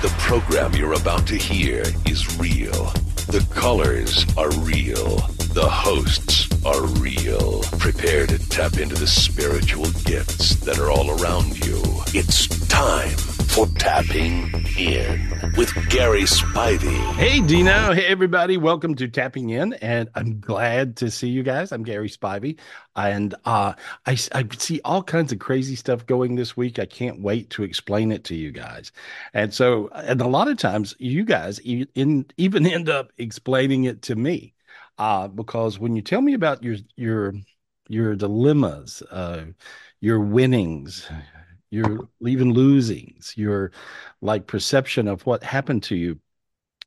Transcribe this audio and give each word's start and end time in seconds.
The 0.00 0.14
program 0.18 0.74
you're 0.74 0.92
about 0.92 1.26
to 1.26 1.36
hear 1.36 1.82
is 2.06 2.38
real. 2.38 2.92
The 3.26 3.44
colors 3.52 4.24
are 4.36 4.50
real. 4.60 5.16
The 5.54 5.68
hosts 5.68 6.48
are 6.64 6.86
real. 7.02 7.62
Prepare 7.80 8.28
to 8.28 8.38
tap 8.48 8.78
into 8.78 8.94
the 8.94 9.08
spiritual 9.08 9.90
gifts 10.04 10.54
that 10.60 10.78
are 10.78 10.92
all 10.92 11.20
around 11.20 11.64
you. 11.66 11.82
It's 12.14 12.46
time 12.68 13.37
for 13.48 13.66
Tapping 13.78 14.52
In 14.78 15.52
with 15.56 15.72
Gary 15.88 16.22
Spivey. 16.22 16.98
Hey, 17.14 17.40
Dino. 17.40 17.92
Hey, 17.92 18.06
everybody. 18.06 18.56
Welcome 18.56 18.94
to 18.96 19.08
Tapping 19.08 19.50
In. 19.50 19.72
And 19.74 20.08
I'm 20.14 20.40
glad 20.40 20.96
to 20.96 21.10
see 21.10 21.28
you 21.28 21.42
guys. 21.42 21.72
I'm 21.72 21.82
Gary 21.82 22.08
Spivey. 22.08 22.58
And 22.96 23.34
uh, 23.44 23.74
I, 24.06 24.18
I 24.32 24.46
see 24.56 24.80
all 24.84 25.02
kinds 25.02 25.32
of 25.32 25.38
crazy 25.38 25.76
stuff 25.76 26.06
going 26.06 26.34
this 26.34 26.56
week. 26.56 26.78
I 26.78 26.86
can't 26.86 27.20
wait 27.20 27.50
to 27.50 27.62
explain 27.62 28.12
it 28.12 28.24
to 28.24 28.34
you 28.34 28.50
guys. 28.50 28.92
And 29.32 29.52
so, 29.52 29.88
and 29.94 30.20
a 30.20 30.28
lot 30.28 30.48
of 30.48 30.58
times, 30.58 30.94
you 30.98 31.24
guys 31.24 31.58
in, 31.60 32.26
even 32.36 32.66
end 32.70 32.88
up 32.88 33.12
explaining 33.18 33.84
it 33.84 34.02
to 34.02 34.16
me. 34.16 34.54
Uh, 34.98 35.28
because 35.28 35.78
when 35.78 35.96
you 35.96 36.02
tell 36.02 36.20
me 36.20 36.34
about 36.34 36.62
your, 36.62 36.76
your, 36.96 37.34
your 37.88 38.14
dilemmas, 38.16 39.02
uh, 39.10 39.44
your 40.00 40.20
winnings, 40.20 41.08
your 41.70 42.08
even 42.26 42.54
losings, 42.54 43.36
your 43.36 43.72
like 44.20 44.46
perception 44.46 45.08
of 45.08 45.26
what 45.26 45.42
happened 45.42 45.82
to 45.84 45.96
you. 45.96 46.18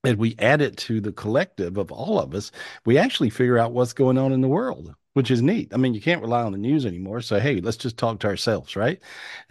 And 0.04 0.18
we 0.18 0.36
add 0.40 0.62
it 0.62 0.78
to 0.78 1.00
the 1.00 1.12
collective 1.12 1.78
of 1.78 1.92
all 1.92 2.20
of 2.20 2.34
us, 2.34 2.52
we 2.86 2.98
actually 2.98 3.30
figure 3.30 3.60
out 3.60 3.72
what's 3.72 3.94
going 3.94 4.18
on 4.18 4.32
in 4.32 4.42
the 4.42 4.48
world, 4.48 4.96
which 5.14 5.30
is 5.30 5.44
neat. 5.44 5.72
I 5.76 5.78
mean, 5.78 5.94
you 5.94 6.02
can't 6.02 6.24
rely 6.24 6.42
on 6.42 6.54
the 6.54 6.58
news 6.58 6.88
anymore. 6.88 7.22
So, 7.22 7.40
hey, 7.40 7.62
let's 7.62 7.78
just 7.78 7.98
talk 7.98 8.20
to 8.22 8.28
ourselves, 8.28 8.76
right? 8.76 9.00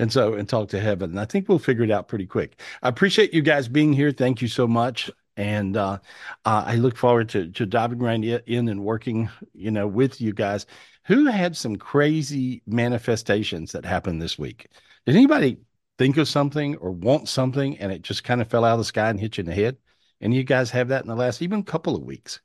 And 0.01 0.13
so, 0.13 0.35
and 0.35 0.49
talk 0.49 0.69
to 0.71 0.81
heaven. 0.81 1.11
And 1.11 1.21
I 1.21 1.25
think 1.25 1.49
we'll 1.49 1.61
figure 1.61 1.85
it 1.85 1.91
out 1.93 2.09
pretty 2.09 2.27
quick. 2.27 2.61
I 2.83 2.89
appreciate 2.89 3.33
you 3.33 3.43
guys 3.43 3.69
being 3.69 3.93
here. 3.93 4.11
Thank 4.11 4.43
you 4.43 4.49
so 4.49 4.67
much 4.67 5.09
and 5.37 5.77
uh, 5.77 5.99
uh, 6.45 6.65
I 6.67 6.77
look 6.77 6.97
forward 6.97 7.31
to 7.31 7.51
to 7.53 7.65
diving 7.65 7.99
right 8.01 8.23
in 8.23 8.69
and 8.69 8.85
working, 8.85 9.31
you 9.55 9.71
know, 9.71 9.87
with 9.87 10.21
you 10.21 10.33
guys. 10.35 10.67
Who 11.05 11.27
had 11.27 11.57
some 11.57 11.77
crazy 11.77 12.63
manifestations 12.67 13.73
that 13.73 13.85
happened 13.85 14.21
this 14.21 14.39
week? 14.39 14.69
Did 15.07 15.17
anybody 15.17 15.59
think 15.99 16.17
of 16.17 16.29
something 16.29 16.77
or 16.77 16.91
want 16.93 17.29
something 17.29 17.79
and 17.79 17.91
it 17.93 18.03
just 18.03 18.25
kind 18.25 18.41
of 18.41 18.49
fell 18.49 18.65
out 18.65 18.73
of 18.75 18.79
the 18.79 18.85
sky 18.85 19.11
and 19.11 19.19
hit 19.21 19.37
you 19.39 19.43
in 19.43 19.47
the 19.47 19.55
head? 19.55 19.77
And 20.21 20.35
you 20.35 20.45
guys 20.45 20.71
have 20.71 20.89
that 20.89 21.03
in 21.03 21.09
the 21.09 21.15
last 21.17 21.41
even 21.43 21.63
couple 21.63 21.97
of 21.97 22.03
weeks. 22.03 22.41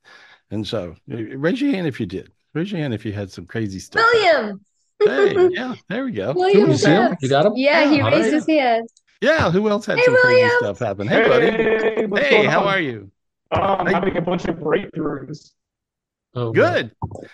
And 0.52 0.66
so 0.66 0.96
raise 1.08 1.60
your 1.62 1.72
hand 1.72 1.88
if 1.88 2.00
you 2.00 2.06
did. 2.06 2.32
Raise 2.54 2.72
your 2.72 2.80
hand 2.80 2.94
if 2.94 3.06
you 3.06 3.12
had 3.12 3.32
some 3.32 3.46
crazy 3.46 3.80
stuff. 3.80 4.06
William. 4.14 4.62
hey, 5.04 5.50
yeah, 5.52 5.76
there 5.90 6.06
we 6.06 6.12
go. 6.14 6.32
William 6.34 6.70
you, 6.70 6.78
see 6.78 6.90
him? 6.92 7.16
you 7.20 7.28
got 7.30 7.46
him? 7.46 7.54
Yeah, 7.56 7.90
he 7.90 8.02
raised 8.02 8.32
his 8.34 8.48
hand. 8.48 8.88
Yeah, 9.22 9.52
who 9.52 9.68
else 9.70 9.86
had 9.86 9.98
Hey, 9.98 10.06
some 10.06 10.14
William. 10.14 10.50
crazy 10.50 10.56
stuff 10.58 10.80
happen? 10.80 11.08
Hey, 11.08 11.28
buddy. 11.28 11.52
Hey, 11.52 12.08
Hey, 12.38 12.46
how 12.46 12.62
on? 12.62 12.68
are 12.68 12.80
you? 12.80 13.12
Um, 13.52 13.86
Hey. 13.88 13.94
having 13.94 14.16
a 14.18 14.22
bunch 14.22 14.46
of 14.46 14.56
breakthroughs. 14.56 15.52
Oh, 16.36 16.52
Good. 16.52 16.94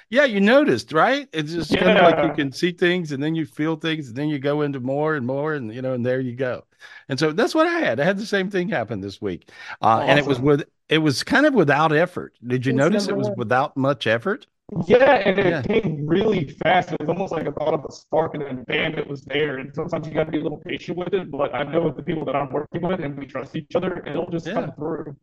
Yeah, 0.10 0.26
you 0.26 0.40
noticed, 0.40 0.94
right? 0.94 1.28
It's 1.34 1.52
just 1.52 1.76
kind 1.76 1.98
of 1.98 2.04
like 2.04 2.24
you 2.24 2.34
can 2.34 2.52
see 2.52 2.72
things 2.72 3.12
and 3.12 3.22
then 3.22 3.34
you 3.34 3.46
feel 3.46 3.76
things 3.76 4.10
and 4.10 4.16
then 4.16 4.30
you 4.30 4.38
go 4.40 4.62
into 4.62 4.80
more 4.80 5.16
and 5.16 5.26
more 5.26 5.56
and 5.56 5.74
you 5.74 5.82
know, 5.82 5.94
and 5.94 6.06
there 6.06 6.20
you 6.20 6.36
go. 6.36 6.66
And 7.10 7.18
so 7.20 7.32
that's 7.32 7.56
what 7.56 7.66
I 7.68 7.80
had. 7.80 8.00
I 8.00 8.04
had 8.04 8.18
the 8.18 8.26
same 8.26 8.50
thing 8.52 8.70
happen 8.70 9.02
this 9.02 9.22
week. 9.22 9.50
Uh, 9.82 10.04
and 10.06 10.20
it 10.20 10.26
was 10.26 10.40
with 10.40 10.64
it 10.90 11.00
was 11.00 11.24
kind 11.24 11.46
of 11.46 11.54
without 11.54 11.92
effort. 11.94 12.38
Did 12.46 12.66
you 12.66 12.74
That's 12.74 12.78
notice 12.92 13.08
it 13.08 13.16
was 13.18 13.28
one. 13.30 13.38
without 13.38 13.76
much 13.76 14.06
effort? 14.08 14.46
Yeah, 14.88 15.16
and 15.16 15.38
it 15.40 15.46
Yeah. 15.48 15.62
came 15.64 16.06
really 16.08 16.48
fast. 16.64 16.92
It 16.94 17.00
was 17.02 17.10
almost 17.10 17.34
like 17.34 17.46
a 17.46 17.52
thought 17.52 17.74
of 17.74 17.84
a 17.86 17.92
spark, 17.92 18.36
and 18.36 18.44
then 18.44 18.64
bam, 18.64 18.94
it 18.98 19.06
was 19.08 19.22
there. 19.24 19.58
And 19.58 19.74
sometimes 19.76 20.08
you 20.08 20.14
got 20.14 20.26
to 20.26 20.32
be 20.32 20.40
a 20.40 20.44
little 20.44 20.60
patient 20.60 20.98
with 20.98 21.14
it. 21.14 21.30
But 21.30 21.54
I 21.54 21.64
know 21.64 21.82
with 21.82 21.98
the 21.98 22.04
people 22.04 22.24
that 22.26 22.36
I'm 22.36 22.50
working 22.52 22.82
with, 22.82 23.02
and 23.02 23.18
we 23.18 23.26
trust 23.26 23.56
each 23.56 23.76
other, 23.76 24.04
it'll 24.06 24.30
just 24.30 24.48
Yeah. 24.48 24.54
come 24.54 24.72
through. 24.74 25.16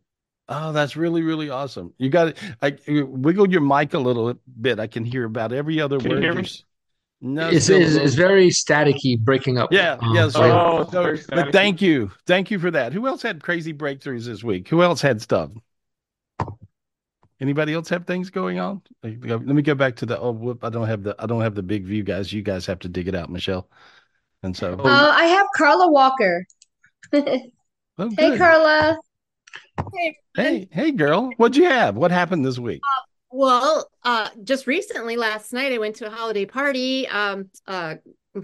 Oh, 0.50 0.72
that's 0.72 0.96
really, 0.96 1.22
really 1.22 1.50
awesome. 1.50 1.92
You 1.98 2.08
got 2.08 2.28
it. 2.28 2.38
I 2.62 2.76
you 2.86 3.06
wiggle 3.06 3.50
your 3.50 3.60
mic 3.60 3.92
a 3.94 3.98
little 3.98 4.34
bit. 4.60 4.78
I 4.80 4.86
can 4.86 5.04
hear 5.04 5.24
about 5.24 5.52
every 5.52 5.80
other 5.80 5.98
Can 5.98 6.10
word. 6.10 6.22
you're 6.22 6.34
me? 6.34 6.48
No, 7.20 7.48
It's, 7.48 7.68
it's, 7.68 7.96
it's 7.96 8.14
very 8.14 8.48
staticky, 8.48 9.18
breaking 9.18 9.58
up. 9.58 9.72
Yeah, 9.72 9.98
Um, 10.00 10.14
yeah. 10.14 10.28
So, 10.28 10.40
Oh, 10.42 10.88
so- 10.90 11.16
but 11.28 11.52
thank 11.52 11.82
you, 11.82 12.12
thank 12.26 12.50
you 12.50 12.58
for 12.60 12.70
that. 12.70 12.92
Who 12.92 13.06
else 13.08 13.22
had 13.22 13.42
crazy 13.42 13.74
breakthroughs 13.74 14.24
this 14.24 14.44
week? 14.44 14.68
Who 14.68 14.82
else 14.82 15.02
had 15.02 15.20
stuff? 15.20 15.50
Anybody 17.40 17.72
else 17.72 17.88
have 17.90 18.04
things 18.06 18.30
going 18.30 18.58
on? 18.58 18.82
Let 19.02 19.20
me 19.20 19.28
go- 19.28 19.36
let 19.36 19.54
me 19.54 19.62
go 19.62 19.74
back 19.74 19.96
to 19.96 20.06
the. 20.06 20.18
Oh, 20.18 20.32
whoop! 20.32 20.64
I 20.64 20.70
don't 20.70 20.88
have 20.88 21.04
the. 21.04 21.14
I 21.20 21.26
don't 21.26 21.40
have 21.40 21.54
the 21.54 21.62
big 21.62 21.84
view, 21.84 22.02
guys. 22.02 22.32
You 22.32 22.42
guys 22.42 22.66
have 22.66 22.80
to 22.80 22.88
dig 22.88 23.06
it 23.06 23.14
out, 23.14 23.30
Michelle. 23.30 23.68
And 24.42 24.56
so, 24.56 24.76
Oh, 24.78 24.88
Uh, 24.88 25.12
I 25.14 25.24
have 25.26 25.46
Carla 25.56 25.90
Walker. 25.90 26.44
hey, 27.12 27.50
oh, 27.98 28.08
good. 28.10 28.38
Carla. 28.38 28.96
Hey, 30.36 30.68
hey, 30.70 30.92
girl. 30.92 31.30
What'd 31.36 31.56
you 31.56 31.64
have? 31.64 31.96
What 31.96 32.10
happened 32.10 32.44
this 32.44 32.58
week? 32.58 32.82
Well, 33.30 33.90
uh, 34.04 34.28
just 34.44 34.66
recently, 34.66 35.16
last 35.16 35.52
night, 35.52 35.72
I 35.72 35.78
went 35.78 35.96
to 35.96 36.06
a 36.06 36.10
holiday 36.10 36.46
party 36.46 37.06
um, 37.08 37.50
uh, 37.66 37.96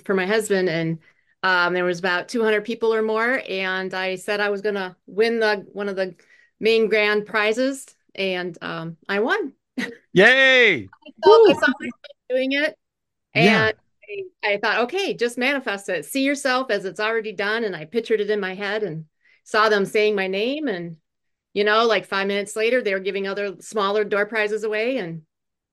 for 0.04 0.14
my 0.14 0.26
husband, 0.26 0.68
and 0.68 0.98
um, 1.42 1.72
there 1.74 1.84
was 1.84 1.98
about 1.98 2.28
200 2.28 2.64
people 2.64 2.92
or 2.92 3.02
more. 3.02 3.42
And 3.48 3.94
I 3.94 4.16
said 4.16 4.40
I 4.40 4.50
was 4.50 4.60
going 4.60 4.74
to 4.74 4.96
win 5.06 5.40
the 5.40 5.66
one 5.72 5.88
of 5.88 5.96
the 5.96 6.14
main 6.60 6.88
grand 6.88 7.26
prizes, 7.26 7.86
and 8.14 8.56
um, 8.60 8.96
I 9.08 9.20
won. 9.20 9.52
Yay! 10.12 10.88
I 11.24 11.54
doing 12.30 12.52
it, 12.52 12.76
Yeah. 13.34 13.66
and 13.66 13.74
I, 14.44 14.52
I 14.52 14.56
thought, 14.58 14.78
okay, 14.84 15.14
just 15.14 15.38
manifest 15.38 15.88
it. 15.88 16.04
See 16.04 16.24
yourself 16.24 16.70
as 16.70 16.84
it's 16.84 17.00
already 17.00 17.32
done. 17.32 17.64
And 17.64 17.74
I 17.74 17.84
pictured 17.84 18.20
it 18.20 18.30
in 18.30 18.40
my 18.40 18.54
head 18.54 18.82
and 18.82 19.06
saw 19.44 19.68
them 19.68 19.84
saying 19.84 20.14
my 20.14 20.26
name. 20.26 20.68
And, 20.68 20.96
you 21.54 21.64
know, 21.64 21.86
like 21.86 22.06
five 22.06 22.26
minutes 22.28 22.56
later, 22.56 22.82
they 22.82 22.94
were 22.94 23.00
giving 23.00 23.26
other 23.28 23.56
smaller 23.60 24.04
door 24.04 24.26
prizes 24.26 24.64
away. 24.64 24.98
And 24.98 25.22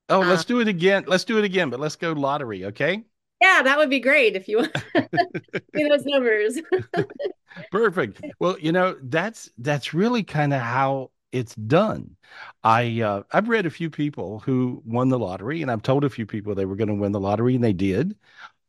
Oh, 0.08 0.22
Uh, 0.22 0.22
let's 0.22 0.44
do 0.44 0.60
it 0.60 0.68
again. 0.68 1.04
Let's 1.08 1.24
do 1.24 1.38
it 1.38 1.44
again, 1.44 1.70
but 1.70 1.80
let's 1.80 1.96
go 1.96 2.12
lottery, 2.12 2.64
okay? 2.66 3.04
yeah, 3.40 3.62
that 3.62 3.78
would 3.78 3.90
be 3.90 4.00
great 4.00 4.36
if 4.36 4.48
you 4.48 4.58
want 4.58 4.76
see 5.76 5.88
those 5.88 6.04
numbers. 6.04 6.58
Perfect. 7.70 8.22
Well, 8.38 8.58
you 8.58 8.72
know, 8.72 8.96
that's 9.02 9.50
that's 9.58 9.94
really 9.94 10.22
kind 10.22 10.52
of 10.52 10.60
how 10.60 11.10
it's 11.32 11.54
done. 11.54 12.16
I 12.62 13.00
uh, 13.00 13.22
I've 13.32 13.48
read 13.48 13.66
a 13.66 13.70
few 13.70 13.90
people 13.90 14.40
who 14.40 14.82
won 14.84 15.08
the 15.08 15.18
lottery, 15.18 15.62
and 15.62 15.70
I've 15.70 15.82
told 15.82 16.04
a 16.04 16.10
few 16.10 16.26
people 16.26 16.54
they 16.54 16.64
were 16.66 16.76
going 16.76 16.88
to 16.88 16.94
win 16.94 17.12
the 17.12 17.20
lottery, 17.20 17.54
and 17.54 17.64
they 17.64 17.72
did. 17.72 18.16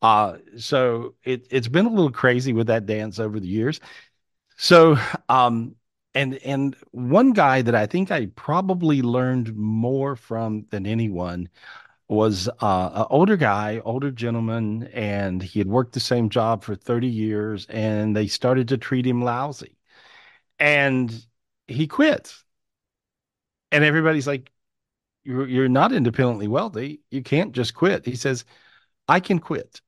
Uh, 0.02 0.40
so 0.58 1.16
it 1.24 1.48
it's 1.52 1.68
been 1.70 1.88
a 1.88 1.92
little 1.92 2.12
crazy 2.12 2.54
with 2.54 2.68
that 2.68 2.86
dance 2.88 3.20
over 3.20 3.40
the 3.40 3.48
years. 3.48 3.82
So, 4.58 4.98
um, 5.30 5.76
and 6.16 6.36
and 6.46 6.76
one 6.92 7.34
guy 7.34 7.62
that 7.62 7.76
I 7.76 7.86
think 7.86 8.12
I 8.12 8.28
probably 8.36 9.02
learned 9.02 9.56
more 9.56 10.16
from 10.16 10.66
than 10.70 10.86
anyone 10.86 11.50
was 12.08 12.48
uh, 12.62 12.90
an 12.94 13.06
older 13.10 13.38
guy, 13.38 13.82
older 13.86 14.12
gentleman, 14.12 14.84
and 14.94 15.42
he 15.42 15.60
had 15.60 15.68
worked 15.68 15.94
the 15.94 16.00
same 16.00 16.30
job 16.30 16.64
for 16.64 16.76
30 16.76 17.08
years, 17.08 17.66
and 17.68 18.16
they 18.16 18.28
started 18.28 18.68
to 18.70 18.78
treat 18.78 19.06
him 19.06 19.24
lousy. 19.24 19.78
And 20.60 21.26
he 21.68 21.88
quit. 21.88 22.36
And 23.72 23.84
everybody's 23.84 24.28
like, 24.28 24.52
you're, 25.24 25.48
you're 25.48 25.70
not 25.70 25.94
independently 25.94 26.48
wealthy. 26.48 27.02
You 27.10 27.24
can't 27.24 27.54
just 27.54 27.74
quit. 27.74 28.06
He 28.06 28.16
says, 28.16 28.46
I 29.08 29.20
can 29.20 29.40
quit. 29.40 29.82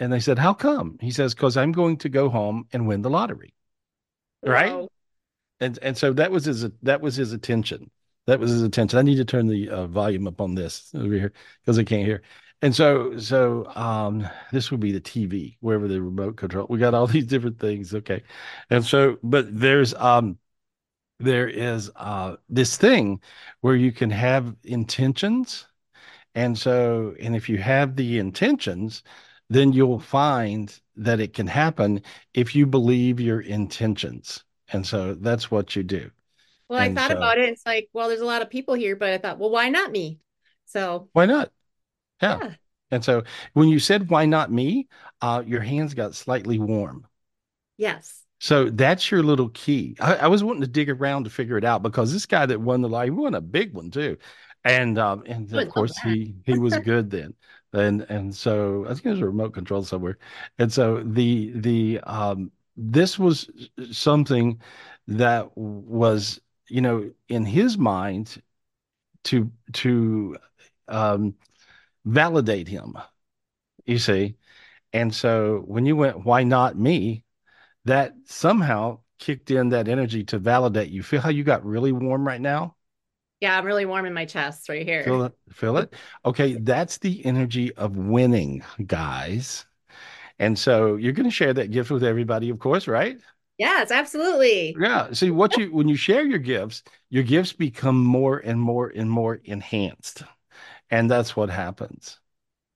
And 0.00 0.12
they 0.12 0.20
said, 0.20 0.38
How 0.38 0.54
come? 0.54 0.98
He 1.00 1.10
says, 1.10 1.34
Because 1.34 1.56
I'm 1.56 1.72
going 1.72 1.98
to 1.98 2.08
go 2.08 2.28
home 2.28 2.66
and 2.72 2.86
win 2.86 3.02
the 3.02 3.10
lottery. 3.10 3.54
Right? 4.42 4.72
Wow. 4.72 4.88
And 5.60 5.78
and 5.82 5.96
so 5.96 6.12
that 6.12 6.30
was 6.30 6.44
his 6.44 6.68
that 6.82 7.00
was 7.00 7.16
his 7.16 7.32
attention. 7.32 7.90
That 8.26 8.40
was 8.40 8.50
his 8.50 8.62
attention. 8.62 8.98
I 8.98 9.02
need 9.02 9.16
to 9.16 9.24
turn 9.24 9.46
the 9.46 9.70
uh, 9.70 9.86
volume 9.86 10.26
up 10.26 10.40
on 10.40 10.54
this 10.54 10.92
over 10.94 11.14
here 11.14 11.32
because 11.62 11.78
i 11.78 11.84
can't 11.84 12.04
hear. 12.06 12.22
And 12.62 12.74
so 12.74 13.18
so 13.18 13.66
um 13.74 14.28
this 14.52 14.70
would 14.70 14.80
be 14.80 14.92
the 14.92 15.00
tv 15.00 15.56
wherever 15.60 15.88
the 15.88 16.02
remote 16.02 16.36
control 16.36 16.66
we 16.68 16.78
got 16.78 16.94
all 16.94 17.06
these 17.08 17.26
different 17.26 17.58
things. 17.58 17.94
Okay. 17.94 18.22
And 18.70 18.84
so 18.84 19.18
but 19.22 19.46
there's 19.58 19.94
um 19.94 20.38
there 21.20 21.48
is 21.48 21.90
uh 21.96 22.36
this 22.48 22.76
thing 22.76 23.20
where 23.62 23.76
you 23.76 23.92
can 23.92 24.10
have 24.10 24.56
intentions. 24.64 25.66
And 26.34 26.58
so 26.58 27.14
and 27.20 27.36
if 27.36 27.48
you 27.48 27.58
have 27.58 27.96
the 27.96 28.18
intentions 28.18 29.02
then 29.50 29.72
you'll 29.72 30.00
find 30.00 30.78
that 30.96 31.20
it 31.20 31.34
can 31.34 31.46
happen 31.46 32.02
if 32.34 32.54
you 32.54 32.66
believe 32.66 33.20
your 33.20 33.40
intentions 33.40 34.44
and 34.72 34.86
so 34.86 35.14
that's 35.14 35.50
what 35.50 35.74
you 35.76 35.82
do. 35.82 36.10
Well, 36.68 36.78
I 36.78 36.92
thought 36.92 37.10
so- 37.10 37.16
about 37.16 37.38
it. 37.38 37.48
It's 37.48 37.64
like, 37.64 37.88
well, 37.92 38.08
there's 38.08 38.20
a 38.20 38.26
lot 38.26 38.42
of 38.42 38.50
people 38.50 38.74
here, 38.74 38.96
but 38.96 39.10
I 39.10 39.18
thought, 39.18 39.38
well, 39.38 39.50
why 39.50 39.68
not 39.70 39.90
me? 39.90 40.18
So, 40.66 41.08
Why 41.12 41.26
not? 41.26 41.50
Yeah. 42.20 42.38
yeah. 42.42 42.54
And 42.90 43.04
so 43.04 43.22
when 43.52 43.68
you 43.68 43.78
said, 43.78 44.10
why 44.10 44.26
not 44.26 44.50
me? 44.50 44.88
Uh, 45.20 45.42
your 45.46 45.60
hands 45.60 45.94
got 45.94 46.14
slightly 46.14 46.58
warm. 46.58 47.06
Yes. 47.76 48.22
So 48.40 48.70
that's 48.70 49.10
your 49.10 49.22
little 49.22 49.48
key. 49.50 49.96
I, 50.00 50.16
I 50.16 50.26
was 50.28 50.44
wanting 50.44 50.62
to 50.62 50.68
dig 50.68 50.90
around 50.90 51.24
to 51.24 51.30
figure 51.30 51.58
it 51.58 51.64
out 51.64 51.82
because 51.82 52.12
this 52.12 52.26
guy 52.26 52.46
that 52.46 52.60
won 52.60 52.82
the 52.82 52.88
lottery 52.88 53.10
won 53.10 53.34
a 53.34 53.40
big 53.40 53.74
one 53.74 53.90
too. 53.90 54.16
And 54.64 54.98
um, 54.98 55.22
and 55.26 55.52
of 55.52 55.68
course 55.70 55.96
he 55.98 56.34
he 56.44 56.58
was 56.58 56.76
good 56.84 57.10
then. 57.10 57.34
And 57.72 58.02
and 58.02 58.34
so 58.34 58.84
I 58.86 58.88
think 58.90 59.04
there's 59.04 59.20
a 59.20 59.26
remote 59.26 59.54
control 59.54 59.82
somewhere. 59.82 60.18
And 60.58 60.72
so 60.72 61.02
the 61.02 61.52
the 61.54 62.00
um 62.00 62.52
this 62.78 63.18
was 63.18 63.50
something 63.90 64.60
that 65.08 65.50
was, 65.56 66.40
you 66.68 66.80
know, 66.80 67.10
in 67.28 67.44
his 67.44 67.76
mind 67.76 68.40
to 69.24 69.50
to 69.74 70.36
um, 70.86 71.34
validate 72.04 72.68
him. 72.68 72.96
You 73.84 73.98
see, 73.98 74.36
and 74.92 75.14
so 75.14 75.62
when 75.66 75.86
you 75.86 75.96
went, 75.96 76.24
why 76.24 76.44
not 76.44 76.78
me? 76.78 77.24
That 77.84 78.14
somehow 78.26 79.00
kicked 79.18 79.50
in 79.50 79.70
that 79.70 79.88
energy 79.88 80.24
to 80.24 80.38
validate 80.38 80.90
you. 80.90 81.02
Feel 81.02 81.20
how 81.20 81.30
you 81.30 81.42
got 81.42 81.64
really 81.64 81.92
warm 81.92 82.26
right 82.26 82.40
now? 82.40 82.76
Yeah, 83.40 83.56
I'm 83.56 83.64
really 83.64 83.86
warm 83.86 84.04
in 84.04 84.12
my 84.12 84.24
chest 84.24 84.68
right 84.68 84.86
here. 84.86 85.04
Feel 85.04 85.22
it? 85.24 85.32
Feel 85.52 85.78
it? 85.78 85.94
Okay, 86.24 86.54
that's 86.54 86.98
the 86.98 87.24
energy 87.24 87.72
of 87.74 87.96
winning, 87.96 88.62
guys. 88.86 89.64
And 90.38 90.58
so 90.58 90.96
you're 90.96 91.12
going 91.12 91.24
to 91.24 91.30
share 91.30 91.52
that 91.54 91.70
gift 91.70 91.90
with 91.90 92.04
everybody, 92.04 92.50
of 92.50 92.58
course, 92.58 92.86
right? 92.86 93.18
Yes, 93.58 93.90
absolutely. 93.90 94.76
Yeah. 94.78 95.12
See 95.12 95.30
what 95.30 95.56
you 95.56 95.72
when 95.72 95.88
you 95.88 95.96
share 95.96 96.24
your 96.24 96.38
gifts, 96.38 96.84
your 97.10 97.24
gifts 97.24 97.52
become 97.52 98.02
more 98.02 98.38
and 98.38 98.60
more 98.60 98.88
and 98.94 99.10
more 99.10 99.40
enhanced. 99.44 100.22
And 100.90 101.10
that's 101.10 101.36
what 101.36 101.50
happens. 101.50 102.20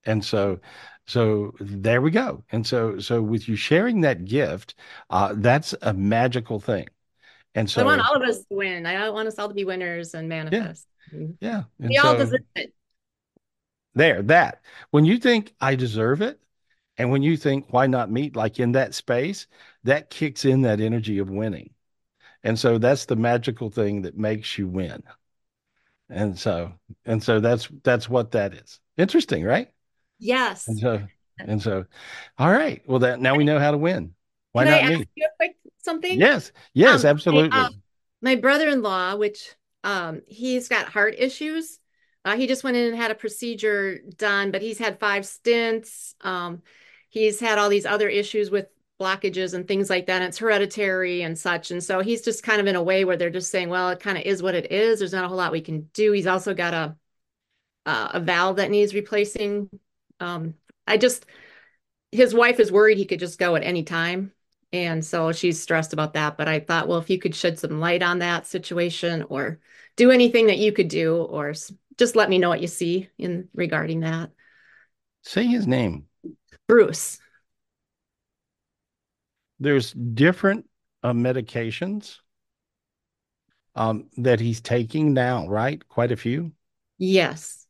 And 0.05 0.23
so 0.23 0.59
so 1.07 1.53
there 1.59 2.01
we 2.01 2.11
go. 2.11 2.43
And 2.51 2.67
so 2.67 2.99
so 2.99 3.21
with 3.21 3.47
you 3.47 3.55
sharing 3.55 4.01
that 4.01 4.25
gift, 4.25 4.75
uh 5.09 5.33
that's 5.37 5.73
a 5.81 5.93
magical 5.93 6.59
thing. 6.59 6.87
And 7.55 7.69
so 7.69 7.81
I 7.81 7.85
want 7.85 8.01
all 8.01 8.15
of 8.15 8.23
us 8.23 8.39
to 8.39 8.55
win. 8.55 8.85
I 8.85 9.09
want 9.09 9.27
us 9.27 9.39
all 9.39 9.47
to 9.47 9.53
be 9.53 9.63
winners 9.63 10.13
and 10.13 10.27
manifest. 10.27 10.87
yeah. 11.39 11.63
And 11.79 11.89
We 11.89 11.97
all 11.97 12.17
deserve 12.17 12.41
it. 12.55 12.73
there 13.95 14.21
that 14.23 14.61
when 14.91 15.05
you 15.05 15.17
think 15.17 15.53
i 15.61 15.75
deserve 15.75 16.21
it 16.21 16.39
and 16.97 17.11
when 17.11 17.23
you 17.23 17.37
think 17.37 17.71
why 17.73 17.87
not 17.87 18.11
meet? 18.11 18.35
Like 18.35 18.59
in 18.59 18.73
that 18.73 18.93
space 18.95 19.47
that 19.83 20.09
kicks 20.09 20.45
in 20.45 20.61
that 20.63 20.79
energy 20.81 21.19
of 21.19 21.29
winning. 21.29 21.73
And 22.43 22.59
so 22.59 22.77
that's 22.79 23.05
the 23.05 23.15
magical 23.17 23.69
thing 23.71 24.03
that 24.03 24.17
makes 24.17 24.57
you 24.57 24.67
win. 24.67 25.03
And 26.09 26.37
so 26.37 26.73
and 27.05 27.23
so 27.23 27.39
that's 27.39 27.67
that's 27.83 28.09
what 28.09 28.31
that 28.31 28.53
is. 28.53 28.79
Interesting 28.97 29.43
right? 29.43 29.71
Yes. 30.19 30.67
and 30.67 30.79
so 30.79 31.07
and 31.47 31.61
so 31.61 31.85
all 32.37 32.51
right. 32.51 32.81
Well 32.87 32.99
that 33.01 33.21
now 33.21 33.35
we 33.35 33.45
know 33.45 33.59
how 33.59 33.71
to 33.71 33.77
win. 33.77 34.15
Why 34.53 34.63
Can 34.63 34.67
I 34.67 34.77
not 34.77 34.83
ask 34.83 34.93
me 34.99 35.07
you 35.15 35.25
a 35.25 35.35
quick 35.37 35.55
something? 35.79 36.25
yes 36.25 36.51
yes 36.73 37.05
Um, 37.05 37.05
absolutely. 37.05 37.67
um, 37.67 37.81
my 38.21 38.35
brother-in-law, 38.35 39.15
which 39.17 39.55
um, 39.83 40.21
he's 40.27 40.67
got 40.69 40.87
heart 40.89 41.15
issues. 41.17 41.79
Uh, 42.25 42.35
he 42.37 42.47
just 42.47 42.63
went 42.63 42.77
in 42.77 42.87
and 42.87 42.95
had 42.95 43.11
a 43.11 43.15
procedure 43.15 43.99
done, 44.17 44.51
but 44.51 44.61
he's 44.61 44.77
had 44.79 44.99
five 44.99 45.23
stents. 45.23 46.13
Um, 46.25 46.61
he's 47.13 47.39
had 47.39 47.59
all 47.59 47.69
these 47.69 47.85
other 47.85 48.09
issues 48.09 48.49
with 48.49 48.65
blockages 48.99 49.53
and 49.53 49.67
things 49.67 49.87
like 49.87 50.07
that. 50.07 50.15
And 50.15 50.23
it's 50.23 50.39
hereditary 50.39 51.21
and 51.21 51.37
such. 51.37 51.69
And 51.69 51.83
so 51.83 51.99
he's 51.99 52.23
just 52.23 52.41
kind 52.41 52.59
of 52.59 52.65
in 52.65 52.75
a 52.75 52.81
way 52.81 53.05
where 53.05 53.17
they're 53.17 53.29
just 53.29 53.51
saying, 53.51 53.69
well, 53.69 53.89
it 53.89 53.99
kind 53.99 54.17
of 54.17 54.23
is 54.23 54.41
what 54.41 54.55
it 54.55 54.71
is. 54.71 54.97
There's 54.97 55.13
not 55.13 55.23
a 55.23 55.27
whole 55.27 55.37
lot 55.37 55.51
we 55.51 55.61
can 55.61 55.81
do. 55.93 56.11
He's 56.11 56.25
also 56.25 56.55
got 56.55 56.73
a 56.73 56.97
uh, 57.85 58.09
a 58.13 58.19
valve 58.19 58.55
that 58.55 58.71
needs 58.71 58.95
replacing. 58.95 59.69
Um, 60.19 60.55
I 60.87 60.97
just 60.97 61.27
his 62.11 62.33
wife 62.33 62.59
is 62.59 62.71
worried 62.71 62.97
he 62.97 63.05
could 63.05 63.19
just 63.19 63.37
go 63.37 63.55
at 63.55 63.63
any 63.63 63.83
time. 63.83 64.31
And 64.71 65.05
so 65.05 65.31
she's 65.33 65.61
stressed 65.61 65.93
about 65.93 66.13
that. 66.13 66.35
But 66.35 66.47
I 66.47 66.61
thought, 66.61 66.87
well, 66.87 66.97
if 66.97 67.11
you 67.11 67.19
could 67.19 67.35
shed 67.35 67.59
some 67.59 67.79
light 67.79 68.01
on 68.01 68.19
that 68.19 68.47
situation 68.47 69.23
or 69.29 69.59
do 69.97 70.09
anything 70.09 70.47
that 70.47 70.57
you 70.57 70.71
could 70.71 70.87
do, 70.87 71.17
or 71.17 71.53
just 71.97 72.15
let 72.15 72.29
me 72.29 72.39
know 72.39 72.49
what 72.49 72.61
you 72.61 72.67
see 72.67 73.09
in 73.19 73.49
regarding 73.53 73.99
that. 73.99 74.31
say 75.21 75.45
his 75.45 75.67
name 75.67 76.07
Bruce. 76.67 77.19
there's 79.59 79.93
different 79.93 80.65
uh, 81.03 81.13
medications 81.13 82.19
um, 83.75 84.09
that 84.17 84.39
he's 84.39 84.61
taking 84.61 85.13
now, 85.13 85.47
right? 85.47 85.87
Quite 85.87 86.11
a 86.11 86.17
few. 86.17 86.51
Yes. 86.97 87.67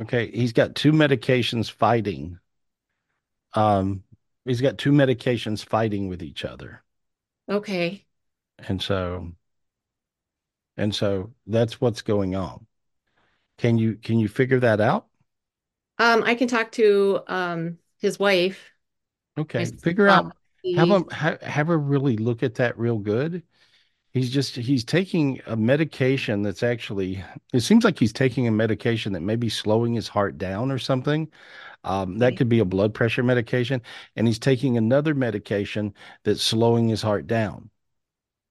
Okay, 0.00 0.30
he's 0.30 0.52
got 0.52 0.74
two 0.74 0.92
medications 0.92 1.70
fighting. 1.70 2.38
Um, 3.54 4.04
he's 4.44 4.60
got 4.60 4.78
two 4.78 4.92
medications 4.92 5.64
fighting 5.64 6.08
with 6.08 6.22
each 6.22 6.44
other, 6.44 6.82
Okay. 7.48 8.06
and 8.58 8.80
so, 8.82 9.32
and 10.76 10.94
so 10.94 11.32
that's 11.46 11.80
what's 11.80 12.02
going 12.02 12.34
on. 12.34 12.66
Can 13.58 13.78
you 13.78 13.96
can 13.96 14.18
you 14.20 14.28
figure 14.28 14.60
that 14.60 14.80
out? 14.80 15.06
Um, 15.98 16.22
I 16.24 16.34
can 16.34 16.48
talk 16.48 16.72
to 16.72 17.22
um 17.26 17.78
his 17.98 18.18
wife. 18.18 18.72
Okay, 19.38 19.66
Miss 19.66 19.72
figure 19.82 20.08
out 20.08 20.32
have 20.72 20.90
him 20.90 21.04
have, 21.10 21.40
have 21.42 21.66
her 21.68 21.78
really 21.78 22.16
look 22.16 22.42
at 22.42 22.54
that 22.56 22.78
real 22.78 22.98
good. 22.98 23.42
He's 24.12 24.30
just 24.30 24.56
he's 24.56 24.84
taking 24.84 25.40
a 25.46 25.56
medication 25.56 26.42
that's 26.42 26.62
actually 26.64 27.24
it 27.52 27.60
seems 27.60 27.84
like 27.84 27.98
he's 27.98 28.12
taking 28.14 28.48
a 28.48 28.52
medication 28.52 29.12
that 29.14 29.22
may 29.22 29.36
be 29.36 29.48
slowing 29.50 29.94
his 29.94 30.08
heart 30.08 30.38
down 30.38 30.72
or 30.72 30.78
something. 30.78 31.30
Um, 31.84 32.18
that 32.20 32.36
could 32.36 32.48
be 32.50 32.60
a 32.60 32.66
blood 32.66 32.94
pressure 32.94 33.22
medication, 33.24 33.82
and 34.16 34.26
he's 34.28 34.38
taking 34.40 34.76
another 34.78 35.14
medication 35.14 35.94
that's 36.24 36.42
slowing 36.42 36.88
his 36.88 37.02
heart 37.02 37.26
down. 37.26 37.70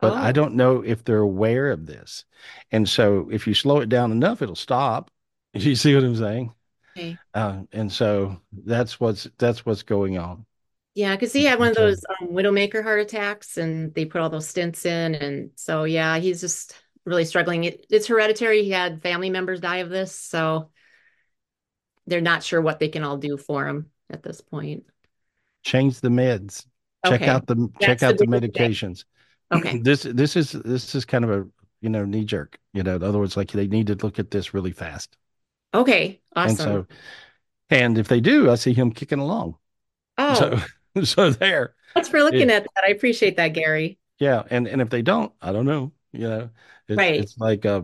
But 0.01 0.15
I 0.17 0.31
Oh. 0.31 0.33
don't 0.33 0.55
know 0.55 0.81
if 0.83 1.03
they're 1.03 1.19
aware 1.19 1.71
of 1.71 1.85
this. 1.87 2.25
And 2.71 2.89
so 2.89 3.29
if 3.31 3.47
you 3.47 3.53
slow 3.55 3.79
it 3.81 3.89
down 3.89 4.11
enough, 4.13 4.41
it'll 4.41 4.55
stop. 4.55 5.11
You 5.55 5.75
see 5.75 5.95
what 5.95 6.03
I'm 6.05 6.15
saying? 6.17 6.53
Okay. 6.97 7.17
Uh, 7.33 7.63
and 7.71 7.91
so 7.91 8.39
that's 8.51 8.99
what's 8.99 9.27
that's 9.37 9.65
what's 9.65 9.83
going 9.83 10.17
on. 10.17 10.45
Yeah, 10.93 11.13
because 11.15 11.33
he 11.33 11.43
had 11.43 11.59
one 11.59 11.67
of 11.67 11.75
those 11.75 12.05
um, 12.21 12.29
widowmaker 12.29 12.81
heart 12.81 13.01
attacks, 13.01 13.57
and 13.57 13.93
they 13.93 14.05
put 14.05 14.21
all 14.21 14.29
those 14.29 14.51
stents 14.51 14.85
in, 14.85 15.15
and 15.15 15.51
so 15.55 15.83
yeah, 15.83 16.17
he's 16.19 16.39
just 16.39 16.73
really 17.05 17.25
struggling. 17.25 17.65
It, 17.65 17.85
it's 17.89 18.07
hereditary. 18.07 18.63
He 18.63 18.71
had 18.71 19.01
family 19.01 19.29
members 19.29 19.59
die 19.59 19.77
of 19.77 19.89
this, 19.89 20.13
so 20.17 20.69
they're 22.07 22.21
not 22.21 22.43
sure 22.43 22.61
what 22.61 22.79
they 22.79 22.87
can 22.87 23.03
all 23.03 23.17
do 23.17 23.35
for 23.35 23.67
him 23.67 23.91
at 24.09 24.23
this 24.23 24.39
point. 24.39 24.85
Change 25.63 25.99
the 25.99 26.09
meds. 26.09 26.65
Check 27.05 27.23
out 27.23 27.45
the 27.45 27.69
check 27.79 27.99
That's 27.99 28.01
the 28.01 28.07
out 28.07 28.17
the 28.17 28.25
thing. 28.25 28.51
medications. 28.51 29.03
Okay. 29.51 29.79
This 29.83 30.03
this 30.03 30.35
is 30.35 30.51
this 30.53 30.95
is 30.95 31.05
kind 31.05 31.23
of 31.25 31.29
a 31.29 31.47
you 31.81 31.89
know 31.89 32.05
knee 32.05 32.25
jerk. 32.25 32.57
You 32.73 32.83
know, 32.83 32.95
in 32.95 33.03
other 33.03 33.19
words, 33.19 33.35
like 33.35 33.51
they 33.51 33.67
need 33.67 33.87
to 33.87 33.95
look 33.95 34.17
at 34.17 34.31
this 34.31 34.53
really 34.53 34.71
fast. 34.71 35.17
Okay. 35.81 36.21
And 36.43 36.51
Awesome. 36.51 36.87
so, 36.87 36.87
and 37.69 37.97
if 37.97 38.07
they 38.07 38.21
do, 38.21 38.51
I 38.51 38.55
see 38.55 38.73
him 38.73 38.91
kicking 38.91 39.19
along. 39.19 39.57
oh, 40.17 40.35
So 40.95 41.03
so 41.03 41.29
there. 41.31 41.75
thanks 41.93 42.09
for 42.09 42.23
looking 42.23 42.49
it- 42.49 42.53
at 42.53 42.63
that. 42.63 42.83
I 42.85 42.89
appreciate 42.91 43.37
that, 43.37 43.49
Gary. 43.49 43.99
Yeah, 44.19 44.43
and 44.49 44.67
and 44.67 44.81
if 44.81 44.89
they 44.89 45.01
don't, 45.01 45.33
I 45.41 45.51
don't 45.51 45.65
know. 45.65 45.91
You 46.13 46.29
know, 46.29 46.49
it's, 46.87 46.97
Right. 46.97 47.19
it's 47.19 47.37
like, 47.37 47.65
uh, 47.65 47.81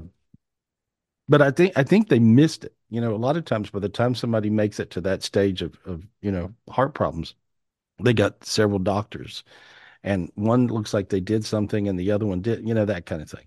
but 1.28 1.42
I 1.42 1.52
think 1.52 1.74
I 1.78 1.84
think 1.84 2.10
they 2.10 2.20
missed 2.20 2.64
it. 2.66 2.76
You 2.90 3.02
know, 3.02 3.14
a 3.16 3.18
lot 3.18 3.38
of 3.38 3.46
times 3.46 3.70
by 3.70 3.80
the 3.80 3.90
time 3.90 4.16
somebody 4.16 4.50
makes 4.50 4.80
it 4.80 4.90
to 4.92 5.02
that 5.02 5.24
stage 5.24 5.62
of 5.62 5.78
of 5.86 6.06
you 6.22 6.32
know 6.32 6.54
heart 6.70 6.94
problems, 6.94 7.36
they 8.04 8.14
got 8.14 8.46
several 8.46 8.80
doctors, 8.80 9.44
and 10.04 10.32
one 10.36 10.68
looks 10.68 10.94
like 10.94 11.10
they 11.10 11.22
did 11.22 11.46
something, 11.46 11.88
and 11.88 12.00
the 12.00 12.12
other 12.12 12.26
one 12.28 12.42
did. 12.42 12.68
You 12.68 12.74
know, 12.76 12.86
that 12.86 13.06
kind 13.06 13.22
of 13.22 13.30
thing. 13.32 13.46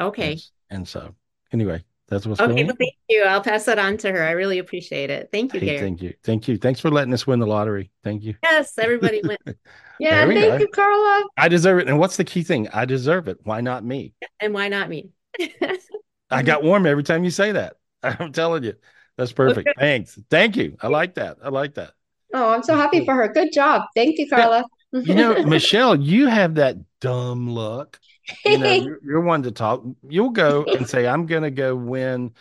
Okay. 0.00 0.44
And, 0.70 0.78
and 0.80 0.88
so, 0.88 1.14
anyway, 1.52 1.84
that's 2.08 2.26
what's 2.26 2.40
Okay. 2.40 2.52
going 2.52 2.64
Well, 2.66 2.72
on. 2.72 2.76
thank 2.76 2.94
you. 3.08 3.22
I'll 3.24 3.42
pass 3.42 3.64
that 3.64 3.78
on 3.78 3.96
to 3.98 4.10
her. 4.10 4.22
I 4.22 4.32
really 4.32 4.58
appreciate 4.58 5.10
it. 5.10 5.28
Thank 5.32 5.54
you, 5.54 5.60
Hey, 5.60 5.66
Gary. 5.66 5.78
thank 5.78 6.02
you, 6.02 6.14
thank 6.24 6.48
you, 6.48 6.56
thanks 6.56 6.80
for 6.80 6.90
letting 6.90 7.12
us 7.12 7.26
win 7.26 7.38
the 7.38 7.46
lottery. 7.46 7.90
Thank 8.02 8.22
you. 8.22 8.34
Yes, 8.42 8.76
everybody 8.78 9.22
went. 9.24 9.40
Yeah, 10.00 10.26
thank 10.26 10.40
go. 10.40 10.58
you, 10.58 10.68
Carla. 10.68 11.24
I 11.36 11.48
deserve 11.48 11.80
it. 11.80 11.88
And 11.88 11.98
what's 11.98 12.16
the 12.16 12.24
key 12.24 12.44
thing? 12.44 12.68
I 12.68 12.84
deserve 12.84 13.26
it. 13.26 13.38
Why 13.42 13.60
not 13.60 13.84
me? 13.84 14.14
and 14.38 14.54
why 14.54 14.68
not 14.68 14.88
me? 14.88 15.10
I 16.30 16.42
got 16.44 16.62
warm 16.62 16.86
every 16.86 17.02
time 17.02 17.24
you 17.24 17.30
say 17.30 17.50
that. 17.52 17.76
I'm 18.04 18.32
telling 18.32 18.62
you. 18.62 18.74
That's 19.16 19.32
perfect. 19.32 19.70
Thanks. 19.76 20.16
Thank 20.30 20.56
you. 20.56 20.76
I 20.80 20.86
like 20.86 21.16
that. 21.16 21.38
I 21.42 21.48
like 21.48 21.74
that. 21.74 21.94
Oh, 22.32 22.50
I'm 22.50 22.62
so 22.62 22.76
happy 22.76 23.04
for 23.04 23.14
her. 23.14 23.26
Good 23.28 23.52
job. 23.52 23.82
Thank 23.96 24.18
you, 24.18 24.28
Carla. 24.28 24.64
You 24.92 25.14
know, 25.14 25.42
Michelle, 25.44 25.96
you 25.96 26.26
have 26.26 26.56
that 26.56 26.76
dumb 27.00 27.50
look. 27.50 27.98
You 28.44 28.58
know, 28.58 28.72
you're, 28.72 29.00
you're 29.04 29.20
one 29.20 29.42
to 29.44 29.50
talk. 29.52 29.84
You'll 30.08 30.30
go 30.30 30.64
and 30.64 30.88
say, 30.88 31.06
I'm 31.06 31.26
going 31.26 31.42
to 31.42 31.50
go 31.50 31.74
win 31.74 32.32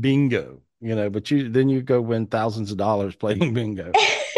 bingo, 0.00 0.60
you 0.80 0.94
know, 0.94 1.10
but 1.10 1.30
you 1.30 1.48
then 1.48 1.68
you 1.68 1.82
go 1.82 2.00
win 2.00 2.26
thousands 2.26 2.70
of 2.70 2.78
dollars 2.78 3.16
playing 3.16 3.54
bingo. 3.54 3.92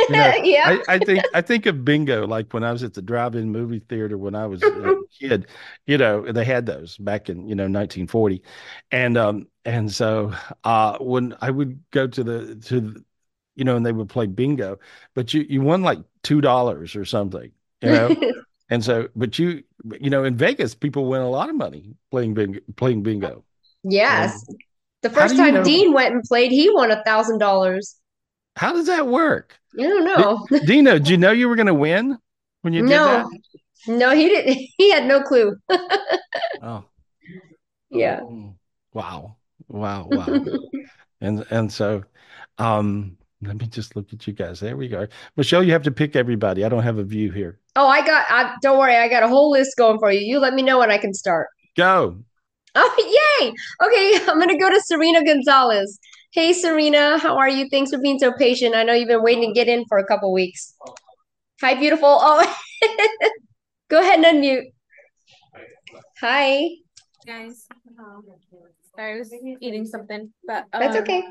You 0.09 0.17
know, 0.17 0.33
yeah. 0.43 0.79
I, 0.89 0.95
I 0.95 0.99
think 0.99 1.27
I 1.35 1.41
think 1.41 1.67
of 1.67 1.85
bingo 1.85 2.27
like 2.27 2.53
when 2.53 2.65
I 2.65 2.73
was 2.73 2.83
at 2.83 2.95
the 2.95 3.03
drive-in 3.03 3.51
movie 3.51 3.81
theater 3.81 4.19
when 4.19 4.35
I 4.35 4.47
was 4.47 4.65
a 4.65 4.97
kid. 5.19 5.47
You 5.87 5.99
know, 5.99 6.31
they 6.31 6.45
had 6.45 6.67
those 6.67 6.97
back 6.99 7.29
in 7.29 7.49
you 7.49 7.55
know 7.55 7.65
1940, 7.69 8.43
and 8.91 9.17
um 9.17 9.49
and 9.65 9.91
so 9.93 10.33
uh 10.65 10.99
when 10.99 11.37
I 11.41 11.51
would 11.51 11.83
go 11.91 12.07
to 12.07 12.25
the 12.25 12.57
to 12.57 12.81
the, 12.81 13.05
you 13.55 13.65
know 13.65 13.77
and 13.77 13.85
they 13.87 13.93
would 13.93 14.09
play 14.09 14.27
bingo, 14.27 14.79
but 15.15 15.33
you 15.35 15.47
you 15.49 15.63
won 15.63 15.83
like 15.83 15.99
two 16.23 16.41
dollars 16.41 16.97
or 16.97 17.05
something, 17.05 17.51
you 17.83 17.91
know, 17.91 18.17
and 18.71 18.85
so 18.85 19.09
but 19.17 19.39
you 19.39 19.63
you 20.01 20.11
know 20.11 20.25
in 20.25 20.37
Vegas 20.37 20.75
people 20.75 21.07
win 21.09 21.21
a 21.23 21.29
lot 21.31 21.49
of 21.51 21.57
money 21.57 21.95
playing 22.11 22.35
bingo 22.35 22.61
playing 22.77 23.03
bingo. 23.03 23.45
yes. 23.83 24.45
The 25.03 25.11
first 25.11 25.37
time 25.37 25.55
know- 25.55 25.63
Dean 25.63 25.93
went 25.93 26.15
and 26.15 26.23
played, 26.25 26.51
he 26.51 26.69
won 26.71 26.91
a 26.91 27.03
thousand 27.05 27.39
dollars. 27.39 27.97
How 28.57 28.73
does 28.73 28.87
that 28.87 29.07
work, 29.07 29.55
I 29.79 29.83
don't 29.83 30.05
know. 30.05 30.47
Dino? 30.67 30.93
Did 30.99 31.09
you 31.09 31.17
know 31.19 31.31
you 31.31 31.49
were 31.49 31.55
going 31.57 31.67
to 31.67 31.75
win 31.75 32.17
when 32.63 32.73
you 32.73 32.81
did 32.83 32.91
that? 32.91 33.27
No, 33.87 33.97
no, 33.97 34.11
he 34.15 34.29
didn't. 34.29 34.57
He 34.79 34.91
had 34.91 35.07
no 35.07 35.23
clue. 35.23 35.57
Oh, 36.63 36.85
Yeah. 37.91 38.21
mm. 38.21 38.55
wow, 38.95 39.37
wow, 39.69 40.09
wow. 40.11 40.45
And 41.21 41.45
and 41.51 41.73
so, 41.73 42.03
um, 42.59 43.16
let 43.43 43.61
me 43.61 43.67
just 43.67 43.97
look 43.97 44.13
at 44.13 44.27
you 44.27 44.33
guys. 44.33 44.61
There 44.61 44.77
we 44.77 44.89
go. 44.89 45.07
Michelle, 45.37 45.63
you 45.63 45.73
have 45.73 45.83
to 45.83 45.91
pick 45.91 46.17
everybody. 46.17 46.65
I 46.65 46.69
don't 46.69 46.83
have 46.83 46.99
a 46.99 47.05
view 47.05 47.31
here. 47.31 47.59
Oh, 47.77 47.87
I 47.87 48.05
got, 48.05 48.25
I, 48.29 48.55
don't 48.63 48.79
worry, 48.79 48.97
I 48.97 49.09
got 49.09 49.23
a 49.23 49.29
whole 49.29 49.51
list 49.51 49.77
going 49.77 49.99
for 49.99 50.11
you. 50.11 50.21
You 50.21 50.39
let 50.39 50.55
me 50.55 50.63
know 50.63 50.79
when 50.79 50.91
I 50.91 50.99
can 50.99 51.13
start. 51.15 51.49
Go. 51.77 52.19
Oh, 52.79 53.39
yay! 53.41 53.55
Okay, 53.83 54.21
I'm 54.31 54.39
gonna 54.39 54.59
go 54.59 54.69
to 54.69 54.79
Serena 54.83 55.25
Gonzalez. 55.25 55.99
Hey, 56.33 56.53
Serena, 56.53 57.17
how 57.17 57.39
are 57.39 57.49
you? 57.49 57.71
Thanks 57.71 57.91
for 57.91 57.97
being 57.97 58.19
so 58.19 58.35
patient. 58.35 58.75
I 58.75 58.83
know 58.83 58.93
you've 58.93 59.09
been 59.09 59.23
waiting 59.23 59.49
to 59.49 59.55
get 59.55 59.67
in 59.67 59.87
for 59.89 59.97
a 59.97 60.05
couple 60.05 60.31
weeks. 60.31 60.75
Hi, 61.63 61.73
beautiful. 61.75 62.21
Oh, 62.23 62.55
go 63.89 64.01
ahead 64.01 64.23
and 64.23 64.45
unmute. 64.45 64.65
Hi. 66.21 66.69
guys. 67.27 67.67
Sorry, 68.95 69.15
I 69.15 69.19
was 69.19 69.33
eating 69.63 69.87
something, 69.87 70.31
but 70.47 70.67
That's 70.71 70.97
um, 70.97 71.03
okay. 71.03 71.25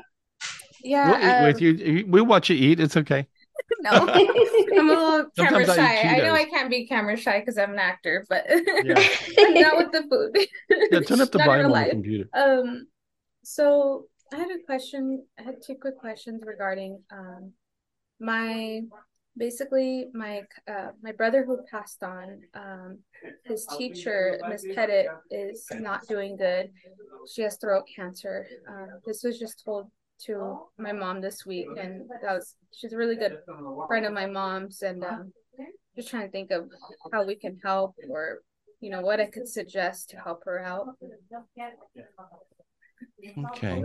Yeah, 0.82 1.10
We'll 1.10 1.52
eat 1.52 1.60
with 1.60 1.80
um, 1.80 1.86
you. 1.86 2.06
We'll 2.08 2.26
watch 2.26 2.50
you 2.50 2.56
eat. 2.56 2.80
It's 2.80 2.96
okay. 2.96 3.26
no, 3.80 3.90
I'm 3.90 4.08
a 4.08 4.12
little 4.12 5.26
camera 5.36 5.64
Sometimes 5.66 5.68
I 5.70 5.76
shy. 5.76 6.08
I 6.08 6.18
know 6.18 6.34
I 6.34 6.44
can't 6.44 6.70
be 6.70 6.86
camera 6.86 7.16
shy 7.16 7.40
because 7.40 7.58
I'm 7.58 7.72
an 7.72 7.78
actor, 7.78 8.24
but 8.28 8.44
Yeah. 8.84 8.94
not 9.60 9.76
with 9.78 9.92
the 9.92 10.04
food. 10.10 10.46
Yeah, 10.92 11.00
turn 11.00 11.20
up 11.20 11.30
the 11.30 11.38
volume 11.38 11.72
on 11.72 11.84
the 11.84 11.90
computer. 11.90 12.28
Um, 12.34 12.86
so 13.42 14.06
I 14.32 14.36
had 14.36 14.50
a 14.50 14.64
question. 14.64 15.24
I 15.38 15.42
had 15.42 15.62
two 15.64 15.76
quick 15.80 15.98
questions 15.98 16.42
regarding 16.44 17.02
um 17.10 17.52
my 18.18 18.80
basically 19.36 20.06
my 20.14 20.42
uh 20.68 20.88
my 21.02 21.12
brother 21.12 21.44
who 21.44 21.58
passed 21.70 22.02
on 22.02 22.40
um 22.54 22.98
his 23.44 23.66
teacher 23.76 24.40
Miss 24.48 24.64
Pettit 24.74 25.08
is 25.30 25.66
not 25.78 26.06
doing 26.06 26.36
good. 26.36 26.70
She 27.32 27.42
has 27.42 27.56
throat 27.56 27.84
cancer. 27.94 28.46
Um, 28.68 29.00
this 29.04 29.22
was 29.22 29.38
just 29.38 29.62
told 29.64 29.90
to 30.24 30.58
my 30.78 30.92
mom 30.92 31.20
this 31.20 31.44
week, 31.44 31.66
and 31.78 32.08
that 32.22 32.34
was 32.34 32.54
she's 32.74 32.92
a 32.92 32.96
really 32.96 33.16
good 33.16 33.38
friend 33.86 34.06
of 34.06 34.12
my 34.12 34.26
mom's, 34.26 34.82
and 34.82 35.04
um, 35.04 35.32
just 35.94 36.08
trying 36.08 36.26
to 36.26 36.32
think 36.32 36.50
of 36.50 36.68
how 37.12 37.24
we 37.24 37.34
can 37.34 37.58
help 37.62 37.94
or 38.08 38.40
you 38.80 38.90
know 38.90 39.00
what 39.00 39.20
I 39.20 39.26
could 39.26 39.48
suggest 39.48 40.10
to 40.10 40.16
help 40.16 40.44
her 40.44 40.58
out. 40.58 40.86
Okay. 43.38 43.82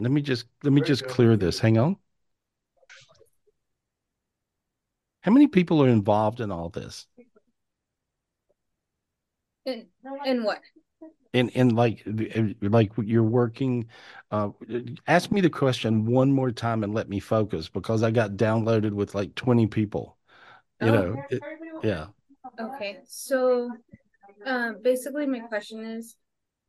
Let 0.00 0.12
me 0.12 0.22
just 0.22 0.46
let 0.62 0.72
me 0.72 0.80
just 0.80 1.06
clear 1.06 1.36
this. 1.36 1.58
Hang 1.58 1.78
on. 1.78 1.96
How 5.20 5.32
many 5.32 5.48
people 5.48 5.82
are 5.82 5.88
involved 5.88 6.40
in 6.40 6.50
all 6.50 6.68
this? 6.68 7.06
In 9.66 9.86
in 10.24 10.44
what? 10.44 10.60
In 11.34 11.50
in 11.50 11.74
like 11.74 12.02
like 12.62 12.90
you're 13.04 13.22
working 13.22 13.86
uh 14.30 14.48
ask 15.06 15.30
me 15.30 15.42
the 15.42 15.50
question 15.50 16.06
one 16.06 16.32
more 16.32 16.50
time 16.50 16.84
and 16.84 16.94
let 16.94 17.10
me 17.10 17.20
focus 17.20 17.68
because 17.68 18.02
I 18.02 18.10
got 18.10 18.32
downloaded 18.32 18.92
with 18.92 19.14
like 19.14 19.34
20 19.34 19.66
people. 19.66 20.16
You 20.80 20.88
Oh. 20.88 20.92
know, 20.92 21.22
it- 21.30 21.42
yeah. 21.82 22.06
Okay, 22.58 23.00
so 23.06 23.70
um 24.46 24.78
basically 24.82 25.26
my 25.26 25.40
question 25.40 25.84
is 25.84 26.16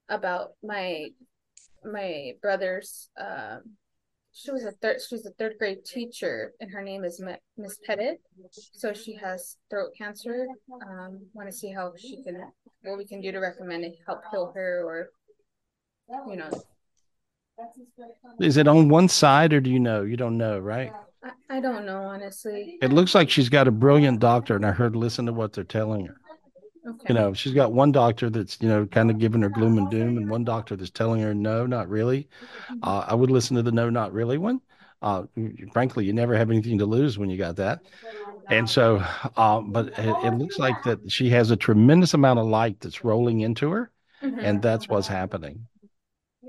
about 0.09 0.49
my 0.61 1.07
my 1.85 2.33
brother's 2.41 3.09
um 3.17 3.61
she 4.31 4.51
was 4.51 4.63
a 4.65 4.71
third 4.73 4.97
she's 5.01 5.25
a 5.25 5.31
third 5.31 5.53
grade 5.57 5.85
teacher 5.85 6.53
and 6.59 6.69
her 6.69 6.81
name 6.83 7.05
is 7.05 7.23
Miss 7.57 7.79
Pettit. 7.85 8.21
So 8.51 8.91
she 8.93 9.13
has 9.15 9.55
throat 9.69 9.91
cancer. 9.97 10.47
Um 10.85 11.27
want 11.33 11.49
to 11.49 11.55
see 11.55 11.71
how 11.71 11.93
she 11.97 12.21
can 12.23 12.41
what 12.83 12.97
we 12.97 13.05
can 13.05 13.21
do 13.21 13.31
to 13.31 13.39
recommend 13.39 13.83
to 13.83 13.91
help 14.05 14.21
heal 14.31 14.51
her 14.55 14.83
or 14.85 15.09
you 16.27 16.37
know 16.37 16.49
Is 18.39 18.57
it 18.57 18.67
on 18.67 18.89
one 18.89 19.07
side 19.07 19.53
or 19.53 19.61
do 19.61 19.69
you 19.69 19.79
know? 19.79 20.03
You 20.03 20.17
don't 20.17 20.37
know, 20.37 20.59
right? 20.59 20.91
I, 21.23 21.57
I 21.57 21.59
don't 21.59 21.85
know 21.85 22.01
honestly. 22.03 22.77
It 22.81 22.93
looks 22.93 23.13
like 23.13 23.29
she's 23.29 23.49
got 23.49 23.67
a 23.67 23.71
brilliant 23.71 24.19
doctor 24.19 24.55
and 24.55 24.65
I 24.65 24.71
heard 24.71 24.95
listen 24.95 25.25
to 25.25 25.33
what 25.33 25.53
they're 25.53 25.63
telling 25.63 26.05
her. 26.05 26.15
Okay. 26.87 27.05
You 27.09 27.15
know, 27.15 27.33
she's 27.33 27.53
got 27.53 27.73
one 27.73 27.91
doctor 27.91 28.29
that's, 28.29 28.57
you 28.61 28.69
know, 28.69 28.85
kind 28.85 29.11
of 29.11 29.19
giving 29.19 29.41
her 29.41 29.49
gloom 29.49 29.77
and 29.77 29.91
doom, 29.91 30.17
and 30.17 30.29
one 30.29 30.43
doctor 30.43 30.75
that's 30.75 30.89
telling 30.89 31.21
her, 31.21 31.33
no, 31.35 31.65
not 31.65 31.89
really. 31.89 32.29
Uh, 32.81 33.05
I 33.05 33.13
would 33.13 33.29
listen 33.29 33.57
to 33.57 33.61
the 33.61 33.71
no, 33.71 33.89
not 33.89 34.13
really 34.13 34.37
one. 34.37 34.61
Uh, 35.01 35.23
frankly, 35.71 36.05
you 36.05 36.13
never 36.13 36.35
have 36.35 36.49
anything 36.49 36.77
to 36.79 36.85
lose 36.85 37.17
when 37.17 37.29
you 37.29 37.37
got 37.37 37.57
that. 37.57 37.81
And 38.49 38.69
so, 38.69 38.97
uh, 39.37 39.61
but 39.61 39.97
it, 39.99 40.23
it 40.23 40.31
looks 40.33 40.57
like 40.59 40.81
that 40.83 41.11
she 41.11 41.29
has 41.29 41.51
a 41.51 41.55
tremendous 41.57 42.13
amount 42.13 42.39
of 42.39 42.47
light 42.47 42.79
that's 42.79 43.03
rolling 43.03 43.41
into 43.41 43.71
her, 43.71 43.91
Mhm. 44.21 44.39
and 44.41 44.61
that's 44.61 44.89
what's 44.89 45.07
happening. 45.07 45.67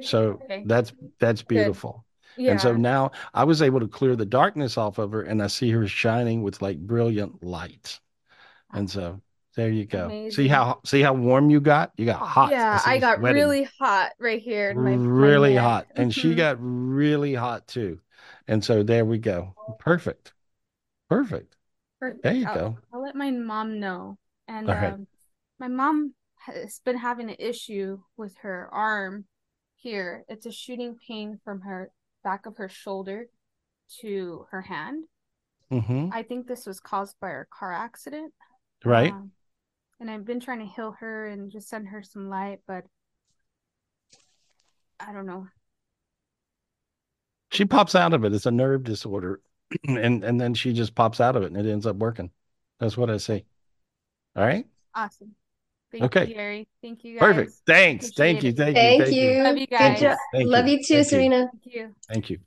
So 0.00 0.42
Okay. 0.45 0.64
that's 0.64 0.92
that's 1.21 1.42
beautiful. 1.42 2.07
yeah. 2.37 2.47
And 2.47 2.61
so 2.61 2.75
now 2.76 3.12
I 3.35 3.45
was 3.45 3.62
able 3.62 3.80
to 3.80 3.88
clear 3.88 4.16
the 4.16 4.26
darkness 4.26 4.78
off 4.78 4.99
of 4.99 5.12
her, 5.12 5.23
and 5.23 5.42
I 5.42 5.49
see 5.49 5.71
her 5.73 5.87
shining 5.88 6.42
with 6.42 6.62
like 6.62 6.78
brilliant 6.78 7.42
light. 7.45 8.00
And 8.75 8.90
so 8.90 9.23
there 9.57 9.71
you 9.71 9.87
go. 9.87 10.16
See 10.28 10.49
how 10.49 10.80
see 10.85 11.02
how 11.02 11.14
warm 11.14 11.50
you 11.50 11.61
got? 11.61 11.92
You 11.99 12.07
got 12.07 12.21
hot. 12.26 12.61
yeah, 12.61 12.80
see 12.80 12.80
I 12.85 12.99
got 12.99 13.21
sweating. 13.21 13.23
really 13.23 13.64
hot 13.78 14.12
right 14.19 14.40
here. 14.40 14.71
in 14.71 14.83
My, 14.83 15.00
my 15.16 15.33
really 15.33 15.57
hot, 15.57 15.88
and 15.97 16.14
she 16.14 16.35
Mhm. 16.35 16.37
got 16.37 16.57
really 16.61 17.35
hot 17.35 17.66
too. 17.66 18.00
And 18.47 18.64
so 18.64 18.83
there 18.83 19.04
we 19.04 19.19
go. 19.19 19.57
Perfect. 19.78 20.33
Perfect. 21.11 21.57
There 22.00 22.35
you 22.35 22.47
I'll, 22.47 22.54
go. 22.54 22.78
I'll 22.92 23.02
let 23.02 23.14
my 23.14 23.30
mom 23.30 23.80
know. 23.80 24.16
And 24.49 24.69
right. 24.69 24.92
um, 24.95 25.07
my 25.59 25.69
mom 25.69 26.14
has 26.37 26.80
been 26.85 26.97
having 26.97 27.28
an 27.28 27.37
issue 27.38 27.99
with 28.16 28.37
her 28.38 28.69
arm 28.73 29.26
here. 29.76 30.25
It's 30.28 30.47
a 30.47 30.52
shooting 30.52 30.97
pain 31.07 31.38
from 31.45 31.61
her 31.62 31.90
back 32.25 32.47
of 32.47 32.57
her 32.57 32.69
shoulder 32.69 33.26
to 34.00 34.47
her 34.50 34.62
hand. 34.62 35.04
hmm 35.71 36.09
I 36.12 36.23
think 36.23 36.47
this 36.47 36.66
was 36.66 36.80
caused 36.80 37.16
by 37.21 37.28
her 37.28 37.49
car 37.50 37.73
accident. 37.73 38.33
Right. 38.85 39.12
Um, 39.12 39.33
and 40.00 40.11
I've 40.11 40.25
been 40.25 40.40
trying 40.40 40.61
to 40.61 40.73
heal 40.75 40.97
her 41.00 41.26
and 41.26 41.50
just 41.50 41.69
send 41.69 41.88
her 41.88 42.02
some 42.02 42.30
light, 42.30 42.61
but 42.66 42.85
I 44.99 45.12
don't 45.12 45.26
know. 45.26 45.47
She 47.50 47.64
pops 47.64 47.95
out 47.95 48.14
of 48.14 48.25
it. 48.25 48.33
It's 48.33 48.47
a 48.47 48.50
nerve 48.50 48.85
disorder, 48.85 49.40
and 49.88 50.24
and 50.24 50.40
then 50.40 50.54
she 50.54 50.72
just 50.72 50.94
pops 50.94 51.20
out 51.20 51.36
of 51.36 51.42
it, 51.42 51.52
and 51.52 51.56
it 51.56 51.70
ends 51.70 51.86
up 51.86 51.96
working. 51.96 52.30
That's 52.78 52.96
what 52.96 53.10
I 53.10 53.18
see. 53.18 53.44
All 54.36 54.44
right. 54.44 54.66
Awesome. 54.94 55.34
Thank 55.92 56.04
Okay. 56.04 56.26
you, 56.26 56.34
Gary. 56.34 56.68
Thank 56.82 57.04
you 57.04 57.18
guys. 57.18 57.28
Perfect. 57.28 57.52
Thanks. 57.66 58.10
Thank 58.12 58.42
you. 58.42 58.50
it. 58.50 58.56
Thank 58.56 58.76
you. 58.76 58.82
Thank 58.82 59.02
Thank 59.02 59.16
you. 59.16 59.30
you. 59.30 59.42
Love 59.42 59.56
you 59.58 59.66
Good 59.66 59.76
guys. 59.76 60.00
job. 60.00 60.18
Thank 60.32 60.44
you. 60.44 60.50
Love 60.50 60.68
you 60.68 60.76
too, 60.78 60.82
Thank 60.82 60.96
you. 60.96 61.04
Serena. 61.04 61.50
Thank 61.52 61.74
you. 61.74 61.94
Thank 62.08 62.30
you. 62.30 62.38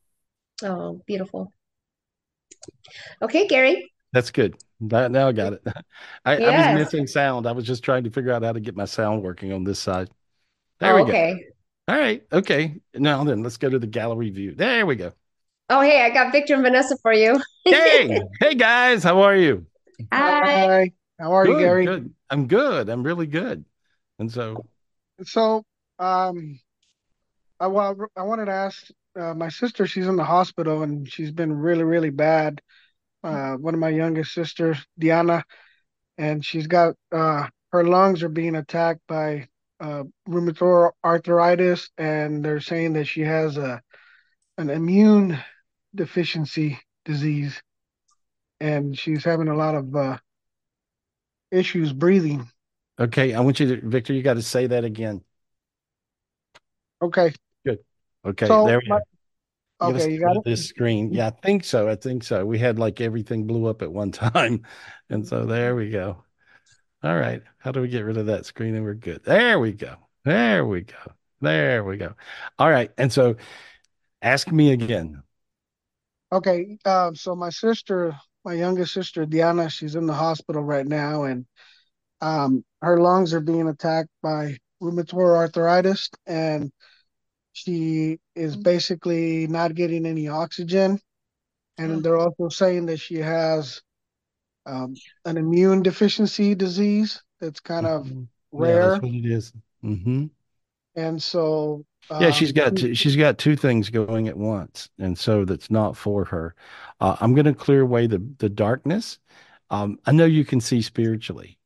Oh, 0.63 1.01
beautiful. 1.05 1.51
Okay, 3.21 3.47
Gary. 3.47 3.91
That's 4.13 4.31
good. 4.31 4.55
Now, 4.79 5.07
now 5.07 5.27
I 5.27 5.31
got 5.31 5.53
it. 5.53 5.63
I, 6.25 6.37
I 6.37 6.57
was 6.73 6.79
missing 6.79 7.07
sound. 7.07 7.47
I 7.47 7.51
was 7.51 7.65
just 7.65 7.83
trying 7.83 8.03
to 8.05 8.09
figure 8.09 8.31
out 8.31 8.43
how 8.43 8.53
to 8.53 8.59
get 8.59 8.75
my 8.75 8.85
sound 8.85 9.23
working 9.23 9.51
on 9.51 9.63
this 9.63 9.79
side. 9.79 10.09
There 10.79 10.93
Oh, 10.93 10.97
we 10.97 11.01
go. 11.03 11.07
okay. 11.09 11.45
All 11.87 11.97
right. 11.97 12.23
Okay. 12.31 12.79
Now 12.93 13.23
then, 13.23 13.43
let's 13.43 13.57
go 13.57 13.69
to 13.69 13.79
the 13.79 13.87
gallery 13.87 14.29
view. 14.29 14.55
There 14.55 14.85
we 14.85 14.95
go. 14.95 15.11
Oh, 15.69 15.81
hey, 15.81 16.03
I 16.03 16.09
got 16.09 16.31
Victor 16.31 16.55
and 16.55 16.63
Vanessa 16.63 16.97
for 17.01 17.13
you. 17.13 17.41
Hey, 17.65 18.21
hey 18.41 18.55
guys, 18.55 19.03
how 19.03 19.21
are 19.21 19.35
you? 19.35 19.65
Hi. 20.11 20.41
Hi, 20.41 20.91
how 21.19 21.31
are 21.31 21.47
you, 21.47 21.57
Gary? 21.57 21.85
good. 21.85 22.13
I'm 22.29 22.47
good. 22.47 22.89
I'm 22.89 23.03
really 23.03 23.27
good. 23.27 23.63
And 24.19 24.31
so, 24.31 24.65
So, 25.23 25.63
um, 25.99 26.59
I 27.59 27.67
wa 27.67 27.95
I 28.17 28.23
wanted 28.23 28.45
to 28.45 28.51
ask 28.51 28.87
uh, 29.17 29.33
my 29.33 29.49
sister. 29.49 29.87
She's 29.87 30.07
in 30.07 30.17
the 30.17 30.25
hospital 30.25 30.83
and 30.83 31.09
she's 31.09 31.31
been 31.31 31.53
really, 31.53 31.83
really 31.83 32.09
bad. 32.09 32.61
Uh, 33.23 33.53
one 33.53 33.73
of 33.73 33.79
my 33.79 33.89
youngest 33.89 34.33
sisters, 34.33 34.77
Diana, 34.99 35.45
and 36.17 36.43
she's 36.43 36.67
got 36.67 36.95
uh, 37.11 37.47
her 37.71 37.85
lungs 37.85 38.21
are 38.21 38.29
being 38.29 38.55
attacked 38.55 39.01
by 39.07 39.47
uh, 39.79 40.03
rheumatoid 40.27 40.91
arthritis, 41.05 41.89
and 41.97 42.43
they're 42.43 42.59
saying 42.59 42.93
that 42.93 43.05
she 43.05 43.21
has 43.21 43.57
a 43.57 43.81
an 44.57 44.69
immune 44.69 45.39
deficiency 45.95 46.79
disease, 47.05 47.61
and 48.59 48.97
she's 48.97 49.23
having 49.23 49.47
a 49.47 49.55
lot 49.55 49.75
of 49.75 49.95
uh, 49.95 50.17
issues 51.51 51.93
breathing. 51.93 52.47
okay, 52.99 53.33
I 53.33 53.39
want 53.41 53.59
you 53.59 53.75
to, 53.75 53.87
Victor, 53.87 54.13
you 54.13 54.23
got 54.23 54.35
to 54.35 54.41
say 54.41 54.67
that 54.67 54.83
again. 54.83 55.21
Okay, 57.01 57.33
Good. 57.65 57.79
Okay, 58.25 58.47
so 58.47 58.65
there 58.65 58.79
we 58.79 58.87
my- 58.89 58.99
go. 59.79 59.87
okay, 59.89 60.11
you 60.13 60.19
got 60.21 60.37
it. 60.37 60.43
This 60.45 60.65
screen. 60.67 61.11
Yeah, 61.13 61.27
I 61.27 61.29
think 61.31 61.65
so. 61.65 61.89
I 61.89 61.95
think 61.95 62.23
so. 62.23 62.45
We 62.45 62.57
had 62.57 62.79
like 62.79 63.01
everything 63.01 63.45
blew 63.45 63.65
up 63.67 63.81
at 63.81 63.91
one 63.91 64.11
time. 64.33 64.63
And 65.09 65.27
so 65.27 65.45
there 65.45 65.75
we 65.75 65.89
go. 65.89 66.23
All 67.03 67.15
right. 67.17 67.41
How 67.57 67.71
do 67.73 67.81
we 67.81 67.89
get 67.89 68.05
rid 68.05 68.15
of 68.17 68.27
that 68.27 68.45
screen 68.45 68.75
and 68.75 68.85
we're 68.85 68.93
good? 68.93 69.23
There 69.25 69.59
we 69.59 69.73
go. 69.73 69.95
There 70.23 70.65
we 70.65 70.81
go. 70.81 70.95
There 71.41 71.83
we 71.83 71.97
go. 71.97 72.13
All 72.57 72.69
right. 72.69 72.91
And 72.97 73.11
so 73.11 73.35
ask 74.21 74.49
me 74.49 74.71
again. 74.71 75.21
Okay, 76.33 76.79
um, 76.85 77.15
so 77.15 77.35
my 77.35 77.51
sister, 77.51 78.17
my 78.43 78.53
youngest 78.53 78.91
sister, 78.91 79.23
Diana, 79.23 79.69
she's 79.69 79.93
in 79.93 80.07
the 80.07 80.15
hospital 80.15 80.63
right 80.63 80.85
now, 80.87 81.25
and 81.25 81.45
um, 82.21 82.65
her 82.81 82.99
lungs 82.99 83.35
are 83.35 83.39
being 83.39 83.67
attacked 83.67 84.09
by 84.23 84.57
rheumatoid 84.81 85.35
arthritis, 85.37 86.09
and 86.25 86.71
she 87.51 88.17
is 88.35 88.55
basically 88.57 89.45
not 89.45 89.75
getting 89.75 90.07
any 90.07 90.27
oxygen. 90.27 90.99
And 91.77 92.03
they're 92.03 92.17
also 92.17 92.49
saying 92.49 92.87
that 92.87 92.99
she 92.99 93.17
has 93.17 93.83
um, 94.65 94.95
an 95.25 95.37
immune 95.37 95.83
deficiency 95.83 96.55
disease 96.55 97.21
that's 97.41 97.59
kind 97.59 97.85
of 97.85 98.07
Mhm. 98.07 98.27
Yeah, 98.53 98.59
rare. 98.59 98.89
that's 98.89 99.03
what 99.03 99.13
it 99.13 99.25
is. 99.25 99.53
Mm-hmm. 99.83 100.25
And 100.95 101.21
so, 101.21 101.85
Yeah, 102.17 102.31
she's 102.31 102.51
got 102.51 102.75
two, 102.75 102.93
she's 102.95 103.15
got 103.15 103.37
two 103.37 103.55
things 103.55 103.89
going 103.89 104.27
at 104.27 104.37
once, 104.37 104.89
and 104.99 105.17
so 105.17 105.45
that's 105.45 105.71
not 105.71 105.97
for 105.97 106.25
her. 106.25 106.55
Uh, 106.99 107.17
I'm 107.21 107.33
going 107.35 107.45
to 107.45 107.53
clear 107.55 107.81
away 107.81 108.07
the 108.07 108.19
the 108.39 108.49
darkness. 108.49 109.19
Um, 109.71 109.99
I 110.05 110.11
know 110.11 110.25
you 110.25 110.45
can 110.45 110.61
see 110.61 110.81
spiritually, 110.81 111.59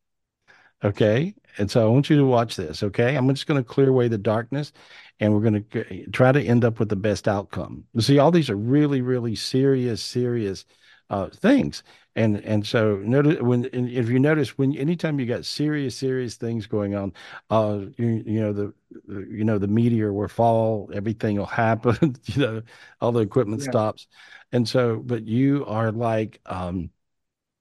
okay? 0.83 1.35
And 1.57 1.69
so 1.71 1.85
I 1.87 1.89
want 1.91 2.09
you 2.09 2.17
to 2.17 2.25
watch 2.25 2.55
this, 2.55 2.83
okay? 2.83 3.15
I'm 3.15 3.27
just 3.29 3.47
going 3.47 3.63
to 3.63 3.67
clear 3.69 3.89
away 3.89 4.07
the 4.09 4.17
darkness, 4.17 4.73
and 5.19 5.33
we're 5.33 5.41
going 5.41 5.63
to 5.63 6.07
try 6.11 6.31
to 6.31 6.41
end 6.43 6.65
up 6.65 6.79
with 6.79 6.89
the 6.89 6.95
best 6.95 7.27
outcome. 7.27 7.85
You 7.93 8.01
see, 8.01 8.19
all 8.19 8.31
these 8.31 8.49
are 8.49 8.55
really, 8.57 9.01
really 9.01 9.35
serious, 9.35 10.01
serious 10.03 10.65
uh, 11.09 11.29
things, 11.29 11.83
and 12.17 12.37
and 12.45 12.67
so 12.67 12.97
notice 12.97 13.41
when 13.41 13.65
and 13.73 13.89
if 13.89 14.09
you 14.09 14.19
notice 14.19 14.57
when 14.57 14.75
anytime 14.77 15.19
you 15.21 15.25
got 15.27 15.45
serious, 15.45 15.95
serious 15.97 16.35
things 16.37 16.67
going 16.67 16.95
on, 16.95 17.13
uh, 17.51 17.81
you 17.97 18.23
you 18.27 18.41
know 18.41 18.53
the 18.53 18.73
the- 19.07 19.27
you 19.31 19.45
know 19.45 19.59
the 19.59 19.67
meteor 19.69 20.13
will 20.13 20.27
fall, 20.29 20.91
everything 20.93 21.37
will 21.37 21.45
happen, 21.47 22.15
you 22.25 22.41
know, 22.41 22.63
all 23.01 23.13
the 23.13 23.21
equipment 23.21 23.61
Yeah. 23.61 23.63
stops, 23.63 24.07
and 24.53 24.67
so 24.69 24.97
but 25.05 25.27
you 25.27 25.65
are 25.67 25.91
like 25.93 26.41
um 26.47 26.91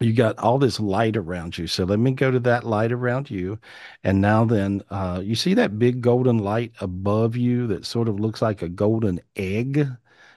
you 0.01 0.13
got 0.15 0.39
all 0.39 0.59
this 0.59 0.79
light 0.81 1.17
around 1.17 1.57
you. 1.59 1.67
So 1.67 1.85
let 1.85 1.99
me 1.99 2.13
go 2.13 2.31
to 2.31 2.41
that 2.41 2.65
light 2.65 2.93
around 2.93 3.31
you. 3.31 3.59
And 4.05 4.21
now 4.21 4.45
then, 4.45 4.83
uh, 4.91 5.23
you 5.25 5.35
see 5.35 5.55
that 5.55 5.79
big 5.79 6.03
golden 6.03 6.39
light 6.39 6.73
above 6.81 7.37
you 7.37 7.67
that 7.69 7.87
sort 7.87 8.09
of 8.09 8.21
looks 8.21 8.43
like 8.43 8.63
a 8.63 8.69
golden 8.69 9.21
egg? 9.37 9.89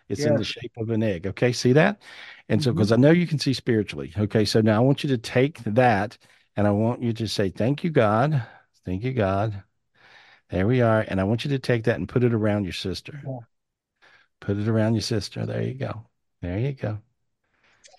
It's 0.10 0.26
in 0.26 0.36
the 0.36 0.44
shape 0.44 0.72
of 0.78 0.90
an 0.90 1.04
egg. 1.04 1.28
Okay, 1.28 1.52
see 1.52 1.74
that? 1.74 2.02
And 2.50 2.64
so, 2.64 2.72
because 2.72 2.92
I 2.92 2.96
know 2.96 3.12
you 3.12 3.28
can 3.28 3.40
see 3.40 3.54
spiritually. 3.54 4.12
Okay, 4.18 4.44
so 4.44 4.60
now 4.60 4.78
I 4.78 4.80
want 4.80 5.04
you 5.04 5.10
to 5.10 5.18
take 5.18 5.60
that 5.66 6.18
and 6.56 6.68
I 6.68 6.72
want 6.72 7.02
you 7.04 7.14
to 7.14 7.28
say, 7.28 7.50
Thank 7.50 7.84
you, 7.84 7.92
God. 7.92 8.44
Thank 8.86 9.04
you, 9.04 9.14
God. 9.14 9.64
There 10.50 10.66
we 10.66 10.82
are. 10.82 11.06
And 11.08 11.22
I 11.22 11.26
want 11.26 11.46
you 11.46 11.52
to 11.52 11.60
take 11.60 11.84
that 11.84 11.98
and 11.98 12.10
put 12.10 12.24
it 12.24 12.34
around 12.34 12.64
your 12.64 12.74
sister. 12.74 13.22
Yeah. 13.24 13.40
Put 14.40 14.58
it 14.58 14.68
around 14.68 14.96
your 14.96 15.02
sister. 15.02 15.46
There 15.46 15.62
you 15.62 15.76
go. 15.76 16.08
There 16.42 16.58
you 16.58 16.74
go. 16.74 17.00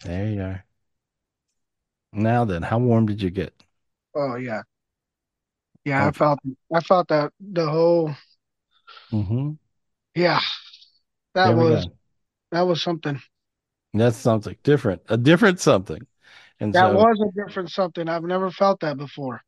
There 0.04 0.26
you 0.26 0.42
are. 0.42 0.64
Now 2.12 2.44
then, 2.44 2.62
how 2.62 2.78
warm 2.78 3.06
did 3.06 3.22
you 3.22 3.30
get? 3.30 3.54
oh 4.14 4.34
yeah, 4.34 4.62
yeah, 5.84 6.08
I 6.08 6.10
felt 6.10 6.40
I 6.74 6.80
felt 6.80 7.08
that 7.08 7.32
the 7.38 7.68
whole 7.68 8.14
Mm-hmm. 9.12 9.52
yeah, 10.14 10.40
that 11.34 11.54
was 11.54 11.86
go. 11.86 11.92
That 12.52 12.62
was 12.62 12.82
something. 12.82 13.20
That's 13.92 14.16
something 14.16 14.56
different, 14.62 15.02
a 15.08 15.16
different 15.16 15.60
something. 15.60 16.06
And 16.60 16.74
That 16.74 16.92
so, 16.92 16.92
was 16.92 17.20
a 17.20 17.30
different 17.46 17.70
something. 17.70 18.08
I've 18.08 18.24
never 18.24 18.50
felt 18.50 18.80
that 18.80 18.96
before. 18.96 19.42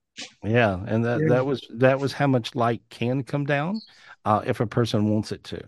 yeah, 0.44 0.82
and 0.87 1.04
that 1.04 1.26
Yeah. 1.26 1.28
that 1.28 1.47
was 1.47 1.66
that 1.71 2.00
was 2.00 2.12
how 2.12 2.26
much 2.26 2.54
light 2.54 2.82
can 2.90 3.23
come 3.23 3.44
down, 3.44 3.82
uh, 4.25 4.42
if 4.47 4.61
a 4.61 4.66
person 4.66 5.11
wants 5.11 5.32
it 5.32 5.44
to. 5.44 5.62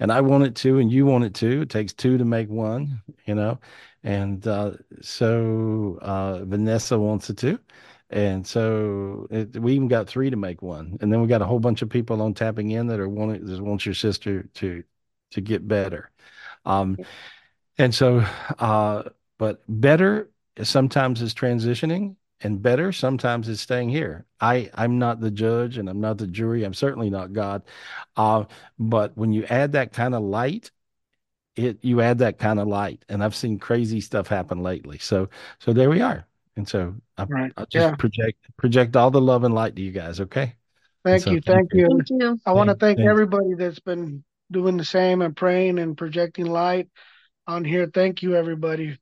And 0.00 0.12
I 0.12 0.20
want 0.22 0.44
it 0.44 0.56
to, 0.58 0.78
and 0.80 0.92
you 0.92 1.06
want 1.06 1.24
it 1.24 1.34
to. 1.36 1.62
It 1.62 1.70
takes 1.70 1.92
two 1.94 2.18
to 2.18 2.24
make 2.26 2.50
one, 2.50 3.02
you 3.26 3.34
know. 3.36 3.60
And 4.04 4.46
uh, 4.46 4.72
so 5.02 5.98
uh, 6.02 6.44
Vanessa 6.46 6.98
wants 6.98 7.30
it 7.30 7.38
to. 7.38 7.60
And 8.10 8.46
so 8.46 9.28
it, 9.30 9.56
we 9.58 9.74
even 9.74 9.88
got 9.88 10.08
three 10.08 10.30
to 10.30 10.36
make 10.36 10.62
one. 10.62 10.98
And 11.02 11.12
then 11.12 11.22
we 11.22 11.28
got 11.28 11.42
a 11.42 11.46
whole 11.46 11.60
bunch 11.60 11.82
of 11.82 11.90
people 11.90 12.22
on 12.22 12.34
tapping 12.34 12.72
in 12.72 12.86
that 12.88 13.00
are 13.00 13.08
wanting 13.08 13.46
just 13.46 13.62
wants 13.62 13.86
your 13.86 13.94
sister 13.96 14.44
to 14.56 14.84
to 15.32 15.40
get 15.42 15.66
better. 15.68 16.10
Um, 16.64 16.98
and 17.78 17.94
so 17.94 18.24
uh, 18.58 19.04
but 19.38 19.62
better 19.68 20.30
sometimes 20.62 21.22
is 21.22 21.34
transitioning 21.34 22.16
and 22.40 22.60
better 22.60 22.92
sometimes 22.92 23.48
is 23.48 23.60
staying 23.60 23.88
here. 23.88 24.26
I 24.40 24.70
I'm 24.74 24.98
not 24.98 25.20
the 25.20 25.30
judge 25.30 25.78
and 25.78 25.88
I'm 25.88 26.00
not 26.00 26.18
the 26.18 26.26
jury. 26.26 26.64
I'm 26.64 26.74
certainly 26.74 27.10
not 27.10 27.32
God. 27.32 27.62
Uh, 28.16 28.44
but 28.78 29.16
when 29.16 29.32
you 29.32 29.44
add 29.46 29.72
that 29.72 29.92
kind 29.92 30.14
of 30.14 30.22
light, 30.22 30.70
it 31.56 31.78
you 31.82 32.00
add 32.00 32.18
that 32.18 32.38
kind 32.38 32.58
of 32.58 32.66
light, 32.68 33.04
and 33.08 33.22
I've 33.22 33.34
seen 33.34 33.58
crazy 33.58 34.00
stuff 34.00 34.26
happen 34.28 34.62
lately. 34.62 34.98
So 34.98 35.28
so 35.58 35.72
there 35.72 35.90
we 35.90 36.00
are. 36.00 36.26
And 36.56 36.68
so 36.68 36.94
I, 37.16 37.24
Right. 37.24 37.52
I'll 37.56 37.66
just 37.66 37.88
Yeah. 37.90 37.94
project 37.96 38.38
project 38.56 38.96
all 38.96 39.10
the 39.10 39.20
love 39.20 39.44
and 39.44 39.54
light 39.54 39.74
to 39.76 39.82
you 39.82 39.90
guys. 39.92 40.20
Okay. 40.20 40.54
Thank 41.04 41.22
so 41.24 41.30
you. 41.30 41.40
thank 41.40 41.70
Thank 41.70 41.74
you. 41.74 41.80
you. 41.80 41.88
Thank 41.88 42.22
you. 42.22 42.40
I 42.46 42.52
want 42.52 42.68
to 42.68 42.72
Thank- 42.74 42.80
thank 42.80 42.98
thanks. 42.98 43.10
everybody 43.10 43.54
that's 43.54 43.80
been 43.80 44.24
doing 44.52 44.76
the 44.76 44.84
same 44.84 45.22
and 45.22 45.36
praying 45.36 45.78
and 45.78 45.96
projecting 45.96 46.46
light 46.46 46.88
on 47.46 47.64
here. 47.64 47.90
Thank 47.92 48.22
you, 48.22 48.36
everybody. 48.36 48.98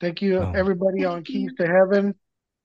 Thank 0.00 0.22
you, 0.22 0.38
Oh. 0.38 0.52
everybody 0.54 1.04
on 1.04 1.24
Keys 1.24 1.52
to 1.58 1.66
Heaven. 1.66 2.14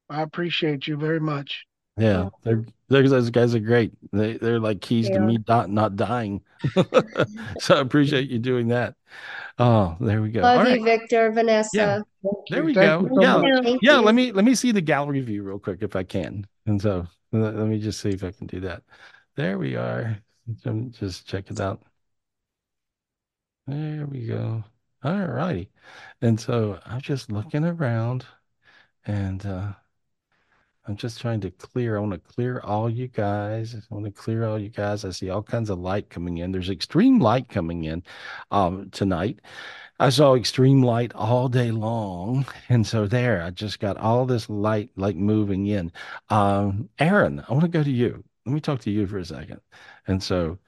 I 0.09 0.21
appreciate 0.21 0.87
you 0.87 0.97
very 0.97 1.19
much. 1.19 1.65
Yeah, 1.97 2.29
they're, 2.41 2.65
they're 2.89 3.07
those 3.07 3.29
guys 3.29 3.53
are 3.53 3.59
great. 3.59 3.93
They 4.11 4.37
they're 4.37 4.59
like 4.59 4.81
keys 4.81 5.09
to 5.09 5.19
me 5.19 5.37
not 5.47 5.69
not 5.69 5.95
dying. 5.95 6.41
so 7.59 7.75
I 7.75 7.79
appreciate 7.81 8.31
you 8.31 8.39
doing 8.39 8.69
that. 8.69 8.95
Oh, 9.59 9.95
there 9.99 10.21
we 10.21 10.31
go. 10.31 10.41
Love 10.41 10.59
All 10.61 10.65
you, 10.67 10.83
right. 10.83 10.99
Victor, 10.99 11.31
Vanessa. 11.31 11.69
Yeah. 11.77 11.99
There 12.49 12.63
we 12.63 12.73
Thank 12.73 13.07
go. 13.09 13.15
you 13.15 13.21
so 13.21 13.67
Yeah. 13.71 13.75
Yeah, 13.81 13.97
let 13.99 14.15
me 14.15 14.31
let 14.31 14.43
me 14.43 14.55
see 14.55 14.71
the 14.71 14.81
gallery 14.81 15.21
view 15.21 15.43
real 15.43 15.59
quick 15.59 15.79
if 15.83 15.95
I 15.95 16.01
can. 16.03 16.47
And 16.65 16.81
so 16.81 17.05
let, 17.31 17.55
let 17.55 17.67
me 17.67 17.79
just 17.79 18.01
see 18.01 18.09
if 18.09 18.23
I 18.23 18.31
can 18.31 18.47
do 18.47 18.59
that. 18.61 18.81
There 19.35 19.59
we 19.59 19.75
are. 19.75 20.17
Um, 20.65 20.91
Just 20.91 21.27
check 21.27 21.49
it 21.51 21.59
out. 21.59 21.81
There 23.67 24.05
we 24.05 24.25
go. 24.25 24.63
All 25.03 25.27
righty. 25.27 25.69
And 26.21 26.39
so 26.39 26.79
I'm 26.85 27.01
just 27.01 27.29
looking 27.31 27.65
around 27.65 28.25
and 29.05 29.45
uh 29.45 29.73
I'm 30.85 30.97
just 30.97 31.21
trying 31.21 31.39
to 31.41 31.51
clear. 31.51 31.95
I 31.97 32.01
want 32.01 32.11
to 32.13 32.19
clear 32.33 32.59
all 32.59 32.89
you 32.89 33.07
guys. 33.07 33.73
I 33.75 33.81
want 33.93 34.05
to 34.05 34.11
clear 34.11 34.45
all 34.45 34.59
you 34.59 34.69
guys. 34.69 35.05
I 35.05 35.11
see 35.11 35.29
all 35.29 35.41
kinds 35.43 35.69
of 35.69 35.79
light 35.79 36.09
coming 36.09 36.39
in. 36.39 36.51
There's 36.51 36.69
extreme 36.69 37.19
light 37.19 37.47
coming 37.49 37.85
in 37.85 38.03
um 38.51 38.89
tonight. 38.91 39.39
I 39.99 40.09
saw 40.09 40.35
extreme 40.35 40.83
light 40.83 41.13
all 41.15 41.49
day 41.49 41.71
long. 41.71 42.45
And 42.69 42.85
so 42.87 43.07
there, 43.07 43.43
I 43.43 43.51
just 43.51 43.79
got 43.79 43.97
all 43.97 44.25
this 44.25 44.49
light 44.49 44.89
like 44.97 45.15
moving 45.17 45.67
in. 45.67 45.91
Um, 46.29 46.89
Aaron, 46.99 47.43
I 47.47 47.51
want 47.53 47.63
to 47.63 47.69
go 47.69 47.83
to 47.83 47.91
you. 47.91 48.23
Let 48.45 48.53
me 48.53 48.61
talk 48.61 48.81
to 48.81 48.91
you 48.91 49.07
for 49.07 49.19
a 49.19 49.25
second. 49.25 49.61
And 50.07 50.21
so, 50.23 50.59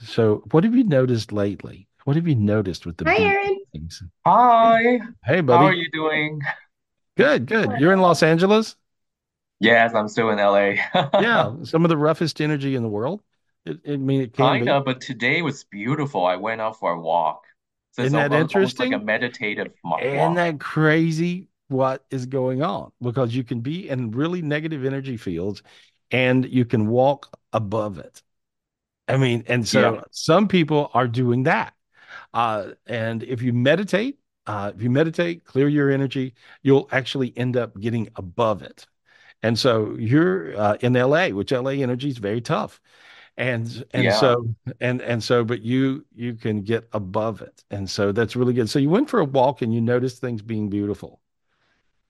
so 0.00 0.44
what 0.52 0.64
have 0.64 0.74
you 0.74 0.84
noticed 0.84 1.32
lately? 1.32 1.88
What 2.04 2.16
have 2.16 2.26
you 2.26 2.34
noticed 2.34 2.86
with 2.86 2.96
the 2.96 3.04
Hi, 3.06 3.16
Aaron. 3.16 3.58
things? 3.72 4.02
Hi, 4.26 4.98
Hey, 5.24 5.40
buddy. 5.42 5.64
how 5.64 5.66
are 5.66 5.74
you 5.74 5.90
doing? 5.92 6.40
Good, 7.16 7.46
good. 7.46 7.76
You're 7.78 7.92
in 7.92 8.00
Los 8.00 8.22
Angeles? 8.22 8.76
Yes, 9.60 9.94
I'm 9.94 10.08
still 10.08 10.30
in 10.30 10.38
LA. 10.38 10.76
Yeah, 11.16 11.54
some 11.64 11.84
of 11.84 11.88
the 11.88 11.96
roughest 11.96 12.40
energy 12.40 12.74
in 12.74 12.82
the 12.82 12.88
world. 12.88 13.22
It, 13.64 13.80
it 13.84 13.94
I 13.94 13.96
mean, 13.96 14.20
it 14.20 14.32
can 14.32 14.58
be. 14.58 14.66
Kinda, 14.66 14.80
but 14.80 15.00
today 15.00 15.42
was 15.42 15.64
beautiful. 15.64 16.24
I 16.26 16.36
went 16.36 16.60
out 16.60 16.78
for 16.78 16.92
a 16.92 17.00
walk. 17.00 17.44
So 17.92 18.02
Isn't 18.02 18.16
that 18.16 18.32
interesting? 18.32 18.54
almost 18.54 18.78
like 18.78 18.92
a 18.92 18.98
meditative 18.98 19.72
mo- 19.84 20.02
Isn't 20.02 20.34
that 20.34 20.60
crazy 20.60 21.48
what 21.68 22.04
is 22.10 22.26
going 22.26 22.62
on? 22.62 22.92
Because 23.00 23.34
you 23.34 23.44
can 23.44 23.60
be 23.60 23.88
in 23.88 24.10
really 24.12 24.42
negative 24.42 24.84
energy 24.84 25.16
fields 25.16 25.62
and 26.10 26.44
you 26.46 26.64
can 26.64 26.88
walk 26.88 27.38
above 27.52 27.98
it. 27.98 28.22
I 29.08 29.16
mean, 29.16 29.44
and 29.48 29.66
so 29.68 29.98
Yeah. 29.98 30.02
some 30.10 30.48
people 30.48 30.90
are 30.94 31.08
doing 31.08 31.44
that. 31.44 31.74
Uh, 32.34 32.72
and 32.86 33.24
if 33.24 33.42
you 33.42 33.54
meditate, 33.54 34.20
uh, 34.46 34.72
if 34.76 34.82
you 34.82 34.90
meditate, 34.90 35.44
clear 35.46 35.68
your 35.68 35.90
energy, 35.92 36.34
you'll 36.62 36.88
actually 36.92 37.36
end 37.38 37.56
up 37.58 37.80
getting 37.80 38.10
above 38.16 38.62
it. 38.62 38.86
And 39.42 39.58
so 39.58 39.96
you're 39.98 40.56
uh, 40.58 40.76
in 40.80 40.96
LA, 40.96 41.30
which 41.30 41.52
LA 41.52 41.72
energy 41.72 42.08
is 42.10 42.18
very 42.18 42.40
tough. 42.40 42.80
And 43.36 43.84
and 43.94 44.12
Yeah. 44.12 44.14
so 44.14 44.48
and 44.80 45.02
and 45.02 45.22
so 45.24 45.44
but 45.44 45.62
you 45.62 46.06
you 46.14 46.34
can 46.34 46.62
get 46.62 46.88
above 46.92 47.42
it. 47.42 47.64
And 47.70 47.88
so 47.90 48.12
that's 48.12 48.36
really 48.36 48.54
good. 48.54 48.70
So 48.70 48.78
you 48.80 48.90
went 48.90 49.10
for 49.10 49.20
a 49.20 49.24
walk 49.24 49.62
and 49.62 49.74
you 49.74 49.80
noticed 49.80 50.20
things 50.20 50.42
being 50.42 50.70
beautiful. 50.70 51.20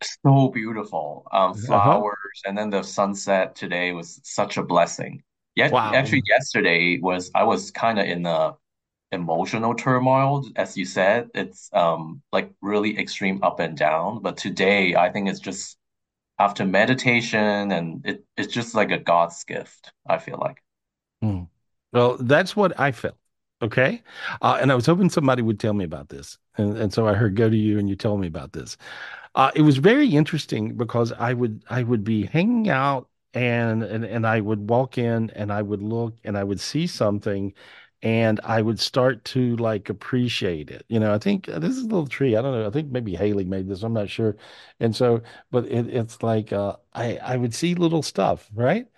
So 0.02 0.48
beautiful. 0.48 1.26
Um, 1.32 1.54
Uh-huh. 1.68 2.04
flowers, 2.04 2.42
and 2.46 2.56
then 2.58 2.70
the 2.70 2.82
sunset 2.82 3.54
today 3.56 3.92
was 3.92 4.20
such 4.24 4.56
a 4.56 4.62
blessing. 4.62 5.22
Yeah, 5.54 5.70
Wow. 5.70 5.92
actually, 5.92 6.22
yesterday 6.26 6.98
was 7.00 7.30
I 7.34 7.44
was 7.44 7.70
kind 7.70 7.98
of 7.98 8.06
in 8.06 8.26
a 8.26 8.54
emotional 9.14 9.74
turmoil, 9.74 10.44
as 10.56 10.76
you 10.76 10.84
said. 10.84 11.30
It's 11.34 11.70
um 11.72 12.22
like 12.32 12.52
really 12.62 12.98
extreme 12.98 13.42
up 13.42 13.60
and 13.60 13.76
down. 13.76 14.22
But 14.22 14.36
today, 14.38 14.96
I 14.96 15.10
think 15.10 15.28
it's 15.28 15.40
just 15.40 15.78
after 16.38 16.64
meditation, 16.66 17.72
and 17.72 18.06
it 18.06 18.24
it's 18.36 18.52
just 18.54 18.74
like 18.74 18.90
a 18.92 18.98
God's 18.98 19.44
gift, 19.44 19.92
I 20.08 20.18
feel 20.18 20.38
like. 20.40 20.62
Hmm. 21.22 21.42
Well, 21.92 22.16
that's 22.18 22.56
what 22.56 22.78
I 22.78 22.92
felt. 22.92 23.16
Okay. 23.62 24.02
Uh, 24.42 24.58
and 24.60 24.70
I 24.72 24.74
was 24.74 24.86
hoping 24.86 25.08
somebody 25.08 25.42
would 25.42 25.60
tell 25.60 25.72
me 25.72 25.84
about 25.84 26.08
this. 26.08 26.38
And, 26.58 26.76
and 26.76 26.92
so 26.92 27.06
I 27.08 27.14
heard 27.14 27.36
go 27.36 27.48
to 27.48 27.56
you 27.56 27.78
and 27.78 27.88
you 27.88 27.96
told 27.96 28.20
me 28.20 28.26
about 28.26 28.52
this. 28.52 28.76
Uh, 29.34 29.50
it 29.54 29.62
was 29.62 29.78
very 29.78 30.08
interesting 30.08 30.76
because 30.76 31.12
I 31.12 31.34
would 31.34 31.64
I 31.70 31.82
would 31.82 32.04
be 32.04 32.26
hanging 32.26 32.68
out 32.70 33.08
and 33.34 33.82
and 33.82 34.04
and 34.04 34.26
I 34.26 34.40
would 34.40 34.68
walk 34.70 34.98
in 34.98 35.30
and 35.30 35.52
I 35.52 35.62
would 35.62 35.82
look 35.82 36.16
and 36.24 36.38
I 36.38 36.44
would 36.44 36.60
see 36.60 36.86
something 36.86 37.54
and 38.04 38.40
I 38.44 38.62
would 38.62 38.80
start 38.80 39.24
to 39.26 39.56
like 39.58 39.90
appreciate 39.90 40.70
it. 40.70 40.86
You 40.88 41.00
know, 41.00 41.14
I 41.14 41.18
think 41.18 41.48
uh, 41.50 41.58
this 41.60 41.72
is 41.72 41.84
a 41.84 41.88
little 41.88 42.06
tree. 42.08 42.36
I 42.36 42.42
don't 42.42 42.52
know. 42.54 42.68
I 42.68 42.70
think 42.70 42.92
maybe 42.92 43.16
Haley 43.16 43.44
made 43.46 43.68
this. 43.68 43.82
I'm 43.84 43.94
not 43.94 44.10
sure. 44.10 44.36
And 44.80 44.96
so, 44.96 45.22
but 45.50 45.66
it, 45.66 45.88
it's 45.88 46.22
like 46.22 46.52
uh, 46.52 46.76
I 46.94 47.18
I 47.18 47.36
would 47.38 47.54
see 47.54 47.74
little 47.76 48.02
stuff, 48.04 48.50
right? 48.54 48.88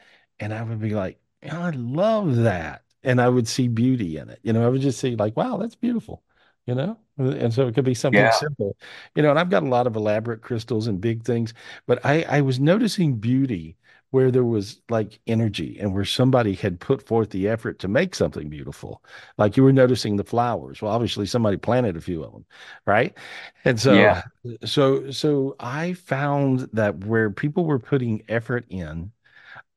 And 0.40 0.52
I 0.54 0.62
would 0.62 0.80
be 0.80 0.90
like, 0.90 1.20
I 1.42 1.70
love 1.70 2.36
that. 2.36 2.84
And 3.02 3.20
I 3.20 3.28
would 3.28 3.48
see 3.48 3.68
beauty 3.68 4.16
in 4.18 4.28
it. 4.30 4.40
You 4.42 4.52
know, 4.52 4.66
I 4.66 4.68
would 4.70 4.80
just 4.82 4.98
see 5.00 5.16
like, 5.16 5.36
wow, 5.36 5.56
that's 5.58 5.76
beautiful. 5.76 6.22
You 6.66 6.74
know, 6.74 6.98
and 7.18 7.54
so 7.54 7.68
it 7.68 7.74
could 7.76 7.84
be 7.84 7.94
something 7.94 8.28
Yeah. 8.28 8.32
simple. 8.32 8.76
You 9.14 9.22
know, 9.22 9.30
and 9.30 9.38
I've 9.38 9.50
got 9.50 9.62
a 9.62 9.68
lot 9.68 9.86
of 9.86 9.96
elaborate 9.96 10.42
crystals 10.42 10.88
and 10.88 11.00
big 11.00 11.24
things, 11.24 11.54
but 11.86 12.04
I 12.04 12.22
I 12.24 12.40
was 12.40 12.58
noticing 12.60 13.16
beauty 13.18 13.76
where 14.16 14.30
there 14.32 14.44
was 14.44 14.80
like 14.90 15.20
energy 15.26 15.78
and 15.80 15.94
where 15.94 16.04
somebody 16.06 16.54
had 16.54 16.80
put 16.80 17.06
forth 17.06 17.30
the 17.30 17.48
effort 17.48 17.78
to 17.80 17.88
make 17.88 18.14
something 18.14 18.48
beautiful. 18.48 19.02
Like 19.38 19.56
you 19.56 19.62
were 19.64 19.72
noticing 19.72 20.16
the 20.16 20.24
flowers. 20.24 20.82
Well, 20.82 20.92
obviously 20.92 21.26
somebody 21.26 21.58
planted 21.58 21.96
a 21.96 22.00
few 22.00 22.24
of 22.24 22.32
them, 22.32 22.46
right? 22.86 23.16
And 23.64 23.80
so 23.80 24.14
Yeah. 24.14 24.22
so 24.64 25.10
so 25.10 25.56
I 25.60 25.94
found 25.94 26.68
that 26.72 27.04
where 27.04 27.30
people 27.30 27.64
were 27.66 27.78
putting 27.78 28.22
effort 28.28 28.64
in, 28.70 29.12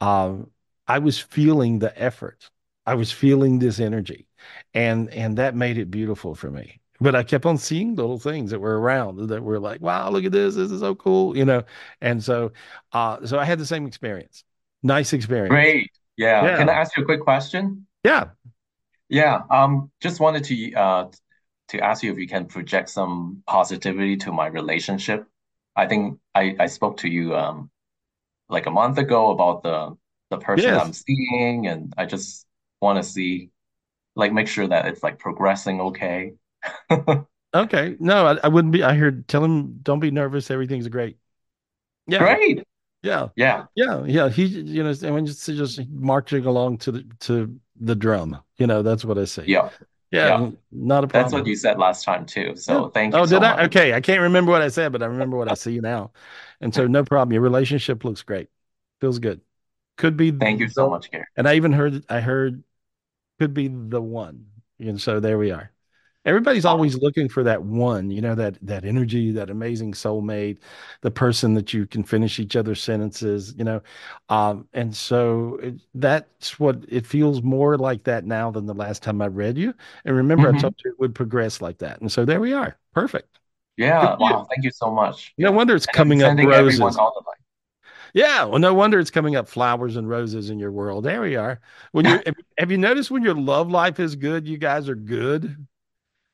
um, 0.02 0.52
I 0.88 1.00
was 1.00 1.20
feeling 1.20 1.80
the 1.80 1.98
effort. 2.02 2.50
I 2.86 2.96
was 2.96 3.12
feeling 3.12 3.60
this 3.60 3.80
energy, 3.80 4.28
and 4.74 5.10
and 5.12 5.38
that 5.38 5.56
made 5.56 5.78
it 5.78 5.92
beautiful 5.92 6.36
for 6.36 6.52
me. 6.52 6.82
But 7.02 7.16
I 7.16 7.24
kept 7.24 7.46
on 7.46 7.58
seeing 7.58 7.96
little 7.96 8.20
things 8.20 8.52
that 8.52 8.60
were 8.60 8.80
around 8.80 9.28
that 9.30 9.42
were 9.42 9.60
like, 9.60 9.82
wow, 9.82 10.10
look 10.10 10.26
at 10.26 10.32
this. 10.32 10.56
This 10.56 10.72
is 10.72 10.82
so 10.82 10.96
cool, 10.96 11.36
you 11.38 11.46
know. 11.46 11.64
And 12.02 12.24
so, 12.24 12.52
uh, 12.92 13.26
so 13.26 13.40
I 13.40 13.46
had 13.46 13.60
the 13.60 13.66
same 13.66 13.86
experience. 13.86 14.44
Nice 14.84 15.14
experience. 15.14 15.50
Great. 15.50 15.92
Yeah. 16.18 16.58
Can 16.58 16.70
I 16.70 16.74
ask 16.74 16.96
you 16.98 17.04
a 17.04 17.06
quick 17.06 17.22
question? 17.22 17.88
Yeah. 18.04 18.30
Yeah. 19.08 19.42
Um, 19.50 19.92
just 20.02 20.20
wanted 20.20 20.44
to 20.46 20.74
uh 20.74 21.06
to 21.70 21.80
ask 21.80 22.04
you 22.04 22.12
if 22.12 22.18
you 22.18 22.28
can 22.28 22.46
project 22.46 22.90
some 22.90 23.44
positivity 23.48 24.18
to 24.18 24.32
my 24.32 24.48
relationship. 24.48 25.26
I 25.76 25.88
think 25.88 26.20
I 26.36 26.56
I 26.60 26.68
spoke 26.68 26.98
to 26.98 27.10
you 27.10 27.36
um 27.36 27.70
like 28.50 28.66
a 28.66 28.72
month 28.72 28.98
ago 28.98 29.32
about 29.32 29.64
the 29.64 29.98
the 30.30 30.38
person 30.38 30.78
I'm 30.78 30.94
seeing, 30.94 31.68
and 31.68 31.94
I 31.98 32.06
just 32.06 32.46
want 32.82 32.98
to 32.98 33.04
see 33.04 33.52
like 34.16 34.34
make 34.34 34.48
sure 34.48 34.68
that 34.68 34.88
it's 34.88 35.04
like 35.04 35.20
progressing 35.20 35.82
okay. 35.82 36.34
Okay. 37.54 37.96
No, 38.00 38.28
I, 38.28 38.38
I 38.44 38.48
wouldn't 38.48 38.72
be. 38.72 38.84
I 38.84 38.94
heard, 38.94 39.28
tell 39.28 39.44
him, 39.44 39.80
don't 39.82 40.00
be 40.00 40.12
nervous. 40.12 40.52
Everything's 40.52 40.88
great. 40.88 41.18
Yeah. 42.08 42.20
Great. 42.20 42.64
Yeah. 43.02 43.30
Yeah. 43.36 43.66
Yeah. 43.76 44.04
Yeah. 44.06 44.30
He, 44.30 44.46
you 44.46 44.84
know, 44.84 44.90
and 44.90 45.14
when 45.16 45.26
just 45.26 45.46
just 45.46 45.80
marching 45.90 46.46
along 46.46 46.80
to 46.80 46.92
the 46.92 47.06
to 47.22 47.60
the 47.80 47.96
drum. 47.96 48.40
You 48.58 48.68
know, 48.68 48.84
that's 48.84 49.04
what 49.04 49.18
I 49.18 49.26
say. 49.26 49.46
Yeah. 49.48 49.70
Yeah. 50.12 50.42
Yeah. 50.42 50.52
Not 50.72 51.04
a 51.06 51.08
problem. 51.08 51.24
That's 51.24 51.34
what 51.34 51.48
you 51.48 51.56
said 51.56 51.80
last 51.80 52.04
time 52.04 52.26
too. 52.26 52.42
Yeah. 52.42 52.54
So 52.56 52.90
thank 52.90 53.14
oh, 53.16 53.18
you 53.18 53.24
Oh, 53.24 53.26
so 53.26 53.40
did 53.40 53.46
I? 53.46 53.56
much. 53.56 53.66
Okay. 53.68 53.94
I 53.94 54.02
can't 54.02 54.22
remember 54.22 54.52
what 54.52 54.62
I 54.62 54.68
said, 54.68 54.92
but 54.92 55.02
I 55.02 55.06
remember 55.06 55.38
what 55.38 55.50
I 55.50 55.54
see 55.56 55.80
now. 55.80 56.12
And 56.62 56.74
so 56.74 56.88
no 56.88 57.04
problem. 57.04 57.34
Your 57.34 57.42
relationship 57.42 58.04
looks 58.04 58.22
great. 58.22 58.50
Feels 59.02 59.20
good. 59.20 59.42
Could 59.98 60.18
be 60.18 60.32
Thank 60.32 60.60
you 60.60 60.70
so 60.70 60.90
much, 60.90 61.10
Gary. 61.12 61.26
and 61.36 61.48
I 61.48 61.56
even 61.56 61.74
heard, 61.74 62.06
I 62.10 62.22
heard 62.22 62.64
could 63.40 63.54
be 63.54 63.68
the 63.68 64.02
one. 64.02 64.48
And 64.80 65.02
so 65.02 65.20
there 65.20 65.38
we 65.38 65.52
are. 65.52 65.72
Everybody's 66.26 66.66
always 66.66 66.98
looking 66.98 67.30
for 67.30 67.44
that 67.44 67.64
one, 67.64 68.12
you 68.12 68.22
know, 68.22 68.36
that 68.36 68.58
that 68.62 68.84
energy, 68.86 69.32
that 69.32 69.50
amazing 69.50 69.94
soulmate, 69.94 70.60
the 71.02 71.10
person 71.12 71.54
that 71.54 71.74
you 71.74 71.88
can 71.88 72.04
finish 72.04 72.40
each 72.40 72.56
other's 72.58 72.82
sentences, 72.82 73.56
you 73.58 73.64
know. 73.64 73.82
Um, 74.28 74.68
and 74.74 74.96
so 74.96 75.56
it, 75.64 75.76
that's 75.96 76.60
what 76.60 76.84
it 76.90 77.06
feels 77.08 77.42
more 77.42 77.78
like 77.78 78.04
that 78.04 78.26
now 78.26 78.52
than 78.52 78.66
the 78.66 78.74
last 78.74 79.02
time 79.02 79.22
I 79.22 79.28
read 79.28 79.58
you. 79.58 79.74
And 80.06 80.16
remember, 80.16 80.50
I 80.50 80.54
hmm 80.54 80.54
told 80.54 80.76
you 80.84 80.92
it 80.92 81.00
would 81.00 81.16
progress 81.16 81.62
like 81.62 81.78
that. 81.80 82.02
And 82.02 82.12
so 82.12 82.26
there 82.26 82.42
we 82.42 82.54
are. 82.54 82.78
Perfect. 82.94 83.40
Good 84.00 84.12
Yeah. 84.12 84.16
you. 84.20 84.20
Wow. 84.20 84.48
Thank 84.50 84.64
you 84.66 84.72
so 84.72 84.92
much. 84.92 85.34
No 85.40 85.52
Yeah. 85.52 85.54
wonder 85.54 85.76
it's 85.76 85.88
And 85.96 86.08
coming 86.08 86.24
up 86.24 86.36
roses. 86.40 87.02
Yeah, 88.14 88.46
well, 88.46 88.60
no 88.60 88.74
wonder 88.74 89.00
it's 89.00 89.12
coming 89.12 89.36
up 89.36 89.48
flowers 89.48 89.96
and 89.96 90.10
roses 90.10 90.50
in 90.50 90.60
your 90.60 90.72
world. 90.72 91.06
There 91.06 91.22
we 91.22 91.36
are. 91.36 91.60
When 91.92 92.06
have 92.26 92.36
have 92.58 92.72
you 92.72 92.78
noticed 92.78 93.12
when 93.12 93.24
your 93.24 93.36
love 93.36 93.70
life 93.70 94.00
is 94.00 94.16
good, 94.16 94.48
you 94.48 94.58
guys 94.58 94.90
are 94.90 94.96
good? 94.96 95.68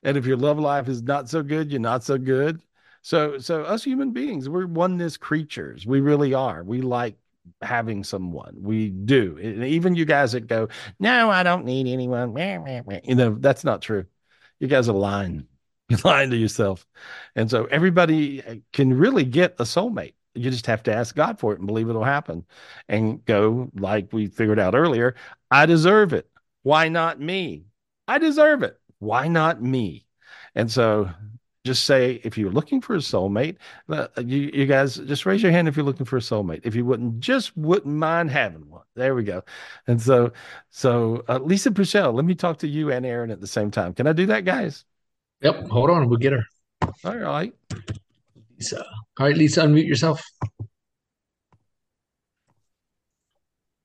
And 0.05 0.17
if 0.17 0.25
your 0.27 0.37
love 0.37 0.59
life 0.59 0.87
is 0.87 1.01
not 1.01 1.29
so 1.29 1.41
good, 1.41 1.71
you're 1.71 1.81
not 1.81 2.03
so 2.03 2.17
good. 2.17 2.61
So, 3.01 3.39
so 3.39 3.63
us 3.63 3.83
human 3.83 4.11
beings, 4.11 4.47
we're 4.47 4.67
oneness 4.67 5.17
creatures. 5.17 5.85
We 5.85 5.99
really 5.99 6.33
are. 6.35 6.63
We 6.63 6.81
like 6.81 7.17
having 7.61 8.03
someone. 8.03 8.55
We 8.59 8.89
do. 8.89 9.37
And 9.41 9.63
even 9.63 9.95
you 9.95 10.05
guys 10.05 10.33
that 10.33 10.47
go, 10.47 10.69
no, 10.99 11.31
I 11.31 11.41
don't 11.41 11.65
need 11.65 11.87
anyone. 11.87 12.33
Meh, 12.33 12.59
meh, 12.59 12.83
meh." 12.85 13.01
You 13.03 13.15
know, 13.15 13.35
that's 13.39 13.63
not 13.63 13.81
true. 13.81 14.05
You 14.59 14.67
guys 14.67 14.87
are 14.89 14.93
lying. 14.93 15.47
You're 15.89 15.99
lying 16.03 16.29
to 16.29 16.37
yourself. 16.37 16.85
And 17.35 17.49
so 17.49 17.65
everybody 17.65 18.43
uh, 18.43 18.55
can 18.73 18.95
really 18.97 19.23
get 19.23 19.55
a 19.59 19.63
soulmate. 19.63 20.13
You 20.35 20.51
just 20.51 20.67
have 20.67 20.83
to 20.83 20.93
ask 20.93 21.15
God 21.15 21.39
for 21.39 21.53
it 21.53 21.59
and 21.59 21.67
believe 21.67 21.89
it'll 21.89 22.03
happen 22.03 22.45
and 22.87 23.23
go 23.25 23.71
like 23.75 24.11
we 24.11 24.27
figured 24.27 24.59
out 24.59 24.75
earlier. 24.75 25.15
I 25.49 25.65
deserve 25.65 26.13
it. 26.13 26.29
Why 26.63 26.89
not 26.89 27.19
me? 27.19 27.65
I 28.07 28.19
deserve 28.19 28.61
it. 28.63 28.79
Why 28.99 29.27
not 29.27 29.61
me? 29.61 30.05
And 30.55 30.71
so 30.71 31.09
just 31.65 31.85
say 31.85 32.21
if 32.23 32.37
you're 32.37 32.51
looking 32.51 32.79
for 32.79 32.93
a 32.93 32.99
soulmate, 32.99 33.57
uh, 33.89 34.07
you, 34.17 34.51
you 34.53 34.65
guys 34.67 34.95
just 34.97 35.25
raise 35.25 35.41
your 35.41 35.51
hand 35.51 35.67
if 35.67 35.75
you're 35.75 35.85
looking 35.85 36.05
for 36.05 36.17
a 36.17 36.21
soulmate. 36.21 36.61
If 36.63 36.75
you 36.75 36.85
wouldn't, 36.85 37.19
just 37.19 37.57
wouldn't 37.57 37.93
mind 37.95 38.29
having 38.29 38.69
one. 38.69 38.83
There 38.95 39.15
we 39.15 39.23
go. 39.23 39.43
And 39.87 40.01
so, 40.01 40.31
so 40.69 41.23
uh, 41.27 41.39
Lisa 41.39 41.71
Purcell, 41.71 42.13
let 42.13 42.23
me 42.23 42.35
talk 42.35 42.59
to 42.59 42.67
you 42.67 42.91
and 42.91 43.05
Aaron 43.05 43.31
at 43.31 43.41
the 43.41 43.47
same 43.47 43.71
time. 43.71 43.93
Can 43.93 44.05
I 44.05 44.13
do 44.13 44.27
that, 44.27 44.45
guys? 44.45 44.85
Yep. 45.41 45.67
Hold 45.69 45.89
on. 45.89 46.07
We'll 46.07 46.19
get 46.19 46.33
her. 46.33 46.45
All 47.03 47.17
right. 47.17 47.53
Lisa. 48.57 48.85
All 49.19 49.25
right, 49.25 49.35
Lisa, 49.35 49.61
unmute 49.63 49.87
yourself. 49.87 50.21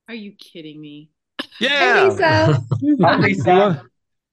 Are 0.08 0.14
you 0.14 0.32
kidding 0.32 0.80
me? 0.80 1.10
Hi, 1.40 1.46
Yeah. 1.60 2.08
Lisa. 2.08 2.62
Hi, 3.02 3.16
Lisa. 3.16 3.82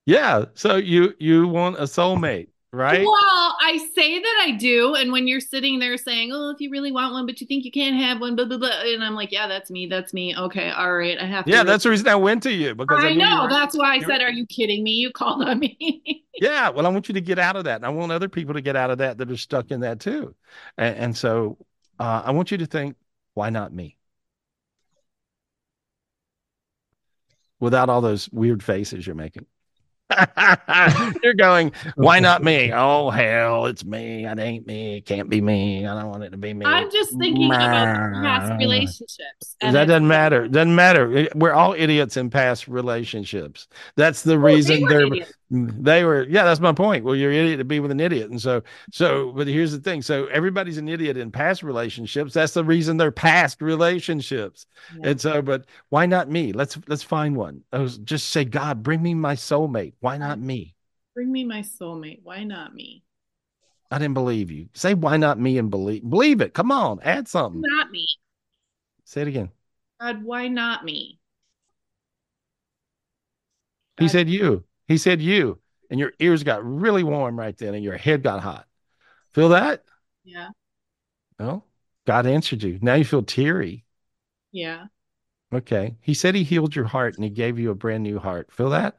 Yeah. 0.08 0.46
So 0.56 0.78
you 0.78 1.14
you 1.20 1.48
want 1.48 1.78
a 1.78 1.84
soulmate, 1.84 2.48
right? 2.72 3.06
Well, 3.06 3.56
I 3.62 3.78
say 3.94 4.20
that 4.20 4.44
I 4.48 4.52
do, 4.52 4.96
and 4.96 5.12
when 5.12 5.28
you're 5.28 5.40
sitting 5.42 5.78
there 5.80 5.98
saying, 5.98 6.32
"Oh, 6.34 6.50
if 6.50 6.62
you 6.62 6.72
really 6.72 6.92
want 6.92 7.14
one, 7.14 7.26
but 7.26 7.40
you 7.42 7.46
think 7.48 7.66
you 7.66 7.72
can't 7.72 7.96
have 7.98 8.20
one," 8.22 8.36
blah 8.36 8.46
blah 8.46 8.58
blah, 8.58 8.82
and 8.86 9.04
I'm 9.04 9.14
like, 9.14 9.32
"Yeah, 9.32 9.48
that's 9.48 9.70
me. 9.70 9.88
That's 9.88 10.14
me. 10.14 10.36
Okay, 10.36 10.72
all 10.72 10.96
right. 10.96 11.20
I 11.20 11.26
have 11.26 11.46
to." 11.46 11.52
Yeah, 11.52 11.64
that's 11.64 11.84
the 11.84 11.90
reason 11.90 12.08
I 12.08 12.16
went 12.16 12.44
to 12.44 12.52
you 12.52 12.74
because 12.74 13.04
I 13.04 13.10
I 13.10 13.14
know. 13.14 13.44
were- 13.44 13.50
That's 13.50 13.78
why 13.78 13.96
I 13.96 14.00
said, 14.00 14.22
"Are 14.22 14.32
you 14.32 14.46
kidding 14.48 14.84
me? 14.84 14.92
You 14.92 15.12
called 15.12 15.44
on 15.48 15.60
me." 15.60 16.24
Yeah, 16.40 16.70
well, 16.70 16.86
I 16.86 16.90
want 16.90 17.08
you 17.10 17.14
to 17.16 17.22
get 17.22 17.40
out 17.40 17.56
of 17.56 17.64
that. 17.64 17.78
And 17.78 17.86
I 17.86 17.90
want 17.90 18.12
other 18.12 18.30
people 18.30 18.54
to 18.54 18.62
get 18.62 18.76
out 18.76 18.92
of 18.92 19.00
that 19.00 19.18
that 19.18 19.32
are 19.32 19.38
stuck 19.38 19.72
in 19.72 19.80
that 19.80 20.00
too. 20.00 20.36
And, 20.78 20.96
and 20.96 21.18
so 21.18 21.58
uh, 22.00 22.22
I 22.26 22.30
want 22.32 22.52
you 22.52 22.60
to 22.60 22.68
think, 22.68 22.96
why 23.34 23.50
not 23.50 23.74
me? 23.74 23.98
Without 27.60 27.90
all 27.90 28.02
those 28.02 28.30
weird 28.30 28.64
faces 28.64 29.06
you're 29.06 29.16
making. 29.16 29.46
You're 31.24 31.34
going, 31.34 31.72
why 31.96 32.20
not 32.22 32.44
me? 32.44 32.72
Oh, 32.74 33.10
hell, 33.10 33.66
it's 33.66 33.84
me. 33.84 34.26
It 34.26 34.40
ain't 34.40 34.66
me. 34.66 34.98
It 34.98 35.06
can't 35.06 35.30
be 35.30 35.42
me. 35.42 35.86
I 35.86 36.00
don't 36.00 36.10
want 36.10 36.24
it 36.24 36.30
to 36.32 36.38
be 36.38 36.54
me. 36.54 36.66
I'm 36.66 36.90
just 36.92 37.18
thinking 37.18 37.48
about 37.48 38.14
past 38.22 38.54
relationships. 38.58 39.56
and 39.62 39.76
That 39.76 39.86
doesn't 39.86 40.08
matter. 40.08 40.48
Doesn't 40.48 40.76
matter. 40.76 41.28
We're 41.36 41.54
all 41.54 41.74
idiots 41.74 42.18
in 42.18 42.30
past 42.30 42.68
relationships. 42.68 43.68
That's 43.96 44.24
the 44.24 44.38
Oh, 44.50 44.62
they 44.62 44.78
reason 44.78 44.82
were 44.82 44.90
they're 44.90 45.08
they 45.50 46.04
were 46.04 46.24
yeah, 46.30 46.44
that's 46.44 46.60
my 46.60 46.74
point. 46.74 47.06
Well, 47.06 47.16
you're 47.16 47.32
an 47.32 47.38
idiot 47.38 47.60
to 47.60 47.66
be 47.66 47.80
with 47.80 47.92
an 47.92 48.00
idiot. 48.00 48.30
And 48.30 48.42
so 48.42 48.64
so 48.92 49.32
but 49.32 49.48
here's 49.48 49.72
the 49.72 49.80
thing. 49.80 50.02
So 50.02 50.26
everybody's 50.28 50.78
an 50.78 50.90
idiot 50.90 51.18
in 51.18 51.32
past 51.32 51.64
relationships. 51.64 52.34
That's 52.34 52.54
the 52.54 52.64
reason 52.64 52.98
they're 52.98 53.12
past 53.12 53.62
relationships. 53.62 54.66
Yeah. 54.94 55.12
And 55.12 55.22
so 55.22 55.42
but 55.42 55.66
why 55.90 56.06
not 56.06 56.30
me? 56.30 56.52
Let's 56.54 56.78
let's 56.88 57.04
find 57.04 57.36
one. 57.36 57.64
Oh, 57.72 57.80
I 57.80 57.82
was 57.82 57.98
just 58.00 58.30
say, 58.30 58.44
God, 58.46 58.84
bring 58.84 59.02
me 59.02 59.14
my 59.14 59.36
soulmate. 59.36 59.94
Why 60.00 60.18
not 60.18 60.40
me? 60.40 60.76
Bring 61.16 61.32
me 61.32 61.44
my 61.44 61.62
soulmate. 61.62 62.20
Why 62.24 62.44
not 62.44 62.74
me? 62.74 63.04
I 63.90 63.98
didn't 63.98 64.14
believe 64.14 64.52
you. 64.52 64.68
Say 64.74 64.94
why 64.94 65.18
not 65.18 65.40
me 65.40 65.58
and 65.58 65.70
believe 65.70 66.08
believe 66.08 66.42
it. 66.42 66.54
Come 66.54 66.72
on, 66.72 67.00
add 67.04 67.28
something. 67.28 67.62
Not 67.66 67.90
me. 67.90 68.06
Say 69.06 69.22
it 69.22 69.28
again. 69.28 69.50
God, 70.00 70.24
why 70.24 70.48
not 70.48 70.84
me? 70.84 71.20
He 73.98 74.08
said 74.08 74.30
you. 74.30 74.64
He 74.88 74.98
said 74.98 75.22
you. 75.22 75.60
And 75.90 76.00
your 76.00 76.14
ears 76.20 76.44
got 76.44 76.64
really 76.64 77.04
warm 77.04 77.40
right 77.40 77.58
then 77.58 77.74
and 77.74 77.84
your 77.84 77.98
head 77.98 78.22
got 78.22 78.42
hot. 78.42 78.68
Feel 79.34 79.50
that? 79.50 79.84
Yeah. 80.24 80.50
No. 81.40 81.64
God 82.06 82.28
answered 82.28 82.62
you. 82.62 82.78
Now 82.82 82.96
you 82.96 83.06
feel 83.06 83.24
teary. 83.24 83.86
Yeah. 84.52 84.86
Okay. 85.54 85.96
He 86.02 86.14
said 86.14 86.36
he 86.36 86.44
healed 86.44 86.76
your 86.76 86.86
heart 86.86 87.16
and 87.16 87.24
he 87.24 87.30
gave 87.30 87.58
you 87.58 87.72
a 87.72 87.76
brand 87.76 88.04
new 88.04 88.20
heart. 88.20 88.52
Feel 88.52 88.70
that? 88.72 88.98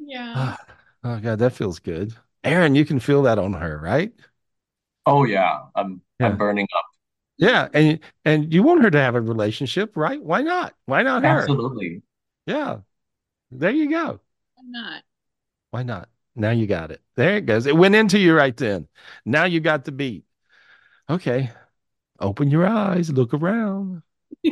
Yeah. 0.00 0.32
Ah, 0.36 0.58
oh 1.04 1.20
God, 1.20 1.38
that 1.40 1.52
feels 1.52 1.78
good. 1.78 2.14
Aaron, 2.44 2.74
you 2.74 2.84
can 2.84 3.00
feel 3.00 3.22
that 3.22 3.38
on 3.38 3.52
her, 3.54 3.78
right? 3.78 4.12
Oh 5.06 5.24
yeah, 5.24 5.66
I'm 5.74 6.02
Yeah. 6.18 6.28
I'm 6.28 6.36
burning 6.38 6.66
up. 6.76 6.84
Yeah, 7.38 7.68
and 7.72 8.00
and 8.24 8.52
you 8.52 8.62
want 8.62 8.82
her 8.82 8.90
to 8.90 8.98
have 8.98 9.14
a 9.14 9.20
relationship, 9.20 9.96
right? 9.96 10.22
Why 10.22 10.42
not? 10.42 10.74
Why 10.86 11.02
not 11.02 11.22
her? 11.22 11.28
Absolutely. 11.42 12.02
Yeah. 12.46 12.78
There 13.50 13.70
you 13.70 13.90
go. 13.90 14.20
I'm 14.58 14.70
not. 14.72 15.02
Why 15.70 15.82
not? 15.82 16.08
Now 16.36 16.50
you 16.50 16.66
got 16.66 16.90
it. 16.90 17.02
There 17.16 17.36
it 17.36 17.46
goes. 17.46 17.66
It 17.66 17.76
went 17.76 17.94
into 17.94 18.18
you 18.18 18.34
right 18.36 18.56
then. 18.56 18.88
Now 19.24 19.44
you 19.44 19.60
got 19.60 19.84
the 19.84 19.92
beat. 19.92 20.24
Okay. 21.08 21.50
Open 22.20 22.50
your 22.50 22.66
eyes, 22.66 23.10
look 23.10 23.34
around, 23.34 24.02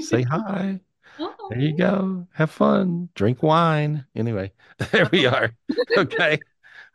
say 0.01 0.23
hi. 0.23 0.81
There 1.49 1.59
you 1.61 1.77
go. 1.77 2.27
Have 2.35 2.51
fun. 2.51 3.09
Drink 3.15 3.43
wine. 3.43 4.07
Anyway, 4.15 4.53
there 4.93 5.09
we 5.13 5.27
are. 5.27 5.51
Okay. 5.97 6.39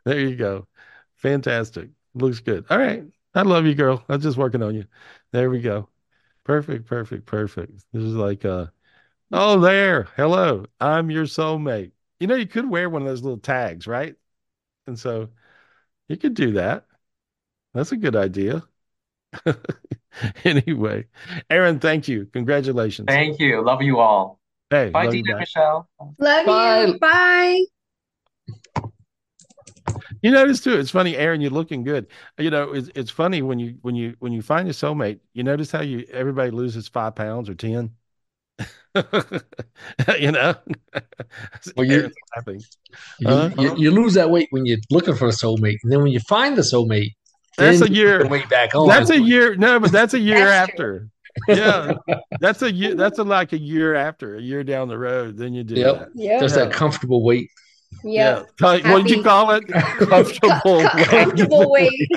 There 0.04 0.20
you 0.20 0.36
go. 0.36 0.68
Fantastic. 1.16 1.90
Looks 2.14 2.40
good. 2.40 2.66
All 2.70 2.78
right. 2.78 3.04
I 3.34 3.42
love 3.42 3.66
you, 3.66 3.74
girl. 3.74 4.04
I'm 4.08 4.20
just 4.20 4.38
working 4.38 4.62
on 4.62 4.74
you. 4.74 4.86
There 5.32 5.50
we 5.50 5.60
go. 5.60 5.88
Perfect, 6.44 6.86
perfect, 6.86 7.26
perfect. 7.26 7.72
This 7.92 8.02
is 8.04 8.14
like 8.14 8.44
uh 8.44 8.68
oh 9.32 9.60
there. 9.60 10.04
Hello. 10.16 10.66
I'm 10.80 11.10
your 11.10 11.24
soulmate. 11.26 11.92
You 12.20 12.28
know, 12.28 12.36
you 12.36 12.46
could 12.46 12.68
wear 12.70 12.90
one 12.90 13.02
of 13.02 13.08
those 13.08 13.22
little 13.22 13.38
tags, 13.38 13.86
right? 13.86 14.16
And 14.86 14.98
so 14.98 15.30
you 16.08 16.16
could 16.18 16.34
do 16.34 16.52
that. 16.54 16.86
That's 17.74 17.92
a 17.92 17.96
good 17.98 18.16
idea. 18.16 18.62
Anyway, 20.44 21.06
Aaron, 21.50 21.80
thank 21.80 22.08
you. 22.08 22.26
Congratulations. 22.32 23.06
Thank 23.08 23.40
you. 23.40 23.62
Love 23.64 23.82
you 23.82 23.98
all. 23.98 24.38
Hey, 24.70 24.90
Bye, 24.90 25.04
love 25.06 25.14
you 25.14 25.22
Dina. 25.24 25.38
Michelle. 25.38 25.88
Love 26.18 26.46
Bye. 26.46 26.84
you. 26.86 26.98
Bye. 26.98 27.64
You 30.22 30.30
notice 30.30 30.60
too, 30.60 30.78
it's 30.78 30.90
funny, 30.90 31.16
Aaron, 31.16 31.40
you're 31.40 31.50
looking 31.50 31.84
good. 31.84 32.06
You 32.38 32.50
know, 32.50 32.72
it's 32.72 32.90
it's 32.94 33.10
funny 33.10 33.42
when 33.42 33.58
you 33.58 33.76
when 33.82 33.94
you 33.94 34.14
when 34.20 34.32
you 34.32 34.40
find 34.42 34.66
your 34.66 34.72
soulmate, 34.74 35.20
you 35.34 35.42
notice 35.42 35.70
how 35.70 35.82
you 35.82 36.06
everybody 36.10 36.50
loses 36.50 36.88
five 36.88 37.14
pounds 37.14 37.48
or 37.48 37.54
ten. 37.54 37.90
You 40.20 40.30
know? 40.32 40.54
Well, 41.76 41.86
you- 41.86 41.92
Aaron's 41.98 42.14
laughing. 42.36 42.62
You, 43.18 43.28
Huh? 43.28 43.50
you, 43.58 43.76
you 43.76 43.90
lose 43.90 44.14
that 44.14 44.30
weight 44.30 44.46
when 44.50 44.64
you're 44.66 44.78
looking 44.90 45.14
for 45.16 45.26
a 45.26 45.32
soulmate, 45.32 45.78
and 45.82 45.90
then 45.92 46.02
when 46.02 46.12
you 46.12 46.20
find 46.20 46.56
the 46.56 46.62
soulmate, 46.62 47.14
That's 47.56 47.80
a 47.82 47.90
year. 47.90 48.26
put 48.26 48.48
back 48.48 48.74
on. 48.74 48.88
That's 48.88 49.10
a 49.10 49.20
year. 49.20 49.54
No, 49.56 49.78
but 49.80 49.92
that's 49.92 50.14
a 50.14 50.18
year 50.18 50.44
That's 50.44 50.70
after. 50.70 51.08
Yeah, 51.48 51.94
that's 52.40 52.62
a 52.62 52.70
year. 52.72 52.94
That's 52.94 53.18
a, 53.18 53.24
like 53.24 53.52
a 53.52 53.58
year 53.58 53.94
after, 53.94 54.36
a 54.36 54.40
year 54.40 54.62
down 54.64 54.88
the 54.88 54.98
road. 54.98 55.36
Then 55.36 55.52
you 55.54 55.64
do 55.64 55.74
Yep. 55.74 55.98
that. 55.98 56.08
Yep. 56.14 56.40
Just 56.40 56.54
that 56.56 56.72
comfortable 56.72 57.22
weight. 57.24 57.50
Yep. 58.04 58.46
Yeah. 58.60 58.66
Like, 58.66 58.84
What 58.84 59.06
did 59.06 59.16
you 59.16 59.22
call 59.22 59.50
it? 59.52 59.66
Comfortable. 59.68 60.60
Co- 60.62 60.88
co- 60.88 61.04
comfortable 61.04 61.70
weight. 61.70 62.08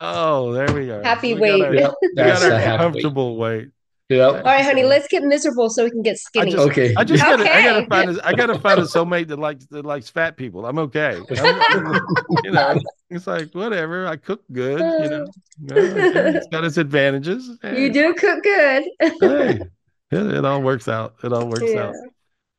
Oh, 0.00 0.52
there 0.52 0.72
we 0.72 0.86
go. 0.86 1.02
Happy 1.02 1.34
We 1.34 1.40
weight. 1.40 1.58
got 1.60 1.68
our- 1.68 1.74
Yep. 1.74 1.94
we 2.02 2.14
got 2.14 2.24
That's 2.24 2.42
our 2.44 2.50
the 2.50 2.58
happy 2.58 2.70
weight. 2.72 2.78
comfortable 2.80 3.36
weight. 3.36 3.68
Yep. 4.10 4.20
All 4.34 4.42
right, 4.42 4.62
honey, 4.62 4.84
let's 4.84 5.08
get 5.08 5.22
miserable 5.22 5.70
so 5.70 5.84
we 5.84 5.90
can 5.90 6.02
get 6.02 6.12
I 6.12 6.16
skinny. 6.16 6.50
just, 6.52 6.68
Okay. 6.68 6.94
I 6.94 7.04
just 7.04 7.22
gotta, 7.22 7.42
I 7.50 7.62
gotta 7.62 7.86
find, 7.86 8.10
a, 8.18 8.26
I 8.26 8.32
gotta 8.34 8.58
find 8.58 8.78
a 8.78 8.82
soulmate 8.82 9.28
that 9.28 9.38
likes 9.38 9.64
that 9.68 9.86
likes 9.86 10.10
fat 10.10 10.36
people. 10.36 10.66
I'm 10.66 10.78
okay. 10.78 11.20
I'm- 11.38 12.00
you 12.44 12.50
know, 12.52 12.78
it's 13.08 13.26
like 13.26 13.50
whatever. 13.54 14.06
I 14.06 14.16
cook 14.16 14.42
good. 14.52 14.78
You 14.80 15.08
know, 15.08 15.26
it's 15.76 16.46
got 16.48 16.64
its 16.64 16.76
advantages. 16.76 17.58
you 17.64 17.90
do 17.90 18.12
cook 18.14 18.42
good. 18.42 18.84
Hey, 19.00 19.60
it, 20.10 20.26
it 20.34 20.44
all 20.44 20.60
works 20.60 20.86
out. 20.86 21.14
It 21.24 21.32
all 21.32 21.46
works 21.48 21.62
Yeah. 21.64 21.84
out. 21.88 21.94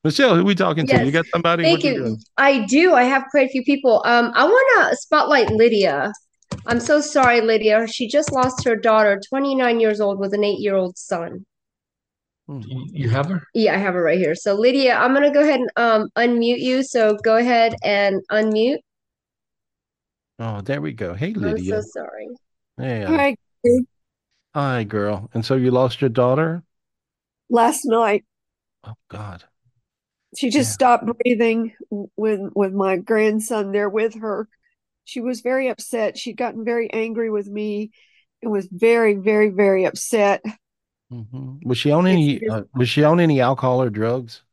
Michelle, 0.04 0.36
who 0.36 0.44
we 0.46 0.54
talking 0.56 0.86
to? 0.88 1.04
You 1.06 1.12
got 1.12 1.26
somebody? 1.28 1.64
Thank 1.64 1.78
What 1.80 1.84
you 1.84 1.92
you. 1.94 1.98
doing? 2.00 2.18
I 2.38 2.60
do. 2.66 2.94
I 2.94 3.04
have 3.04 3.24
quite 3.32 3.48
a 3.48 3.50
few 3.50 3.64
people. 3.64 4.04
Um, 4.06 4.32
I 4.36 4.46
want 4.46 4.90
to 4.92 4.96
spotlight 4.98 5.50
Lydia. 5.52 6.12
I'm 6.68 6.80
so 6.80 7.00
sorry, 7.02 7.42
Lydia. 7.42 7.88
She 7.88 8.08
just 8.08 8.32
lost 8.32 8.66
her 8.66 8.76
daughter, 8.76 9.20
29 9.30 9.80
years 9.80 10.02
old, 10.02 10.20
with 10.20 10.34
an 10.34 10.44
eight-year-old 10.44 10.98
son. 10.98 11.46
You, 12.48 12.86
you 12.92 13.10
have 13.10 13.28
her? 13.28 13.42
Yeah, 13.54 13.74
I 13.74 13.78
have 13.78 13.94
her 13.96 14.04
right 14.04 14.18
here. 14.20 14.36
So, 14.36 14.54
Lydia, 14.54 14.96
I'm 14.96 15.14
gonna 15.14 15.34
go 15.34 15.42
ahead 15.42 15.60
and 15.60 15.70
um 15.78 16.10
unmute 16.16 16.60
you. 16.60 16.84
So 16.84 17.18
go 17.24 17.38
ahead 17.38 17.76
and 17.84 18.22
unmute. 18.32 18.78
Oh, 20.38 20.62
there 20.62 20.82
we 20.82 20.92
go. 20.92 21.14
Hey, 21.14 21.34
Lydia. 21.34 21.78
I'm 21.78 21.82
so 21.82 21.88
sorry. 21.94 22.28
Hey. 22.78 23.06
Hi, 23.06 23.36
Hi, 24.54 24.84
girl. 24.84 25.30
And 25.34 25.46
so 25.46 25.56
you 25.56 25.72
lost 25.72 26.02
your 26.02 26.10
daughter? 26.10 26.64
last 27.50 27.86
night 27.86 28.26
Oh 28.84 28.96
God. 29.08 29.44
she 30.36 30.50
just 30.50 30.70
Yeah. 30.70 30.74
stopped 30.74 31.06
breathing 31.06 31.74
with 32.16 32.40
with 32.56 32.74
my 32.74 32.98
grandson 32.98 33.72
there 33.72 33.90
with 33.90 34.16
her. 34.16 34.48
She 35.06 35.22
was 35.22 35.42
very 35.42 35.70
upset. 35.70 36.18
She'd 36.18 36.38
gotten 36.38 36.66
very 36.66 36.92
angry 36.92 37.30
with 37.32 37.48
me 37.48 37.92
and 38.42 38.52
was 38.52 38.68
very, 38.72 39.16
very, 39.16 39.50
very 39.50 39.86
upset. 39.86 40.44
hmm 41.10 41.58
Was 41.64 41.78
she 41.78 41.92
on 41.92 42.08
any? 42.08 42.44
Uh, 42.48 42.64
was 42.76 42.90
she 42.90 43.04
on 43.04 43.20
any 43.20 43.40
alcohol 43.42 43.82
or 43.82 43.90
drugs? 43.90 44.44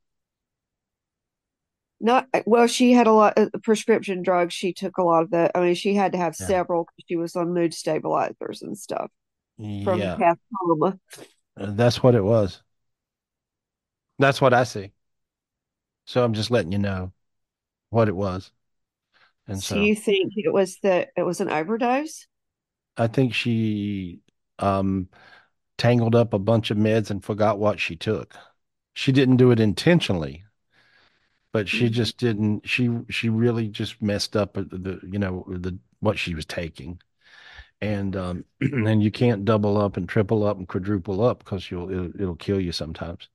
Not 2.01 2.29
well, 2.47 2.67
she 2.67 2.93
had 2.93 3.07
a 3.07 3.13
lot 3.13 3.35
of 3.39 3.51
prescription 3.63 4.23
drugs. 4.23 4.55
She 4.55 4.73
took 4.73 4.99
a 4.99 5.03
lot 5.05 5.23
of 5.23 5.31
that. 5.31 5.53
I 5.55 5.61
mean, 5.61 5.75
she 5.77 5.95
had 5.95 6.13
to 6.13 6.19
have 6.19 6.35
Yeah. 6.39 6.57
several 6.57 6.85
because 6.85 7.05
she 7.09 7.17
was 7.17 7.37
on 7.37 7.55
mood 7.55 7.73
stabilizers 7.75 8.63
and 8.63 8.77
stuff 8.77 9.11
from 9.85 10.09
Yeah, 10.09 10.21
past 10.21 10.41
trauma. 10.67 10.99
uh, 11.57 11.71
that's 11.73 12.03
what 12.03 12.15
it 12.15 12.25
was. 12.25 12.63
That's 14.19 14.41
what 14.41 14.55
I 14.55 14.65
see. 14.65 14.93
So 16.05 16.23
I'm 16.25 16.33
just 16.35 16.51
letting 16.53 16.71
you 16.73 16.79
know 16.79 17.13
what 17.91 18.09
it 18.09 18.17
was. 18.17 18.53
And 19.47 19.63
So 19.63 19.77
so 19.77 19.79
you 19.79 19.95
think 19.95 20.33
it 20.37 20.53
was 20.53 20.79
the 20.83 21.09
it 21.17 21.23
was 21.23 21.41
an 21.41 21.51
overdose? 21.51 22.27
I 22.97 23.07
think 23.07 23.35
she 23.35 24.21
um 24.59 25.09
tangled 25.79 26.15
up 26.15 26.35
a 26.35 26.39
bunch 26.41 26.71
of 26.71 26.79
meds 26.79 27.11
and 27.11 27.25
forgot 27.25 27.59
what 27.59 27.81
she 27.81 27.97
took. 27.97 28.37
She 28.95 29.13
didn't 29.13 29.39
do 29.39 29.51
it 29.53 29.61
intentionally, 29.61 30.45
but 31.53 31.69
she 31.69 31.89
Mhm. 31.89 31.91
just 31.91 32.17
didn't. 32.19 32.67
She 32.69 32.89
she 33.11 33.29
really 33.29 33.69
just 33.69 34.01
messed 34.03 34.37
up 34.37 34.55
the, 34.55 35.01
you 35.11 35.19
know 35.19 35.45
the 35.49 35.79
what 36.01 36.19
she 36.19 36.35
was 36.35 36.47
taking, 36.47 37.01
and 37.81 38.17
um 38.17 38.45
and 38.61 39.03
you 39.03 39.11
can't 39.11 39.45
double 39.47 39.79
up 39.79 39.97
and 39.97 40.09
triple 40.09 40.45
up 40.45 40.59
and 40.59 40.69
quadruple 40.69 41.23
up 41.25 41.41
because 41.41 41.71
you'll 41.71 41.91
it'll, 41.91 42.23
it'll 42.23 42.37
kill 42.37 42.61
you 42.61 42.73
sometimes. 42.73 43.29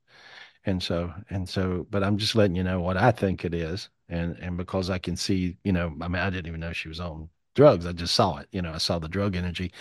And 0.65 0.83
so 0.83 1.13
and 1.29 1.49
so, 1.49 1.87
but 1.91 2.03
I'm 2.03 2.17
just 2.17 2.35
letting 2.35 2.55
you 2.57 2.63
know 2.63 2.81
what 2.81 2.97
I 2.97 3.11
think 3.11 3.45
it 3.45 3.53
is, 3.55 3.89
and 4.09 4.37
and 4.39 4.57
because 4.57 4.89
I 4.89 4.99
can 4.99 5.15
see, 5.17 5.57
you 5.63 5.71
know, 5.73 5.95
I 6.01 6.07
mean, 6.07 6.21
I 6.21 6.29
didn't 6.29 6.47
even 6.47 6.59
know 6.61 6.73
she 6.73 6.87
was 6.89 6.99
on 6.99 7.29
drugs. 7.55 7.85
I 7.85 7.93
just 7.93 8.15
saw 8.15 8.37
it. 8.37 8.47
You 8.51 8.61
know, 8.61 8.73
I 8.73 8.77
saw 8.79 8.99
the 8.99 9.09
drug 9.09 9.35
energy, 9.35 9.71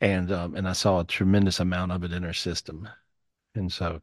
and 0.00 0.32
um 0.32 0.54
and 0.56 0.68
I 0.68 0.72
saw 0.74 1.00
a 1.00 1.04
tremendous 1.06 1.60
amount 1.60 1.92
of 1.92 2.04
it 2.04 2.12
in 2.12 2.22
her 2.24 2.34
system, 2.34 2.88
and 3.56 3.72
so 3.72 4.02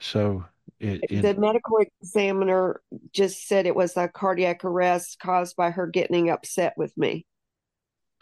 so 0.00 0.44
it, 0.80 1.04
it 1.10 1.28
The 1.28 1.34
medical 1.34 1.78
examiner 1.78 2.80
just 3.12 3.46
said 3.48 3.66
it 3.66 3.74
was 3.74 3.96
a 3.96 4.08
cardiac 4.08 4.64
arrest 4.64 5.18
caused 5.18 5.56
by 5.56 5.70
her 5.70 5.86
getting 5.86 6.30
upset 6.30 6.74
with 6.76 6.96
me. 6.96 7.26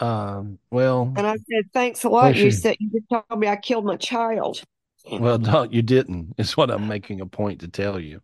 um 0.01 0.59
well 0.71 1.13
And 1.17 1.27
I 1.27 1.35
said, 1.35 1.73
Thanks 1.73 2.05
a 2.05 2.09
Well, 2.21 2.33
lot. 2.33 2.37
You 2.37 2.51
said 2.51 2.77
you 2.81 2.91
just 2.91 3.09
told 3.11 3.41
me 3.41 3.49
I 3.49 3.57
killed 3.57 3.85
my 3.85 3.97
child. 3.97 4.63
well 5.17 5.39
no 5.39 5.63
you 5.65 5.83
didn't 5.83 6.35
is 6.39 6.57
what 6.57 6.71
I'm 6.71 6.87
making 6.89 7.21
a 7.21 7.27
point 7.27 7.61
to 7.61 7.69
tell 7.69 8.01
you. 8.01 8.21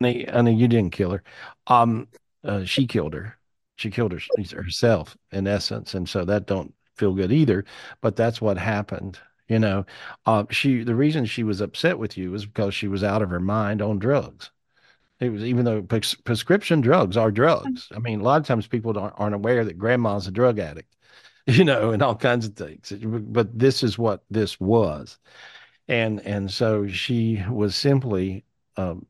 Honey, 0.00 0.24
honey, 0.24 0.54
you 0.54 0.68
didn't 0.68 0.92
kill 0.92 1.10
her. 1.12 1.22
Um, 1.66 2.08
uh, 2.44 2.64
she 2.64 2.86
killed 2.86 3.14
her. 3.14 3.38
She 3.76 3.90
killed 3.90 4.12
her, 4.12 4.20
herself 4.54 5.16
in 5.32 5.46
essence, 5.46 5.94
and 5.94 6.08
so 6.08 6.24
that 6.24 6.46
don't 6.46 6.74
feel 6.96 7.14
good 7.14 7.32
either. 7.32 7.64
But 8.00 8.16
that's 8.16 8.40
what 8.40 8.58
happened. 8.58 9.18
You 9.48 9.58
know, 9.58 9.86
uh, 10.26 10.44
she 10.50 10.82
the 10.82 10.94
reason 10.94 11.24
she 11.24 11.44
was 11.44 11.60
upset 11.60 11.98
with 11.98 12.16
you 12.16 12.30
was 12.30 12.46
because 12.46 12.74
she 12.74 12.88
was 12.88 13.04
out 13.04 13.22
of 13.22 13.30
her 13.30 13.40
mind 13.40 13.80
on 13.82 13.98
drugs. 13.98 14.50
It 15.20 15.30
was 15.30 15.44
even 15.44 15.64
though 15.64 15.82
pres- 15.82 16.14
prescription 16.16 16.80
drugs 16.82 17.16
are 17.16 17.30
drugs. 17.30 17.88
I 17.94 17.98
mean, 18.00 18.20
a 18.20 18.24
lot 18.24 18.40
of 18.40 18.46
times 18.46 18.66
people 18.66 18.98
aren't 18.98 19.34
aware 19.34 19.64
that 19.64 19.78
grandma's 19.78 20.26
a 20.26 20.30
drug 20.32 20.58
addict, 20.58 20.94
you 21.46 21.64
know, 21.64 21.92
and 21.92 22.02
all 22.02 22.16
kinds 22.16 22.46
of 22.46 22.56
things. 22.56 22.92
But 23.02 23.58
this 23.58 23.82
is 23.82 23.98
what 23.98 24.24
this 24.30 24.60
was, 24.60 25.18
and 25.88 26.20
and 26.22 26.50
so 26.50 26.86
she 26.88 27.42
was 27.50 27.76
simply 27.76 28.44
um, 28.76 29.06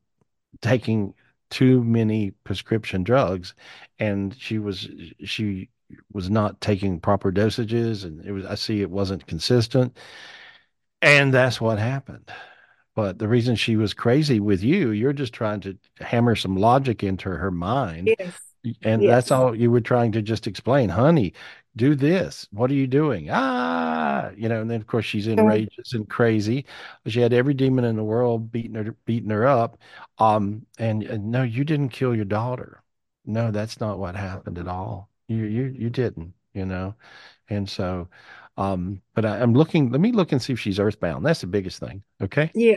taking 0.63 1.15
too 1.51 1.83
many 1.85 2.33
prescription 2.45 3.05
drugs, 3.05 3.55
and 3.99 4.35
she 4.39 4.59
was 4.59 4.89
she 5.25 5.71
was 6.13 6.31
not 6.31 6.61
taking 6.61 7.01
proper 7.01 7.33
dosages, 7.33 8.05
and 8.05 8.25
it 8.25 8.33
was 8.33 8.45
I 8.47 8.55
see 8.57 8.81
it 8.83 8.91
wasn't 8.91 9.27
consistent, 9.27 9.97
and 11.03 11.33
that's 11.33 11.61
what 11.61 11.79
happened. 11.79 12.31
But 12.95 13.19
the 13.19 13.29
reason 13.29 13.57
she 13.57 13.77
was 13.77 13.95
crazy 13.95 14.41
with 14.41 14.63
you, 14.63 14.91
you're 14.91 15.13
just 15.13 15.33
trying 15.35 15.61
to 15.63 15.79
hammer 16.01 16.37
some 16.37 16.57
logic 16.57 17.05
into 17.05 17.31
her 17.31 17.51
mind. 17.51 18.17
Yes. 18.19 18.55
And 18.83 19.03
Yes. 19.03 19.09
that's 19.09 19.31
all 19.33 19.55
you 19.55 19.71
were 19.71 19.81
trying 19.83 20.13
to 20.13 20.23
just 20.23 20.47
explain, 20.47 20.91
honey, 20.91 21.35
do 21.77 21.95
this. 21.95 22.49
What 22.53 22.71
are 22.71 22.75
you 22.75 22.87
doing? 22.87 23.29
Ah, 23.31 24.31
you 24.37 24.49
know, 24.49 24.61
and 24.63 24.71
then 24.71 24.81
of 24.81 24.87
course 24.87 25.05
she's 25.05 25.27
enraged 25.27 25.95
and 25.95 26.09
crazy. 26.09 26.67
She 27.07 27.21
had 27.21 27.33
every 27.33 27.55
demon 27.55 27.85
in 27.85 27.97
the 27.97 28.05
world 28.05 28.51
beating 28.53 28.75
her 28.75 28.93
beating 29.05 29.31
her 29.31 29.47
up. 29.47 29.79
Um, 30.19 30.67
and, 30.79 31.03
and 31.05 31.31
no, 31.31 31.43
you 31.43 31.65
didn't 31.65 31.91
kill 31.91 32.15
your 32.15 32.25
daughter. 32.25 32.83
No, 33.25 33.51
that's 33.51 33.81
not 33.81 33.99
what 33.99 34.17
happened 34.17 34.59
at 34.59 34.69
all. 34.69 35.11
You 35.29 35.45
you 35.45 35.65
you 35.67 35.91
didn't, 35.91 36.35
you 36.55 36.65
know. 36.67 36.95
And 37.51 37.69
so 37.69 38.09
Um, 38.59 39.03
but 39.15 39.25
I, 39.27 39.41
I'm 39.43 39.55
looking. 39.55 39.91
Let 39.93 40.01
me 40.01 40.13
look 40.13 40.33
and 40.33 40.43
see 40.43 40.53
if 40.55 40.61
she's 40.61 40.81
earthbound. 40.81 41.25
That's 41.27 41.43
the 41.43 41.47
biggest 41.49 41.81
thing. 41.81 42.03
Okay. 42.23 42.55
Yeah, 42.55 42.77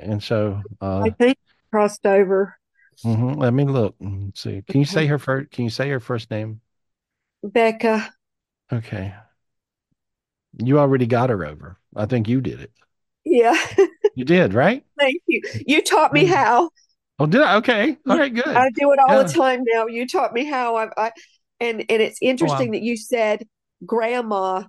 And 0.00 0.22
so, 0.22 0.64
uh, 0.80 1.08
I 1.08 1.10
think 1.10 1.38
crossed 1.72 2.06
over. 2.06 2.56
mhm, 3.04 3.36
let 3.36 3.52
me 3.54 3.64
look 3.64 3.96
and 4.00 4.36
see. 4.36 4.62
Can 4.62 4.80
you 4.80 4.86
say 4.86 5.06
her 5.06 5.18
first? 5.18 5.50
Can 5.50 5.64
you 5.64 5.70
say 5.70 5.88
her 5.90 6.00
first 6.00 6.30
name? 6.30 6.60
Becca. 7.42 8.14
Okay. 8.72 9.14
You 10.58 10.78
already 10.78 11.06
got 11.06 11.30
her 11.30 11.44
over. 11.44 11.78
I 11.94 12.06
think 12.06 12.28
you 12.28 12.40
did 12.40 12.60
it. 12.60 12.72
Yeah. 13.24 13.56
You 14.14 14.24
did, 14.24 14.52
right? 14.52 14.84
Thank 14.98 15.22
you. 15.28 15.40
You 15.64 15.80
taught 15.80 16.12
me 16.12 16.24
how. 16.24 16.70
Oh, 17.20 17.26
did 17.26 17.40
I? 17.40 17.54
Okay. 17.58 17.96
All 18.08 18.18
right, 18.18 18.34
good. 18.34 18.48
I 18.48 18.68
do 18.70 18.90
it 18.90 18.98
all 18.98 19.18
Yeah. 19.18 19.22
the 19.22 19.32
time 19.32 19.62
now. 19.64 19.86
You 19.86 20.08
taught 20.08 20.32
me 20.32 20.44
how. 20.44 20.74
I, 20.74 20.88
I 20.96 21.12
and 21.60 21.84
and 21.88 22.02
it's 22.02 22.18
interesting 22.20 22.72
that 22.72 22.82
you 22.82 22.96
said 22.96 23.46
grandma 23.86 24.64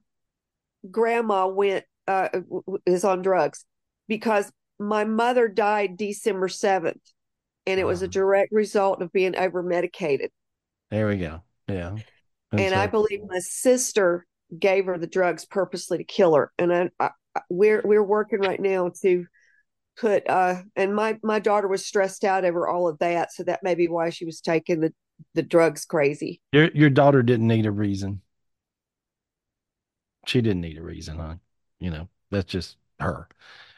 grandma 0.92 1.48
went 1.48 1.84
uh 2.08 2.30
is 2.86 3.04
on 3.04 3.24
drugs 3.24 3.66
because 4.08 4.52
my 4.78 5.04
mother 5.04 5.48
died 5.48 5.98
December 5.98 6.48
7th 6.48 7.00
and 7.66 7.80
it 7.80 7.86
was 7.86 8.04
a 8.04 8.08
direct 8.08 8.52
result 8.52 9.02
of 9.02 9.12
being 9.12 9.36
over 9.36 9.64
medicated. 9.64 10.30
There 10.92 11.08
we 11.08 11.18
go. 11.18 11.42
Yeah. 11.68 11.96
And 12.58 12.76
I 12.76 12.88
believe 12.88 13.22
my 13.28 13.40
sister 13.40 14.26
gave 14.58 14.86
her 14.86 14.98
the 14.98 15.08
drugs 15.08 15.46
purposely 15.46 15.98
to 15.98 16.04
kill 16.04 16.36
her. 16.36 16.52
And 16.58 16.74
I, 16.74 16.90
I 17.00 17.10
I- 17.36 17.42
we're 17.50 17.82
we're 17.86 18.04
working 18.04 18.40
right 18.40 18.60
now 18.60 18.90
to 19.04 19.26
put 19.98 20.30
uh 20.30 20.64
and 20.76 20.96
my 20.96 21.20
my 21.24 21.40
daughter 21.40 21.68
was 21.68 21.86
stressed 21.86 22.24
out 22.26 22.46
over 22.46 22.68
all 22.68 22.88
of 22.88 23.00
that, 23.00 23.34
so 23.34 23.44
that 23.44 23.64
may 23.64 23.76
be 23.76 23.88
why 23.88 24.10
she 24.12 24.26
was 24.26 24.42
taking 24.42 24.82
the 24.82 24.94
the 25.36 25.44
drugs 25.44 25.86
crazy. 25.86 26.42
Your 26.52 26.70
your 26.76 26.92
daughter 26.92 27.24
didn't 27.24 27.48
need 27.48 27.66
a 27.66 27.72
reason. 27.72 28.22
She 30.26 30.42
didn't 30.42 30.62
need 30.62 30.78
a 30.78 30.84
reason, 30.84 31.18
huh? 31.18 31.36
You 31.80 31.92
know, 31.92 32.10
that's 32.30 32.52
just 32.52 32.78
her. 33.00 33.28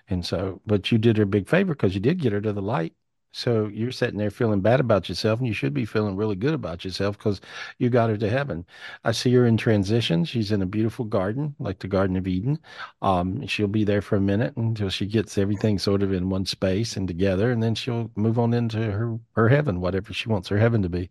And 0.10 0.26
so, 0.26 0.62
but 0.66 0.92
you 0.92 0.98
did 0.98 1.18
her 1.18 1.24
a 1.24 1.28
big 1.28 1.48
favor 1.48 1.74
because 1.74 1.96
you 1.96 2.02
did 2.02 2.20
get 2.20 2.34
her 2.34 2.42
to 2.42 2.54
the 2.54 2.62
light. 2.62 2.94
So 3.34 3.68
you're 3.68 3.92
sitting 3.92 4.18
there 4.18 4.30
feeling 4.32 4.62
bad 4.62 4.80
about 4.80 5.08
yourself, 5.10 5.40
and 5.40 5.48
you 5.48 5.54
should 5.54 5.74
be 5.74 5.86
feeling 5.86 6.16
really 6.18 6.36
good 6.36 6.54
about 6.54 6.84
yourself 6.86 7.18
because 7.18 7.40
you 7.78 7.90
got 7.90 8.10
her 8.10 8.18
to 8.18 8.30
heaven. 8.30 8.66
I 9.04 9.12
see 9.12 9.34
her 9.34 9.46
in 9.46 9.58
transition. 9.58 10.26
She's 10.26 10.52
in 10.52 10.62
a 10.62 10.66
beautiful 10.66 11.06
garden, 11.06 11.56
like 11.60 11.80
the 11.80 11.88
Garden 11.88 12.16
of 12.18 12.28
Eden. 12.28 12.60
Um, 13.02 13.46
she'll 13.48 13.68
be 13.68 13.84
there 13.86 14.02
for 14.02 14.16
a 14.18 14.22
minute 14.22 14.56
until 14.58 14.90
she 14.90 15.06
gets 15.06 15.38
everything 15.38 15.80
sort 15.80 16.04
of 16.04 16.12
in 16.14 16.30
one 16.30 16.46
space 16.46 16.98
and 16.98 17.08
together, 17.08 17.52
and 17.52 17.62
then 17.64 17.76
she'll 17.76 18.12
move 18.16 18.38
on 18.40 18.54
into 18.54 18.78
her 18.92 19.18
her 19.36 19.50
heaven, 19.50 19.80
whatever 19.82 20.14
she 20.14 20.30
wants 20.30 20.50
her 20.50 20.58
heaven 20.58 20.82
to 20.82 20.90
be. 20.90 21.10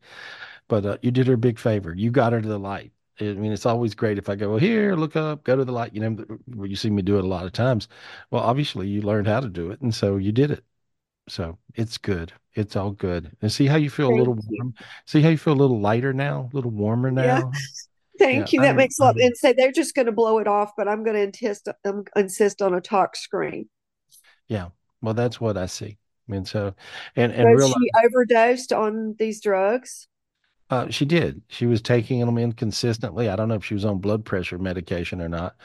But 0.69 0.87
uh, 0.87 0.99
you 1.03 1.11
did 1.11 1.27
her 1.27 1.35
a 1.35 1.39
big 1.39 1.59
favor. 1.59 1.95
You 1.95 2.11
got 2.11 2.33
her 2.33 2.41
to 2.43 2.49
the 2.49 2.59
light. 2.59 2.93
I 3.21 3.25
mean, 3.35 3.53
it's 3.53 3.67
always 3.67 3.95
great 3.95 4.19
if 4.19 4.29
I 4.31 4.37
go, 4.37 4.51
well, 4.51 4.59
here, 4.59 4.97
look 4.97 5.17
up, 5.17 5.45
go 5.45 5.57
to 5.57 5.65
the 5.65 5.73
light. 5.73 5.95
You 5.95 6.01
know, 6.01 6.65
you 6.67 6.77
see 6.77 6.91
me 6.91 7.03
do 7.03 7.19
it 7.19 7.25
a 7.25 7.29
lot 7.29 7.45
of 7.47 7.53
times. 7.53 7.89
Well, 8.31 8.43
obviously, 8.43 8.89
you 8.89 9.03
learned 9.03 9.27
how 9.29 9.41
to 9.41 9.49
do 9.51 9.71
it, 9.71 9.81
and 9.83 9.95
so 9.95 10.17
you 10.17 10.33
did 10.33 10.51
it. 10.51 10.65
So 11.31 11.59
it's 11.75 11.97
good. 11.97 12.33
It's 12.55 12.75
all 12.75 12.91
good. 12.91 13.31
And 13.41 13.53
see 13.53 13.67
how 13.67 13.77
you 13.77 13.89
feel 13.89 14.09
a 14.09 14.17
little 14.17 14.35
Thank 14.35 14.47
you. 14.51 14.59
warm. 14.61 14.75
See 15.07 15.23
how 15.23 15.29
you 15.29 15.39
feel 15.39 15.53
a 15.53 15.55
little 15.63 15.81
lighter 15.81 16.13
now, 16.13 16.51
a 16.53 16.57
little 16.57 16.73
warmer 16.73 17.11
now. 17.13 17.23
Yeah. 17.25 17.43
Thank 18.19 18.53
Yeah, 18.53 18.57
you. 18.57 18.61
That 18.63 18.67
I'm- 18.69 18.77
makes 18.77 18.99
a 18.99 19.03
lot. 19.05 19.17
I'm- 19.17 19.27
And 19.29 19.37
say 19.37 19.53
they're 19.57 19.71
just 19.73 19.95
going 19.95 20.07
to 20.07 20.13
blow 20.13 20.39
it 20.39 20.49
off, 20.49 20.73
but 20.77 20.89
I'm 20.89 21.05
going 21.05 21.15
to 21.17 21.23
insist. 21.23 21.69
um, 21.85 22.05
insist 22.17 22.61
on 22.61 22.75
a 22.75 22.81
tox 22.81 23.21
screen. 23.21 23.69
Yeah. 24.49 24.71
Well, 25.01 25.15
that's 25.15 25.41
what 25.41 25.57
I 25.57 25.67
see. 25.67 25.97
And 26.29 26.47
so, 26.47 26.75
and 27.17 27.33
and 27.33 27.43
So 27.43 27.47
realize 27.47 27.75
she 27.81 28.07
overdosed 28.07 28.73
on 28.73 29.15
these 29.19 29.41
drugs. 29.41 30.09
Uh, 30.69 30.89
she 30.89 31.05
did. 31.05 31.43
She 31.49 31.67
was 31.67 31.81
taking 31.83 32.21
them 32.21 32.39
inconsistently. 32.39 33.29
I 33.29 33.35
don't 33.37 33.49
know 33.49 33.57
if 33.57 33.65
she 33.65 33.75
was 33.75 33.85
on 33.85 33.99
blood 33.99 34.25
pressure 34.25 34.57
medication 34.59 35.21
or 35.21 35.29
not, 35.29 35.57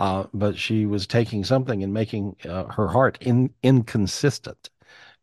uh, 0.00 0.24
but 0.34 0.56
she 0.58 0.86
was 0.86 1.06
taking 1.06 1.44
something 1.44 1.84
and 1.84 1.92
making 1.94 2.34
uh, 2.48 2.64
her 2.64 2.88
heart 2.88 3.18
in 3.20 3.50
inconsistent. 3.62 4.70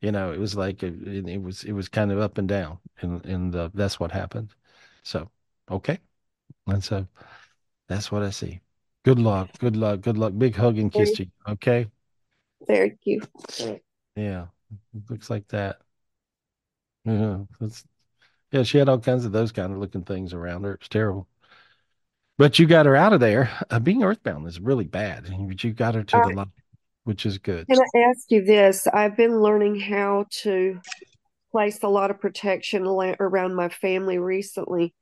You 0.02 0.12
know, 0.12 0.32
it 0.32 0.40
was 0.40 0.56
like 0.56 0.84
it, 0.84 0.94
it 1.08 1.42
was 1.42 1.64
it 1.64 1.72
was 1.72 1.90
kind 1.90 2.12
of 2.12 2.20
up 2.20 2.38
and 2.38 2.48
down, 2.48 2.80
and 3.02 3.26
and 3.26 3.56
uh, 3.56 3.70
that's 3.74 4.00
what 4.00 4.12
happened. 4.12 4.54
So, 5.04 5.30
okay, 5.70 6.00
and 6.68 6.84
so 6.84 7.08
that's 7.88 8.12
what 8.12 8.24
I 8.24 8.30
see. 8.30 8.62
Good 9.04 9.20
luck. 9.20 9.50
Good 9.60 9.76
luck. 9.76 10.02
Good 10.02 10.18
luck. 10.18 10.34
Big 10.38 10.56
hug 10.56 10.78
and 10.78 10.92
kiss 10.92 11.14
to 11.14 11.24
you. 11.24 11.32
Okay. 11.48 11.88
Thank 12.68 13.00
you. 13.04 13.22
Yeah, 14.16 14.48
looks 15.10 15.30
like 15.30 15.48
that. 15.50 15.80
Yeah, 17.04 17.42
that's, 17.60 17.86
yeah, 18.52 18.64
she 18.64 18.78
had 18.80 18.90
all 18.90 19.00
kinds 19.00 19.26
of 19.26 19.32
those 19.32 19.52
kind 19.52 19.72
of 19.72 19.80
looking 19.80 20.04
things 20.04 20.34
around 20.34 20.64
her. 20.64 20.74
It's 20.76 20.88
terrible. 20.88 21.28
But 22.38 22.60
you 22.60 22.66
got 22.66 22.86
her 22.86 22.96
out 22.96 23.14
of 23.14 23.20
there. 23.20 23.50
Uh, 23.70 23.80
being 23.80 24.04
earthbound 24.04 24.48
is 24.48 24.60
really 24.60 24.86
bad, 24.86 25.26
but 25.48 25.64
you 25.64 25.74
got 25.74 25.96
her 25.96 26.04
to 26.04 26.18
the 26.18 26.24
I- 26.24 26.34
light, 26.34 26.48
which 27.06 27.26
is 27.26 27.38
good. 27.38 27.68
Can 27.70 27.80
I 27.80 28.00
ask 28.10 28.26
you 28.30 28.44
this? 28.44 28.88
I've 28.88 29.18
been 29.18 29.42
learning 29.42 29.80
how 29.80 30.26
to 30.44 30.80
place 31.52 31.82
a 31.84 31.88
lot 31.90 32.12
of 32.12 32.20
protection 32.22 32.86
around 32.86 33.56
my 33.56 33.70
family 33.70 34.18
recently, 34.20 34.94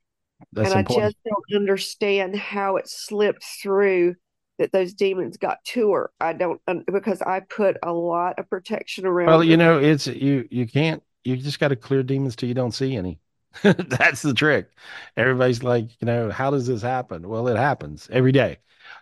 That's 0.51 0.69
and 0.69 0.73
I 0.73 0.83
just 0.83 1.17
don't 1.25 1.55
understand 1.61 2.35
how 2.37 2.77
it 2.77 2.89
slipped 2.89 3.43
through 3.61 4.15
that 4.59 4.71
those 4.71 4.93
demons 4.93 5.37
got 5.37 5.63
to 5.65 5.93
her. 5.93 6.11
I 6.19 6.33
don't 6.33 6.61
because 6.91 7.21
I 7.21 7.41
put 7.41 7.77
a 7.83 7.93
lot 7.93 8.39
of 8.39 8.49
protection 8.49 9.05
around 9.05 9.27
Well, 9.27 9.43
her. 9.43 9.45
you 9.49 9.57
know, 9.57 9.79
it's 9.79 10.07
you. 10.07 10.47
You 10.51 10.67
can't. 10.67 11.03
You 11.23 11.37
just 11.37 11.59
got 11.59 11.69
to 11.69 11.75
clear 11.75 12.03
demons 12.03 12.35
till 12.35 12.49
you 12.49 12.55
don't 12.55 12.73
see 12.73 12.95
any. 12.95 13.19
That's 13.63 14.21
the 14.21 14.33
trick. 14.33 14.69
Everybody's 15.15 15.63
like, 15.63 15.89
you 16.01 16.05
know, 16.05 16.31
how 16.31 16.51
does 16.51 16.67
this 16.67 16.81
happen? 16.81 17.27
Well, 17.29 17.47
it 17.47 17.57
happens 17.57 18.09
every 18.11 18.31
day, 18.31 18.59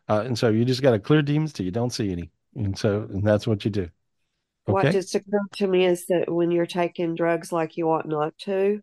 uh, 0.10 0.24
and 0.26 0.38
so 0.38 0.50
you 0.50 0.66
just 0.66 0.82
got 0.82 0.92
to 0.92 1.00
clear 1.00 1.22
demons 1.22 1.54
till 1.54 1.66
you 1.66 1.72
don't 1.72 1.90
see 1.92 2.12
any, 2.12 2.32
and 2.56 2.78
so 2.78 3.02
and 3.04 3.24
that's 3.24 3.48
what 3.48 3.66
you 3.66 3.72
do. 3.72 3.90
What 4.66 4.92
just 4.92 5.16
occurred 5.16 5.52
to 5.54 5.68
me 5.68 5.86
is 5.86 6.06
that 6.08 6.32
when 6.32 6.52
you're 6.52 6.66
taking 6.66 7.16
drugs 7.16 7.52
like 7.52 7.78
you 7.78 7.90
ought 7.92 8.08
not 8.08 8.38
to, 8.40 8.82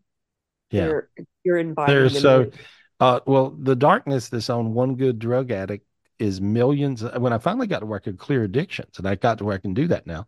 Yeah. 0.71 0.85
you're 0.85 1.09
you're 1.43 1.57
inviting 1.57 1.95
There's 1.95 2.19
so, 2.19 2.41
in. 2.41 2.51
uh, 2.99 3.19
well, 3.25 3.51
the 3.51 3.75
darkness 3.75 4.29
that's 4.29 4.49
on 4.49 4.73
one 4.73 4.95
good 4.95 5.19
drug 5.19 5.51
addict 5.51 5.85
is 6.19 6.41
millions. 6.41 7.01
When 7.03 7.33
I 7.33 7.37
finally 7.37 7.67
got 7.67 7.79
to 7.79 7.85
where 7.85 7.97
I 7.99 8.03
could 8.03 8.19
clear 8.19 8.43
addictions, 8.43 8.97
and 8.97 9.07
I 9.07 9.15
got 9.15 9.37
to 9.39 9.45
where 9.45 9.55
I 9.55 9.59
can 9.59 9.73
do 9.73 9.87
that 9.87 10.05
now, 10.05 10.27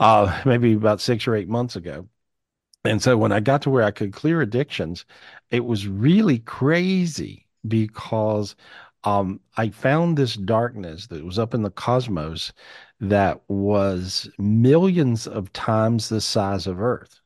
uh, 0.00 0.42
maybe 0.46 0.74
about 0.74 1.00
six 1.00 1.26
or 1.28 1.36
eight 1.36 1.48
months 1.48 1.76
ago. 1.76 2.08
And 2.84 3.02
so 3.02 3.16
when 3.16 3.32
I 3.32 3.40
got 3.40 3.62
to 3.62 3.70
where 3.70 3.84
I 3.84 3.90
could 3.92 4.12
clear 4.12 4.42
addictions, 4.42 5.06
it 5.50 5.64
was 5.64 5.88
really 5.88 6.38
crazy 6.40 7.46
because 7.66 8.56
um, 9.04 9.40
I 9.56 9.70
found 9.70 10.16
this 10.16 10.34
darkness 10.34 11.06
that 11.08 11.24
was 11.24 11.38
up 11.38 11.54
in 11.54 11.62
the 11.62 11.70
cosmos 11.70 12.52
that 13.00 13.42
was 13.48 14.28
millions 14.38 15.26
of 15.26 15.52
times 15.52 16.08
the 16.08 16.20
size 16.20 16.66
of 16.66 16.80
Earth. 16.80 17.20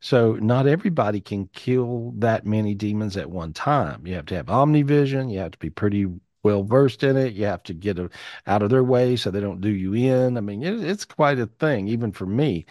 So 0.00 0.34
not 0.34 0.66
everybody 0.66 1.20
can 1.20 1.48
kill 1.48 2.12
that 2.18 2.46
many 2.46 2.74
demons 2.74 3.16
at 3.16 3.30
one 3.30 3.52
time. 3.52 4.06
You 4.06 4.14
have 4.14 4.26
to 4.26 4.36
have 4.36 4.46
omnivision. 4.46 5.32
You 5.32 5.38
have 5.40 5.52
to 5.52 5.58
be 5.58 5.70
pretty 5.70 6.06
well 6.44 6.62
versed 6.62 7.02
in 7.02 7.16
it. 7.16 7.32
You 7.32 7.46
have 7.46 7.62
to 7.64 7.74
get 7.74 7.98
out 8.46 8.62
of 8.62 8.70
their 8.70 8.84
way 8.84 9.16
so 9.16 9.30
they 9.30 9.40
don't 9.40 9.60
do 9.60 9.70
you 9.70 9.94
in. 9.94 10.36
I 10.36 10.40
mean, 10.40 10.62
it, 10.62 10.84
it's 10.84 11.04
quite 11.04 11.38
a 11.38 11.46
thing, 11.46 11.88
even 11.88 12.12
for 12.12 12.26
me. 12.26 12.66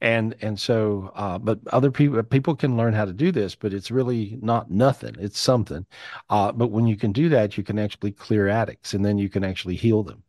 And 0.00 0.34
and 0.40 0.58
so, 0.58 1.10
uh, 1.14 1.38
but 1.38 1.58
other 1.68 1.90
people 1.90 2.22
people 2.22 2.54
can 2.54 2.76
learn 2.76 2.94
how 2.94 3.04
to 3.04 3.12
do 3.12 3.32
this, 3.32 3.54
but 3.54 3.72
it's 3.74 3.90
really 3.90 4.38
not 4.40 4.70
nothing. 4.70 5.16
It's 5.18 5.38
something. 5.38 5.86
Uh, 6.30 6.52
but 6.52 6.68
when 6.70 6.86
you 6.86 6.96
can 6.96 7.12
do 7.12 7.28
that, 7.30 7.56
you 7.58 7.64
can 7.64 7.78
actually 7.78 8.12
clear 8.12 8.48
addicts, 8.48 8.94
and 8.94 9.04
then 9.04 9.18
you 9.18 9.28
can 9.28 9.44
actually 9.44 9.76
heal 9.76 10.02
them. 10.02 10.22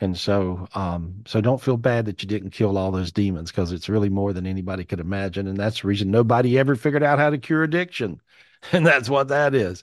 And 0.00 0.18
so, 0.18 0.66
um, 0.74 1.22
so 1.26 1.40
don't 1.40 1.62
feel 1.62 1.76
bad 1.76 2.06
that 2.06 2.22
you 2.22 2.28
didn't 2.28 2.50
kill 2.50 2.76
all 2.76 2.90
those 2.90 3.12
demons 3.12 3.52
because 3.52 3.70
it's 3.70 3.88
really 3.88 4.08
more 4.08 4.32
than 4.32 4.46
anybody 4.46 4.84
could 4.84 4.98
imagine. 4.98 5.46
And 5.46 5.56
that's 5.56 5.82
the 5.82 5.88
reason 5.88 6.10
nobody 6.10 6.58
ever 6.58 6.74
figured 6.74 7.04
out 7.04 7.20
how 7.20 7.30
to 7.30 7.38
cure 7.38 7.62
addiction. 7.62 8.20
And 8.72 8.86
that's 8.86 9.10
what 9.10 9.28
that 9.28 9.54
is. 9.54 9.82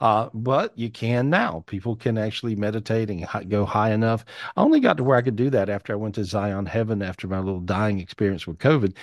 Uh, 0.00 0.28
but 0.32 0.76
you 0.78 0.88
can 0.88 1.30
now. 1.30 1.64
People 1.66 1.96
can 1.96 2.16
actually 2.16 2.54
meditate 2.54 3.10
and 3.10 3.26
go 3.48 3.64
high 3.64 3.90
enough. 3.90 4.24
I 4.56 4.62
only 4.62 4.80
got 4.80 4.96
to 4.98 5.04
where 5.04 5.16
I 5.16 5.22
could 5.22 5.36
do 5.36 5.50
that 5.50 5.68
after 5.68 5.92
I 5.92 5.96
went 5.96 6.14
to 6.14 6.24
Zion 6.24 6.66
Heaven 6.66 7.02
after 7.02 7.26
my 7.26 7.38
little 7.38 7.60
dying 7.60 7.98
experience 7.98 8.46
with 8.46 8.58
COVID. 8.58 8.94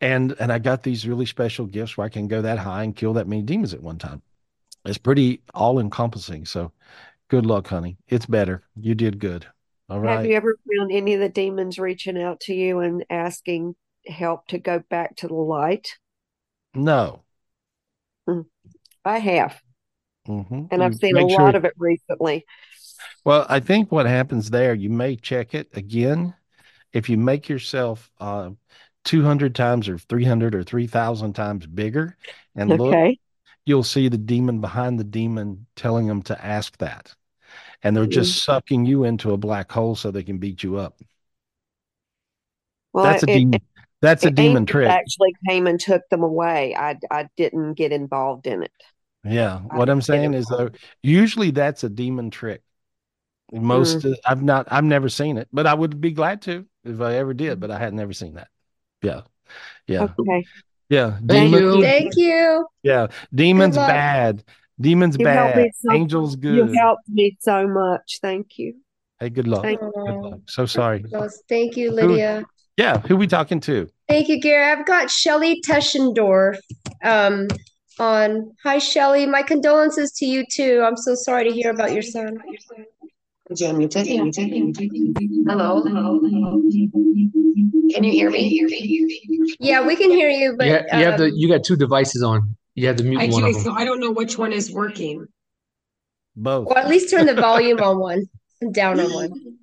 And 0.00 0.34
and 0.40 0.50
I 0.50 0.58
got 0.58 0.82
these 0.82 1.06
really 1.06 1.26
special 1.26 1.66
gifts 1.66 1.96
where 1.96 2.06
I 2.06 2.08
can 2.08 2.26
go 2.26 2.40
that 2.40 2.58
high 2.58 2.84
and 2.84 2.96
kill 2.96 3.12
that 3.14 3.28
many 3.28 3.42
demons 3.42 3.74
at 3.74 3.82
one 3.82 3.98
time. 3.98 4.22
It's 4.86 4.98
pretty 4.98 5.42
all 5.52 5.78
encompassing. 5.78 6.46
So 6.46 6.72
good 7.28 7.44
luck, 7.44 7.66
honey. 7.68 7.98
It's 8.08 8.26
better. 8.26 8.62
You 8.76 8.94
did 8.94 9.18
good. 9.18 9.46
All 9.90 10.00
Have 10.02 10.24
you 10.24 10.36
ever 10.36 10.56
found 10.78 10.90
any 10.90 11.14
of 11.14 11.20
the 11.20 11.28
demons 11.28 11.78
reaching 11.78 12.20
out 12.20 12.40
to 12.42 12.54
you 12.54 12.78
and 12.78 13.04
asking 13.10 13.74
help 14.06 14.46
to 14.48 14.58
go 14.58 14.82
back 14.88 15.16
to 15.16 15.28
the 15.28 15.34
light? 15.34 15.98
No. 16.74 17.24
I 19.04 19.18
have, 19.18 19.60
hmm 20.26 20.70
and 20.70 20.82
I've 20.82 20.94
seen 20.94 21.16
a 21.16 21.20
make 21.20 21.26
lot 21.26 21.54
sure. 21.54 21.54
of 21.54 21.64
it 21.64 21.74
recently. 21.78 22.44
Well, 23.24 23.46
I 23.48 23.60
think 23.60 23.90
what 23.92 24.06
happens 24.06 24.50
there, 24.50 24.74
you 24.74 24.90
may 24.90 25.16
check 25.16 25.54
it 25.54 25.68
again. 25.74 26.34
If 26.92 27.08
you 27.10 27.18
make 27.18 27.48
yourself 27.48 28.10
uh, 28.20 28.52
200 29.04 29.54
times 29.54 29.88
or 29.88 29.98
300 29.98 30.54
or 30.54 30.64
3,000 30.64 31.34
times 31.34 31.66
bigger 31.66 32.16
and 32.56 32.76
look, 32.78 33.00
Okay. 33.02 33.18
you'll 33.66 33.84
see 33.84 34.08
the 34.08 34.18
demon 34.18 34.60
behind 34.60 34.98
the 35.00 35.04
demon 35.04 35.66
telling 35.76 36.06
them 36.08 36.22
to 36.24 36.44
ask 36.46 36.76
that. 36.78 37.14
and 37.82 37.96
they're 37.96 38.06
just 38.06 38.44
sucking 38.44 38.86
you 38.86 39.04
into 39.04 39.32
a 39.32 39.38
black 39.38 39.72
hole 39.72 39.96
so 39.96 40.10
they 40.10 40.24
can 40.24 40.38
beat 40.38 40.62
you 40.64 40.76
up. 40.78 41.00
Well, 42.92 43.04
That's 43.04 43.22
a 43.22 43.26
it- 43.26 43.30
demon. 43.32 43.52
it- 43.52 43.62
That's 44.02 44.24
a 44.24 44.30
demon 44.30 44.66
trick. 44.66 44.88
Actually, 44.88 45.34
came 45.48 45.66
and 45.66 45.78
took 45.78 46.02
them 46.10 46.22
away. 46.22 46.74
I 46.74 46.98
I 47.10 47.28
didn't 47.36 47.74
get 47.74 47.92
involved 47.92 48.46
in 48.46 48.62
it. 48.62 48.72
Yeah, 49.24 49.60
I 49.70 49.76
what 49.76 49.90
I'm 49.90 50.00
saying 50.00 50.32
is 50.34 50.46
though, 50.46 50.70
usually 51.02 51.50
that's 51.50 51.84
a 51.84 51.90
demon 51.90 52.30
trick. 52.30 52.62
Most 53.52 53.98
Mm. 53.98 54.12
uh, 54.12 54.16
I've 54.24 54.42
not 54.42 54.68
I've 54.70 54.84
never 54.84 55.08
seen 55.08 55.36
it, 55.36 55.48
but 55.52 55.66
I 55.66 55.74
would 55.74 56.00
be 56.00 56.12
glad 56.12 56.42
to 56.42 56.64
if 56.84 57.00
I 57.00 57.16
ever 57.16 57.34
did, 57.34 57.60
but 57.60 57.70
I 57.70 57.78
had 57.78 57.92
never 57.92 58.12
seen 58.12 58.34
that. 58.34 58.48
Yeah. 59.02 59.22
Yeah. 59.86 60.08
Okay. 60.18 60.44
Yeah. 60.88 61.18
Thank 61.26 61.52
Demon, 61.52 61.62
you. 61.62 61.82
Thank 61.82 62.16
you. 62.16 62.66
yeah. 62.82 63.08
Demons 63.34 63.76
bad. 63.76 64.44
Demons 64.80 65.16
You 65.18 65.24
bad. 65.24 65.70
so- 65.74 65.92
Angels 65.92 66.36
good. 66.36 66.54
You 66.56 66.72
helped 66.72 67.08
me 67.08 67.36
so 67.40 67.68
much. 67.68 68.18
Thank 68.22 68.58
you. 68.58 68.76
Hey, 69.18 69.28
good 69.28 69.46
luck. 69.46 69.62
Thank 69.62 69.80
Good 69.80 69.92
luck. 69.92 70.40
So 70.46 70.64
sorry. 70.64 71.04
Thank 71.48 71.76
you, 71.76 71.90
Who- 71.90 71.96
Lydia. 71.96 72.44
Yeah, 72.76 73.00
who 73.00 73.16
we 73.16 73.26
talking 73.26 73.60
to? 73.60 73.88
Thank 74.08 74.28
you, 74.28 74.40
Gary. 74.40 74.64
I've 74.64 74.86
got 74.86 75.10
Shelly 75.10 75.60
Teschendorf 75.66 76.58
um, 77.04 77.48
on. 77.98 78.52
Hi, 78.64 78.78
Shelly. 78.78 79.26
My 79.26 79.42
condolences 79.42 80.12
to 80.12 80.26
you 80.26 80.44
too. 80.50 80.82
I'm 80.86 80.96
so 80.96 81.14
sorry 81.14 81.44
to 81.44 81.50
hear 81.54 81.70
about 81.70 81.92
your 81.92 82.02
son. 82.02 82.38
Hello. 85.48 85.82
Can 87.92 88.04
you 88.04 88.12
hear 88.12 88.30
me? 88.30 89.56
Yeah, 89.58 89.86
we 89.86 89.96
can 89.96 90.10
hear 90.10 90.30
you, 90.30 90.54
but 90.56 90.66
You, 90.66 90.72
ha- 90.74 90.98
you 90.98 91.04
have 91.04 91.18
the 91.18 91.24
um, 91.26 91.32
you 91.34 91.48
got 91.48 91.64
two 91.64 91.76
devices 91.76 92.22
on. 92.22 92.56
You 92.76 92.86
have 92.86 92.96
the 92.96 93.02
mute 93.04 93.20
I 93.20 93.26
one 93.26 93.42
do, 93.42 93.48
of 93.48 93.54
them. 93.54 93.62
so 93.64 93.72
I 93.72 93.84
don't 93.84 94.00
know 94.00 94.12
which 94.12 94.38
one 94.38 94.52
is 94.52 94.70
working. 94.72 95.26
Both. 96.36 96.68
well, 96.68 96.78
at 96.78 96.88
least 96.88 97.10
turn 97.10 97.26
the 97.26 97.34
volume 97.34 97.80
on 97.80 97.98
one, 97.98 98.26
and 98.60 98.72
down 98.72 99.00
on 99.00 99.12
one. 99.12 99.58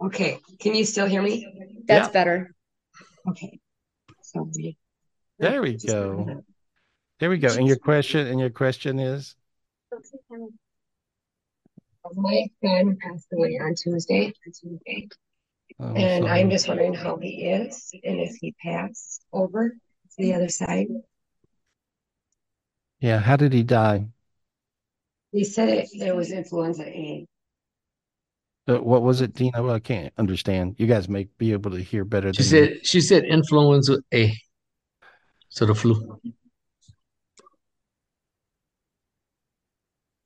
Okay, 0.00 0.40
can 0.60 0.74
you 0.74 0.84
still 0.84 1.06
hear 1.06 1.22
me? 1.22 1.46
That's 1.86 2.08
Yeah. 2.08 2.12
better. 2.12 2.54
Okay. 3.28 3.58
Sorry. 4.22 4.76
There 5.38 5.62
we 5.62 5.76
go. 5.76 6.44
There 7.18 7.30
we 7.30 7.38
go. 7.38 7.54
And 7.54 7.66
your 7.66 7.78
question 7.78 8.26
and 8.26 8.38
your 8.38 8.50
question 8.50 8.98
is 8.98 9.36
My 12.14 12.46
son 12.62 12.96
passed 13.00 13.26
away 13.32 13.58
on 13.58 13.74
Tuesday, 13.74 14.32
Oh, 15.78 15.88
I'm 15.88 15.96
and 15.96 16.24
sorry. 16.24 16.40
I'm 16.40 16.50
just 16.50 16.68
wondering 16.68 16.94
how 16.94 17.16
he 17.16 17.46
is 17.46 17.90
and 18.04 18.20
if 18.20 18.36
he 18.36 18.54
passed 18.62 19.24
over 19.32 19.70
to 19.70 20.16
the 20.18 20.34
other 20.34 20.48
side. 20.48 20.86
Yeah, 23.00 23.18
how 23.18 23.36
did 23.36 23.52
he 23.52 23.62
die? 23.62 24.08
He 25.32 25.44
said 25.44 25.68
it, 25.68 25.88
there 25.98 26.14
was 26.14 26.32
influenza 26.32 26.86
A. 26.86 27.26
Uh, 28.68 28.78
what 28.78 29.02
was 29.02 29.20
it, 29.20 29.32
Dino? 29.32 29.70
I 29.70 29.78
can't 29.78 30.12
understand. 30.18 30.74
You 30.78 30.86
guys 30.86 31.08
may 31.08 31.28
be 31.38 31.52
able 31.52 31.70
to 31.70 31.80
hear 31.82 32.04
better 32.04 32.32
She 32.32 32.42
than 32.42 32.52
me. 32.52 32.66
said 32.68 32.86
she 32.86 33.00
said 33.00 33.24
influenza 33.24 33.98
A. 34.12 34.34
So 35.48 35.66
the 35.66 35.74
flu. 35.74 36.20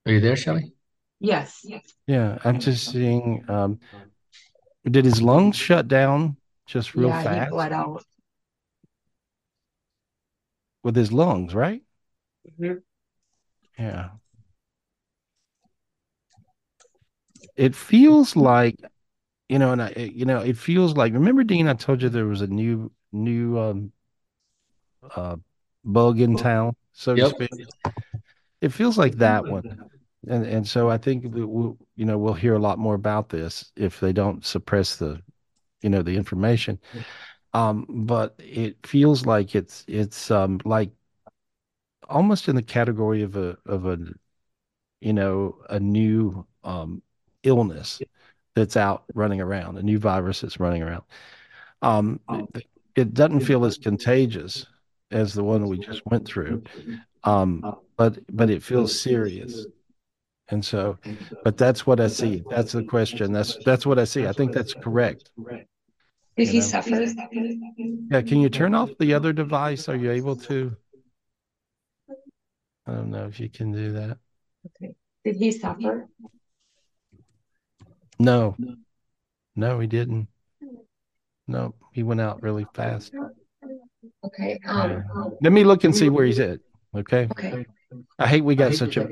Are 0.07 0.13
you 0.13 0.21
there, 0.21 0.37
Shelley? 0.37 0.73
Yes, 1.21 1.61
yes. 1.65 1.83
Yeah, 2.07 2.39
I'm 2.45 2.59
just 2.59 2.91
seeing 2.91 3.45
um 3.49 3.79
did 4.85 5.05
his 5.05 5.21
lungs 5.21 5.57
shut 5.57 5.87
down 5.89 6.37
just 6.67 6.95
real 6.95 7.11
Yeah, 7.11 7.19
he 7.19 7.25
fast 7.25 7.51
bled 7.51 7.73
out. 7.73 8.05
with 10.83 10.97
his 10.97 11.13
lungs, 11.13 11.55
right? 11.55 11.83
Mhm. 12.59 12.83
Yeah. 13.79 14.09
It 17.61 17.75
feels 17.77 18.37
like, 18.37 18.77
you 19.51 19.59
know, 19.59 19.73
and 19.73 19.83
I, 19.83 19.91
you 19.91 20.25
know, 20.25 20.41
it 20.41 20.57
feels 20.57 20.97
like, 20.97 21.13
remember, 21.13 21.45
Dean, 21.45 21.69
I 21.69 21.75
told 21.75 22.03
you 22.03 22.09
there 22.09 22.27
was 22.27 22.41
a 22.43 22.47
new, 22.47 22.91
new, 23.13 23.59
um, 23.59 23.93
uh, 25.17 25.37
bug 25.85 26.21
in 26.21 26.37
town, 26.37 26.77
so 26.93 27.17
to 27.17 27.25
speak. 27.25 27.51
It 28.61 28.71
feels 28.73 28.99
like 28.99 29.17
that 29.17 29.47
one. 29.47 29.65
And, 30.29 30.45
and 30.45 30.69
so 30.69 30.91
I 30.91 30.99
think 30.99 31.33
that 31.33 31.47
we'll, 31.49 31.79
you 31.97 32.05
know, 32.05 32.19
we'll 32.19 32.35
hear 32.35 32.55
a 32.55 32.59
lot 32.59 32.79
more 32.79 32.95
about 32.95 33.31
this 33.31 33.73
if 33.75 34.01
they 34.01 34.13
don't 34.13 34.45
suppress 34.45 34.97
the, 34.97 35.23
you 35.83 35.91
know, 35.91 36.03
the 36.03 36.17
information. 36.17 36.79
Um, 37.55 37.87
but 37.89 38.35
it 38.39 38.87
feels 38.87 39.27
like 39.27 39.55
it's, 39.55 39.85
it's, 39.89 40.31
um, 40.31 40.61
like 40.67 40.91
almost 42.11 42.49
in 42.49 42.57
the 42.57 42.63
category 42.63 43.23
of 43.23 43.37
a, 43.37 43.57
of 43.65 43.87
a, 43.87 43.99
you 45.01 45.15
know, 45.15 45.57
a 45.71 45.81
new, 45.81 46.47
um, 46.65 47.03
illness 47.43 48.01
that's 48.55 48.77
out 48.77 49.05
running 49.15 49.41
around, 49.41 49.79
a 49.79 49.83
new 49.83 49.99
virus 49.99 50.41
that's 50.41 50.61
running 50.61 50.83
around. 50.83 51.03
Um, 51.83 52.21
it, 52.55 52.67
it 52.97 53.15
doesn't 53.15 53.41
feel 53.41 53.65
as 53.65 53.79
contagious 53.79 54.67
as 55.11 55.33
the 55.33 55.45
one 55.45 55.67
we 55.67 55.79
just 55.79 56.05
went 56.07 56.27
through. 56.27 56.63
Um, 57.25 57.65
but 57.97 58.19
but 58.35 58.51
it 58.51 58.63
feels 58.63 58.99
serious. 58.99 59.67
And 60.49 60.65
so, 60.65 60.99
but 61.45 61.57
that's 61.57 61.87
what 61.87 62.01
I 62.01 62.09
see. 62.09 62.43
That's 62.51 62.73
the 62.73 62.83
question. 62.83 63.33
That's 63.33 63.57
that's 63.65 63.87
what 63.87 63.99
I 63.99 64.05
see. 64.05 64.27
I 64.27 64.33
think 64.33 64.53
that's 64.53 64.75
correct. 64.75 65.31
Did 66.37 66.47
You 66.47 66.47
he 66.47 66.59
know? 66.59 66.65
suffer? 66.65 67.05
Yeah, 68.11 68.23
can 68.23 68.41
you 68.41 68.49
turn 68.49 68.75
off 68.75 68.91
the 68.99 69.15
other 69.15 69.33
device? 69.33 69.89
Are 69.89 69.97
you 69.97 70.11
able 70.11 70.37
to? 70.37 70.77
I 72.87 72.93
don't 72.93 73.11
know 73.11 73.27
if 73.27 73.39
you 73.39 73.49
can 73.49 73.73
do 73.73 73.93
that. 73.93 74.19
Okay. 74.67 74.95
Did 75.25 75.37
he 75.37 75.53
suffer? 75.53 76.09
No. 78.21 78.55
No, 79.57 79.81
he 79.81 79.87
didn't. 79.87 80.29
No, 81.49 81.75
he 81.93 82.03
went 82.03 82.21
out 82.21 82.43
really 82.43 82.67
fast. 82.75 83.13
Okay. 84.25 84.59
Yeah. 84.65 85.03
Um, 85.15 85.37
Let 85.41 85.53
me 85.53 85.65
look 85.65 85.85
and 85.85 85.97
see 85.97 86.11
where 86.11 86.25
he's 86.27 86.39
at. 86.39 86.61
Okay. 86.95 87.29
okay. 87.33 87.67
I 88.19 88.27
hate 88.29 88.43
we 88.43 88.55
got 88.55 88.75
such 88.75 88.97
a 88.97 89.09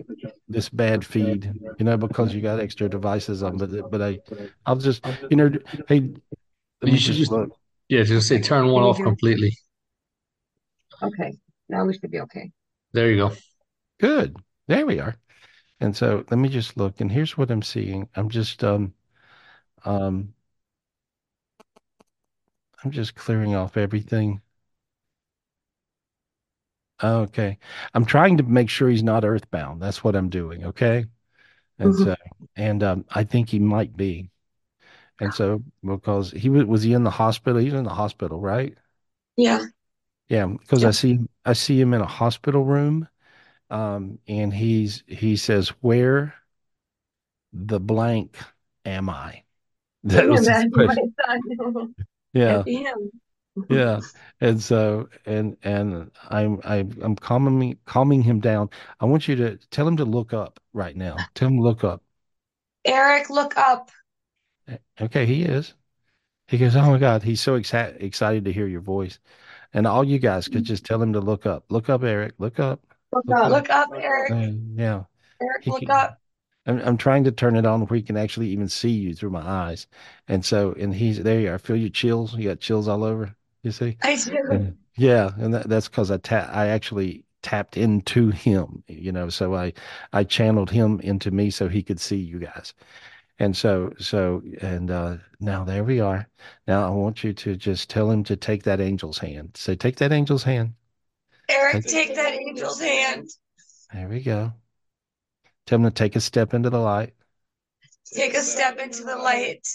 this 0.46 0.68
bad 0.68 1.04
feed, 1.04 1.52
you 1.78 1.84
know, 1.84 1.96
because 1.96 2.32
you 2.32 2.40
got 2.40 2.60
extra 2.60 2.88
devices 2.88 3.42
on, 3.42 3.56
but 3.56 3.90
but 3.90 4.00
I 4.00 4.20
I'll 4.66 4.76
just 4.76 5.04
you 5.30 5.36
know 5.36 5.50
hey 5.88 6.12
let 6.82 6.92
You 6.92 6.98
should 6.98 7.16
just 7.16 7.18
just 7.18 7.32
look. 7.32 7.50
yeah, 7.88 8.04
just 8.04 8.28
say 8.28 8.40
turn 8.40 8.68
one 8.68 8.84
off 8.84 8.98
completely. 8.98 9.56
Okay. 11.02 11.32
Now 11.68 11.84
we 11.86 11.94
should 11.94 12.10
be 12.10 12.20
okay. 12.20 12.52
There 12.92 13.10
you 13.10 13.16
go. 13.16 13.32
Good. 13.98 14.36
There 14.68 14.86
we 14.86 15.00
are. 15.00 15.16
And 15.80 15.96
so 15.96 16.24
let 16.30 16.38
me 16.38 16.48
just 16.48 16.76
look 16.76 17.00
and 17.00 17.10
here's 17.10 17.36
what 17.36 17.50
I'm 17.50 17.62
seeing. 17.62 18.08
I'm 18.14 18.28
just 18.28 18.62
um 18.62 18.94
um 19.84 20.34
I'm 22.82 22.90
just 22.90 23.14
clearing 23.14 23.54
off 23.54 23.76
everything. 23.76 24.40
Okay. 27.02 27.58
I'm 27.94 28.04
trying 28.04 28.36
to 28.38 28.42
make 28.42 28.68
sure 28.68 28.88
he's 28.88 29.02
not 29.02 29.24
earthbound. 29.24 29.80
That's 29.80 30.02
what 30.02 30.16
I'm 30.16 30.28
doing, 30.28 30.64
okay? 30.66 31.06
And 31.78 31.94
Mhm. 31.94 31.96
so 31.96 32.16
and 32.56 32.82
um 32.84 33.06
I 33.10 33.24
think 33.24 33.50
he 33.50 33.60
might 33.60 33.96
be. 33.96 34.30
And 35.20 35.34
so 35.34 35.62
because 35.84 36.32
he 36.32 36.50
was 36.50 36.64
was 36.66 36.84
he 36.84 36.94
in 36.94 37.04
the 37.04 37.10
hospital? 37.10 37.60
He's 37.60 37.74
in 37.74 37.84
the 37.84 37.90
hospital, 37.94 38.40
right? 38.40 38.76
Yeah. 39.36 39.68
Yeah, 40.28 40.46
because 40.46 40.84
I 40.84 40.90
Yep. 40.90 40.94
see 40.94 41.18
I 41.44 41.52
see 41.54 41.80
him 41.80 41.94
in 41.94 42.00
a 42.00 42.06
hospital 42.06 42.64
room. 42.64 43.08
Um, 43.70 44.18
and 44.28 44.54
he's 44.54 45.04
he 45.08 45.36
says, 45.36 45.70
Where 45.82 46.34
the 47.52 47.78
blank 47.78 48.38
am 48.86 49.10
I? 49.10 49.44
That 50.04 50.28
was 50.28 50.46
his 50.48 50.66
question. 50.72 51.14
son. 51.26 51.94
Yeah, 52.32 52.64
yeah. 53.68 54.02
And 54.40 54.62
so 54.62 55.08
and 55.26 55.56
and 55.62 56.10
I'm 56.30 56.60
I'm 56.64 56.96
I'm 57.02 57.16
calming 57.16 57.58
me 57.58 57.78
calming 57.86 58.22
him 58.22 58.40
down. 58.40 58.70
I 59.00 59.04
want 59.06 59.28
you 59.28 59.36
to 59.36 59.56
tell 59.70 59.86
him 59.88 59.96
to 59.98 60.04
look 60.04 60.32
up 60.32 60.60
right 60.72 60.96
now. 60.96 61.28
Tell 61.34 61.48
him 61.48 61.60
look 61.60 61.84
up. 61.84 62.02
Eric, 62.84 63.30
look 63.30 63.56
up. 63.56 63.90
Okay, 65.00 65.26
he 65.26 65.42
is. 65.42 65.74
He 66.48 66.58
goes, 66.58 66.76
Oh 66.76 66.82
my 66.92 66.98
God, 66.98 67.22
he's 67.22 67.40
so 67.40 67.56
excited 67.56 68.02
excited 68.02 68.44
to 68.46 68.52
hear 68.52 68.66
your 68.66 68.80
voice. 68.82 69.18
And 69.74 69.86
all 69.86 70.04
you 70.04 70.18
guys 70.18 70.48
could 70.48 70.64
just 70.64 70.84
tell 70.84 71.02
him 71.02 71.12
to 71.14 71.20
look 71.20 71.46
up. 71.46 71.66
Look 71.70 71.88
up, 71.90 72.02
Eric. 72.04 72.34
Look 72.38 72.60
up. 72.60 72.80
Look 73.12 73.26
Look 73.28 73.38
up. 73.38 73.44
up. 73.44 73.52
Look 73.52 73.70
up, 73.70 73.90
Eric. 73.96 74.32
Uh, 74.32 74.52
yeah. 74.74 75.04
Eric, 75.40 75.62
He 75.64 75.70
look 75.70 75.80
can, 75.86 75.90
up. 75.90 76.18
I'm 76.68 76.78
I'm 76.80 76.96
trying 76.98 77.24
to 77.24 77.32
turn 77.32 77.56
it 77.56 77.66
on 77.66 77.86
where 77.86 77.96
he 77.96 78.02
can 78.02 78.16
actually 78.16 78.48
even 78.48 78.68
see 78.68 78.90
you 78.90 79.14
through 79.14 79.30
my 79.30 79.46
eyes. 79.46 79.86
And 80.28 80.44
so 80.44 80.72
and 80.78 80.94
he's 80.94 81.22
there 81.22 81.40
you 81.40 81.50
are. 81.50 81.54
I 81.54 81.58
Feel 81.58 81.76
your 81.76 81.88
chills. 81.90 82.34
You 82.36 82.48
got 82.50 82.60
chills 82.60 82.86
all 82.86 83.02
over. 83.04 83.34
You 83.62 83.72
see? 83.72 83.96
I 84.02 84.16
do. 84.16 84.36
And 84.50 84.78
yeah, 84.96 85.30
and 85.38 85.54
that, 85.54 85.68
that's 85.68 85.88
because 85.88 86.10
I 86.10 86.18
ta 86.18 86.48
I 86.52 86.68
actually 86.68 87.24
tapped 87.42 87.76
into 87.76 88.30
him, 88.30 88.82
you 88.88 89.12
know, 89.12 89.28
so 89.30 89.54
I 89.54 89.72
I 90.12 90.24
channeled 90.24 90.70
him 90.70 91.00
into 91.00 91.30
me 91.30 91.50
so 91.50 91.68
he 91.68 91.82
could 91.82 92.00
see 92.00 92.16
you 92.16 92.38
guys. 92.38 92.74
And 93.38 93.56
so 93.56 93.92
so 93.98 94.42
and 94.60 94.90
uh 94.90 95.16
now 95.40 95.64
there 95.64 95.84
we 95.84 96.00
are. 96.00 96.28
Now 96.66 96.86
I 96.86 96.90
want 96.90 97.24
you 97.24 97.32
to 97.32 97.56
just 97.56 97.88
tell 97.88 98.10
him 98.10 98.24
to 98.24 98.36
take 98.36 98.64
that 98.64 98.80
angel's 98.80 99.18
hand. 99.18 99.52
Say, 99.56 99.74
take 99.76 99.96
that 99.96 100.12
angel's 100.12 100.42
hand. 100.42 100.74
Eric, 101.48 101.84
Take, 101.84 101.86
take 101.86 102.14
that 102.16 102.34
angel's 102.34 102.80
hand. 102.80 103.30
there 103.92 104.08
we 104.08 104.20
go. 104.20 104.52
Tell 105.68 105.76
him 105.76 105.84
to 105.84 105.90
take 105.90 106.16
a 106.16 106.20
step 106.20 106.54
into 106.54 106.70
the 106.70 106.78
light. 106.78 107.12
Take 108.14 108.32
a 108.32 108.40
step 108.40 108.78
into 108.78 109.04
the 109.04 109.16
light. 109.16 109.68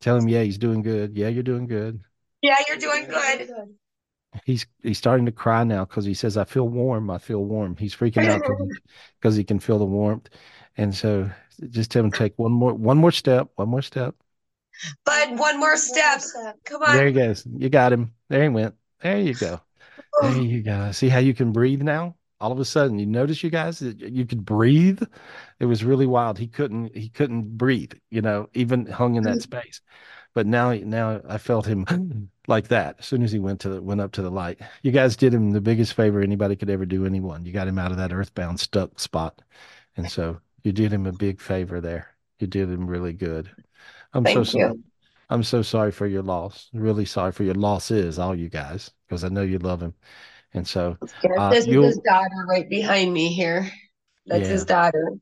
Tell 0.00 0.16
him, 0.16 0.28
yeah, 0.28 0.42
he's 0.42 0.58
doing 0.58 0.82
good. 0.82 1.16
Yeah, 1.16 1.28
you're 1.28 1.44
doing 1.44 1.68
good. 1.68 2.00
Yeah, 2.42 2.56
you're 2.66 2.76
doing 2.76 3.06
good. 3.06 3.48
He's 4.44 4.66
he's 4.82 4.98
starting 4.98 5.26
to 5.26 5.30
cry 5.30 5.62
now 5.62 5.84
because 5.84 6.04
he 6.04 6.14
says, 6.14 6.36
"I 6.36 6.42
feel 6.42 6.68
warm. 6.68 7.08
I 7.08 7.18
feel 7.18 7.44
warm." 7.44 7.76
He's 7.76 7.94
freaking 7.94 8.26
out 8.28 8.40
because 9.20 9.36
he 9.36 9.44
can 9.44 9.60
feel 9.60 9.78
the 9.78 9.84
warmth, 9.84 10.28
and 10.76 10.92
so 10.92 11.30
just 11.70 11.92
tell 11.92 12.02
him 12.04 12.10
to 12.10 12.18
take 12.18 12.36
one 12.36 12.50
more 12.50 12.74
one 12.74 12.98
more 12.98 13.12
step, 13.12 13.48
one 13.54 13.68
more 13.68 13.82
step. 13.82 14.16
But 15.04 15.36
one 15.36 15.60
more 15.60 15.76
step. 15.76 16.20
Come 16.64 16.82
on. 16.82 16.96
There 16.96 17.06
he 17.06 17.12
goes. 17.12 17.46
You 17.46 17.68
got 17.68 17.92
him. 17.92 18.12
There 18.28 18.42
he 18.42 18.48
went. 18.48 18.74
There 19.00 19.20
you 19.20 19.34
go. 19.34 19.60
There 20.20 20.42
you 20.42 20.62
go. 20.64 20.90
See 20.90 21.08
how 21.08 21.20
you 21.20 21.32
can 21.32 21.52
breathe 21.52 21.82
now? 21.82 22.16
All 22.42 22.52
of 22.52 22.58
a 22.58 22.64
sudden, 22.64 22.98
you 22.98 23.06
notice 23.06 23.42
you 23.42 23.50
guys 23.50 23.78
that 23.78 24.00
you 24.00 24.26
could 24.26 24.44
breathe. 24.44 25.02
It 25.60 25.66
was 25.66 25.84
really 25.84 26.06
wild. 26.06 26.38
He 26.38 26.48
couldn't. 26.48 26.94
He 26.96 27.08
couldn't 27.08 27.56
breathe. 27.56 27.92
You 28.10 28.20
know, 28.20 28.48
even 28.52 28.86
hung 28.86 29.14
in 29.14 29.22
that 29.22 29.38
mm. 29.38 29.42
space. 29.42 29.80
But 30.34 30.46
now, 30.46 30.72
now 30.72 31.20
I 31.28 31.38
felt 31.38 31.66
him 31.66 32.30
like 32.48 32.68
that 32.68 32.96
as 32.98 33.06
soon 33.06 33.22
as 33.22 33.30
he 33.30 33.38
went 33.38 33.60
to 33.60 33.68
the, 33.68 33.82
went 33.82 34.00
up 34.00 34.12
to 34.12 34.22
the 34.22 34.30
light. 34.30 34.60
You 34.82 34.90
guys 34.90 35.14
did 35.14 35.32
him 35.32 35.50
the 35.50 35.60
biggest 35.60 35.94
favor 35.94 36.20
anybody 36.20 36.56
could 36.56 36.70
ever 36.70 36.86
do 36.86 37.06
anyone. 37.06 37.44
You 37.44 37.52
got 37.52 37.68
him 37.68 37.78
out 37.78 37.92
of 37.92 37.98
that 37.98 38.12
earthbound 38.12 38.58
stuck 38.58 38.98
spot, 38.98 39.40
and 39.96 40.10
so 40.10 40.40
you 40.64 40.72
did 40.72 40.92
him 40.92 41.06
a 41.06 41.12
big 41.12 41.40
favor 41.40 41.80
there. 41.80 42.08
You 42.38 42.46
did 42.46 42.70
him 42.70 42.86
really 42.86 43.12
good. 43.12 43.50
I'm 44.14 44.24
so 44.24 44.34
Thank 44.34 44.46
sorry. 44.46 44.64
you. 44.64 44.84
I'm 45.30 45.42
so 45.42 45.62
sorry 45.62 45.92
for 45.92 46.06
your 46.06 46.22
loss. 46.22 46.68
Really 46.74 47.04
sorry 47.04 47.32
for 47.32 47.44
your 47.44 47.54
losses, 47.54 48.18
all 48.18 48.34
you 48.34 48.48
guys, 48.48 48.90
because 49.06 49.24
I 49.24 49.28
know 49.28 49.42
you 49.42 49.58
love 49.58 49.80
him. 49.80 49.94
And 50.54 50.66
so 50.66 50.96
Yes, 51.00 51.12
uh, 51.38 51.50
this 51.50 51.66
is 51.66 51.74
his 51.84 51.98
daughter 51.98 52.46
right 52.48 52.68
behind 52.68 53.12
me 53.12 53.32
here. 53.32 53.70
That's 54.26 54.48
his 54.48 54.64
daughter. 54.64 55.12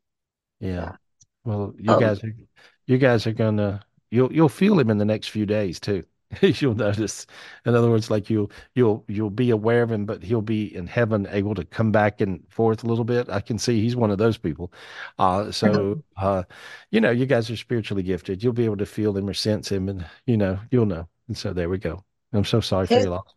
Yeah. 0.60 0.96
Well, 1.44 1.74
you 1.78 1.92
Um, 1.92 2.00
guys 2.00 2.22
are 2.22 2.32
you 2.86 2.98
guys 2.98 3.26
are 3.26 3.32
gonna 3.32 3.84
you'll 4.10 4.32
you'll 4.32 4.48
feel 4.48 4.78
him 4.78 4.90
in 4.90 4.98
the 4.98 5.04
next 5.04 5.28
few 5.28 5.46
days 5.46 5.80
too. 5.80 6.04
You'll 6.42 6.76
notice. 6.76 7.26
In 7.66 7.74
other 7.74 7.90
words, 7.90 8.08
like 8.08 8.30
you'll 8.30 8.52
you'll 8.76 9.04
you'll 9.08 9.30
be 9.30 9.50
aware 9.50 9.82
of 9.82 9.90
him, 9.90 10.06
but 10.06 10.22
he'll 10.22 10.42
be 10.42 10.72
in 10.76 10.86
heaven 10.86 11.26
able 11.30 11.56
to 11.56 11.64
come 11.64 11.90
back 11.90 12.20
and 12.20 12.44
forth 12.48 12.84
a 12.84 12.86
little 12.86 13.04
bit. 13.04 13.28
I 13.28 13.40
can 13.40 13.58
see 13.58 13.80
he's 13.80 13.96
one 13.96 14.12
of 14.12 14.18
those 14.18 14.38
people. 14.38 14.72
Uh 15.18 15.50
so 15.50 16.04
uh 16.16 16.44
you 16.92 17.00
know, 17.00 17.10
you 17.10 17.26
guys 17.26 17.50
are 17.50 17.56
spiritually 17.56 18.04
gifted. 18.04 18.42
You'll 18.44 18.52
be 18.52 18.64
able 18.64 18.76
to 18.76 18.86
feel 18.86 19.16
him 19.16 19.28
or 19.28 19.34
sense 19.34 19.70
him 19.72 19.88
and 19.88 20.06
you 20.26 20.36
know, 20.36 20.60
you'll 20.70 20.86
know. 20.86 21.08
And 21.26 21.36
so 21.36 21.52
there 21.52 21.68
we 21.68 21.78
go. 21.78 22.04
I'm 22.32 22.44
so 22.44 22.60
sorry 22.60 22.86
for 22.86 22.94
His, 22.94 23.04
your 23.04 23.14
loss. 23.14 23.34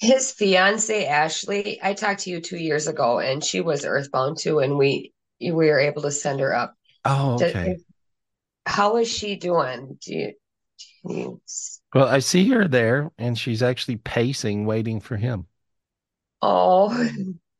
His 0.00 0.32
fiance, 0.32 1.06
Ashley, 1.06 1.78
I 1.82 1.94
talked 1.94 2.20
to 2.20 2.30
you 2.30 2.40
two 2.40 2.56
years 2.56 2.86
ago 2.86 3.18
and 3.18 3.42
she 3.42 3.60
was 3.60 3.84
earthbound 3.84 4.38
too, 4.38 4.60
and 4.60 4.78
we 4.78 5.12
we 5.40 5.52
were 5.52 5.78
able 5.78 6.02
to 6.02 6.10
send 6.10 6.40
her 6.40 6.54
up. 6.54 6.74
Oh, 7.04 7.36
okay. 7.36 7.78
how 8.66 8.96
is 8.96 9.08
she 9.10 9.36
doing? 9.36 9.98
Do 10.00 10.14
you, 10.14 10.32
do 11.06 11.14
you 11.14 11.40
Well, 11.94 12.08
I 12.08 12.20
see 12.20 12.48
her 12.50 12.66
there 12.66 13.10
and 13.18 13.38
she's 13.38 13.62
actually 13.62 13.96
pacing, 13.96 14.64
waiting 14.66 15.00
for 15.00 15.16
him. 15.16 15.46
oh 16.42 16.88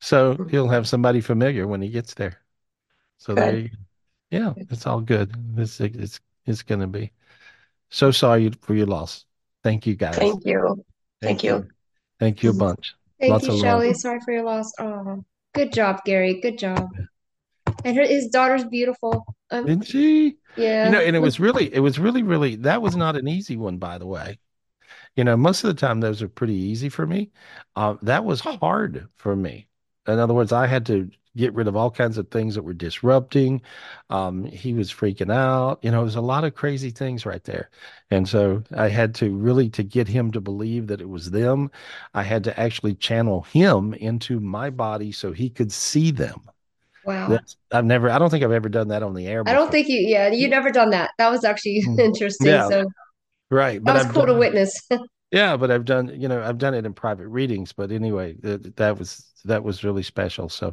So 0.01 0.45
he'll 0.51 0.69
have 0.69 0.89
somebody 0.89 1.21
familiar 1.21 1.67
when 1.67 1.83
he 1.83 1.89
gets 1.89 2.15
there. 2.15 2.41
So 3.19 3.35
there 3.35 3.53
good. 3.53 3.61
you 3.61 3.71
Yeah, 4.31 4.55
it's 4.71 4.87
all 4.87 5.01
good. 5.01 5.35
It's 5.59 5.81
it's 5.81 6.21
it's 6.47 6.63
gonna 6.63 6.89
be. 6.89 7.13
So 7.91 8.11
sorry 8.13 8.51
for 8.63 8.75
your 8.75 8.87
loss. 8.87 9.27
Thank 9.65 9.87
you 9.87 9.97
guys. 9.97 10.17
Thank 10.17 10.45
you. 10.45 10.85
Thank 11.23 11.45
you. 11.45 11.69
Thank 12.19 12.43
you 12.43 12.51
a 12.51 12.55
bunch. 12.55 12.95
Thank 13.21 13.33
Lots 13.33 13.47
you. 13.47 13.61
Shelly. 13.61 13.95
Sorry 13.95 14.21
for 14.25 14.33
your 14.33 14.45
loss. 14.45 14.73
Oh, 14.79 15.25
good 15.55 15.73
job, 15.73 16.05
Gary. 16.05 16.41
Good 16.41 16.59
job. 16.59 16.89
And 17.85 17.97
her 17.97 18.07
his 18.07 18.29
daughter's 18.29 18.65
beautiful. 18.65 19.25
Um, 19.51 19.67
Didn't 19.67 19.87
she? 19.87 20.37
yeah. 20.57 20.87
You 20.87 20.93
know, 20.93 21.01
and 21.01 21.17
it 21.17 21.21
was 21.21 21.39
really, 21.41 21.73
it 21.73 21.81
was 21.81 21.99
really, 21.99 22.23
really, 22.23 22.57
that 22.57 22.83
was 22.83 22.97
not 22.97 23.17
an 23.17 23.29
easy 23.29 23.57
one, 23.57 23.79
by 23.79 23.99
the 23.99 24.07
way. 24.07 24.39
You 25.17 25.25
know, 25.25 25.37
most 25.37 25.65
of 25.65 25.69
the 25.69 25.81
time 25.81 26.01
those 26.01 26.23
are 26.23 26.29
pretty 26.29 26.55
easy 26.55 26.89
for 26.89 27.07
me. 27.07 27.31
Uh, 27.77 27.97
that 28.03 28.25
was 28.25 28.41
hard 28.41 29.09
for 29.17 29.35
me. 29.35 29.69
In 30.07 30.19
other 30.19 30.35
words, 30.35 30.53
I 30.53 30.67
had 30.67 30.87
to 30.87 31.11
get 31.39 31.55
rid 31.55 31.69
of 31.69 31.77
all 31.77 31.91
kinds 31.91 32.19
of 32.19 32.29
things 32.31 32.55
that 32.57 32.63
were 32.65 32.75
disrupting. 32.75 33.63
Um, 34.11 34.45
he 34.45 34.75
was 34.75 34.93
freaking 34.93 35.33
out. 35.33 35.79
You 35.83 35.91
know, 35.93 36.03
there's 36.03 36.17
a 36.17 36.21
lot 36.21 36.45
of 36.45 36.55
crazy 36.55 36.91
things 36.91 37.27
right 37.27 37.45
there. 37.45 37.71
And 38.11 38.29
so 38.29 38.63
I 38.77 38.89
had 38.89 39.15
to 39.17 39.31
really, 39.37 39.71
to 39.71 39.83
get 39.85 40.09
him 40.09 40.33
to 40.33 40.41
believe 40.41 40.87
that 40.89 41.01
it 41.01 41.09
was 41.09 41.31
them, 41.31 41.71
I 42.15 42.23
had 42.25 42.45
to 42.45 42.61
actually 42.61 42.95
channel 42.97 43.43
him 43.43 43.95
into 43.95 44.41
my 44.41 44.71
body 44.71 45.13
so 45.13 45.33
he 45.33 45.51
could 45.51 45.73
see 45.73 46.11
them. 46.11 46.43
Wow. 47.03 47.41
That's, 47.41 47.57
I've 47.73 47.85
never, 47.87 48.11
I 48.11 48.19
don't 48.19 48.31
think 48.31 48.45
I've 48.45 48.53
ever 48.53 48.69
done 48.71 48.89
that 48.89 49.03
on 49.05 49.15
the 49.15 49.27
air 49.29 49.45
I 49.47 49.53
don't 49.53 49.71
think 49.71 49.89
you, 49.89 49.99
yeah, 50.07 50.29
you 50.29 50.49
never 50.49 50.71
done 50.71 50.91
that. 50.91 51.11
That 51.19 51.31
was 51.31 51.45
actually 51.45 51.83
Mm. 51.99 51.99
interesting. 51.99 52.41
Yeah, 52.41 52.71
So 52.71 52.85
right. 53.51 53.85
that 53.85 53.95
was 53.95 54.07
I've 54.07 54.13
cool 54.13 54.27
to 54.27 54.35
witness. 54.35 54.75
yeah, 55.31 55.57
but 55.57 55.71
I've 55.71 55.85
done, 55.85 56.19
you 56.21 56.27
know, 56.29 56.43
I've 56.43 56.59
done 56.59 56.75
it 56.75 56.87
in 56.87 56.95
private 56.95 57.29
readings. 57.29 57.73
But 57.73 57.93
anyway, 57.93 58.35
that 58.43 58.77
that 58.77 58.99
was 58.99 59.31
that 59.45 59.63
was 59.63 59.85
really 59.85 60.03
special. 60.03 60.49
So 60.49 60.73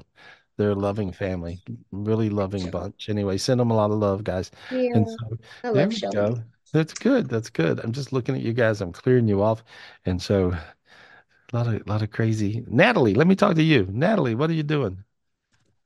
they're 0.58 0.72
a 0.72 0.76
loving 0.76 1.12
family, 1.12 1.60
really 1.92 2.30
loving 2.30 2.70
bunch. 2.72 3.10
Anyway, 3.10 3.38
send 3.38 3.60
them 3.60 3.72
a 3.72 3.76
lot 3.76 3.92
of 3.92 3.98
love, 3.98 4.24
guys. 4.24 4.52
And 4.94 5.08
Yeah. 5.08 5.16
so 5.30 5.38
I 5.64 5.72
there 5.72 5.84
love 5.84 5.90
we 5.90 5.96
Shelly. 5.96 6.16
go. 6.16 6.44
That's 6.74 6.94
good. 6.94 7.30
That's 7.30 7.50
good. 7.50 7.80
I'm 7.80 7.92
just 7.92 8.12
looking 8.14 8.36
at 8.36 8.42
you 8.42 8.54
guys. 8.54 8.82
I'm 8.82 8.92
clearing 8.92 9.28
you 9.28 9.42
off. 9.42 9.64
And 10.06 10.22
so 10.22 10.52
a 10.52 11.56
lot 11.56 11.68
of 11.68 11.88
lot 11.88 12.02
of 12.02 12.12
crazy. 12.12 12.64
Natalie, 12.68 13.14
let 13.14 13.28
me 13.28 13.36
talk 13.36 13.56
to 13.56 13.64
you. 13.64 13.88
Natalie, 13.92 14.36
what 14.36 14.50
are 14.50 14.54
you 14.54 14.64
doing? 14.64 15.04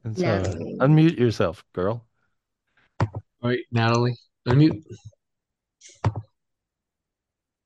And 0.03 0.17
so 0.17 0.25
Natalie. 0.25 0.77
unmute 0.79 1.17
yourself, 1.19 1.63
girl. 1.73 2.05
All 3.41 3.49
right, 3.49 3.59
Natalie, 3.71 4.15
unmute. 4.47 4.83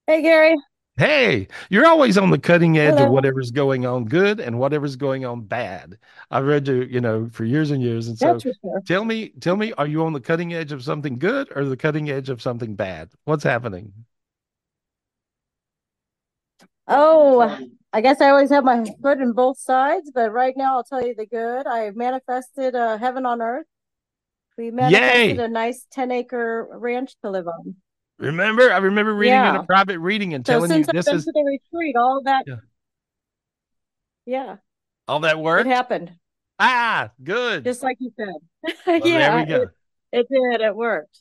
Hey, 0.07 0.21
Gary. 0.21 0.55
Hey, 0.95 1.47
you're 1.71 1.87
always 1.87 2.19
on 2.19 2.29
the 2.29 2.37
cutting 2.37 2.77
edge 2.77 3.01
of 3.01 3.09
whatever's 3.09 3.49
going 3.49 3.83
on 3.83 4.05
good 4.05 4.39
and 4.39 4.59
whatever's 4.59 4.95
going 4.95 5.25
on 5.25 5.41
bad. 5.41 5.97
I've 6.29 6.45
read 6.45 6.67
you, 6.67 6.83
you 6.83 7.01
know, 7.01 7.29
for 7.31 7.45
years 7.45 7.71
and 7.71 7.81
years. 7.81 8.07
And 8.07 8.17
so 8.17 8.37
tell 8.85 9.03
me, 9.03 9.29
tell 9.39 9.55
me, 9.55 9.73
are 9.73 9.87
you 9.87 10.05
on 10.05 10.13
the 10.13 10.21
cutting 10.21 10.53
edge 10.53 10.71
of 10.71 10.83
something 10.83 11.17
good 11.17 11.51
or 11.55 11.65
the 11.65 11.77
cutting 11.77 12.11
edge 12.11 12.29
of 12.29 12.43
something 12.43 12.75
bad? 12.75 13.09
What's 13.23 13.43
happening? 13.43 13.91
Oh, 16.87 17.57
I 17.91 18.01
guess 18.01 18.21
I 18.21 18.29
always 18.29 18.51
have 18.51 18.63
my 18.63 18.85
foot 19.01 19.19
in 19.19 19.31
both 19.33 19.57
sides, 19.57 20.11
but 20.13 20.31
right 20.31 20.55
now 20.55 20.75
I'll 20.75 20.83
tell 20.83 21.03
you 21.03 21.15
the 21.15 21.25
good. 21.25 21.65
I 21.65 21.89
manifested 21.91 22.75
uh, 22.75 22.99
heaven 22.99 23.25
on 23.25 23.41
earth. 23.41 23.65
We 24.59 24.69
manifested 24.69 25.37
Yay. 25.37 25.43
a 25.43 25.47
nice 25.47 25.87
10 25.91 26.11
acre 26.11 26.67
ranch 26.71 27.15
to 27.23 27.31
live 27.31 27.47
on. 27.47 27.77
Remember, 28.19 28.71
I 28.71 28.77
remember 28.77 29.13
reading 29.13 29.45
in 29.45 29.55
a 29.55 29.63
private 29.63 29.99
reading 29.99 30.33
and 30.33 30.45
So 30.45 30.53
telling 30.53 30.71
you 30.71 30.85
I've 30.87 30.93
this 30.93 31.07
is 31.07 31.25
the 31.25 31.43
retreat, 31.73 31.95
all 31.95 32.21
that, 32.23 32.45
Yeah. 32.47 32.57
yeah, 34.25 34.57
all 35.07 35.19
that 35.21 35.35
it 35.35 35.39
worked. 35.43 35.67
happened, 35.67 36.11
Ah, 36.59 37.11
good. 37.23 37.63
just 37.65 37.83
like 37.83 37.97
you 37.99 38.11
said. 38.17 38.33
Well, 38.99 39.11
there 39.11 39.31
Yeah, 39.31 39.35
we 39.35 39.45
go. 39.45 39.63
it, 39.63 39.69
it 40.11 40.27
did. 40.29 40.61
It 40.61 40.75
worked. 40.75 41.19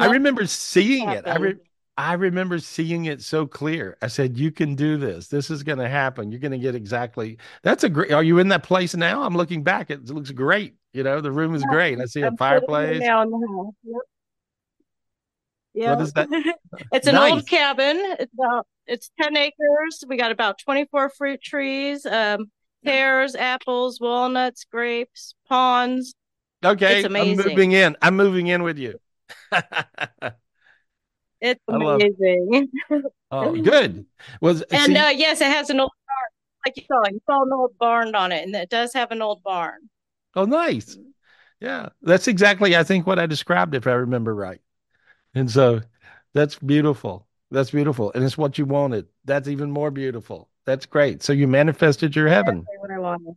I 0.00 0.06
remember 0.06 0.46
seeing 0.46 1.08
it. 1.10 1.26
I 1.26 1.36
re. 1.36 1.54
I 1.96 2.14
remember 2.14 2.58
seeing 2.58 3.04
it 3.04 3.22
so 3.22 3.46
clear. 3.46 3.96
I 4.02 4.08
said, 4.08 4.36
"You 4.36 4.50
can 4.50 4.74
do 4.74 4.96
this. 4.96 5.28
This 5.28 5.50
is 5.50 5.62
going 5.62 5.78
to 5.78 5.88
happen. 5.88 6.32
You're 6.32 6.40
going 6.40 6.52
to 6.52 6.58
get 6.58 6.74
exactly." 6.74 7.38
That's 7.62 7.84
a 7.84 7.88
great. 7.88 8.10
Are 8.12 8.22
you 8.24 8.38
in 8.38 8.48
that 8.48 8.64
place 8.64 8.94
now? 8.96 9.22
I'm 9.22 9.36
looking 9.36 9.62
back. 9.62 9.90
It 9.90 10.06
looks 10.10 10.30
great. 10.32 10.74
You 10.92 11.04
know, 11.04 11.20
the 11.20 11.30
room 11.32 11.54
is 11.54 11.62
Yeah, 11.62 11.68
great. 11.70 12.00
I 12.00 12.06
see 12.06 12.22
a 12.22 12.26
I'm 12.26 12.36
here 12.36 12.38
fireplace. 12.38 13.00
now 13.00 13.22
in 13.22 13.30
the 13.30 13.38
house. 13.56 13.74
Yep. 13.84 14.02
What 15.82 16.00
Yeah. 16.00 16.00
is 16.00 16.12
that? 16.14 16.30
It's 16.92 17.06
an 17.08 17.18
old 17.18 17.46
cabin. 17.46 17.96
It's 18.20 18.32
about 18.34 18.66
it's 18.86 19.10
10 19.20 19.36
acres. 19.36 20.04
We 20.06 20.16
got 20.16 20.30
about 20.30 20.58
24 20.58 21.10
fruit 21.10 21.42
trees, 21.42 22.06
um, 22.06 22.50
pears, 22.84 23.34
apples, 23.34 24.00
walnuts, 24.00 24.64
grapes, 24.64 25.34
ponds. 25.48 26.14
Okay, 26.64 27.02
It's 27.02 27.04
I'm 27.18 27.36
amazing. 27.36 27.36
moving 27.36 27.72
in. 27.72 27.96
I'm 28.00 28.16
moving 28.16 28.46
in 28.46 28.62
with 28.62 28.78
you. 28.78 28.98
It's 31.40 31.60
I 31.68 31.76
love 31.76 32.02
it. 32.02 32.10
amazing. 32.18 32.70
Oh, 33.30 33.56
good. 33.56 34.06
Was 34.40 34.62
And 34.72 34.96
uh, 34.96 35.12
yes, 35.14 35.40
it 35.40 35.48
has 35.50 35.70
an 35.70 35.80
old 35.80 35.92
barn, 36.06 36.30
like 36.66 36.76
you 36.76 36.84
saw. 36.86 37.02
You 37.10 37.20
saw 37.26 37.42
an 37.42 37.52
old 37.52 37.78
barn 37.78 38.14
on 38.14 38.32
it, 38.32 38.44
and 38.44 38.54
it 38.54 38.70
does 38.70 38.92
have 38.94 39.10
an 39.10 39.22
old 39.22 39.42
barn. 39.42 39.90
oh, 40.36 40.44
nice. 40.44 40.98
Yeah, 41.60 41.90
that's 42.02 42.28
exactly, 42.28 42.76
I 42.76 42.84
think, 42.84 43.06
what 43.06 43.18
I 43.20 43.26
described, 43.26 43.74
if 43.76 43.86
I 43.88 43.92
remember 43.92 44.34
right. 44.34 44.60
And 45.34 45.50
so 45.50 45.80
that's 46.32 46.58
beautiful. 46.58 47.26
That's 47.50 47.70
beautiful. 47.70 48.12
And 48.14 48.24
it's 48.24 48.38
what 48.38 48.58
you 48.58 48.66
wanted. 48.66 49.06
That's 49.24 49.48
even 49.48 49.70
more 49.70 49.90
beautiful. 49.90 50.48
That's 50.64 50.86
great. 50.86 51.22
So 51.22 51.32
you 51.32 51.46
manifested 51.46 52.16
your 52.16 52.28
heaven. 52.28 52.58
Exactly 52.58 52.78
what 52.78 52.90
I 52.90 52.98
wanted. 52.98 53.36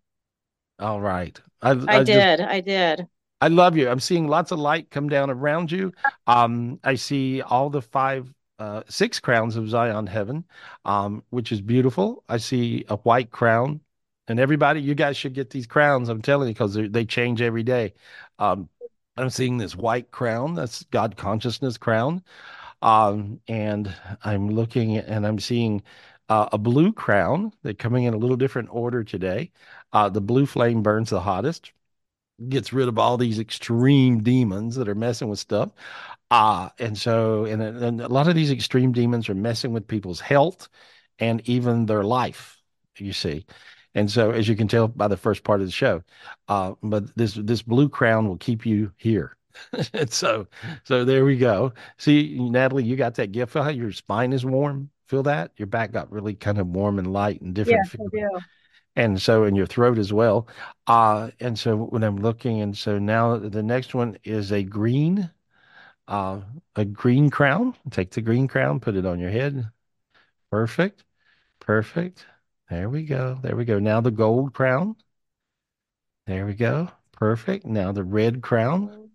All 0.80 1.02
right. 1.02 1.40
I, 1.62 1.72
I 1.72 1.74
I 1.74 2.04
just, 2.04 2.06
did. 2.06 2.42
I 2.42 2.62
did. 2.62 3.08
I 3.42 3.50
love 3.50 3.78
you. 3.78 3.90
I'm 3.90 4.00
seeing 4.00 4.28
lots 4.28 4.52
of 4.52 4.60
light 4.60 4.90
come 4.90 5.10
down 5.10 5.30
around 5.30 5.72
you. 5.72 5.92
Um, 6.26 6.80
I 6.84 6.96
see 6.96 7.42
all 7.42 7.70
the 7.70 7.82
five, 7.82 8.34
uh, 8.60 8.84
six 8.88 9.20
crowns 9.20 9.56
of 9.56 9.70
Zion 9.70 10.08
heaven, 10.08 10.46
um, 10.86 11.24
which 11.30 11.52
is 11.52 11.62
beautiful. 11.62 12.24
I 12.28 12.38
see 12.38 12.86
a 12.90 12.96
white 12.98 13.30
crown, 13.30 13.82
and 14.28 14.40
everybody, 14.40 14.82
you 14.82 14.96
guys 14.96 15.18
should 15.18 15.34
get 15.34 15.52
these 15.52 15.68
crowns. 15.68 16.10
I'm 16.10 16.22
telling 16.22 16.48
you, 16.48 16.54
because 16.54 16.76
they 16.76 17.06
change 17.06 17.42
every 17.42 17.64
day. 17.64 17.94
Um, 18.40 18.70
I'm 19.18 19.30
seeing 19.30 19.58
this 19.58 19.76
white 19.76 20.12
crown. 20.12 20.54
That's 20.56 20.84
God 20.86 21.18
consciousness 21.18 21.78
crown. 21.78 22.24
Um, 22.82 23.42
and 23.48 23.94
I'm 24.24 24.50
looking 24.50 24.98
and 24.98 25.26
I'm 25.28 25.40
seeing 25.40 25.84
uh, 26.30 26.50
a 26.52 26.58
blue 26.58 26.94
crown. 26.94 27.54
They're 27.64 27.74
coming 27.74 28.06
in 28.06 28.14
a 28.14 28.18
little 28.18 28.38
different 28.38 28.70
order 28.72 29.04
today. 29.04 29.52
Uh, 29.94 30.10
the 30.10 30.22
blue 30.22 30.46
flame 30.46 30.84
burns 30.84 31.10
the 31.12 31.22
hottest, 31.22 31.72
gets 32.50 32.74
rid 32.74 32.88
of 32.88 33.00
all 33.00 33.18
these 33.18 33.40
extreme 33.40 34.24
demons 34.24 34.76
that 34.76 34.90
are 34.90 34.96
messing 34.96 35.30
with 35.30 35.40
stuff. 35.40 35.72
Uh, 36.32 36.70
and 36.80 36.98
so, 36.98 37.46
and, 37.46 37.62
and 37.62 38.02
a 38.02 38.08
lot 38.10 38.28
of 38.28 38.36
these 38.36 38.52
extreme 38.52 38.92
demons 38.92 39.30
are 39.30 39.36
messing 39.36 39.74
with 39.74 39.88
people's 39.88 40.20
health 40.20 40.70
and 41.20 41.42
even 41.50 41.86
their 41.86 42.04
life, 42.04 42.58
you 42.98 43.14
see. 43.14 43.46
And 43.98 44.12
so, 44.12 44.30
as 44.30 44.48
you 44.48 44.56
can 44.56 44.68
tell 44.68 44.88
by 44.88 45.08
the 45.08 45.18
first 45.18 45.44
part 45.44 45.60
of 45.60 45.66
the 45.66 45.72
show, 45.72 46.04
uh, 46.50 46.76
but 46.84 47.16
this 47.18 47.34
this 47.34 47.64
blue 47.64 47.90
crown 47.90 48.28
will 48.28 48.38
keep 48.38 48.64
you 48.64 48.92
here. 48.96 49.36
and 49.92 50.12
so, 50.14 50.46
so 50.84 51.04
there 51.04 51.26
we 51.26 51.36
go. 51.36 51.74
See, 51.98 52.38
Natalie, 52.40 52.84
you 52.84 52.96
got 52.96 53.16
that 53.16 53.32
gift. 53.32 53.56
How 53.56 53.70
your 53.70 53.92
spine 53.92 54.34
is 54.34 54.46
warm. 54.46 54.92
Feel 55.08 55.24
that 55.24 55.52
your 55.58 55.66
back 55.66 55.94
got 55.94 56.12
really 56.12 56.36
kind 56.36 56.60
of 56.60 56.68
warm 56.68 57.00
and 57.00 57.12
light 57.12 57.42
and 57.42 57.56
different. 57.56 57.90
Yes, 57.92 57.96
I 58.00 58.18
do. 58.20 58.40
And 58.96 59.20
so, 59.20 59.46
in 59.46 59.56
your 59.56 59.66
throat 59.66 59.98
as 59.98 60.14
well. 60.14 60.48
Uh, 60.86 61.32
and 61.40 61.58
so 61.58 61.76
when 61.76 62.04
I'm 62.04 62.18
looking, 62.18 62.62
and 62.62 62.78
so 62.78 63.00
now 63.00 63.38
the 63.38 63.64
next 63.64 63.96
one 63.96 64.20
is 64.24 64.52
a 64.52 64.62
green, 64.62 65.32
uh, 66.08 66.42
a 66.76 66.86
green 66.86 67.32
crown. 67.32 67.74
Take 67.90 68.12
the 68.12 68.22
green 68.22 68.48
crown, 68.48 68.80
put 68.80 68.96
it 68.96 69.08
on 69.08 69.20
your 69.20 69.32
head. 69.32 69.72
Perfect. 70.52 71.04
Perfect. 71.60 72.28
There 72.70 72.90
we 72.90 73.04
go. 73.04 73.40
There 73.42 73.58
we 73.58 73.66
go. 73.66 73.78
Now 73.78 74.00
the 74.00 74.10
gold 74.10 74.54
crown. 74.54 74.96
There 76.26 76.46
we 76.46 76.54
go. 76.54 76.90
Perfect. 77.14 77.66
Now 77.66 77.92
the 77.92 78.04
red 78.04 78.42
crown. 78.42 79.12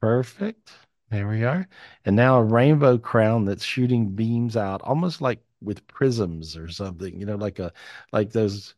Perfect. 0.00 0.72
There 1.10 1.28
we 1.28 1.44
are. 1.44 1.68
And 2.04 2.16
now 2.16 2.38
a 2.38 2.44
rainbow 2.44 2.98
crown 2.98 3.44
that's 3.46 3.64
shooting 3.64 4.10
beams 4.10 4.56
out, 4.56 4.82
almost 4.82 5.20
like 5.20 5.40
with 5.62 5.86
prisms 5.88 6.56
or 6.56 6.68
something, 6.70 7.18
you 7.20 7.26
know, 7.26 7.36
like 7.36 7.58
a 7.58 7.72
like 8.12 8.32
those, 8.32 8.74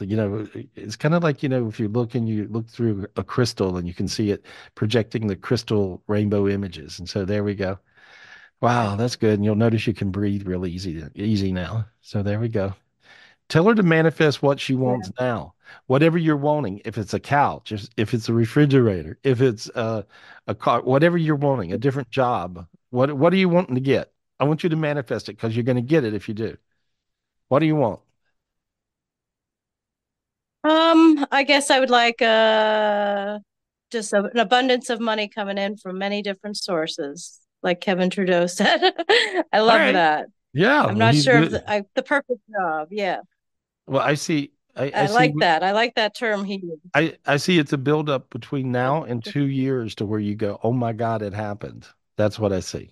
you 0.00 0.16
know, 0.16 0.48
it's 0.76 0.96
kind 0.96 1.14
of 1.14 1.22
like, 1.22 1.42
you 1.42 1.48
know, 1.48 1.68
if 1.68 1.80
you 1.80 1.88
look 1.88 2.14
and 2.14 2.28
you 2.28 2.48
look 2.48 2.68
through 2.68 3.06
a 3.16 3.24
crystal 3.24 3.76
and 3.78 3.88
you 3.88 3.94
can 3.94 4.08
see 4.08 4.30
it 4.30 4.44
projecting 4.74 5.26
the 5.28 5.36
crystal 5.36 6.02
rainbow 6.08 6.48
images. 6.48 6.98
And 6.98 7.08
so 7.08 7.24
there 7.24 7.44
we 7.44 7.54
go. 7.54 7.78
Wow, 8.62 8.96
that's 8.96 9.16
good. 9.16 9.34
And 9.34 9.44
you'll 9.44 9.56
notice 9.56 9.86
you 9.86 9.94
can 9.94 10.10
breathe 10.12 10.46
real 10.48 10.66
easy 10.66 11.04
easy 11.16 11.52
now. 11.52 11.86
So 12.02 12.22
there 12.22 12.40
we 12.40 12.48
go. 12.48 12.74
Tell 13.48 13.64
her 13.64 13.74
to 13.74 13.82
manifest 13.82 14.42
what 14.42 14.60
she 14.60 14.74
wants 14.74 15.10
yeah. 15.18 15.26
now. 15.26 15.54
Whatever 15.86 16.18
you're 16.18 16.36
wanting, 16.36 16.82
if 16.84 16.98
it's 16.98 17.14
a 17.14 17.20
couch, 17.20 17.72
if 17.96 18.14
it's 18.14 18.28
a 18.28 18.32
refrigerator, 18.32 19.18
if 19.22 19.40
it's 19.40 19.68
a, 19.74 20.06
a 20.46 20.54
car, 20.54 20.82
whatever 20.82 21.16
you're 21.16 21.36
wanting, 21.36 21.72
a 21.72 21.78
different 21.78 22.10
job. 22.10 22.66
What 22.90 23.12
what 23.12 23.32
are 23.32 23.36
you 23.36 23.48
wanting 23.48 23.74
to 23.74 23.80
get? 23.80 24.12
I 24.40 24.44
want 24.44 24.62
you 24.62 24.70
to 24.70 24.76
manifest 24.76 25.28
it 25.28 25.32
because 25.32 25.56
you're 25.56 25.64
going 25.64 25.76
to 25.76 25.82
get 25.82 26.04
it 26.04 26.14
if 26.14 26.28
you 26.28 26.34
do. 26.34 26.56
What 27.48 27.58
do 27.58 27.66
you 27.66 27.76
want? 27.76 28.00
Um, 30.64 31.26
I 31.30 31.44
guess 31.44 31.70
I 31.70 31.80
would 31.80 31.90
like 31.90 32.20
uh 32.20 33.38
just 33.90 34.12
a, 34.12 34.24
an 34.24 34.38
abundance 34.38 34.90
of 34.90 35.00
money 35.00 35.28
coming 35.28 35.58
in 35.58 35.76
from 35.76 35.98
many 35.98 36.20
different 36.22 36.56
sources, 36.56 37.40
like 37.62 37.80
Kevin 37.80 38.10
Trudeau 38.10 38.46
said. 38.46 38.92
I 39.52 39.60
love 39.60 39.80
right. 39.80 39.92
that. 39.92 40.26
Yeah, 40.52 40.84
I'm 40.84 40.98
not 40.98 41.14
sure 41.14 41.42
if 41.42 41.50
the, 41.50 41.70
I, 41.70 41.84
the 41.94 42.02
perfect 42.02 42.40
job. 42.50 42.88
Yeah. 42.90 43.20
Well, 43.88 44.02
I 44.02 44.14
see. 44.14 44.52
I, 44.76 44.84
I, 44.84 44.92
I 44.94 45.06
see, 45.06 45.14
like 45.14 45.32
that. 45.40 45.64
I 45.64 45.72
like 45.72 45.94
that 45.96 46.14
term 46.14 46.44
he. 46.44 46.62
I, 46.94 47.16
I 47.26 47.36
see 47.36 47.58
it's 47.58 47.72
a 47.72 47.78
build 47.78 48.08
up 48.08 48.30
between 48.30 48.70
now 48.70 49.02
and 49.02 49.24
two 49.24 49.46
years 49.46 49.94
to 49.96 50.06
where 50.06 50.20
you 50.20 50.36
go, 50.36 50.60
oh 50.62 50.72
my 50.72 50.92
God, 50.92 51.22
it 51.22 51.32
happened. 51.32 51.86
That's 52.16 52.38
what 52.38 52.52
I 52.52 52.60
see. 52.60 52.90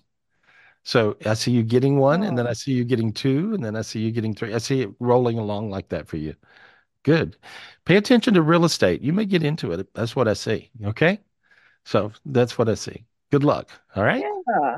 So 0.83 1.17
I 1.25 1.33
see 1.33 1.51
you 1.51 1.63
getting 1.63 1.97
one, 1.97 2.23
oh. 2.23 2.27
and 2.27 2.37
then 2.37 2.47
I 2.47 2.53
see 2.53 2.71
you 2.71 2.83
getting 2.83 3.13
two, 3.13 3.53
and 3.53 3.63
then 3.63 3.75
I 3.75 3.81
see 3.81 3.99
you 3.99 4.11
getting 4.11 4.33
three. 4.33 4.53
I 4.53 4.57
see 4.57 4.81
it 4.81 4.89
rolling 4.99 5.37
along 5.37 5.69
like 5.69 5.89
that 5.89 6.07
for 6.07 6.17
you. 6.17 6.35
Good. 7.03 7.37
Pay 7.85 7.95
attention 7.95 8.33
to 8.33 8.41
real 8.41 8.65
estate. 8.65 9.01
You 9.01 9.13
may 9.13 9.25
get 9.25 9.43
into 9.43 9.71
it. 9.71 9.87
That's 9.93 10.15
what 10.15 10.27
I 10.27 10.33
see. 10.33 10.71
Okay. 10.83 11.19
So 11.85 12.11
that's 12.25 12.57
what 12.57 12.67
I 12.67 12.73
see. 12.73 13.05
Good 13.31 13.43
luck. 13.43 13.69
All 13.95 14.03
right. 14.03 14.21
Yeah. 14.21 14.77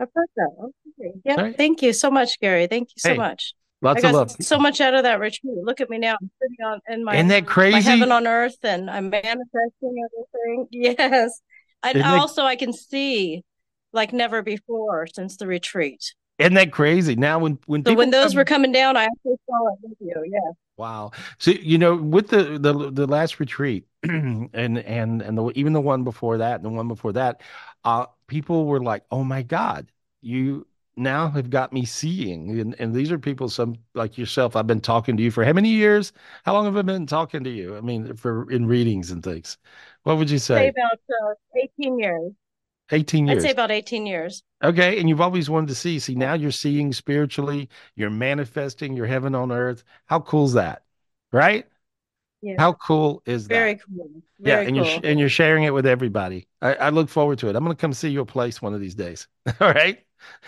I've 0.00 0.08
heard 0.14 0.28
that. 0.36 0.50
Okay. 0.60 1.12
Yeah. 1.24 1.40
Right. 1.40 1.56
Thank 1.56 1.82
you 1.82 1.92
so 1.92 2.10
much, 2.10 2.40
Gary. 2.40 2.66
Thank 2.66 2.90
you 2.90 2.98
so 2.98 3.10
hey. 3.10 3.16
much. 3.16 3.54
Lots 3.80 4.04
I 4.04 4.08
of 4.08 4.14
love. 4.14 4.30
so 4.40 4.58
much 4.58 4.80
out 4.80 4.94
of 4.94 5.04
that 5.04 5.20
retreat. 5.20 5.54
Look 5.62 5.80
at 5.80 5.88
me 5.88 5.98
now. 5.98 6.16
I'm 6.20 6.30
sitting 6.42 6.64
on 6.64 6.80
in 6.88 7.04
my 7.04 7.14
Isn't 7.14 7.28
that 7.28 7.44
my 7.44 7.48
crazy? 7.52 7.80
heaven 7.88 8.10
on 8.10 8.26
earth, 8.26 8.58
and 8.64 8.90
I'm 8.90 9.10
manifesting 9.10 9.44
everything. 9.82 10.66
Yes, 10.72 11.40
Isn't 11.86 12.00
that- 12.02 12.18
also 12.18 12.42
I 12.44 12.56
can 12.56 12.72
see 12.72 13.44
like 13.92 14.12
never 14.12 14.42
before 14.42 15.06
since 15.06 15.36
the 15.36 15.46
retreat. 15.46 16.12
Isn't 16.38 16.54
that 16.54 16.70
crazy? 16.72 17.16
Now, 17.16 17.38
when 17.40 17.58
when 17.66 17.80
So 17.84 17.90
people 17.90 17.98
when 17.98 18.10
those 18.10 18.30
come- 18.32 18.36
were 18.38 18.44
coming 18.44 18.72
down, 18.72 18.96
I 18.96 19.04
actually 19.04 19.36
saw 19.48 19.68
it 19.72 19.78
with 19.82 19.96
you. 20.00 20.14
Yeah. 20.32 20.52
Wow. 20.76 21.10
So 21.38 21.50
you 21.52 21.78
know, 21.78 21.96
with 21.96 22.28
the 22.28 22.58
the 22.58 22.90
the 22.92 23.06
last 23.06 23.40
retreat, 23.40 23.86
and 24.02 24.48
and 24.54 24.78
and 25.22 25.38
the 25.38 25.50
even 25.56 25.72
the 25.72 25.80
one 25.80 26.04
before 26.04 26.38
that, 26.38 26.56
and 26.56 26.64
the 26.64 26.68
one 26.70 26.86
before 26.88 27.12
that, 27.14 27.40
uh, 27.84 28.06
people 28.28 28.66
were 28.66 28.80
like, 28.80 29.02
"Oh 29.10 29.24
my 29.24 29.42
God, 29.42 29.90
you 30.20 30.66
now 30.98 31.28
have 31.30 31.50
got 31.50 31.72
me 31.72 31.84
seeing." 31.84 32.58
And 32.60 32.74
and 32.80 32.94
these 32.94 33.10
are 33.12 33.18
people, 33.18 33.48
some 33.48 33.76
like 33.94 34.18
yourself. 34.18 34.56
I've 34.56 34.66
been 34.66 34.80
talking 34.80 35.16
to 35.16 35.22
you 35.22 35.30
for 35.30 35.44
how 35.44 35.52
many 35.52 35.70
years? 35.70 36.12
How 36.44 36.52
long 36.54 36.64
have 36.66 36.76
I 36.76 36.82
been 36.82 37.06
talking 37.06 37.44
to 37.44 37.50
you? 37.50 37.76
I 37.76 37.80
mean, 37.80 38.14
for 38.16 38.50
in 38.50 38.66
readings 38.66 39.10
and 39.10 39.22
things. 39.22 39.58
What 40.04 40.18
would 40.18 40.30
you 40.30 40.38
Say 40.54 40.68
say? 40.68 40.68
about 40.68 41.00
uh, 41.08 41.34
18 41.56 41.98
years. 41.98 42.32
Eighteen 42.90 43.26
years. 43.26 43.44
I'd 43.44 43.48
say 43.48 43.52
about 43.52 43.70
18 43.70 44.04
years. 44.06 44.42
Okay, 44.62 44.98
and 44.98 45.08
you've 45.08 45.20
always 45.20 45.48
wanted 45.48 45.68
to 45.68 45.74
see. 45.74 45.98
See, 46.00 46.14
now 46.14 46.34
you're 46.34 46.50
seeing 46.50 46.92
spiritually, 46.92 47.68
you're 47.94 48.10
manifesting 48.10 48.94
your 48.96 49.06
heaven 49.06 49.34
on 49.34 49.52
earth. 49.52 49.84
How 50.06 50.20
cool 50.20 50.46
is 50.46 50.54
that? 50.54 50.84
Right? 51.32 51.66
Yeah. 52.40 52.54
How 52.58 52.74
cool 52.74 53.22
is 53.26 53.48
that? 53.48 53.54
Very 53.54 53.76
cool. 53.76 54.08
yeah, 54.38 54.60
and 54.60 54.68
cool. 54.68 54.76
you're 54.76 54.84
sh- 54.84 55.00
and 55.02 55.18
you're 55.18 55.28
sharing 55.28 55.64
it 55.64 55.74
with 55.74 55.86
everybody. 55.86 56.46
I, 56.62 56.74
I 56.74 56.88
look 56.90 57.08
forward 57.08 57.38
to 57.40 57.48
it. 57.48 57.56
I'm 57.56 57.64
gonna 57.64 57.74
come 57.74 57.92
see 57.92 58.10
your 58.10 58.24
place 58.24 58.62
one 58.62 58.74
of 58.74 58.80
these 58.80 58.94
days. 58.94 59.26
All 59.60 59.72
right. 59.72 59.98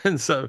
And 0.04 0.20
so 0.20 0.48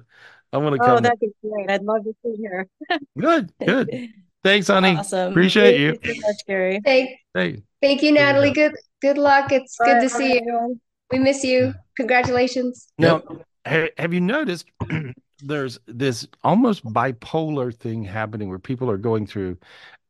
I'm 0.53 0.63
gonna 0.63 0.75
Oh, 0.75 0.85
come. 0.85 0.97
Oh, 0.97 0.99
that'd 0.99 1.19
be 1.19 1.31
great. 1.43 1.69
I'd 1.69 1.83
love 1.83 2.03
to 2.03 2.13
see 2.23 2.35
here. 2.37 2.67
Good, 3.17 3.53
good. 3.63 4.09
Thanks, 4.43 4.67
honey. 4.67 4.95
Awesome. 4.95 5.31
Appreciate 5.31 5.77
Thank 5.93 6.05
you. 6.05 6.13
you 6.13 6.21
so 6.21 6.27
much, 6.27 6.35
Gary. 6.47 6.81
Thank, 6.83 7.09
Hey, 7.35 7.61
thank 7.81 8.01
you, 8.01 8.11
Natalie. 8.11 8.51
Good 8.51 8.73
good 9.01 9.17
luck. 9.17 9.51
It's 9.51 9.77
good 9.77 10.01
to 10.01 10.09
see 10.09 10.33
you. 10.35 10.41
you. 10.45 10.81
We 11.11 11.19
miss 11.19 11.43
you. 11.43 11.73
Congratulations. 11.97 12.87
now 12.97 13.21
have 13.65 14.13
you 14.13 14.21
noticed 14.21 14.65
there's 15.43 15.79
this 15.85 16.27
almost 16.43 16.83
bipolar 16.85 17.73
thing 17.75 18.03
happening 18.03 18.49
where 18.49 18.59
people 18.59 18.89
are 18.89 18.97
going 18.97 19.27
through 19.27 19.57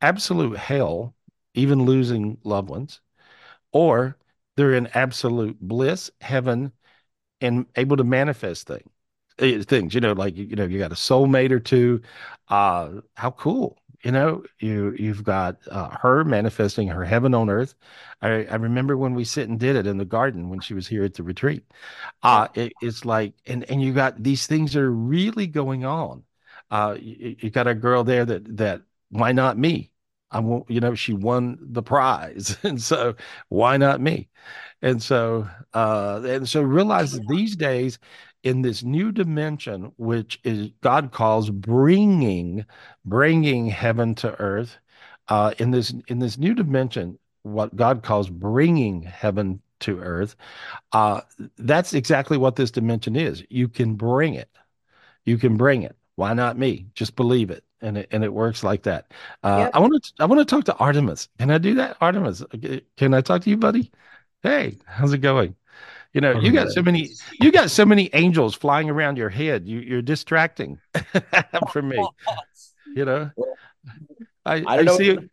absolute 0.01 0.57
hell, 0.57 1.13
even 1.53 1.85
losing 1.85 2.37
loved 2.43 2.69
ones, 2.69 3.01
or 3.71 4.17
they're 4.57 4.73
in 4.73 4.87
absolute 4.87 5.59
bliss, 5.61 6.11
heaven, 6.21 6.71
and 7.41 7.65
able 7.75 7.97
to 7.97 8.03
manifest 8.03 8.67
things. 8.67 8.89
eh, 9.39 9.61
Things, 9.63 9.93
you 9.95 10.01
know, 10.01 10.13
like 10.13 10.35
you 10.37 10.55
know, 10.55 10.65
you 10.65 10.79
got 10.79 10.91
a 10.91 10.95
soulmate 10.95 11.51
or 11.51 11.59
two. 11.59 12.01
Uh, 12.49 13.01
how 13.15 13.31
cool, 13.31 13.77
you 14.03 14.11
know, 14.11 14.43
you 14.59 14.95
you've 14.99 15.23
got 15.23 15.57
uh, 15.71 15.89
her 16.01 16.23
manifesting 16.23 16.87
her 16.89 17.05
heaven 17.05 17.33
on 17.33 17.49
earth. 17.49 17.75
I 18.21 18.45
I 18.45 18.55
remember 18.55 18.97
when 18.97 19.13
we 19.15 19.23
sit 19.25 19.49
and 19.49 19.59
did 19.59 19.75
it 19.75 19.87
in 19.87 19.97
the 19.97 20.05
garden 20.05 20.49
when 20.49 20.61
she 20.61 20.73
was 20.73 20.87
here 20.87 21.03
at 21.03 21.15
the 21.15 21.23
retreat. 21.23 21.63
Uh, 22.23 22.47
it, 22.55 22.73
it's 22.81 23.05
like, 23.05 23.33
and 23.45 23.63
and 23.69 23.81
you 23.81 23.93
got 23.93 24.21
these 24.21 24.47
things 24.47 24.75
are 24.75 24.91
really 24.91 25.47
going 25.47 25.85
on. 25.85 26.23
Uh, 26.69 26.97
you, 26.99 27.35
you 27.39 27.49
got 27.49 27.67
a 27.67 27.75
girl 27.75 28.03
there 28.03 28.25
that 28.25 28.57
that 28.57 28.81
why 29.09 29.31
not 29.31 29.57
me? 29.57 29.91
I 30.31 30.39
won't, 30.39 30.69
you 30.69 30.79
know, 30.79 30.95
she 30.95 31.13
won 31.13 31.57
the 31.61 31.83
prize, 31.83 32.57
and 32.63 32.81
so 32.81 33.15
why 33.49 33.77
not 33.77 34.01
me? 34.01 34.29
And 34.81 35.01
so, 35.03 35.47
uh, 35.73 36.21
and 36.25 36.47
so 36.49 36.61
realize 36.61 37.13
that 37.13 37.27
these 37.27 37.55
days, 37.55 37.99
in 38.43 38.61
this 38.63 38.83
new 38.83 39.11
dimension, 39.11 39.91
which 39.97 40.39
is 40.43 40.71
God 40.81 41.11
calls 41.11 41.49
bringing, 41.49 42.65
bringing 43.05 43.67
heaven 43.67 44.15
to 44.15 44.33
earth, 44.39 44.77
uh, 45.27 45.53
in 45.59 45.71
this 45.71 45.93
in 46.07 46.19
this 46.19 46.37
new 46.37 46.53
dimension, 46.55 47.19
what 47.43 47.75
God 47.75 48.03
calls 48.03 48.29
bringing 48.29 49.03
heaven 49.03 49.61
to 49.81 49.99
earth, 49.99 50.35
uh, 50.93 51.21
that's 51.57 51.93
exactly 51.93 52.37
what 52.37 52.55
this 52.55 52.71
dimension 52.71 53.15
is. 53.15 53.43
You 53.49 53.67
can 53.67 53.95
bring 53.95 54.35
it. 54.35 54.49
You 55.25 55.37
can 55.37 55.57
bring 55.57 55.83
it. 55.83 55.95
Why 56.15 56.33
not 56.33 56.57
me? 56.57 56.87
Just 56.95 57.15
believe 57.15 57.49
it, 57.51 57.63
and 57.81 57.97
it 57.97 58.07
and 58.11 58.23
it 58.23 58.33
works 58.33 58.63
like 58.63 58.83
that. 58.83 59.11
Uh, 59.43 59.57
Yep. 59.59 59.71
I 59.73 59.79
want 59.79 60.03
to 60.03 60.13
I 60.19 60.25
want 60.25 60.39
to 60.39 60.45
talk 60.45 60.65
to 60.65 60.75
Artemis. 60.77 61.29
Can 61.39 61.51
I 61.51 61.57
do 61.57 61.75
that, 61.75 61.97
Artemis? 62.01 62.43
Can 62.97 63.13
I 63.13 63.21
talk 63.21 63.41
to 63.43 63.49
you, 63.49 63.57
buddy? 63.57 63.91
Hey, 64.43 64.77
how's 64.85 65.13
it 65.13 65.19
going? 65.19 65.55
You 66.13 66.21
know, 66.21 66.33
you 66.33 66.51
got 66.51 66.69
so 66.71 66.81
many 66.81 67.09
you 67.39 67.51
got 67.51 67.71
so 67.71 67.85
many 67.85 68.09
angels 68.13 68.55
flying 68.55 68.89
around 68.89 69.17
your 69.17 69.29
head. 69.29 69.67
You 69.67 69.79
you're 69.79 70.01
distracting 70.01 70.79
from 71.71 71.89
me. 71.89 72.11
You 72.95 73.05
know, 73.05 73.31
I 74.45 74.55
I 74.65 74.77
I 74.79 74.83
don't 74.83 74.85
know. 74.85 74.97
see. 74.97 75.11
I'm 75.11 75.29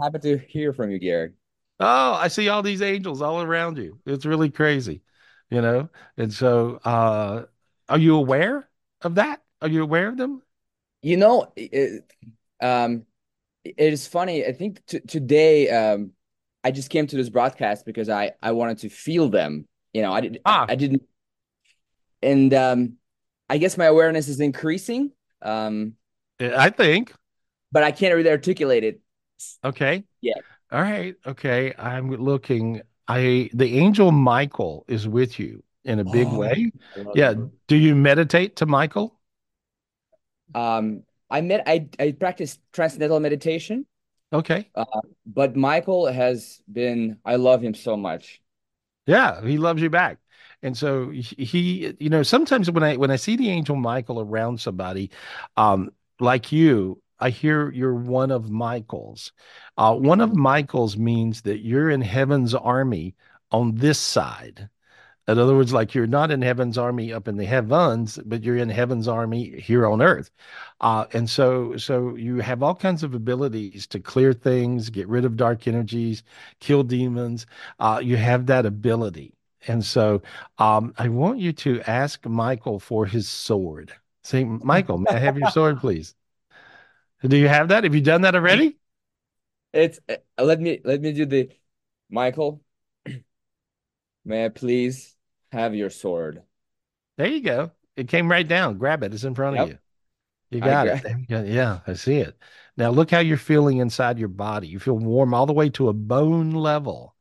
happy 0.00 0.18
to 0.20 0.38
hear 0.38 0.72
from 0.72 0.90
you, 0.90 0.98
Gary. 0.98 1.32
Oh, 1.80 2.14
I 2.14 2.28
see 2.28 2.48
all 2.48 2.62
these 2.62 2.82
angels 2.82 3.22
all 3.22 3.42
around 3.42 3.76
you. 3.78 3.98
It's 4.06 4.24
really 4.24 4.50
crazy, 4.50 5.02
you 5.50 5.60
know? 5.60 5.88
And 6.16 6.32
so, 6.32 6.76
uh, 6.84 7.46
are 7.88 7.98
you 7.98 8.16
aware 8.16 8.68
of 9.02 9.16
that? 9.16 9.42
Are 9.60 9.68
you 9.68 9.82
aware 9.82 10.08
of 10.08 10.16
them? 10.16 10.42
You 11.02 11.16
know, 11.16 11.52
it, 11.56 12.04
um, 12.60 13.04
it 13.64 13.92
is 13.92 14.06
funny. 14.06 14.46
I 14.46 14.52
think 14.52 14.84
t 14.86 15.00
today, 15.00 15.68
um, 15.70 16.12
I 16.64 16.70
just 16.70 16.90
came 16.90 17.06
to 17.08 17.16
this 17.16 17.28
broadcast 17.28 17.84
because 17.84 18.08
I 18.08 18.32
I 18.42 18.52
wanted 18.52 18.78
to 18.78 18.88
feel 18.88 19.28
them. 19.28 19.66
You 19.92 20.02
know, 20.02 20.12
I 20.12 20.20
did 20.20 20.40
Ah. 20.44 20.66
I 20.68 20.76
didn't, 20.76 21.02
and 22.22 22.54
um, 22.54 22.94
I 23.48 23.58
guess 23.58 23.76
my 23.76 23.86
awareness 23.86 24.28
is 24.28 24.40
increasing. 24.40 25.10
Um, 25.42 25.94
I 26.40 26.70
think. 26.70 27.14
but 27.72 27.82
I 27.82 27.90
can't 27.92 28.14
really 28.14 28.30
articulate 28.30 28.84
it. 28.84 29.00
Okay. 29.64 30.04
Yeah. 30.20 30.34
All 30.70 30.80
right. 30.80 31.14
Okay. 31.26 31.74
I'm 31.78 32.10
looking. 32.10 32.82
I 33.08 33.50
the 33.52 33.78
angel 33.78 34.12
Michael 34.12 34.84
is 34.88 35.08
with 35.08 35.38
you 35.38 35.62
in 35.84 35.98
a 35.98 36.04
big 36.04 36.28
Oh, 36.30 36.38
way. 36.38 36.70
Yeah. 37.14 37.32
him. 37.32 37.52
Do 37.66 37.76
you 37.76 37.94
meditate 37.96 38.56
to 38.56 38.66
Michael? 38.66 39.18
Um, 40.54 41.04
I 41.30 41.40
met 41.40 41.62
I 41.66 41.88
I 41.98 42.12
practice 42.12 42.58
transcendental 42.72 43.20
meditation. 43.20 43.86
Okay. 44.32 44.70
Uh, 44.74 44.84
but 45.26 45.56
Michael 45.56 46.06
has 46.06 46.62
been. 46.70 47.18
I 47.24 47.36
love 47.36 47.62
him 47.62 47.74
so 47.74 47.96
much. 47.96 48.42
Yeah, 49.06 49.44
he 49.44 49.58
loves 49.58 49.82
you 49.82 49.90
back. 49.90 50.18
And 50.62 50.76
so 50.76 51.10
he, 51.10 51.22
he- 51.44 51.96
you 51.98 52.08
know, 52.10 52.22
sometimes 52.22 52.70
when 52.70 52.82
I 52.84 52.96
when 52.96 53.10
I 53.10 53.16
see 53.16 53.36
the 53.36 53.50
angel 53.50 53.76
Michael 53.76 54.20
around 54.20 54.60
somebody, 54.60 55.10
um, 55.56 55.90
like 56.20 56.52
you, 56.52 57.02
I 57.18 57.30
hear 57.30 57.70
you're 57.72 57.94
one 57.94 58.30
of 58.30 58.50
Michael's. 58.50 59.32
Uh, 59.76 59.94
one 59.94 60.20
of 60.20 60.34
Michael's 60.36 60.96
means 60.96 61.42
that 61.42 61.58
you're 61.60 61.90
in 61.90 62.00
heaven's 62.00 62.54
army 62.54 63.14
on 63.50 63.74
this 63.74 63.98
side. 63.98 64.68
In 65.32 65.38
other 65.38 65.56
words, 65.56 65.72
like 65.72 65.94
you're 65.94 66.06
not 66.06 66.30
in 66.30 66.42
heaven's 66.42 66.76
army 66.76 67.12
up 67.12 67.26
in 67.26 67.36
the 67.36 67.44
heavens, 67.46 68.18
but 68.24 68.42
you're 68.42 68.58
in 68.58 68.68
heaven's 68.68 69.08
army 69.08 69.58
here 69.58 69.86
on 69.86 70.02
earth. 70.02 70.30
Uh, 70.80 71.06
and 71.12 71.28
so, 71.28 71.76
so 71.76 72.14
you 72.16 72.40
have 72.40 72.62
all 72.62 72.74
kinds 72.74 73.02
of 73.02 73.14
abilities 73.14 73.86
to 73.88 73.98
clear 73.98 74.32
things, 74.32 74.90
get 74.90 75.08
rid 75.08 75.24
of 75.24 75.36
dark 75.36 75.66
energies, 75.66 76.22
kill 76.60 76.82
demons. 76.82 77.46
Uh, 77.80 78.00
you 78.02 78.16
have 78.16 78.46
that 78.46 78.66
ability. 78.66 79.34
And 79.66 79.84
so, 79.84 80.22
um, 80.58 80.92
I 80.98 81.08
want 81.08 81.38
you 81.38 81.52
to 81.52 81.80
ask 81.88 82.26
Michael 82.26 82.78
for 82.78 83.06
his 83.06 83.28
sword. 83.28 83.92
Say, 84.24 84.44
Michael, 84.44 84.98
may 84.98 85.12
I 85.12 85.18
have 85.18 85.38
your 85.38 85.50
sword, 85.50 85.78
please? 85.80 86.14
Do 87.22 87.36
you 87.36 87.48
have 87.48 87.68
that? 87.68 87.84
Have 87.84 87.94
you 87.94 88.00
done 88.00 88.22
that 88.22 88.34
already? 88.34 88.76
It's 89.72 89.98
uh, 90.08 90.16
let 90.42 90.60
me 90.60 90.80
let 90.84 91.00
me 91.00 91.12
do 91.12 91.24
the 91.24 91.50
Michael. 92.10 92.60
May 94.24 94.44
I 94.44 94.48
please 94.48 95.16
have 95.52 95.74
your 95.74 95.90
sword? 95.90 96.42
There 97.18 97.28
you 97.28 97.42
go. 97.42 97.70
It 97.96 98.08
came 98.08 98.30
right 98.30 98.46
down. 98.46 98.78
Grab 98.78 99.02
it. 99.02 99.14
It's 99.14 99.24
in 99.24 99.34
front 99.34 99.58
of 99.58 99.68
you. 99.68 99.78
You 100.50 100.60
got 100.60 100.86
it. 100.86 101.04
Yeah, 101.28 101.80
I 101.86 101.94
see 101.94 102.16
it. 102.16 102.36
Now 102.76 102.90
look 102.90 103.10
how 103.10 103.20
you're 103.20 103.36
feeling 103.36 103.78
inside 103.78 104.18
your 104.18 104.28
body. 104.28 104.66
You 104.66 104.78
feel 104.78 104.98
warm 104.98 105.34
all 105.34 105.46
the 105.46 105.52
way 105.52 105.68
to 105.70 105.88
a 105.88 105.92
bone 105.92 106.52
level. 106.52 107.14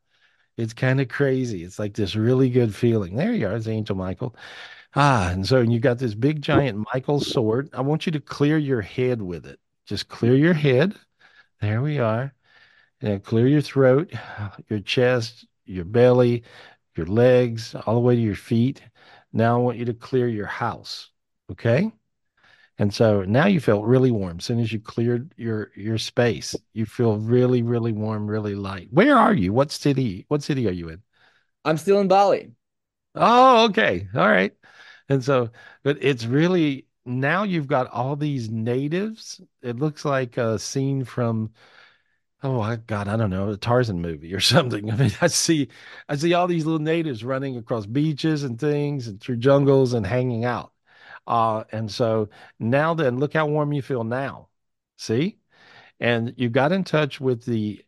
It's 0.58 0.74
kind 0.74 1.00
of 1.02 1.08
crazy. 1.08 1.64
It's 1.64 1.80
like 1.80 1.94
this 1.94 2.16
really 2.16 2.50
good 2.50 2.74
feeling. 2.76 3.16
There 3.16 3.34
you 3.34 3.48
are, 3.48 3.56
it's 3.56 3.68
Angel 3.68 3.96
Michael. 3.96 4.36
Ah, 4.96 5.30
and 5.30 5.48
so 5.48 5.62
you 5.62 5.80
got 5.80 5.98
this 5.98 6.14
big 6.14 6.42
giant 6.42 6.86
Michael 6.94 7.22
sword. 7.22 7.70
I 7.74 7.82
want 7.82 8.06
you 8.06 8.12
to 8.14 8.20
clear 8.20 8.58
your 8.58 8.82
head 8.82 9.22
with 9.22 9.46
it. 9.46 9.60
Just 9.86 10.10
clear 10.10 10.36
your 10.36 10.54
head. 10.54 10.96
There 11.62 11.82
we 11.82 12.00
are. 12.00 12.34
And 13.00 13.24
clear 13.24 13.48
your 13.48 13.62
throat, 13.62 14.14
your 14.70 14.80
chest, 14.80 15.48
your 15.66 15.86
belly, 15.86 16.44
your 16.96 17.08
legs, 17.08 17.76
all 17.86 17.96
the 17.96 18.02
way 18.02 18.16
to 18.16 18.22
your 18.22 18.36
feet. 18.36 18.82
Now 19.34 19.56
I 19.56 19.64
want 19.64 19.78
you 19.78 19.86
to 19.86 19.94
clear 19.94 20.28
your 20.28 20.48
house. 20.48 21.10
Okay? 21.52 21.92
And 22.78 22.94
so 22.94 23.24
now 23.24 23.46
you 23.46 23.60
feel 23.60 23.84
really 23.84 24.12
warm. 24.12 24.38
As 24.40 24.46
soon 24.46 24.60
as 24.60 24.74
you 24.74 24.80
cleared 24.80 25.34
your 25.38 25.72
your 25.76 25.98
space, 25.98 26.56
you 26.74 26.86
feel 26.86 27.18
really, 27.18 27.62
really 27.62 27.92
warm, 27.92 28.26
really 28.28 28.56
light. 28.56 28.88
Where 28.92 29.18
are 29.18 29.34
you? 29.34 29.54
What 29.54 29.72
city? 29.72 30.26
What 30.30 30.42
city 30.42 30.68
are 30.68 30.72
you 30.72 30.90
in? 30.90 31.04
I'm 31.64 31.78
still 31.78 32.00
in 32.00 32.08
Bali. 32.08 32.52
Oh, 33.14 33.66
okay. 33.66 34.08
All 34.16 34.28
right. 34.28 34.54
And 35.10 35.24
so, 35.24 35.50
but 35.84 35.98
it's 36.02 36.26
really 36.26 36.88
now 37.06 37.44
you've 37.44 37.68
got 37.68 37.88
all 37.88 38.16
these 38.16 38.50
natives. 38.50 39.42
It 39.62 39.78
looks 39.78 40.06
like 40.06 40.38
a 40.38 40.58
scene 40.58 41.04
from 41.04 41.52
Oh, 42.44 42.60
I 42.60 42.78
God, 42.78 43.08
I 43.08 43.18
don't 43.18 43.30
know, 43.30 43.50
a 43.50 43.58
Tarzan 43.58 44.02
movie 44.02 44.34
or 44.34 44.40
something. 44.40 44.90
I 44.92 44.96
mean, 44.96 45.12
I 45.22 45.28
see, 45.28 45.70
I 46.10 46.16
see 46.16 46.34
all 46.34 46.48
these 46.48 46.66
little 46.66 46.80
natives 46.80 47.24
running 47.24 47.58
across 47.58 47.86
beaches 47.86 48.44
and 48.44 48.60
things 48.60 49.08
and 49.08 49.20
through 49.22 49.38
jungles 49.38 49.94
and 49.94 50.06
hanging 50.06 50.46
out. 50.46 50.74
Uh, 51.28 51.64
and 51.72 51.92
so 51.92 52.30
now 52.60 52.94
then, 52.94 53.20
look 53.20 53.34
how 53.34 53.48
warm 53.48 53.74
you 53.74 53.82
feel 53.82 54.04
now. 54.04 54.50
See? 54.98 55.40
And 56.00 56.34
you 56.38 56.50
got 56.50 56.72
in 56.74 56.84
touch 56.86 57.22
with 57.22 57.46
the 57.46 57.86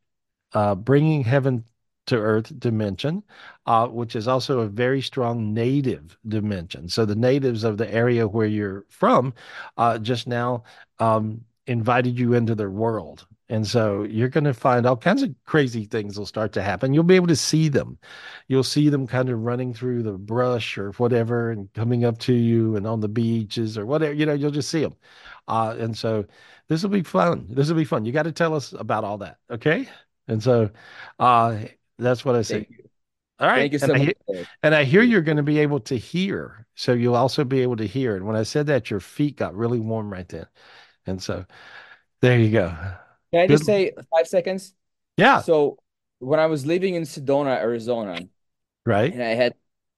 uh, 0.54 0.76
bringing 0.76 1.24
heaven 1.24 1.66
to 2.08 2.18
earth 2.18 2.58
dimension, 2.60 3.24
uh, 3.68 3.88
which 3.88 4.16
is 4.16 4.28
also 4.28 4.62
a 4.62 4.68
very 4.68 5.02
strong 5.02 5.54
native 5.54 6.18
dimension. 6.28 6.90
So 6.90 7.06
the 7.06 7.16
natives 7.16 7.64
of 7.64 7.78
the 7.78 7.92
area 7.94 8.28
where 8.28 8.48
you're 8.48 8.86
from 8.90 9.34
uh, 9.78 10.00
just 10.00 10.28
now 10.28 10.64
um, 11.00 11.46
invited 11.68 12.20
you 12.20 12.34
into 12.34 12.56
their 12.56 12.72
world. 12.72 13.28
And 13.54 13.68
so 13.68 14.02
you're 14.02 14.30
going 14.30 14.46
to 14.46 14.54
find 14.56 14.88
all 14.88 14.98
kinds 14.98 15.22
of 15.22 15.30
crazy 15.46 15.86
things 15.86 16.18
will 16.18 16.26
start 16.26 16.54
to 16.54 16.62
happen. 16.64 16.92
You'll 16.92 17.04
be 17.04 17.16
able 17.16 17.28
to 17.28 17.36
see 17.36 17.70
them. 17.70 18.00
You'll 18.48 18.64
see 18.64 18.90
them 18.90 19.06
kind 19.06 19.30
of 19.30 19.44
running 19.44 19.76
through 19.76 20.02
the 20.02 20.14
brush 20.14 20.76
or 20.76 20.92
whatever 20.94 21.52
and 21.52 21.72
coming 21.74 22.04
up 22.04 22.18
to 22.22 22.34
you 22.34 22.76
and 22.76 22.88
on 22.88 23.00
the 23.00 23.08
beaches 23.08 23.78
or 23.78 23.86
whatever, 23.86 24.12
you 24.12 24.26
know, 24.26 24.34
you'll 24.34 24.50
just 24.50 24.72
see 24.72 24.82
them. 24.82 24.96
Uh, 25.48 25.76
and 25.78 25.96
so 25.96 26.26
this 26.68 26.82
will 26.82 26.90
be 26.90 27.04
fun. 27.04 27.46
This 27.48 27.70
will 27.70 27.76
be 27.76 27.86
fun. 27.86 28.06
You 28.06 28.12
got 28.12 28.24
to 28.24 28.32
tell 28.32 28.56
us 28.56 28.74
about 28.74 29.04
all 29.04 29.20
that. 29.20 29.38
Okay. 29.52 29.88
And 30.28 30.42
so 30.42 30.72
uh, 31.20 31.60
that's 32.00 32.26
what 32.26 32.36
I 32.36 32.42
say. 32.42 32.68
All 33.40 33.48
right. 33.48 33.72
Thank 33.72 33.74
you 33.74 33.80
and 33.84 33.88
so 33.88 33.94
I 33.94 33.98
much. 34.00 34.16
hear, 34.28 34.48
and 34.64 34.74
I 34.74 34.84
hear 34.84 35.04
you're 35.04 35.22
going 35.22 35.38
to 35.38 35.44
be 35.44 35.60
able 35.60 35.82
to 35.82 35.96
hear. 35.96 36.66
So 36.74 36.94
you'll 36.94 37.14
also 37.16 37.44
be 37.44 37.62
able 37.62 37.76
to 37.76 37.86
hear. 37.86 38.16
And 38.16 38.26
when 38.26 38.36
I 38.36 38.42
said 38.42 38.66
that, 38.66 38.90
your 38.90 39.00
feet 39.00 39.38
got 39.38 39.54
really 39.54 39.80
warm 39.80 40.12
right 40.12 40.28
then. 40.28 40.48
And 41.06 41.22
so 41.22 41.46
there 42.20 42.40
you 42.40 42.50
go. 42.50 42.76
Can 43.34 43.42
I 43.42 43.48
just 43.48 43.66
say 43.66 43.92
five 44.16 44.28
seconds? 44.28 44.74
Yeah. 45.18 45.42
So 45.42 45.78
when 46.20 46.40
I 46.40 46.46
was 46.46 46.66
living 46.66 46.96
in 46.96 47.04
Sedona, 47.04 47.58
Arizona, 47.58 48.18
Right. 48.86 49.14
and 49.14 49.24
I 49.24 49.30
had 49.36 49.56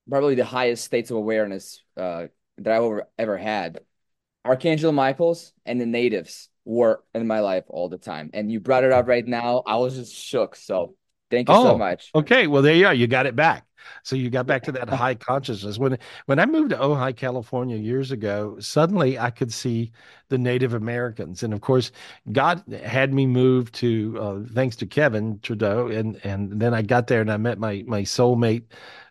probably 0.09 0.35
the 0.35 0.45
highest 0.45 0.83
states 0.85 1.11
of 1.11 1.17
awareness 1.17 1.83
uh, 1.97 2.27
that 2.57 2.73
I've 2.73 2.83
ever, 2.83 3.07
ever 3.17 3.37
had, 3.37 3.79
Archangel 4.45 4.91
Michael's 4.91 5.53
and 5.65 5.81
the 5.81 5.85
natives 5.85 6.49
were 6.65 7.03
in 7.13 7.27
my 7.27 7.39
life 7.41 7.65
all 7.67 7.89
the 7.89 7.97
time. 7.97 8.29
And 8.33 8.51
you 8.51 8.59
brought 8.59 8.83
it 8.83 8.91
up 8.91 9.07
right 9.07 9.27
now. 9.27 9.63
I 9.65 9.77
was 9.77 9.95
just 9.95 10.13
shook. 10.15 10.55
So 10.55 10.95
thank 11.31 11.49
you 11.49 11.55
so 11.55 11.75
Oh, 11.75 11.77
much. 11.77 12.11
okay. 12.15 12.47
Well, 12.47 12.61
there 12.61 12.75
you 12.75 12.87
are. 12.87 12.93
You 12.93 13.07
got 13.07 13.25
it 13.25 13.35
back. 13.35 13.65
So 14.03 14.15
you 14.15 14.29
got 14.29 14.45
back 14.45 14.63
to 14.63 14.71
that 14.73 14.89
high 14.89 15.15
consciousness. 15.15 15.77
When 15.77 15.97
when 16.25 16.39
I 16.39 16.45
moved 16.45 16.71
to 16.71 16.77
Ojai, 16.77 17.15
California 17.15 17.77
years 17.77 18.11
ago, 18.11 18.57
suddenly 18.59 19.17
I 19.19 19.29
could 19.29 19.53
see 19.53 19.91
the 20.29 20.37
Native 20.37 20.73
Americans, 20.73 21.43
and 21.43 21.53
of 21.53 21.61
course, 21.61 21.91
God 22.31 22.63
had 22.83 23.13
me 23.13 23.25
move 23.25 23.71
to 23.73 24.17
uh, 24.19 24.39
thanks 24.53 24.75
to 24.77 24.85
Kevin 24.85 25.39
Trudeau, 25.41 25.87
and 25.87 26.19
and 26.25 26.59
then 26.59 26.73
I 26.73 26.81
got 26.81 27.07
there 27.07 27.21
and 27.21 27.31
I 27.31 27.37
met 27.37 27.59
my 27.59 27.83
my 27.87 28.01
soulmate, 28.01 28.63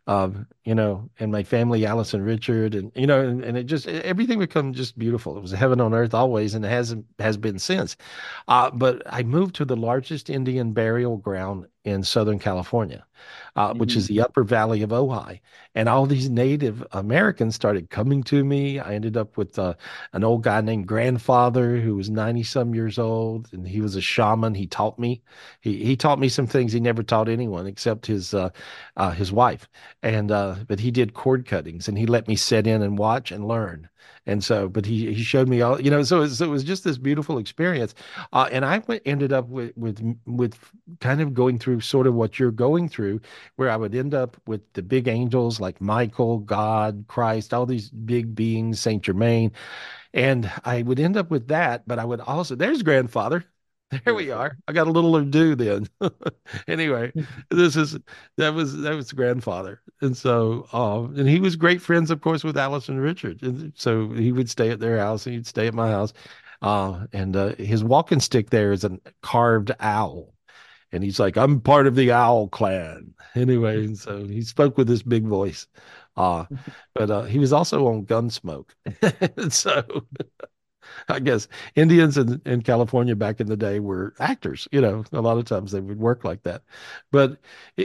um, 0.06 0.46
you 0.64 0.74
know, 0.74 1.08
and 1.18 1.32
my 1.32 1.42
family, 1.42 1.86
Alice 1.86 2.12
and 2.12 2.24
Richard, 2.24 2.74
and 2.74 2.92
you 2.94 3.06
know, 3.06 3.20
and, 3.20 3.42
and 3.42 3.56
it 3.56 3.64
just 3.64 3.86
everything 3.86 4.38
become 4.38 4.72
just 4.72 4.98
beautiful. 4.98 5.36
It 5.36 5.40
was 5.40 5.52
heaven 5.52 5.80
on 5.80 5.94
earth 5.94 6.12
always, 6.12 6.54
and 6.54 6.64
it 6.64 6.68
hasn't 6.68 7.06
has 7.18 7.36
been 7.36 7.58
since. 7.58 7.96
Uh, 8.48 8.70
but 8.70 9.02
I 9.06 9.22
moved 9.22 9.54
to 9.56 9.64
the 9.64 9.76
largest 9.76 10.28
Indian 10.28 10.72
burial 10.72 11.16
ground 11.16 11.66
in 11.84 12.02
Southern 12.02 12.38
California, 12.38 13.04
uh, 13.56 13.74
which 13.74 13.96
is 13.96 14.06
the 14.06 14.20
upper 14.20 14.44
valley 14.44 14.82
of 14.82 14.90
Ojai. 14.90 15.40
And 15.74 15.88
all 15.88 16.06
these 16.06 16.28
Native 16.30 16.84
Americans 16.92 17.54
started 17.54 17.90
coming 17.90 18.22
to 18.24 18.44
me. 18.44 18.78
I 18.78 18.94
ended 18.94 19.16
up 19.16 19.36
with 19.36 19.58
uh, 19.58 19.74
an 20.12 20.24
old 20.24 20.42
guy 20.42 20.60
named 20.60 20.86
Grandfather 20.86 21.80
who 21.80 21.96
was 21.96 22.10
90 22.10 22.42
some 22.42 22.74
years 22.74 22.98
old, 22.98 23.48
and 23.52 23.66
he 23.66 23.80
was 23.80 23.96
a 23.96 24.00
shaman. 24.00 24.54
He 24.54 24.66
taught 24.66 24.98
me. 24.98 25.22
He, 25.60 25.84
he 25.84 25.96
taught 25.96 26.18
me 26.18 26.28
some 26.28 26.46
things 26.46 26.72
he 26.72 26.80
never 26.80 27.02
taught 27.02 27.28
anyone 27.28 27.66
except 27.66 28.06
his 28.06 28.34
uh, 28.34 28.50
uh, 28.96 29.10
his 29.10 29.32
wife. 29.32 29.68
And 30.02 30.30
uh, 30.30 30.56
but 30.66 30.80
he 30.80 30.90
did 30.90 31.14
cord 31.14 31.46
cuttings, 31.46 31.88
and 31.88 31.98
he 31.98 32.06
let 32.06 32.28
me 32.28 32.36
sit 32.36 32.66
in 32.66 32.82
and 32.82 32.98
watch 32.98 33.32
and 33.32 33.46
learn. 33.46 33.88
And 34.26 34.42
so, 34.42 34.68
but 34.68 34.86
he 34.86 35.12
he 35.14 35.22
showed 35.22 35.48
me 35.48 35.60
all, 35.60 35.80
you 35.80 35.90
know. 35.90 36.02
So, 36.02 36.18
it 36.18 36.20
was- 36.20 36.38
so 36.38 36.46
it 36.46 36.48
was 36.48 36.64
just 36.64 36.84
this 36.84 36.98
beautiful 36.98 37.38
experience, 37.38 37.94
uh, 38.32 38.48
and 38.50 38.64
I 38.64 38.78
went, 38.86 39.02
ended 39.04 39.32
up 39.32 39.48
with 39.48 39.72
with 39.76 40.00
with 40.26 40.58
kind 41.00 41.20
of 41.20 41.34
going 41.34 41.58
through 41.58 41.80
sort 41.80 42.06
of 42.06 42.14
what 42.14 42.38
you're 42.38 42.50
going 42.50 42.88
through, 42.88 43.03
where 43.57 43.70
I 43.70 43.76
would 43.76 43.94
end 43.94 44.14
up 44.14 44.36
with 44.46 44.61
the 44.74 44.82
big 44.82 45.09
angels 45.09 45.61
like 45.61 45.80
Michael, 45.80 46.38
God, 46.38 47.05
Christ, 47.09 47.55
all 47.55 47.66
these 47.66 47.90
big 47.90 48.34
beings, 48.34 48.80
Saint 48.80 49.02
Germain, 49.02 49.52
and 50.14 50.50
I 50.64 50.82
would 50.82 51.00
end 51.00 51.16
up 51.16 51.30
with 51.30 51.48
that. 51.48 51.86
But 51.86 51.98
I 51.98 52.05
would 52.05 52.20
also 52.20 52.55
there's 52.57 52.82
grandfather. 52.82 53.44
There 54.05 54.14
we 54.14 54.30
are. 54.30 54.57
I 54.66 54.72
got 54.72 54.88
a 54.88 54.90
little 54.90 55.14
ado 55.16 55.55
then. 55.55 55.88
anyway, 56.68 57.12
this 57.50 57.76
is 57.76 57.96
that 58.36 58.50
was 58.55 58.76
that 58.82 58.94
was 58.94 59.12
grandfather, 59.12 59.82
and 60.00 60.16
so 60.16 60.66
um, 60.72 61.14
and 61.16 61.28
he 61.28 61.38
was 61.38 61.55
great 61.57 61.80
friends, 61.80 62.11
of 62.11 62.20
course, 62.20 62.42
with 62.42 62.57
Alice 62.57 62.88
and 62.88 63.00
Richard, 63.00 63.42
and 63.42 63.72
so 63.76 64.09
he 64.11 64.32
would 64.32 64.50
stay 64.50 64.70
at 64.70 64.80
their 64.80 64.98
house, 64.98 65.26
and 65.26 65.34
he'd 65.34 65.46
stay 65.46 65.68
at 65.68 65.74
my 65.74 65.90
house, 65.90 66.12
uh, 66.62 67.07
and 67.12 67.36
uh, 67.36 67.55
his 67.57 67.84
walking 67.84 68.20
stick 68.20 68.50
there 68.50 68.72
is 68.72 68.84
a 68.84 68.98
carved 69.22 69.70
owl, 69.80 70.34
and 70.95 71.05
he's 71.05 71.18
like, 71.20 71.36
I'm 71.36 71.61
part 71.61 71.86
of 71.86 71.95
the 71.97 72.12
owl 72.12 72.49
clan, 72.49 73.14
anyway, 73.34 73.84
and 73.84 73.99
so 74.07 74.24
he 74.24 74.42
spoke 74.42 74.78
with 74.78 74.88
this 74.88 75.03
big 75.03 75.24
voice, 75.24 75.66
uh, 76.16 76.45
but 76.95 77.11
uh, 77.11 77.22
he 77.22 77.38
was 77.38 77.53
also 77.53 77.86
on 77.88 78.07
Gunsmoke, 78.07 78.70
so. 79.53 79.82
I 81.09 81.18
guess 81.18 81.49
Indians 81.76 82.18
in, 82.18 82.40
in 82.45 82.62
California 82.62 83.16
back 83.16 83.40
in 83.40 83.47
the 83.47 83.57
day 83.57 83.80
were 83.80 84.14
actors. 84.20 84.68
You 84.70 84.80
know, 84.80 85.05
a 85.12 85.20
lot 85.20 85.38
of 85.38 85.47
times 85.47 85.72
they 85.72 85.80
would 85.80 85.99
work 85.99 86.24
like 86.24 86.42
that. 86.42 86.62
But 87.11 87.38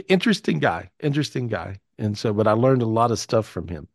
interesting 0.08 0.58
guy, 0.58 0.90
interesting 1.00 1.48
guy. 1.48 1.80
And 1.98 2.16
so, 2.16 2.32
but 2.32 2.46
I 2.46 2.52
learned 2.52 2.82
a 2.82 2.86
lot 2.86 3.10
of 3.10 3.18
stuff 3.18 3.46
from 3.46 3.68
him, 3.68 3.88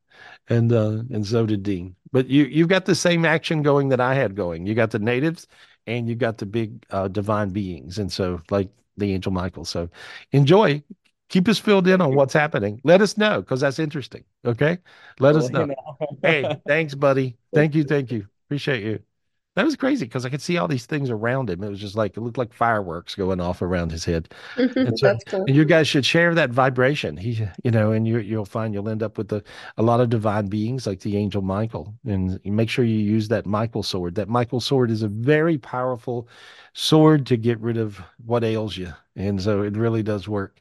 and 0.49 0.72
uh, 0.72 1.03
and 1.11 1.26
so 1.26 1.45
did 1.45 1.63
Dean. 1.63 1.95
But 2.11 2.28
you 2.28 2.45
you've 2.45 2.68
got 2.68 2.86
the 2.86 2.95
same 2.95 3.26
action 3.26 3.61
going 3.61 3.89
that 3.89 4.01
I 4.01 4.16
had 4.16 4.36
going. 4.36 4.66
You 4.66 4.76
got 4.76 4.91
the 4.91 4.99
natives, 4.99 5.47
and 5.88 6.07
you 6.07 6.16
got 6.16 6.38
the 6.38 6.45
big 6.45 6.86
uh, 6.89 7.07
divine 7.07 7.49
beings, 7.49 7.97
and 7.99 8.11
so 8.11 8.41
like 8.49 8.70
the 8.97 9.13
angel 9.13 9.31
Michael. 9.31 9.65
So 9.65 9.89
enjoy. 10.31 10.83
Keep 11.29 11.47
us 11.47 11.57
filled 11.57 11.87
in 11.87 12.01
on 12.01 12.13
what's 12.13 12.33
happening. 12.33 12.79
Let 12.83 13.01
us 13.01 13.17
know 13.17 13.41
because 13.41 13.61
that's 13.61 13.79
interesting. 13.79 14.23
Okay, 14.45 14.77
let 15.19 15.35
us 15.35 15.49
know. 15.49 15.73
hey, 16.21 16.61
thanks, 16.67 16.93
buddy. 16.93 17.37
Thank 17.53 17.73
you, 17.73 17.83
thank 17.83 18.11
you. 18.11 18.27
Appreciate 18.47 18.83
you. 18.83 19.14
That 19.56 19.64
was 19.66 19.78
crazy 19.78 20.06
because 20.06 20.26
I 20.26 20.30
could 20.30 20.41
see 20.41 20.58
all 20.58 20.68
these 20.68 20.86
things 20.86 21.10
around 21.10 21.49
him. 21.49 21.64
It 21.64 21.70
was 21.70 21.80
just 21.80 21.95
like 21.95 22.18
it 22.18 22.22
looked 22.22 22.38
like 22.38 22.53
fireworks 22.53 23.16
going 23.16 23.39
off 23.39 23.62
around 23.62 23.91
his 23.91 24.03
head. 24.03 24.34
And 24.76 24.99
so 24.99 25.08
That's 25.08 25.24
cool. 25.24 25.45
and 25.47 25.56
you 25.56 25.64
guys 25.64 25.88
should 25.88 26.06
share 26.06 26.36
that 26.36 26.49
vibration. 26.49 27.16
He, 27.16 27.47
you 27.64 27.72
know, 27.72 27.91
and 27.91 28.06
you 28.06 28.20
you'll 28.20 28.45
find 28.45 28.74
you'll 28.74 28.89
end 28.89 29.01
up 29.01 29.18
with 29.18 29.32
a, 29.32 29.41
a 29.78 29.84
lot 29.84 30.01
of 30.01 30.10
divine 30.10 30.47
beings 30.47 30.86
like 30.86 30.99
the 30.99 31.16
angel 31.16 31.41
Michael. 31.41 31.95
And 32.06 32.39
you 32.43 32.51
make 32.51 32.70
sure 32.70 32.84
you 32.84 32.97
use 32.97 33.30
that 33.30 33.45
Michael 33.45 33.84
sword. 33.84 34.16
That 34.16 34.28
Michael 34.28 34.60
sword 34.60 34.91
is 34.91 35.03
a 35.03 35.08
very 35.08 35.58
powerful 35.58 36.28
sword 36.74 37.26
to 37.28 37.38
get 37.38 37.60
rid 37.62 37.78
of 37.78 38.01
what 38.26 38.43
ails 38.43 38.76
you. 38.76 38.93
And 39.16 39.41
so 39.41 39.62
it 39.62 39.78
really 39.78 40.03
does 40.03 40.28
work. 40.28 40.60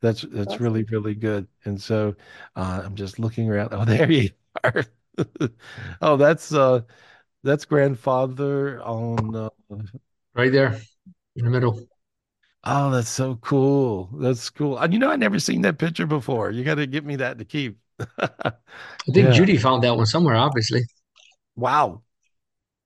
That's 0.00 0.22
that's 0.22 0.60
really, 0.60 0.84
really 0.84 1.14
good. 1.14 1.46
And 1.64 1.80
so 1.80 2.14
uh, 2.56 2.82
I'm 2.84 2.94
just 2.94 3.18
looking 3.18 3.50
around. 3.50 3.68
Oh, 3.72 3.84
there 3.86 4.10
you 4.10 4.30
are. 4.64 4.84
oh, 6.00 6.16
that's 6.16 6.54
uh 6.54 6.82
that's 7.42 7.64
grandfather 7.64 8.80
on 8.82 9.34
uh, 9.34 9.50
right 10.34 10.52
there 10.52 10.80
in 11.36 11.44
the 11.44 11.50
middle. 11.50 11.80
Oh, 12.64 12.90
that's 12.90 13.08
so 13.08 13.36
cool. 13.36 14.10
That's 14.20 14.50
cool. 14.50 14.78
And 14.78 14.92
you 14.92 14.98
know, 14.98 15.10
I 15.10 15.16
never 15.16 15.38
seen 15.38 15.62
that 15.62 15.78
picture 15.78 16.06
before. 16.06 16.50
You 16.50 16.62
got 16.64 16.74
to 16.76 16.86
get 16.86 17.04
me 17.04 17.16
that 17.16 17.38
to 17.38 17.44
keep. 17.44 17.78
I 18.18 18.52
think 19.12 19.28
Yeah. 19.28 19.32
Judy 19.32 19.56
found 19.56 19.82
that 19.84 19.96
one 19.96 20.06
somewhere, 20.06 20.36
obviously. 20.36 20.82
Wow. 21.56 22.02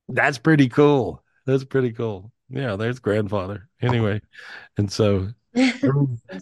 That's 0.08 0.38
pretty 0.38 0.68
cool. 0.68 1.24
That's 1.46 1.64
pretty 1.64 1.92
cool. 1.92 2.32
Yeah, 2.50 2.76
there's 2.76 2.98
grandfather. 2.98 3.68
Anyway, 3.82 4.20
and 4.78 4.92
so 4.92 5.30
I 5.56 5.72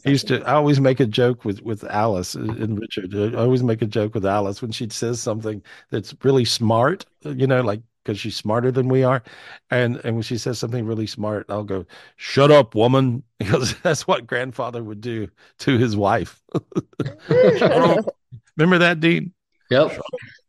used 0.04 0.28
to 0.28 0.42
I 0.44 0.54
always 0.54 0.80
make 0.80 1.00
a 1.00 1.06
joke 1.06 1.44
with 1.44 1.62
with 1.62 1.84
Alice 1.84 2.34
and 2.34 2.78
Richard. 2.80 3.14
I 3.14 3.34
always 3.38 3.62
make 3.62 3.82
a 3.82 3.86
joke 3.86 4.14
with 4.14 4.26
Alice 4.26 4.62
when 4.62 4.72
she 4.72 4.88
says 4.90 5.20
something 5.20 5.62
that's 5.90 6.14
really 6.24 6.44
smart, 6.44 7.06
you 7.24 7.46
know, 7.46 7.62
like 7.62 7.82
because 8.04 8.18
she's 8.18 8.36
smarter 8.36 8.70
than 8.70 8.88
we 8.88 9.04
are. 9.04 9.22
And 9.70 10.00
and 10.04 10.14
when 10.16 10.22
she 10.22 10.38
says 10.38 10.58
something 10.58 10.84
really 10.86 11.06
smart, 11.06 11.46
I'll 11.48 11.64
go, 11.64 11.86
"Shut 12.16 12.50
up, 12.50 12.74
woman," 12.74 13.22
because 13.38 13.74
that's 13.82 14.06
what 14.06 14.26
grandfather 14.26 14.82
would 14.82 15.00
do 15.00 15.28
to 15.60 15.78
his 15.78 15.96
wife. 15.96 16.42
Shut 17.28 17.62
up. 17.72 18.16
Remember 18.56 18.78
that, 18.78 19.00
Dean? 19.00 19.32
Yep. 19.70 19.92
Shut, 19.92 20.02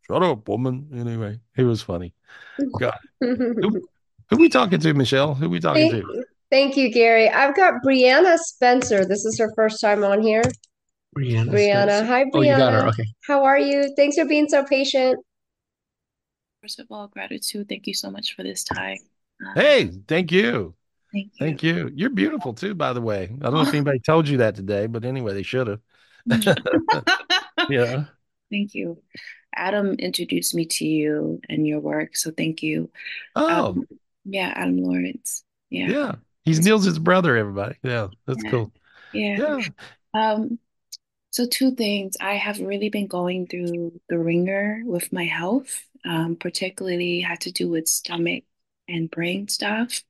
shut 0.07 0.23
up, 0.23 0.47
woman. 0.49 0.89
Anyway, 0.93 1.39
he 1.55 1.63
was 1.63 1.81
funny. 1.81 2.13
God. 2.79 2.97
Who, 3.21 3.81
who 4.29 4.37
we 4.37 4.49
talking 4.49 4.79
to, 4.79 4.93
Michelle? 4.93 5.33
Who 5.33 5.49
we 5.49 5.59
talking 5.59 5.91
Thank, 5.91 6.05
to? 6.05 6.25
thank 6.51 6.77
you, 6.77 6.91
Gary. 6.91 7.29
I've 7.29 7.55
got 7.55 7.75
Brianna 7.85 8.37
Spencer. 8.37 9.05
This 9.05 9.25
is 9.25 9.37
her 9.39 9.51
first 9.55 9.79
time 9.79 10.03
on 10.03 10.21
here. 10.21 10.43
Brianna. 11.17 11.49
Brianna. 11.51 11.83
Spencer. 11.83 12.05
Hi, 12.05 12.25
Oh, 12.33 12.41
you 12.41 12.57
got 12.57 12.73
her. 12.73 12.87
Okay. 12.89 13.05
How 13.27 13.43
are 13.43 13.59
you? 13.59 13.93
Thanks 13.95 14.17
for 14.17 14.25
being 14.25 14.47
so 14.49 14.63
patient. 14.63 15.19
First 16.63 16.79
of 16.79 16.87
all, 16.91 17.09
gratitude. 17.09 17.67
Thank 17.67 17.87
you 17.87 17.93
so 17.93 18.09
much 18.09 18.37
for 18.37 18.43
this 18.43 18.63
time. 18.63 18.97
Um, 19.45 19.53
Hey, 19.53 19.91
thank 20.07 20.31
you. 20.31 20.73
Thank 21.11 21.33
you. 21.33 21.45
Thank 21.45 21.61
you. 21.61 21.91
You're 21.93 22.09
beautiful 22.09 22.53
too, 22.53 22.73
by 22.73 22.93
the 22.93 23.01
way. 23.01 23.23
I 23.25 23.43
don't 23.43 23.55
know 23.55 23.61
if 23.63 23.67
anybody 23.73 23.99
told 23.99 24.29
you 24.29 24.37
that 24.37 24.55
today, 24.55 24.87
but 24.87 25.03
anyway, 25.03 25.33
they 25.33 25.43
should 25.43 25.67
have. 25.67 25.81
Yeah. 27.69 28.05
Thank 28.49 28.75
you. 28.75 29.01
Adam 29.53 29.95
introduced 29.95 30.55
me 30.55 30.65
to 30.65 30.85
you 30.85 31.41
and 31.49 31.67
your 31.67 31.81
work, 31.81 32.15
so 32.15 32.31
thank 32.31 32.63
you. 32.63 32.89
Oh, 33.35 33.67
Um, 33.71 33.87
yeah, 34.23 34.53
Adam 34.55 34.77
Lawrence. 34.77 35.43
Yeah. 35.69 35.87
yeah. 35.89 36.15
He's 36.45 36.63
Niels' 36.63 36.97
brother, 36.97 37.35
everybody. 37.35 37.75
Yeah, 37.83 38.07
that's 38.25 38.43
Yeah. 38.43 38.49
cool. 38.51 38.71
Yeah. 39.13 39.57
Yeah. 39.57 39.67
Um, 40.13 40.59
so 41.33 41.47
two 41.47 41.75
things. 41.75 42.17
I 42.21 42.35
have 42.35 42.59
really 42.61 42.89
been 42.89 43.07
going 43.07 43.47
through 43.47 43.99
the 44.09 44.19
wringer 44.19 44.83
with 44.85 45.13
my 45.13 45.25
health, 45.25 45.87
um, 46.05 46.37
particularly 46.37 47.21
had 47.21 47.41
to 47.41 47.51
do 47.51 47.69
with 47.69 47.89
stomach 47.89 48.45
and 48.87 49.11
brain 49.11 49.49
stuff. 49.49 50.03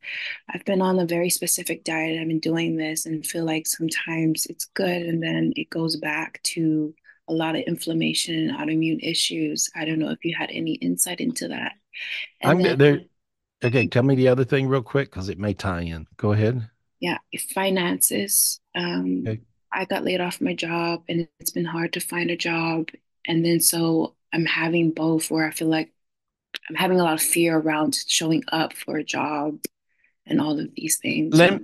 I've 0.50 0.66
been 0.66 0.82
on 0.82 1.00
a 1.00 1.08
very 1.08 1.32
specific 1.32 1.86
diet. 1.86 2.20
I've 2.20 2.28
been 2.28 2.42
doing 2.42 2.78
this 2.78 3.06
and 3.08 3.26
feel 3.26 3.46
like 3.46 3.68
sometimes 3.68 4.48
it's 4.48 4.66
good 4.66 5.04
and 5.04 5.24
then 5.24 5.54
it 5.56 5.70
goes 5.72 5.98
back 5.98 6.42
to 6.44 6.96
a 7.30 7.34
lot 7.34 7.56
of 7.56 7.64
inflammation 7.64 8.50
and 8.50 8.58
autoimmune 8.60 9.00
issues. 9.02 9.70
I 9.76 9.86
don't 9.86 10.00
know 10.00 10.12
if 10.12 10.26
you 10.26 10.36
had 10.38 10.52
any 10.52 10.74
insight 10.76 11.22
into 11.22 11.50
that. 11.50 11.74
And 12.42 12.52
I'm 12.52 12.62
then 12.62 12.78
there. 12.78 13.02
Okay, 13.64 13.88
tell 13.88 14.04
me 14.04 14.16
the 14.16 14.28
other 14.30 14.46
thing 14.46 14.68
real 14.68 14.84
quick 14.84 15.10
because 15.12 15.30
it 15.30 15.40
may 15.40 15.54
tie 15.54 15.82
in. 15.82 16.08
Go 16.18 16.34
ahead. 16.34 16.70
Yeah, 17.00 17.18
finances. 17.54 18.60
Um, 18.76 19.28
Okay. 19.28 19.42
I 19.74 19.86
got 19.86 20.04
laid 20.04 20.22
off 20.22 20.42
my 20.42 20.54
job 20.54 21.04
and 21.10 21.28
it's 21.40 21.52
been 21.52 21.66
hard 21.66 21.94
to 21.94 22.00
find 22.00 22.30
a 22.30 22.38
job. 22.38 22.90
And 23.28 23.44
then 23.46 23.60
so 23.60 24.16
I'm 24.32 24.46
having 24.46 24.92
both 24.92 25.32
where 25.32 25.48
I 25.48 25.52
feel 25.52 25.68
like 25.68 25.92
I'm 26.70 26.76
having 26.76 27.00
a 27.00 27.04
lot 27.04 27.16
of 27.16 27.22
fear 27.22 27.58
around 27.58 27.98
showing 28.08 28.44
up 28.52 28.74
for 28.74 28.98
a 28.98 29.04
job 29.04 29.60
and 30.26 30.40
all 30.40 30.60
of 30.60 30.70
these 30.76 30.98
things. 30.98 31.36
Let, 31.36 31.62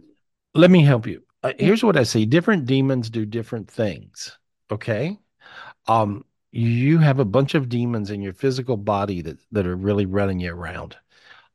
let 0.56 0.72
me 0.72 0.84
help 0.84 1.06
you. 1.06 1.24
Uh, 1.44 1.54
here's 1.58 1.84
what 1.84 1.96
I 1.96 2.04
see. 2.04 2.26
Different 2.26 2.66
demons 2.66 3.10
do 3.10 3.26
different 3.26 3.70
things. 3.70 4.38
Okay. 4.72 5.18
Um, 5.88 6.26
you 6.52 6.98
have 6.98 7.20
a 7.20 7.26
bunch 7.26 7.54
of 7.54 7.70
demons 7.70 8.10
in 8.10 8.22
your 8.22 8.34
physical 8.34 8.76
body 8.76 9.22
that, 9.22 9.38
that 9.52 9.68
are 9.68 9.76
really 9.76 10.06
running 10.06 10.40
you 10.40 10.54
around. 10.54 10.98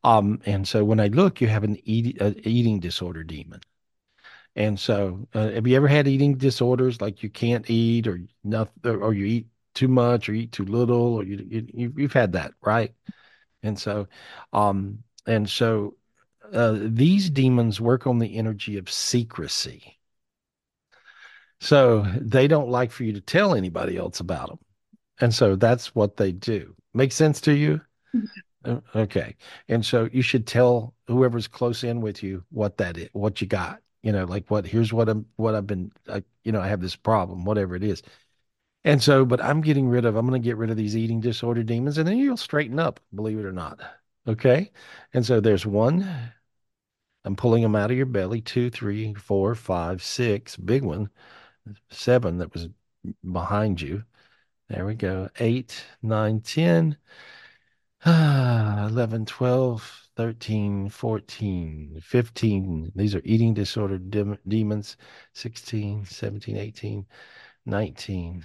Um, 0.04 0.40
and 0.46 0.66
so 0.66 0.84
when 0.84 1.00
I 1.00 1.08
look, 1.08 1.40
you 1.40 1.48
have 1.48 1.64
an 1.64 1.78
eat, 1.84 2.20
uh, 2.20 2.32
eating 2.44 2.78
disorder 2.78 3.24
demon. 3.24 3.60
And 4.56 4.78
so, 4.78 5.26
uh, 5.34 5.50
have 5.50 5.66
you 5.66 5.76
ever 5.76 5.88
had 5.88 6.06
eating 6.08 6.36
disorders 6.36 7.00
like 7.00 7.22
you 7.22 7.30
can't 7.30 7.68
eat 7.68 8.06
or 8.06 8.20
nothing, 8.44 8.72
or, 8.84 9.12
you 9.12 9.26
eat 9.26 9.46
too 9.74 9.88
much 9.88 10.28
or 10.28 10.32
eat 10.34 10.52
too 10.52 10.64
little, 10.64 11.14
or 11.16 11.24
you, 11.24 11.66
you 11.74 11.92
you've 11.96 12.12
had 12.12 12.32
that, 12.32 12.52
right? 12.62 12.94
And 13.62 13.78
so, 13.78 14.08
um, 14.52 15.02
and 15.26 15.48
so, 15.48 15.96
uh, 16.52 16.78
these 16.80 17.30
demons 17.30 17.80
work 17.80 18.06
on 18.06 18.18
the 18.18 18.36
energy 18.36 18.78
of 18.78 18.90
secrecy. 18.90 19.98
So 21.60 22.02
they 22.20 22.46
don't 22.48 22.68
like 22.68 22.90
for 22.92 23.04
you 23.04 23.12
to 23.14 23.20
tell 23.20 23.54
anybody 23.54 23.96
else 23.96 24.20
about 24.20 24.48
them. 24.48 24.58
And 25.20 25.34
so 25.34 25.56
that's 25.56 25.94
what 25.94 26.16
they 26.16 26.32
do. 26.32 26.76
Make 26.92 27.12
sense 27.12 27.40
to 27.42 27.54
you? 27.54 27.80
Uh, 28.64 28.80
Okay. 28.94 29.36
And 29.68 29.84
so 29.84 30.08
you 30.12 30.22
should 30.22 30.46
tell 30.46 30.94
whoever's 31.08 31.48
close 31.48 31.84
in 31.84 32.00
with 32.02 32.22
you 32.22 32.44
what 32.50 32.78
that 32.78 32.98
is, 32.98 33.10
what 33.12 33.40
you 33.40 33.46
got. 33.46 33.80
You 34.04 34.12
know, 34.12 34.26
like 34.26 34.50
what 34.52 34.66
here's 34.66 34.94
what 34.94 35.10
I'm 35.10 35.26
what 35.36 35.56
I've 35.56 35.66
been 35.68 35.92
I, 36.08 36.24
you 36.44 36.52
know, 36.52 36.62
I 36.62 36.68
have 36.68 36.82
this 36.82 36.96
problem, 36.96 37.44
whatever 37.46 37.76
it 37.76 37.84
is. 37.84 38.04
And 38.84 39.02
so, 39.02 39.24
but 39.26 39.42
I'm 39.42 39.60
getting 39.62 39.88
rid 39.88 40.04
of 40.06 40.16
I'm 40.16 40.26
going 40.28 40.40
to 40.42 40.46
get 40.46 40.56
rid 40.58 40.70
of 40.70 40.76
these 40.78 40.96
eating 40.96 41.20
disorder 41.20 41.62
demons 41.64 41.98
and 41.98 42.08
then 42.08 42.18
you'll 42.18 42.36
straighten 42.38 42.78
up, 42.80 43.00
believe 43.14 43.38
it 43.40 43.46
or 43.46 43.52
not. 43.52 43.80
Okay? 44.28 44.72
And 45.14 45.26
so 45.26 45.40
there's 45.40 45.66
one. 45.66 46.32
I'm 47.24 47.36
pulling 47.36 47.62
them 47.62 47.74
out 47.76 47.90
of 47.90 47.96
your 47.96 48.06
belly. 48.06 48.40
Two, 48.40 48.70
three, 48.70 49.14
four, 49.14 49.54
five, 49.54 50.02
six. 50.02 50.56
Big 50.56 50.82
one. 50.82 51.10
Seven 51.90 52.38
that 52.38 52.52
was 52.54 52.68
behind 53.30 53.80
you. 53.82 54.04
There 54.68 54.86
we 54.86 54.94
go. 54.96 55.30
Eight, 55.40 55.84
nine, 56.02 56.40
10. 56.42 56.98
Ah, 58.06 58.86
11, 58.90 59.26
12, 59.26 60.03
13, 60.16 60.88
14, 60.88 62.00
15. 62.02 62.92
These 62.94 63.14
are 63.14 63.22
eating 63.24 63.54
disorder 63.54 63.98
dem- 63.98 64.38
demons. 64.46 64.96
16, 65.32 66.04
17, 66.04 66.56
18, 66.56 67.06
19. 67.66 68.44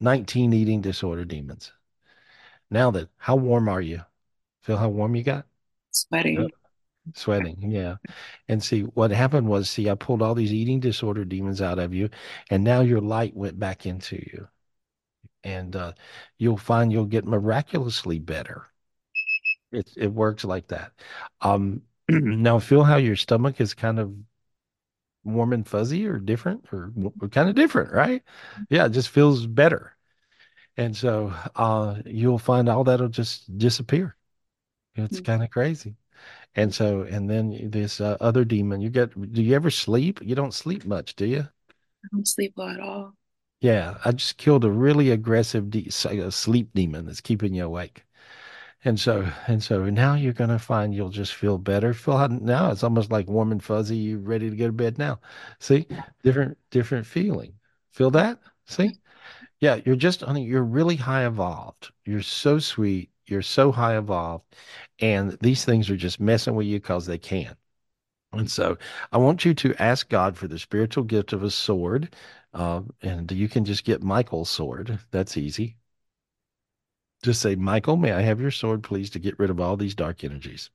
19 0.00 0.52
eating 0.52 0.80
disorder 0.80 1.24
demons. 1.24 1.72
Now 2.70 2.90
that, 2.92 3.08
how 3.18 3.36
warm 3.36 3.68
are 3.68 3.80
you? 3.80 4.02
Feel 4.62 4.78
how 4.78 4.88
warm 4.88 5.14
you 5.16 5.22
got? 5.22 5.46
Sweating. 5.90 6.50
Sweating, 7.14 7.70
yeah. 7.70 7.96
And 8.48 8.62
see, 8.62 8.82
what 8.82 9.10
happened 9.10 9.48
was, 9.48 9.68
see, 9.70 9.90
I 9.90 9.94
pulled 9.94 10.22
all 10.22 10.34
these 10.34 10.52
eating 10.52 10.80
disorder 10.80 11.24
demons 11.24 11.60
out 11.60 11.78
of 11.78 11.94
you, 11.94 12.10
and 12.50 12.64
now 12.64 12.80
your 12.80 13.00
light 13.00 13.36
went 13.36 13.58
back 13.58 13.86
into 13.86 14.16
you. 14.16 14.48
And 15.44 15.76
uh, 15.76 15.92
you'll 16.38 16.56
find 16.56 16.92
you'll 16.92 17.06
get 17.06 17.26
miraculously 17.26 18.18
better. 18.18 18.71
It 19.72 19.90
it 19.96 20.08
works 20.12 20.44
like 20.44 20.68
that. 20.68 20.92
Um, 21.40 21.82
now 22.08 22.58
feel 22.58 22.84
how 22.84 22.96
your 22.96 23.16
stomach 23.16 23.60
is 23.60 23.74
kind 23.74 23.98
of 23.98 24.14
warm 25.24 25.52
and 25.52 25.66
fuzzy 25.66 26.06
or 26.06 26.18
different 26.18 26.66
or, 26.72 26.92
or 27.20 27.28
kind 27.28 27.48
of 27.48 27.54
different, 27.54 27.92
right? 27.92 28.22
Yeah, 28.70 28.86
it 28.86 28.90
just 28.90 29.08
feels 29.08 29.46
better. 29.46 29.96
And 30.76 30.96
so 30.96 31.34
uh, 31.56 32.02
you'll 32.06 32.38
find 32.38 32.68
all 32.68 32.84
that'll 32.84 33.08
just 33.08 33.56
disappear. 33.58 34.16
It's 34.96 35.20
kind 35.20 35.42
of 35.44 35.50
crazy. 35.50 35.96
And 36.56 36.74
so, 36.74 37.02
and 37.02 37.30
then 37.30 37.70
this 37.70 38.00
uh, 38.00 38.16
other 38.20 38.44
demon, 38.44 38.80
you 38.82 38.90
get, 38.90 39.32
do 39.32 39.42
you 39.42 39.54
ever 39.56 39.70
sleep? 39.70 40.20
You 40.22 40.34
don't 40.36 40.54
sleep 40.54 40.84
much, 40.86 41.16
do 41.16 41.26
you? 41.26 41.48
I 42.04 42.08
don't 42.12 42.28
sleep 42.28 42.54
well 42.56 42.68
at 42.68 42.80
all. 42.80 43.16
Yeah, 43.62 43.98
I 44.04 44.12
just 44.12 44.36
killed 44.38 44.62
a 44.64 44.70
really 44.70 45.10
aggressive 45.10 45.70
de- 45.70 45.88
uh, 46.04 46.30
sleep 46.30 46.70
demon 46.74 47.06
that's 47.06 47.20
keeping 47.22 47.54
you 47.54 47.64
awake. 47.64 48.04
And 48.84 48.98
so, 48.98 49.28
and 49.46 49.62
so 49.62 49.84
now 49.90 50.14
you're 50.14 50.32
going 50.32 50.50
to 50.50 50.58
find 50.58 50.94
you'll 50.94 51.08
just 51.08 51.34
feel 51.34 51.58
better. 51.58 51.94
Feel 51.94 52.16
how 52.18 52.26
now 52.26 52.70
it's 52.70 52.82
almost 52.84 53.10
like 53.12 53.28
warm 53.28 53.52
and 53.52 53.62
fuzzy. 53.62 53.96
You're 53.96 54.18
ready 54.18 54.50
to 54.50 54.56
go 54.56 54.66
to 54.66 54.72
bed 54.72 54.98
now. 54.98 55.20
See, 55.60 55.86
different, 56.22 56.58
different 56.70 57.06
feeling. 57.06 57.54
Feel 57.92 58.10
that? 58.12 58.40
See? 58.66 58.98
Yeah, 59.60 59.80
you're 59.86 59.96
just, 59.96 60.22
honey, 60.22 60.44
you're 60.44 60.64
really 60.64 60.96
high 60.96 61.26
evolved. 61.26 61.92
You're 62.04 62.22
so 62.22 62.58
sweet. 62.58 63.10
You're 63.26 63.42
so 63.42 63.72
high 63.72 63.96
evolved. 63.98 64.44
And 65.00 65.32
these 65.40 65.64
things 65.64 65.90
are 65.90 65.96
just 65.96 66.20
messing 66.20 66.54
with 66.56 66.66
you 66.66 66.78
because 66.80 67.06
they 67.06 67.18
can. 67.18 67.56
And 68.32 68.50
so 68.50 68.78
I 69.12 69.18
want 69.18 69.44
you 69.44 69.54
to 69.54 69.74
ask 69.82 70.08
God 70.08 70.36
for 70.38 70.48
the 70.48 70.58
spiritual 70.58 71.04
gift 71.04 71.32
of 71.32 71.42
a 71.44 71.50
sword. 71.50 72.14
Uh, 72.54 72.82
and 73.02 73.30
you 73.32 73.48
can 73.48 73.64
just 73.64 73.84
get 73.84 74.02
Michael's 74.02 74.50
sword. 74.50 74.98
That's 75.12 75.36
easy. 75.36 75.76
Just 77.22 77.40
say, 77.40 77.54
Michael, 77.54 77.96
may 77.96 78.12
I 78.12 78.20
have 78.20 78.40
your 78.40 78.50
sword, 78.50 78.82
please, 78.82 79.10
to 79.10 79.18
get 79.18 79.38
rid 79.38 79.50
of 79.50 79.60
all 79.60 79.76
these 79.76 79.94
dark 79.94 80.24
energies? 80.24 80.70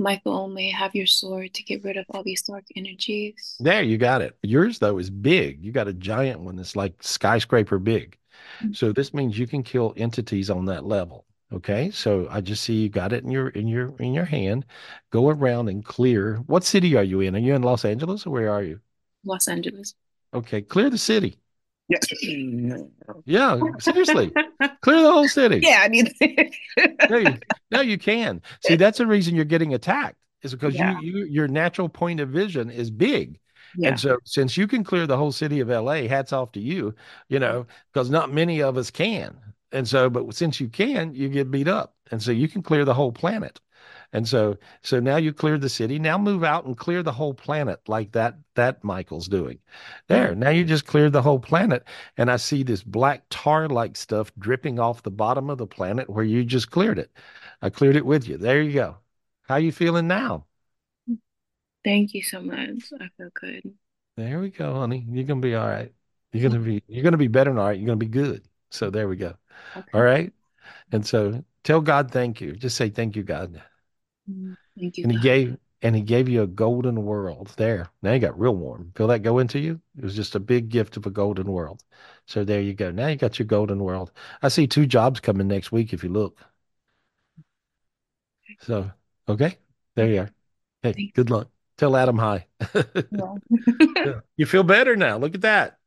Michael, 0.00 0.48
may 0.48 0.72
I 0.72 0.76
have 0.76 0.94
your 0.94 1.06
sword 1.06 1.54
to 1.54 1.62
get 1.64 1.82
rid 1.82 1.96
of 1.96 2.06
all 2.10 2.22
these 2.22 2.42
dark 2.42 2.64
energies? 2.76 3.56
There, 3.58 3.82
you 3.82 3.98
got 3.98 4.22
it. 4.22 4.36
Yours, 4.42 4.78
though, 4.78 4.98
is 4.98 5.10
big. 5.10 5.64
You 5.64 5.72
got 5.72 5.88
a 5.88 5.92
giant 5.92 6.40
one 6.40 6.56
that's 6.56 6.76
like 6.76 7.02
skyscraper 7.02 7.78
big. 7.78 8.16
Mm-hmm. 8.60 8.72
So 8.72 8.92
this 8.92 9.12
means 9.12 9.38
you 9.38 9.46
can 9.46 9.62
kill 9.62 9.94
entities 9.96 10.50
on 10.50 10.64
that 10.66 10.84
level. 10.84 11.24
Okay. 11.52 11.90
So 11.90 12.28
I 12.30 12.40
just 12.40 12.62
see 12.62 12.74
you 12.74 12.88
got 12.88 13.12
it 13.12 13.24
in 13.24 13.30
your 13.30 13.48
in 13.48 13.66
your 13.66 13.94
in 13.98 14.12
your 14.12 14.24
hand. 14.24 14.66
Go 15.10 15.30
around 15.30 15.68
and 15.68 15.84
clear. 15.84 16.36
What 16.46 16.64
city 16.64 16.94
are 16.96 17.02
you 17.02 17.20
in? 17.20 17.34
Are 17.34 17.40
you 17.40 17.54
in 17.54 17.62
Los 17.62 17.84
Angeles 17.84 18.26
or 18.26 18.30
where 18.30 18.50
are 18.52 18.62
you? 18.62 18.80
Los 19.24 19.48
Angeles. 19.48 19.94
Okay, 20.34 20.60
clear 20.60 20.90
the 20.90 20.98
city. 20.98 21.38
Yes. 21.88 22.00
Yeah, 23.24 23.58
seriously. 23.78 24.30
Clear 24.82 25.02
the 25.02 25.12
whole 25.12 25.28
city. 25.28 25.60
Yeah, 25.62 25.80
I 25.82 25.88
mean, 25.88 26.08
no, 27.10 27.16
you, 27.18 27.34
no, 27.70 27.80
you 27.80 27.98
can. 27.98 28.42
See, 28.64 28.76
that's 28.76 28.98
the 28.98 29.06
reason 29.06 29.34
you're 29.34 29.44
getting 29.44 29.74
attacked, 29.74 30.16
is 30.42 30.52
because 30.54 30.74
Yeah. 30.74 30.98
you, 31.00 31.18
you 31.18 31.24
your 31.26 31.48
natural 31.48 31.88
point 31.88 32.20
of 32.20 32.28
vision 32.28 32.70
is 32.70 32.90
big. 32.90 33.38
Yeah. 33.76 33.90
And 33.90 34.00
so 34.00 34.18
since 34.24 34.56
you 34.56 34.66
can 34.66 34.82
clear 34.84 35.06
the 35.06 35.16
whole 35.16 35.32
city 35.32 35.60
of 35.60 35.68
LA, 35.68 36.02
hats 36.08 36.32
off 36.32 36.52
to 36.52 36.60
you, 36.60 36.94
you 37.28 37.38
know, 37.38 37.66
because 37.92 38.10
not 38.10 38.32
many 38.32 38.62
of 38.62 38.76
us 38.76 38.90
can. 38.90 39.36
And 39.72 39.86
so, 39.86 40.08
but 40.08 40.34
since 40.34 40.60
you 40.60 40.68
can, 40.68 41.14
you 41.14 41.28
get 41.28 41.50
beat 41.50 41.68
up. 41.68 41.94
And 42.10 42.22
so 42.22 42.30
you 42.32 42.48
can 42.48 42.62
clear 42.62 42.86
the 42.86 42.94
whole 42.94 43.12
planet. 43.12 43.60
And 44.12 44.26
so, 44.26 44.56
so 44.82 45.00
now 45.00 45.16
you 45.16 45.32
cleared 45.32 45.60
the 45.60 45.68
city. 45.68 45.98
Now 45.98 46.16
move 46.16 46.42
out 46.42 46.64
and 46.64 46.76
clear 46.76 47.02
the 47.02 47.12
whole 47.12 47.34
planet 47.34 47.80
like 47.88 48.12
that, 48.12 48.36
that 48.54 48.82
Michael's 48.82 49.28
doing. 49.28 49.58
There. 50.06 50.34
Now 50.34 50.50
you 50.50 50.64
just 50.64 50.86
cleared 50.86 51.12
the 51.12 51.22
whole 51.22 51.38
planet. 51.38 51.84
And 52.16 52.30
I 52.30 52.36
see 52.36 52.62
this 52.62 52.82
black 52.82 53.24
tar 53.30 53.68
like 53.68 53.96
stuff 53.96 54.32
dripping 54.38 54.78
off 54.78 55.02
the 55.02 55.10
bottom 55.10 55.50
of 55.50 55.58
the 55.58 55.66
planet 55.66 56.08
where 56.08 56.24
you 56.24 56.44
just 56.44 56.70
cleared 56.70 56.98
it. 56.98 57.10
I 57.60 57.70
cleared 57.70 57.96
it 57.96 58.06
with 58.06 58.26
you. 58.28 58.38
There 58.38 58.62
you 58.62 58.72
go. 58.72 58.96
How 59.42 59.56
you 59.56 59.72
feeling 59.72 60.08
now? 60.08 60.46
thank 61.84 62.14
you 62.14 62.22
so 62.22 62.40
much. 62.40 62.92
I 63.00 63.08
feel 63.16 63.30
good. 63.34 63.62
There 64.16 64.40
we 64.40 64.50
go, 64.50 64.74
honey. 64.74 65.06
You're 65.08 65.24
gonna 65.24 65.40
be 65.40 65.54
all 65.54 65.68
right. 65.68 65.92
You're 66.32 66.48
gonna 66.48 66.62
be 66.62 66.82
you're 66.88 67.04
gonna 67.04 67.16
be 67.16 67.28
better 67.28 67.50
than 67.50 67.58
all 67.58 67.66
right. 67.66 67.78
You're 67.78 67.86
gonna 67.86 67.96
be 67.96 68.06
good. 68.06 68.42
So 68.70 68.90
there 68.90 69.08
we 69.08 69.16
go. 69.16 69.34
All 69.94 70.02
right. 70.02 70.32
And 70.92 71.06
so 71.06 71.44
tell 71.62 71.80
God 71.80 72.10
thank 72.10 72.40
you. 72.40 72.52
Just 72.52 72.76
say 72.76 72.90
thank 72.90 73.16
you, 73.16 73.22
God. 73.22 73.62
Mm, 74.28 74.56
Thank 74.78 74.98
you. 74.98 75.04
And 75.04 75.12
he 75.12 75.18
gave 75.18 75.56
and 75.80 75.94
he 75.94 76.02
gave 76.02 76.28
you 76.28 76.42
a 76.42 76.46
golden 76.46 77.04
world. 77.04 77.52
There. 77.56 77.88
Now 78.02 78.12
you 78.12 78.18
got 78.18 78.38
real 78.38 78.54
warm. 78.56 78.92
Feel 78.96 79.06
that 79.08 79.20
go 79.20 79.38
into 79.38 79.58
you? 79.58 79.80
It 79.96 80.04
was 80.04 80.16
just 80.16 80.34
a 80.34 80.40
big 80.40 80.68
gift 80.68 80.96
of 80.96 81.06
a 81.06 81.10
golden 81.10 81.46
world. 81.46 81.84
So 82.26 82.44
there 82.44 82.60
you 82.60 82.74
go. 82.74 82.90
Now 82.90 83.06
you 83.08 83.16
got 83.16 83.38
your 83.38 83.46
golden 83.46 83.82
world. 83.82 84.10
I 84.42 84.48
see 84.48 84.66
two 84.66 84.86
jobs 84.86 85.20
coming 85.20 85.46
next 85.48 85.70
week 85.72 85.92
if 85.92 86.02
you 86.02 86.10
look. 86.10 86.40
So 88.60 88.90
okay. 89.28 89.56
There 89.94 90.08
you 90.08 90.20
are. 90.20 90.30
Hey, 90.82 91.10
good 91.14 91.30
luck. 91.30 91.48
Tell 91.76 91.96
Adam 91.96 92.18
hi. 92.18 92.46
Yeah. 93.10 93.34
You 94.36 94.46
feel 94.46 94.62
better 94.62 94.96
now. 94.96 95.18
Look 95.18 95.34
at 95.34 95.40
that. 95.42 95.78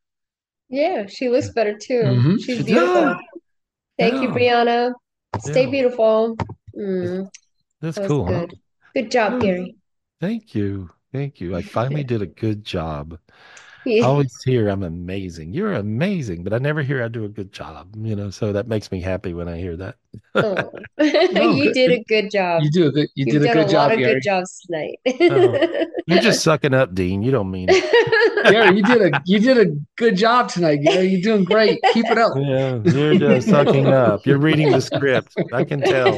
Yeah, 0.70 1.06
she 1.08 1.30
looks 1.30 1.50
better 1.50 1.78
too. 1.78 2.02
Mhm. 2.04 2.42
She's 2.42 2.64
beautiful. 2.64 3.02
does. 3.02 3.18
Thank 3.98 4.22
you, 4.22 4.30
Brianna. 4.30 4.94
Stay 5.40 5.66
Yeah. 5.66 5.72
beautiful. 5.72 6.38
Mm, 6.78 7.30
That's 7.82 7.98
that 7.98 8.08
cool, 8.08 8.26
huh? 8.26 8.32
good. 8.32 8.60
Good 8.94 9.12
job, 9.12 9.42
Gary. 9.42 9.76
Thank 10.20 10.54
you. 10.56 10.92
Thank 11.12 11.42
you. 11.42 11.56
I 11.56 11.62
finally 11.62 12.04
did 12.04 12.22
a 12.22 12.28
good 12.28 12.64
job. 12.64 13.18
I 13.88 14.00
always 14.04 14.36
hear 14.44 14.68
I'm 14.70 14.84
amazing. 14.84 15.54
You're 15.54 15.74
amazing, 15.74 16.44
but 16.44 16.54
I 16.54 16.58
never 16.60 16.82
hear 16.82 17.04
I 17.04 17.08
do 17.08 17.26
a 17.26 17.30
good 17.30 17.52
job, 17.52 17.90
you 17.98 18.16
know, 18.16 18.30
so 18.30 18.54
that 18.54 18.68
makes 18.68 18.92
me 18.92 19.02
happy 19.02 19.34
when 19.34 19.48
I 19.48 19.58
hear 19.58 19.76
that. 19.78 19.96
Oh. 20.36 20.72
No, 21.32 21.52
You 21.54 21.66
good- 21.66 21.74
did 21.74 21.92
a 21.92 22.04
good 22.04 22.32
job. 22.32 22.62
You 22.64 22.70
do 22.72 22.88
a 22.88 22.92
good. 22.92 23.08
You 23.16 23.26
You've 23.26 23.42
did 23.42 23.50
a 23.50 23.54
good 23.54 23.68
a 23.68 23.72
job, 23.72 23.74
lot 23.90 23.92
of 23.94 24.00
Gary. 24.00 24.14
good 24.16 24.24
jobs 24.24 24.60
tonight. 24.62 25.00
Oh, 25.08 25.86
you're 26.08 26.22
just 26.22 26.44
sucking 26.44 26.74
up, 26.74 26.94
Dean. 26.94 27.22
You 27.24 27.32
don't 27.32 27.50
mean 27.50 27.70
it. 27.72 27.84
Gary, 28.52 28.76
you 28.78 28.84
did 28.84 29.02
a 29.14 29.22
you 29.26 29.40
did 29.40 29.58
a 29.58 29.72
good 29.98 30.16
job 30.18 30.50
tonight, 30.50 30.78
Gary. 30.84 31.08
You're 31.08 31.22
doing 31.22 31.44
great. 31.46 31.80
Keep 31.94 32.06
it 32.08 32.18
up. 32.18 32.34
Yeah, 32.38 32.80
you're 32.84 33.16
just 33.18 33.48
sucking 33.50 33.88
up. 33.88 34.26
You're 34.26 34.38
reading 34.40 34.72
the 34.72 34.82
script. 34.82 35.34
I 35.54 35.64
can 35.64 35.82
tell. 35.82 36.16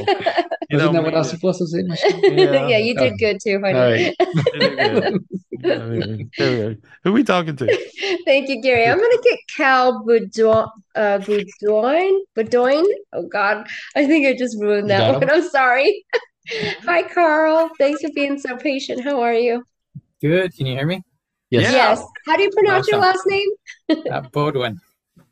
You 0.70 0.78
Isn't 0.78 0.92
that 0.92 1.02
what 1.04 1.14
I 1.14 1.18
was 1.18 1.30
supposed 1.30 1.58
to 1.58 1.66
say, 1.66 1.82
Yeah. 2.22 2.66
Yeah, 2.68 2.78
you 2.78 2.94
did 2.96 3.18
good 3.18 3.38
too, 3.42 3.60
honey. 3.62 4.14
All 5.62 5.70
right. 5.70 5.94
You 5.94 6.02
did 6.02 6.02
good. 6.02 6.04
I 6.04 6.06
mean, 6.16 6.30
there 6.38 6.50
we 6.50 6.60
are. 6.62 6.76
Who 7.04 7.10
are 7.10 7.12
we 7.12 7.24
talking 7.24 7.56
to? 7.56 7.66
Thank 8.24 8.48
you, 8.48 8.60
Gary. 8.62 8.86
I'm 8.86 8.98
gonna 8.98 9.22
get 9.22 9.38
Cal 9.56 10.04
Boudoin, 10.04 10.68
uh, 10.94 11.18
Boudoin, 11.18 12.20
Boudoin. 12.36 12.84
Oh 13.12 13.26
God, 13.26 13.66
I 13.94 14.06
think 14.06 14.26
I 14.26 14.36
just 14.36 14.58
ruined 14.60 14.90
that 14.90 15.12
one. 15.12 15.22
him? 15.22 15.30
I'm 15.30 15.48
sorry. 15.48 16.04
Hi, 16.84 17.02
Carl. 17.02 17.70
Thanks 17.78 18.02
for 18.02 18.10
being 18.14 18.38
so 18.38 18.56
patient. 18.56 19.02
How 19.02 19.20
are 19.20 19.34
you? 19.34 19.64
Good. 20.20 20.56
Can 20.56 20.66
you 20.66 20.76
hear 20.76 20.86
me? 20.86 21.02
Yes. 21.50 21.72
Yes. 21.72 22.02
How 22.26 22.36
do 22.36 22.42
you 22.42 22.50
pronounce 22.50 22.88
your 22.88 23.00
last 23.00 23.22
name? 23.26 23.48
Uh, 24.10 24.22
Bodwin. 24.32 24.80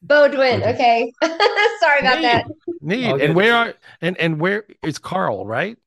Bodwin. 0.03 0.63
Okay. 0.63 1.11
Sorry 1.23 2.01
about 2.01 2.21
that. 2.21 2.47
Neat. 2.83 3.23
And 3.23 3.35
where 3.35 3.55
are 3.55 3.75
and 4.03 4.17
and 4.19 4.39
where 4.39 4.67
is 4.83 4.99
Carl, 4.99 5.47
right? 5.47 5.79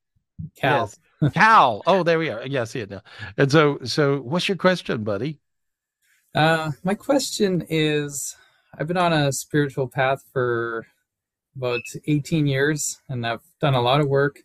Cal. 0.56 0.80
Yes. 0.80 0.98
Cal. 1.32 1.82
Oh, 1.86 2.02
there 2.02 2.18
we 2.18 2.28
are. 2.30 2.46
Yeah, 2.46 2.62
I 2.62 2.64
see 2.64 2.80
it 2.80 2.90
now. 2.90 3.02
And 3.36 3.50
so 3.50 3.78
so 3.84 4.20
what's 4.20 4.48
your 4.48 4.56
question, 4.56 5.04
buddy? 5.04 5.40
Uh, 6.34 6.72
my 6.84 6.94
question 6.94 7.64
is 7.70 8.36
I've 8.78 8.86
been 8.86 8.98
on 8.98 9.12
a 9.12 9.32
spiritual 9.32 9.88
path 9.88 10.22
for 10.32 10.86
about 11.56 11.80
18 12.06 12.46
years 12.46 12.98
and 13.08 13.26
I've 13.26 13.40
done 13.60 13.74
a 13.74 13.80
lot 13.80 14.00
of 14.00 14.08
work. 14.08 14.40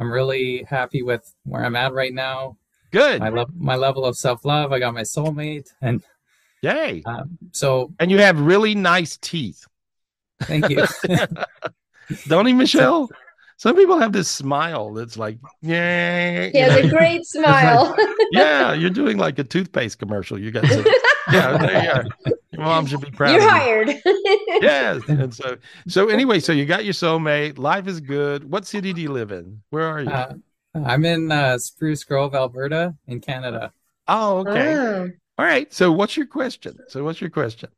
I'm 0.00 0.10
really 0.10 0.64
happy 0.68 1.02
with 1.02 1.32
where 1.44 1.64
I'm 1.64 1.76
at 1.76 1.92
right 1.92 2.12
now. 2.12 2.56
Good. 2.90 3.20
My, 3.20 3.28
love, 3.28 3.50
my 3.56 3.76
level 3.76 4.04
of 4.04 4.16
self 4.16 4.44
love. 4.44 4.72
I 4.72 4.78
got 4.78 4.94
my 4.94 5.02
soulmate. 5.02 5.68
And 5.80 6.02
Yay. 6.62 7.02
um, 7.06 7.38
so, 7.52 7.92
And 8.00 8.10
you 8.10 8.18
have 8.18 8.40
really 8.40 8.74
nice 8.74 9.16
teeth. 9.18 9.64
thank 10.42 10.68
you. 10.70 10.84
Don't 12.26 12.46
he, 12.46 12.52
Michelle? 12.64 13.08
Some 13.58 13.74
people 13.74 13.98
have 13.98 14.12
this 14.12 14.28
smile 14.30 14.92
that's 14.94 15.16
like, 15.16 15.36
yeah. 15.62 16.48
He 16.52 16.58
has 16.58 16.76
a 16.76 16.88
great 16.88 17.26
smile. 17.26 17.94
yeah, 18.30 18.72
you're 18.72 18.88
doing 18.88 19.18
like 19.18 19.38
a 19.40 19.44
toothpaste 19.44 19.98
commercial. 19.98 20.38
You 20.38 20.52
got 20.52 20.64
some, 20.66 20.86
yeah, 21.32 21.58
there 21.58 21.82
you 21.84 21.90
are. 21.90 22.04
Your 22.52 22.62
mom 22.62 22.86
should 22.86 23.00
be 23.00 23.10
proud 23.10 23.32
You're 23.32 23.40
of 23.40 23.44
you. 23.44 23.50
hired. 23.50 23.88
yes. 24.62 25.02
And 25.08 25.34
so, 25.34 25.56
so 25.88 26.08
anyway, 26.08 26.38
so 26.38 26.52
you 26.52 26.66
got 26.66 26.84
your 26.84 26.94
soulmate. 26.94 27.58
Life 27.58 27.88
is 27.88 28.00
good. 28.00 28.48
What 28.48 28.64
city 28.64 28.92
do 28.92 29.00
you 29.00 29.10
live 29.10 29.32
in? 29.32 29.60
Where 29.70 29.86
are 29.86 30.02
you? 30.02 30.08
Uh, 30.10 30.34
I'm 30.86 31.04
in 31.04 31.32
uh, 31.32 31.58
Spruce 31.58 32.04
Grove, 32.04 32.36
Alberta, 32.36 32.94
in 33.08 33.20
Canada. 33.20 33.72
oh, 34.06 34.38
okay. 34.38 34.74
Oh. 34.76 35.10
All 35.36 35.44
right. 35.44 35.72
So, 35.74 35.90
what's 35.90 36.16
your 36.16 36.26
question? 36.26 36.78
So, 36.86 37.02
what's 37.02 37.20
your 37.20 37.30
question? 37.30 37.70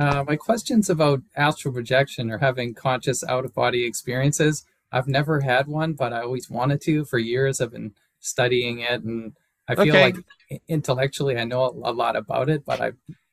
Uh, 0.00 0.24
my 0.26 0.34
question's 0.34 0.90
about 0.90 1.22
astral 1.36 1.72
projection 1.72 2.30
or 2.30 2.38
having 2.38 2.74
conscious 2.74 3.22
out 3.22 3.44
of 3.44 3.54
body 3.54 3.84
experiences. 3.84 4.64
I've 4.92 5.08
never 5.08 5.40
had 5.40 5.66
one, 5.68 5.94
but 5.94 6.12
I 6.12 6.22
always 6.22 6.50
wanted 6.50 6.80
to. 6.82 7.04
For 7.04 7.18
years, 7.18 7.60
I've 7.60 7.72
been 7.72 7.94
studying 8.20 8.80
it, 8.80 9.02
and 9.02 9.34
I 9.68 9.76
feel 9.76 9.98
Okay. 9.98 9.98
like 9.98 10.18
intellectually 10.68 11.38
I 11.38 11.44
know 11.44 11.64
a 11.66 11.92
lot 11.92 12.16
about 12.16 12.48
it. 12.50 12.64
But 12.64 12.80
I, 12.80 12.92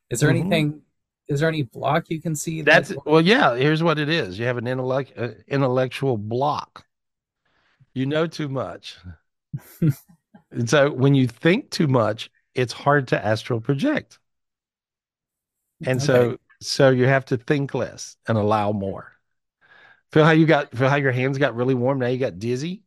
is 0.09 0.19
there 0.19 0.29
Mhm. 0.29 0.29
anything? 0.29 0.81
Is 1.27 1.39
there 1.39 1.49
any 1.49 1.63
block 1.63 2.09
you 2.09 2.21
can 2.21 2.35
see? 2.35 2.61
That's 2.63 2.91
that, 2.91 2.99
well, 3.05 3.21
yeah. 3.21 3.55
Here's 3.55 3.81
what 3.83 3.97
it 3.99 4.09
is: 4.09 4.37
you 4.39 4.45
have 4.45 4.57
an 4.57 4.67
intellect, 4.67 5.13
uh, 5.17 5.29
intellectual 5.47 6.17
block. 6.17 6.85
You 7.93 8.05
know 8.05 8.27
too 8.27 8.47
much, 8.47 8.95
and 10.51 10.69
so 10.69 10.91
when 10.91 11.15
you 11.15 11.27
think 11.27 11.69
too 11.71 11.87
much, 11.87 12.29
it's 12.55 12.73
hard 12.73 13.07
to 13.09 13.25
astral 13.25 13.61
project. 13.61 14.19
And 15.83 16.01
so, 16.01 16.37
so 16.61 16.89
you 16.91 17.05
have 17.07 17.25
to 17.25 17.37
think 17.37 17.73
less 17.73 18.17
and 18.27 18.37
allow 18.37 18.71
more. 18.71 19.16
Feel 20.11 20.25
how 20.25 20.31
you 20.31 20.45
got? 20.45 20.75
Feel 20.75 20.89
how 20.89 20.95
your 20.95 21.11
hands 21.11 21.37
got 21.37 21.55
really 21.55 21.75
warm? 21.75 21.99
Now 21.99 22.07
you 22.07 22.17
got 22.17 22.39
dizzy. 22.39 22.83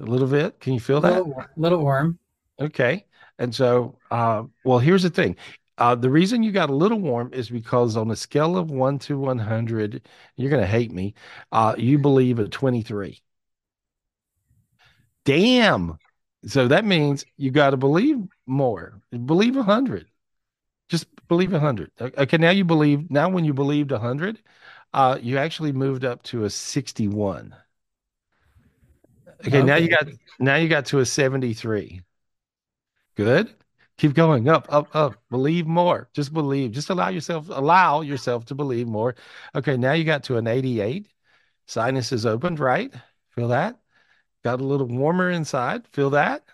A 0.00 0.04
little 0.04 0.28
bit. 0.28 0.58
Can 0.60 0.74
you 0.74 0.80
feel 0.80 1.00
that? 1.00 1.24
little, 1.24 1.44
little 1.56 1.78
warm. 1.78 2.18
Okay. 2.60 3.06
And 3.38 3.54
so, 3.54 3.98
uh, 4.10 4.44
well, 4.64 4.78
here's 4.78 5.02
the 5.02 5.10
thing. 5.10 5.36
Uh, 5.78 5.94
the 5.94 6.10
reason 6.10 6.42
you 6.42 6.52
got 6.52 6.70
a 6.70 6.74
little 6.74 7.00
warm 7.00 7.32
is 7.32 7.50
because 7.50 7.96
on 7.96 8.10
a 8.10 8.16
scale 8.16 8.56
of 8.56 8.70
one 8.70 8.98
to 9.00 9.18
100, 9.18 10.08
you're 10.36 10.50
going 10.50 10.62
to 10.62 10.68
hate 10.68 10.92
me. 10.92 11.14
Uh, 11.50 11.74
you 11.76 11.98
believe 11.98 12.38
a 12.38 12.48
23. 12.48 13.20
Damn. 15.24 15.98
So 16.46 16.68
that 16.68 16.84
means 16.84 17.24
you 17.36 17.50
got 17.50 17.70
to 17.70 17.76
believe 17.76 18.18
more. 18.46 19.00
Believe 19.10 19.56
100. 19.56 20.06
Just 20.88 21.06
believe 21.28 21.52
100. 21.52 21.90
Okay. 22.00 22.36
Now 22.36 22.50
you 22.50 22.64
believe, 22.64 23.10
now 23.10 23.28
when 23.28 23.44
you 23.44 23.54
believed 23.54 23.90
100, 23.90 24.40
uh, 24.94 25.18
you 25.20 25.38
actually 25.38 25.72
moved 25.72 26.04
up 26.04 26.22
to 26.22 26.44
a 26.44 26.50
61. 26.50 27.54
Okay. 29.46 29.62
Now 29.62 29.76
you 29.76 29.88
got, 29.88 30.08
now 30.38 30.56
you 30.56 30.68
got 30.68 30.86
to 30.86 31.00
a 31.00 31.06
73. 31.06 32.00
Good. 33.16 33.54
Keep 33.98 34.14
going 34.14 34.48
up, 34.48 34.66
up, 34.70 34.94
up. 34.94 35.16
Believe 35.30 35.66
more. 35.66 36.08
Just 36.12 36.32
believe. 36.32 36.72
Just 36.72 36.90
allow 36.90 37.08
yourself, 37.08 37.48
allow 37.48 38.00
yourself 38.00 38.44
to 38.46 38.54
believe 38.54 38.88
more. 38.88 39.14
Okay, 39.54 39.76
now 39.76 39.92
you 39.92 40.04
got 40.04 40.24
to 40.24 40.36
an 40.36 40.46
88. 40.46 41.08
Sinus 41.66 42.12
is 42.12 42.26
opened, 42.26 42.60
right? 42.60 42.92
Feel 43.30 43.48
that? 43.48 43.78
Got 44.44 44.60
a 44.60 44.64
little 44.64 44.86
warmer 44.86 45.30
inside. 45.30 45.86
Feel 45.88 46.10
that? 46.10 46.44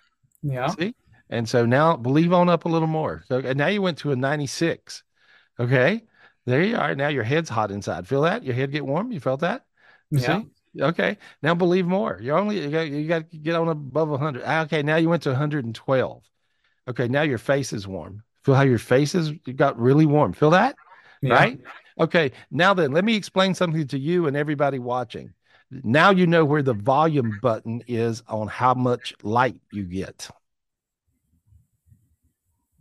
Yeah. 0.42 0.68
See? 0.68 0.94
And 1.28 1.48
so 1.48 1.66
now 1.66 1.96
believe 1.96 2.32
on 2.32 2.48
up 2.48 2.64
a 2.64 2.68
little 2.68 2.88
more. 2.88 3.22
So 3.28 3.38
and 3.38 3.58
now 3.58 3.68
you 3.68 3.82
went 3.82 3.98
to 3.98 4.12
a 4.12 4.16
96. 4.16 5.02
Okay. 5.58 6.04
There 6.46 6.62
you 6.62 6.76
are. 6.76 6.94
Now 6.94 7.08
your 7.08 7.22
head's 7.22 7.50
hot 7.50 7.70
inside. 7.70 8.08
Feel 8.08 8.22
that? 8.22 8.42
Your 8.44 8.54
head 8.54 8.72
get 8.72 8.86
warm? 8.86 9.12
You 9.12 9.20
felt 9.20 9.40
that? 9.40 9.64
You 10.10 10.20
Yeah. 10.20 10.40
See? 10.40 10.82
Okay. 10.82 11.18
Now 11.42 11.54
believe 11.54 11.86
more. 11.86 12.18
You're 12.22 12.38
only 12.38 12.60
you 12.62 12.70
got, 12.70 12.88
you 12.88 13.06
got 13.08 13.30
to 13.30 13.36
get 13.36 13.56
on 13.56 13.68
above 13.68 14.08
100. 14.08 14.42
Ah, 14.46 14.62
Okay. 14.62 14.82
Now 14.82 14.96
you 14.96 15.08
went 15.08 15.22
to 15.24 15.30
112. 15.30 16.22
Okay. 16.88 17.08
Now 17.08 17.22
your 17.22 17.38
face 17.38 17.72
is 17.72 17.86
warm. 17.86 18.22
Feel 18.44 18.54
how 18.54 18.62
your 18.62 18.78
face 18.78 19.14
is 19.14 19.28
it 19.28 19.56
got 19.56 19.78
really 19.78 20.06
warm. 20.06 20.32
Feel 20.32 20.50
that? 20.50 20.76
Yeah. 21.22 21.34
Right? 21.34 21.60
Okay. 21.98 22.32
Now 22.50 22.72
then, 22.72 22.92
let 22.92 23.04
me 23.04 23.14
explain 23.16 23.54
something 23.54 23.86
to 23.88 23.98
you 23.98 24.26
and 24.26 24.36
everybody 24.36 24.78
watching. 24.78 25.34
Now 25.70 26.10
you 26.10 26.26
know 26.26 26.44
where 26.44 26.62
the 26.62 26.74
volume 26.74 27.38
button 27.42 27.82
is 27.86 28.22
on 28.26 28.48
how 28.48 28.74
much 28.74 29.14
light 29.22 29.56
you 29.70 29.84
get. 29.84 30.28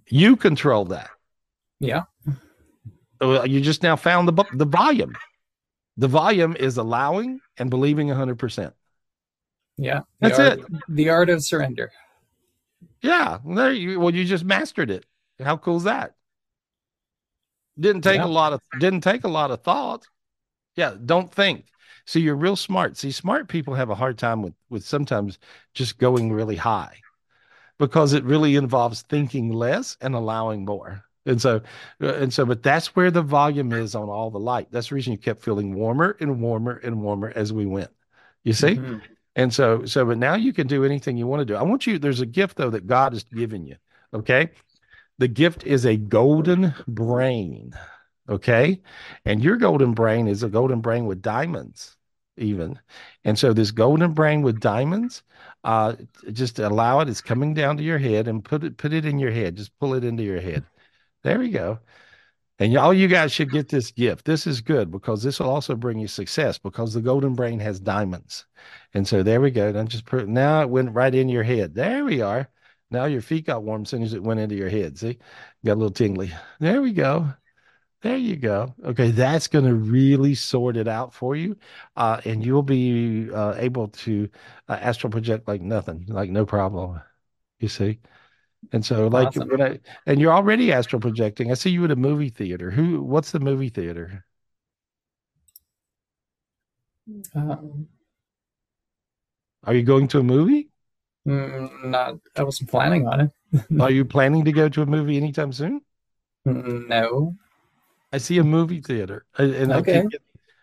You 0.08 0.36
control 0.36 0.86
that. 0.86 1.10
Yeah. 1.80 2.04
Well, 3.22 3.42
uh, 3.42 3.46
you 3.46 3.62
just 3.62 3.84
now 3.84 3.96
found 3.96 4.28
the 4.28 4.46
the 4.54 4.66
volume. 4.66 5.14
The 5.98 6.08
volume 6.08 6.56
is 6.56 6.78
allowing 6.78 7.42
and 7.58 7.70
believing 7.70 8.10
100%. 8.10 8.74
Yeah. 9.78 10.02
That's 10.20 10.40
art, 10.40 10.60
it. 10.60 10.66
The 10.88 11.10
art 11.10 11.30
of 11.30 11.44
surrender. 11.44 11.92
Yeah, 13.02 13.40
there 13.46 13.72
you 13.74 14.00
well 14.00 14.14
you 14.14 14.26
just 14.26 14.44
mastered 14.46 14.90
it. 14.92 15.06
How 15.40 15.58
cool 15.58 15.78
is 15.78 15.84
that? 15.84 16.16
Didn't 17.80 18.02
take 18.02 18.18
Yeah. 18.18 18.26
a 18.26 18.28
lot 18.28 18.54
of 18.54 18.62
didn't 18.80 19.02
take 19.02 19.24
a 19.24 19.30
lot 19.30 19.52
of 19.52 19.62
thought. 19.64 20.06
Yeah, 20.76 20.96
don't 21.06 21.34
think. 21.34 21.66
See, 22.06 22.22
you're 22.22 22.36
real 22.36 22.56
smart. 22.56 22.98
See, 22.98 23.12
smart 23.12 23.48
people 23.50 23.76
have 23.76 23.90
a 23.90 23.96
hard 23.96 24.18
time 24.18 24.42
with 24.42 24.54
with 24.70 24.86
sometimes 24.86 25.40
just 25.74 25.98
going 25.98 26.32
really 26.34 26.56
high 26.58 27.00
because 27.80 28.14
it 28.14 28.24
really 28.26 28.56
involves 28.56 29.04
thinking 29.04 29.52
less 29.54 29.98
and 30.02 30.16
allowing 30.16 30.66
more. 30.66 31.06
And 31.26 31.42
so, 31.42 31.62
uh, 32.02 32.14
and 32.16 32.34
so, 32.34 32.46
but 32.46 32.64
that's 32.64 32.96
where 32.96 33.12
the 33.12 33.22
volume 33.22 33.72
is 33.74 33.94
on 33.96 34.10
all 34.10 34.32
the 34.32 34.40
light. 34.40 34.68
That's 34.72 34.90
the 34.90 34.96
reason 34.96 35.12
you 35.14 35.20
kept 35.20 35.44
feeling 35.44 35.76
warmer 35.76 36.18
and 36.20 36.42
warmer 36.42 36.78
and 36.78 37.02
warmer 37.02 37.32
as 37.36 37.54
we 37.54 37.66
went. 37.66 37.92
You 38.44 38.54
see? 38.54 38.76
Mhm. 38.76 39.02
And 39.36 39.54
so, 39.54 39.86
so, 39.86 40.06
but 40.06 40.18
now 40.18 40.36
you 40.36 40.54
can 40.54 40.68
do 40.68 40.84
anything 40.84 41.18
you 41.18 41.28
want 41.28 41.42
to 41.42 41.46
do. 41.46 41.56
I 41.56 41.64
want 41.64 41.86
you, 41.88 42.00
there's 42.00 42.22
a 42.22 42.26
gift 42.26 42.58
though 42.58 42.72
that 42.72 42.88
God 42.88 43.14
has 43.14 43.24
given 43.24 43.66
you. 43.66 43.76
Okay. 44.14 44.52
The 45.18 45.28
gift 45.28 45.66
is 45.66 45.86
a 45.86 45.98
golden 45.98 46.74
brain. 46.88 47.74
Okay. 48.28 48.82
And 49.26 49.44
your 49.44 49.58
golden 49.58 49.94
brain 49.94 50.28
is 50.28 50.44
a 50.44 50.50
golden 50.50 50.82
brain 50.82 51.06
with 51.06 51.22
diamonds, 51.22 51.98
even. 52.38 52.80
And 53.24 53.38
so, 53.38 53.54
this 53.54 53.72
golden 53.72 54.14
brain 54.14 54.42
with 54.42 54.60
diamonds, 54.60 55.24
uh, 55.64 55.96
just 56.32 56.60
allow 56.60 57.00
it. 57.02 57.10
It's 57.10 57.22
coming 57.22 57.54
down 57.54 57.78
to 57.78 57.84
your 57.84 57.98
head 57.98 58.28
and 58.28 58.44
put 58.44 58.64
it, 58.64 58.78
put 58.78 58.94
it 58.94 59.06
in 59.06 59.20
your 59.20 59.32
head. 59.32 59.58
Just 59.58 59.78
pull 59.80 59.94
it 59.94 60.04
into 60.04 60.24
your 60.24 60.40
head. 60.42 60.64
There 61.24 61.40
we 61.40 61.50
go. 61.50 61.80
And 62.60 62.76
all 62.78 62.94
you 62.94 63.08
guys 63.08 63.32
should 63.32 63.52
get 63.52 63.70
this 63.70 63.92
gift. 63.92 64.26
This 64.26 64.46
is 64.46 64.60
good 64.60 64.92
because 64.92 65.24
this 65.24 65.40
will 65.40 65.50
also 65.50 65.76
bring 65.76 65.98
you 65.98 66.08
success 66.08 66.58
because 66.58 66.94
the 66.94 67.02
golden 67.02 67.34
brain 67.34 67.60
has 67.60 67.80
diamonds. 67.80 68.46
And 68.94 69.08
so 69.08 69.24
there 69.24 69.40
we 69.40 69.52
go. 69.52 69.70
And 69.70 69.90
just 69.90 70.12
now 70.12 70.62
it 70.62 70.70
went 70.70 70.94
right 70.94 71.16
in 71.16 71.30
your 71.30 71.44
head. 71.44 71.74
There 71.74 72.04
we 72.04 72.22
are. 72.22 72.50
Now 72.92 73.06
your 73.06 73.22
feet 73.22 73.46
got 73.46 73.64
warm 73.64 73.84
as 73.84 73.90
soon 73.90 74.04
as 74.04 74.14
it 74.14 74.24
went 74.24 74.42
into 74.42 74.56
your 74.56 74.70
head. 74.70 74.98
See, 74.98 75.20
got 75.66 75.74
a 75.74 75.76
little 75.76 75.90
tingly. 75.92 76.32
There 76.60 76.82
we 76.82 76.92
go. 76.92 77.34
There 78.02 78.18
you 78.18 78.38
go. 78.38 78.74
Okay, 78.84 79.12
that's 79.12 79.48
going 79.48 79.66
to 79.66 79.76
really 79.76 80.34
sort 80.34 80.78
it 80.78 80.88
out 80.88 81.14
for 81.14 81.36
you, 81.36 81.58
uh, 81.98 82.22
and 82.24 82.46
you'll 82.46 82.64
be 82.64 83.30
uh, 83.30 83.56
able 83.58 83.90
to 83.90 84.30
uh, 84.70 84.78
astral 84.80 85.12
project 85.12 85.50
like 85.50 85.62
nothing, 85.62 86.06
like 86.08 86.30
no 86.30 86.46
problem. 86.46 87.02
You 87.60 87.68
see, 87.68 88.00
and 88.72 88.86
so 88.86 89.08
like 89.08 89.28
Awesome. 89.28 89.50
when 89.50 89.62
I, 89.62 89.80
and 90.06 90.20
you're 90.20 90.34
already 90.34 90.72
astral 90.72 91.00
projecting. 91.02 91.52
I 91.52 91.56
see 91.56 91.70
you 91.72 91.84
at 91.86 91.92
a 91.92 91.96
movie 91.96 92.30
theater. 92.30 92.72
Who? 92.72 93.02
What's 93.04 93.32
the 93.32 93.40
movie 93.40 93.70
theater? 93.70 94.26
Um, 97.36 97.88
Are 99.64 99.74
you 99.74 99.84
going 99.84 100.10
to 100.10 100.20
a 100.20 100.24
movie? 100.24 100.70
mm, 101.28 101.86
not. 101.86 102.16
I 102.36 102.44
wasn't 102.44 102.70
planning 102.70 103.08
on 103.08 103.22
it. 103.22 103.32
Are 103.80 103.92
you 103.92 104.06
planning 104.06 104.46
to 104.46 104.52
go 104.52 104.70
to 104.70 104.82
a 104.82 104.86
movie 104.86 105.18
anytime 105.18 105.52
soon? 105.54 105.82
No. 106.46 107.36
I 108.12 108.18
see 108.18 108.38
a 108.38 108.44
movie 108.44 108.82
theater, 108.82 109.26
I- 109.38 109.44
and 109.44 109.72
Okay. 109.72 109.94
can't 109.94 110.12
get- 110.12 110.22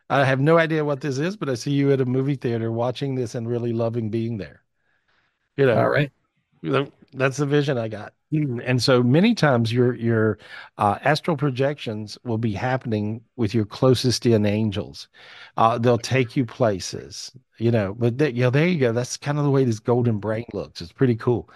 I 0.08 0.24
have 0.24 0.40
no 0.40 0.58
idea 0.58 0.84
what 0.84 1.00
this 1.00 1.18
is, 1.18 1.36
but 1.36 1.48
I 1.48 1.54
see 1.54 1.72
you 1.72 1.92
at 1.92 2.00
a 2.00 2.04
movie 2.06 2.36
theater 2.36 2.70
watching 2.72 3.14
this 3.16 3.34
and 3.34 3.48
really 3.48 3.72
loving 3.72 4.10
being 4.10 4.36
there. 4.38 4.62
You 5.56 5.66
know, 5.66 5.78
All 5.80 5.88
right. 5.88 6.12
you 6.62 6.70
know, 6.70 6.92
that's 7.16 7.36
the 7.38 7.46
vision 7.46 7.78
I 7.78 7.88
got. 7.88 8.12
And 8.32 8.82
so 8.82 9.02
many 9.02 9.34
times 9.34 9.72
your 9.72 9.94
your 9.94 10.38
uh, 10.78 10.98
astral 11.02 11.36
projections 11.36 12.18
will 12.24 12.38
be 12.38 12.52
happening 12.52 13.22
with 13.36 13.54
your 13.54 13.64
closest 13.64 14.26
in 14.26 14.44
angels. 14.46 15.08
Uh, 15.56 15.78
they'll 15.78 15.98
take 15.98 16.36
you 16.36 16.44
places, 16.44 17.32
you 17.58 17.70
know. 17.70 17.94
But 17.94 18.18
th- 18.18 18.34
you 18.34 18.42
know, 18.42 18.50
there 18.50 18.66
you 18.66 18.78
go. 18.80 18.92
That's 18.92 19.16
kind 19.16 19.38
of 19.38 19.44
the 19.44 19.50
way 19.50 19.64
this 19.64 19.78
golden 19.78 20.18
brain 20.18 20.44
looks. 20.52 20.80
It's 20.80 20.92
pretty 20.92 21.16
cool. 21.16 21.50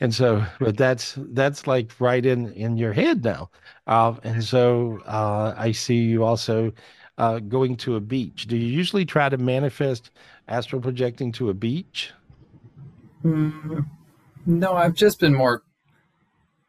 And 0.00 0.14
so, 0.14 0.44
but 0.58 0.76
that's 0.76 1.14
that's 1.32 1.66
like 1.66 1.92
right 2.00 2.24
in 2.24 2.52
in 2.54 2.76
your 2.76 2.92
head 2.92 3.24
now. 3.24 3.50
Uh, 3.86 4.14
and 4.24 4.42
so 4.42 5.00
uh, 5.06 5.54
I 5.56 5.72
see 5.72 5.96
you 5.96 6.24
also 6.24 6.72
uh, 7.18 7.38
going 7.38 7.76
to 7.78 7.96
a 7.96 8.00
beach. 8.00 8.46
Do 8.46 8.56
you 8.56 8.66
usually 8.66 9.04
try 9.04 9.28
to 9.28 9.36
manifest 9.36 10.10
astral 10.48 10.80
projecting 10.80 11.32
to 11.32 11.50
a 11.50 11.54
beach? 11.54 12.12
Mm, 13.24 13.84
no, 14.46 14.74
I've 14.74 14.94
just 14.94 15.20
been 15.20 15.34
more 15.34 15.62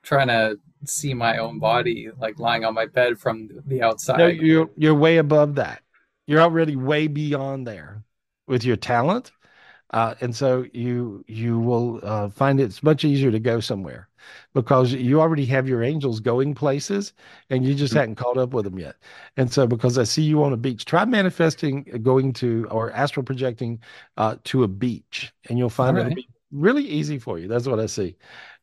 trying 0.04 0.28
to 0.28 0.58
see 0.86 1.14
my 1.14 1.38
own 1.38 1.60
body, 1.60 2.10
like 2.20 2.40
lying 2.40 2.66
on 2.66 2.74
my 2.74 2.86
bed 2.86 3.20
from 3.20 3.50
the 3.66 3.82
outside. 3.82 4.18
No, 4.18 4.28
you're 4.28 4.70
you're 4.76 4.96
way 4.96 5.18
above 5.18 5.56
that. 5.56 5.82
You're 6.28 6.42
already 6.42 6.76
way 6.76 7.08
beyond 7.08 7.68
there 7.68 8.04
with 8.48 8.64
your 8.64 8.78
talent, 8.78 9.32
uh, 9.92 10.16
and 10.22 10.36
so 10.36 10.66
you 10.74 11.24
you 11.28 11.60
will 11.60 12.00
uh, 12.04 12.30
find 12.30 12.60
it's 12.60 12.84
much 12.84 13.04
easier 13.04 13.32
to 13.32 13.40
go 13.40 13.60
somewhere 13.60 14.08
because 14.54 14.94
you 14.94 15.20
already 15.20 15.46
have 15.46 15.68
your 15.68 15.84
angels 15.84 16.20
going 16.20 16.54
places, 16.54 17.14
and 17.50 17.66
you 17.66 17.74
just 17.74 17.94
hadn't 17.94 18.16
caught 18.16 18.38
up 18.38 18.54
with 18.54 18.66
them 18.66 18.80
yet. 18.80 18.96
And 19.38 19.52
so, 19.52 19.66
because 19.68 19.98
I 19.98 20.04
see 20.04 20.24
you 20.24 20.44
on 20.44 20.54
a 20.54 20.58
beach, 20.58 20.86
try 20.86 21.06
manifesting 21.06 21.88
uh, 21.94 21.98
going 21.98 22.34
to 22.34 22.68
or 22.72 22.92
astral 22.92 23.24
projecting 23.24 23.80
uh, 24.18 24.36
to 24.46 24.64
a 24.64 24.68
beach, 24.68 25.34
and 25.50 25.58
you'll 25.58 25.70
find 25.70 25.98
right. 25.98 26.18
Really 26.52 26.84
easy 26.84 27.20
for 27.20 27.40
you. 27.40 27.48
That's 27.48 27.68
what 27.68 27.80
I 27.80 27.86
see. 27.86 28.16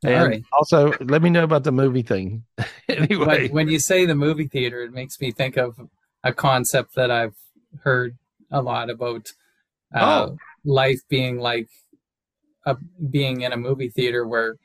And 0.05 0.29
right. 0.29 0.45
also, 0.53 0.93
let 1.01 1.23
me 1.23 1.31
know 1.31 1.45
about 1.45 1.65
the 1.65 1.73
movie 1.73 2.03
thing. 2.03 2.45
anyway. 2.89 3.49
When, 3.49 3.53
when 3.53 3.69
you 3.69 3.79
say 3.79 4.07
the 4.07 4.15
movie 4.15 4.47
theater, 4.47 4.83
it 4.83 4.93
makes 4.93 5.21
me 5.21 5.33
think 5.33 5.57
of 5.57 5.79
a 6.25 6.33
concept 6.33 6.95
that 6.95 7.11
I've 7.11 7.35
heard 7.83 8.17
a 8.51 8.63
lot 8.63 8.91
about 8.91 9.33
uh, 9.95 10.29
Oh. 10.31 10.37
life 10.65 11.01
being 11.09 11.39
like 11.39 11.69
uh, 12.67 12.75
being 13.11 13.43
in 13.43 13.53
a 13.53 13.57
movie 13.57 13.89
theater 13.89 14.27
where 14.27 14.57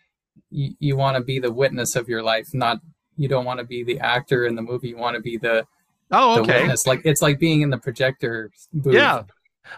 you, 0.49 0.75
you 0.79 0.97
want 0.97 1.15
to 1.17 1.23
be 1.23 1.39
the 1.39 1.51
witness 1.51 1.95
of 1.95 2.09
your 2.09 2.21
life, 2.21 2.53
not 2.53 2.79
you 3.17 3.27
don't 3.27 3.45
want 3.45 3.59
to 3.59 3.65
be 3.65 3.83
the 3.83 3.99
actor 3.99 4.45
in 4.45 4.55
the 4.55 4.61
movie. 4.61 4.89
You 4.89 4.97
want 4.97 5.15
to 5.15 5.21
be 5.21 5.37
the 5.37 5.65
Oh, 6.11 6.35
the 6.35 6.41
okay. 6.41 6.59
witness. 6.59 6.85
Like 6.85 7.01
it's 7.05 7.21
like 7.21 7.39
being 7.39 7.61
in 7.61 7.69
the 7.69 7.77
projector 7.77 8.51
booth. 8.73 8.93
Yeah. 8.93 9.23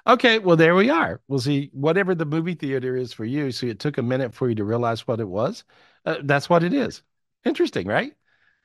Okay. 0.07 0.40
Well, 0.40 0.56
there 0.56 0.76
we 0.76 0.90
are. 0.90 1.22
We'll 1.28 1.40
see 1.40 1.70
whatever 1.74 2.16
the 2.16 2.26
movie 2.26 2.56
theater 2.56 2.95
is 2.95 3.14
for 3.14 3.26
you. 3.26 3.52
So 3.52 3.68
it 3.68 3.80
took 3.80 3.98
a 3.98 4.03
minute 4.03 4.34
for 4.34 4.49
you 4.49 4.56
to 4.56 4.64
realize 4.64 5.07
what 5.07 5.20
it 5.20 5.28
was. 5.28 5.64
Uh, 6.06 6.18
that's 6.24 6.49
what 6.49 6.64
it 6.64 6.74
is. 6.74 7.02
Interesting, 7.45 7.88
right? 7.88 8.14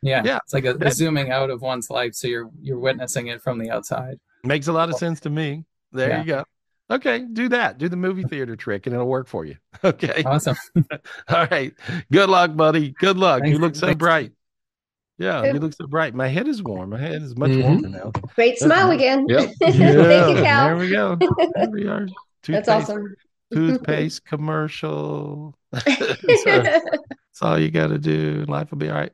Yeah, 0.03 0.23
Yeah. 0.25 0.39
It's 0.45 0.55
like 0.55 0.65
a, 0.65 0.75
a 0.81 0.91
zooming 0.93 1.31
out 1.31 1.51
of 1.51 1.61
one's 1.61 1.91
life, 1.91 2.15
so 2.15 2.27
you're 2.29 2.51
you're 2.61 2.79
witnessing 2.79 3.27
it 3.27 3.43
from 3.43 3.59
the 3.59 3.71
outside. 3.71 4.19
Makes 4.45 4.69
a 4.69 4.73
lot 4.73 4.89
of 4.89 4.97
sense 4.97 5.21
to 5.21 5.31
me. 5.31 5.65
There 5.93 6.09
Yeah. 6.09 6.21
you 6.21 6.25
go. 6.27 6.45
Okay, 6.91 7.21
do 7.33 7.49
that. 7.51 7.79
Do 7.79 7.89
the 7.89 7.97
movie 7.97 8.25
theater 8.25 8.57
trick 8.57 8.87
and 8.87 8.95
it'll 8.95 9.07
work 9.07 9.29
for 9.29 9.45
you. 9.45 9.57
Okay. 9.85 10.23
Awesome. 10.25 10.57
All 11.29 11.47
right. 11.51 11.73
Good 12.11 12.29
luck, 12.29 12.57
buddy. 12.57 12.91
Good 12.99 13.17
luck. 13.17 13.47
you 13.47 13.59
look 13.59 13.75
so 13.77 13.87
Thanks. 13.87 13.99
bright. 13.99 14.33
Yeah, 15.21 15.43
Yeah. 15.45 15.53
you 15.53 15.61
look 15.61 15.75
so 15.75 15.87
bright. 15.87 16.15
My 16.15 16.29
head 16.29 16.49
is 16.49 16.63
warm. 16.63 16.91
My 16.91 16.99
head 16.99 17.21
is 17.23 17.37
much 17.37 17.51
Mhm. 17.51 17.63
warmer 17.63 17.89
now. 17.89 18.11
Great 18.35 18.59
smile 18.59 18.91
again. 18.91 19.27
Yep. 19.29 19.51
Thank 19.61 19.77
you, 20.37 20.43
Cal. 20.43 20.69
There 20.69 20.77
we 20.79 20.89
go. 20.89 21.17
There 21.57 21.71
we 21.71 21.87
are. 21.87 22.07
That's 22.49 22.69
awesome. 22.69 23.15
toothpaste 23.53 24.25
commercial. 24.33 25.55
so, 25.75 25.81
that's 26.47 27.43
all 27.43 27.59
you 27.59 27.71
got 27.71 27.89
to 27.89 27.99
do. 27.99 28.45
Life 28.49 28.71
will 28.71 28.79
be 28.79 28.89
all 28.89 28.95
right. 28.97 29.13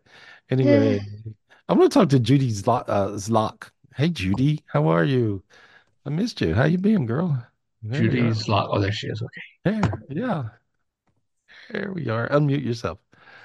Anyway, 0.49 1.01
I'm 1.69 1.77
going 1.79 1.91
to 1.91 1.95
talk 1.95 2.09
to 2.11 2.21
Judy 2.21 2.53
Zlock. 2.53 2.85
Uh, 2.87 3.09
Zlock. 3.19 3.71
Hey, 3.97 4.09
Judy, 4.11 4.63
how 4.67 4.87
are 4.89 5.03
you? 5.05 5.43
I 6.07 6.11
missed 6.11 6.41
you. 6.41 6.55
How 6.55 6.67
you 6.67 6.79
been, 6.79 7.07
girl? 7.07 7.37
There 7.83 8.01
we 8.01 8.07
are. 8.07 8.11
Judy 8.11 8.23
Zlock. 8.31 8.69
Oh, 8.71 8.79
there 8.81 8.93
she 8.93 9.09
is. 9.09 9.21
Okay. 9.23 9.81
There, 9.81 9.93
yeah. 10.11 10.45
There 11.73 11.93
we 11.93 12.09
are. 12.09 12.29
Unmute 12.29 12.65
yourself. 12.65 12.99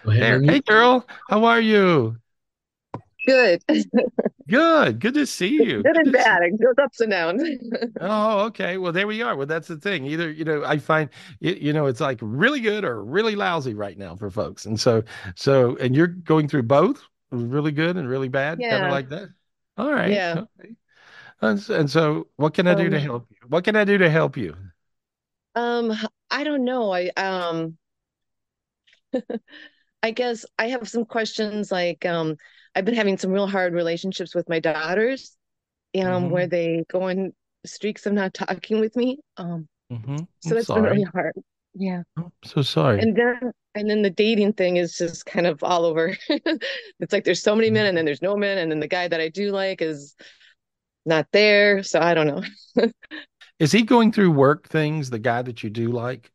Go 0.06 0.12
ahead. 0.12 0.44
There. 0.44 0.52
Hey, 0.52 0.60
girl, 0.62 1.08
how 1.30 1.46
are 1.46 1.60
you? 1.62 2.18
Good. 3.26 3.64
Good. 4.48 5.00
Good 5.00 5.14
to 5.16 5.26
see 5.26 5.48
you. 5.64 5.84
Good 5.84 5.96
Good 5.96 5.98
and 5.98 6.12
bad. 6.12 6.44
It 6.44 6.60
goes 6.62 6.76
ups 6.82 7.00
and 7.02 7.12
downs. 7.12 7.44
Oh, 8.00 8.46
okay. 8.46 8.78
Well, 8.78 8.92
there 8.92 9.06
we 9.06 9.22
are. 9.22 9.36
Well, 9.36 9.46
that's 9.46 9.68
the 9.68 9.78
thing. 9.78 10.06
Either, 10.06 10.32
you 10.32 10.44
know, 10.44 10.64
I 10.64 10.80
find 10.80 11.10
it, 11.40 11.60
you 11.60 11.72
know, 11.74 11.86
it's 11.86 12.00
like 12.02 12.18
really 12.22 12.60
good 12.60 12.84
or 12.84 13.04
really 13.04 13.36
lousy 13.36 13.74
right 13.76 13.98
now 13.98 14.16
for 14.16 14.32
folks. 14.32 14.66
And 14.66 14.80
so, 14.80 15.04
so, 15.36 15.76
and 15.78 15.96
you're 15.96 16.08
going 16.08 16.48
through 16.48 16.64
both 16.64 17.04
really 17.30 17.72
good 17.72 17.98
and 17.98 18.08
really 18.10 18.30
bad, 18.30 18.68
kind 18.68 18.84
of 18.84 18.90
like 18.90 19.10
that. 19.10 19.30
All 19.78 19.92
right. 19.94 20.22
Yeah. 20.22 20.36
Okay. 20.36 20.76
And, 21.42 21.70
and 21.70 21.92
so, 21.92 22.28
what 22.38 22.54
can 22.56 22.68
I 22.68 22.76
do 22.76 22.90
to 22.90 23.00
Um, 23.00 23.02
help 23.02 23.28
you? 23.32 23.38
What 23.50 23.66
can 23.66 23.76
I 23.76 23.86
do 23.86 23.98
to 24.00 24.10
help 24.10 24.38
you? 24.38 24.56
Um, 25.56 25.92
I 26.30 26.44
don't 26.44 26.64
know. 26.66 26.92
I 26.94 27.08
um 27.18 27.78
I 30.04 30.12
guess 30.12 30.46
I 30.60 30.70
have 30.70 30.90
some 30.90 31.06
questions 31.06 31.72
like 31.72 32.06
um 32.06 32.38
I've 32.76 32.86
been 32.86 32.96
having 32.96 33.18
some 33.18 33.32
real 33.32 33.48
hard 33.48 33.74
relationships 33.74 34.36
with 34.36 34.50
my 34.50 34.60
daughters, 34.60 35.36
um, 36.00 36.30
where 36.30 36.48
they 36.48 36.86
go 36.90 37.08
in 37.10 37.34
streaks 37.66 38.06
of 38.06 38.14
not 38.14 38.34
talking 38.34 38.80
with 38.80 38.96
me. 38.96 39.20
Um, 39.38 39.68
Mm-hmm. 39.92 40.24
so 40.42 40.56
that's 40.56 40.72
been 40.72 40.84
really 40.84 41.04
hard. 41.04 41.34
Yeah. 41.74 42.04
I'm 42.18 42.32
So 42.44 42.62
sorry. 42.62 43.00
And 43.02 43.16
then 43.16 43.52
and 43.76 43.90
then 43.90 44.02
the 44.02 44.10
dating 44.10 44.54
thing 44.54 44.78
is 44.78 44.98
just 44.98 45.26
kind 45.26 45.48
of 45.48 45.64
all 45.64 45.86
over. 45.86 46.18
It's 47.00 47.14
like 47.14 47.24
there's 47.24 47.42
so 47.44 47.56
many 47.56 47.70
men 47.72 47.86
and 47.88 47.98
then 47.98 48.06
there's 48.06 48.22
no 48.22 48.36
men 48.38 48.58
and 48.58 48.72
then 48.72 48.80
the 48.80 48.88
guy 48.88 49.08
that 49.08 49.22
I 49.22 49.30
do 49.30 49.52
like 49.52 49.82
is 49.82 50.16
not 51.06 51.28
there. 51.34 51.84
So 51.84 52.00
I 52.00 52.14
don't 52.14 52.28
know. 52.28 52.44
Is 53.60 53.72
he 53.72 53.84
going 53.84 54.12
through 54.12 54.32
work 54.32 54.68
things, 54.68 55.10
the 55.10 55.20
guy 55.20 55.42
that 55.42 55.64
you 55.64 55.70
do 55.70 55.90
like? 55.90 56.32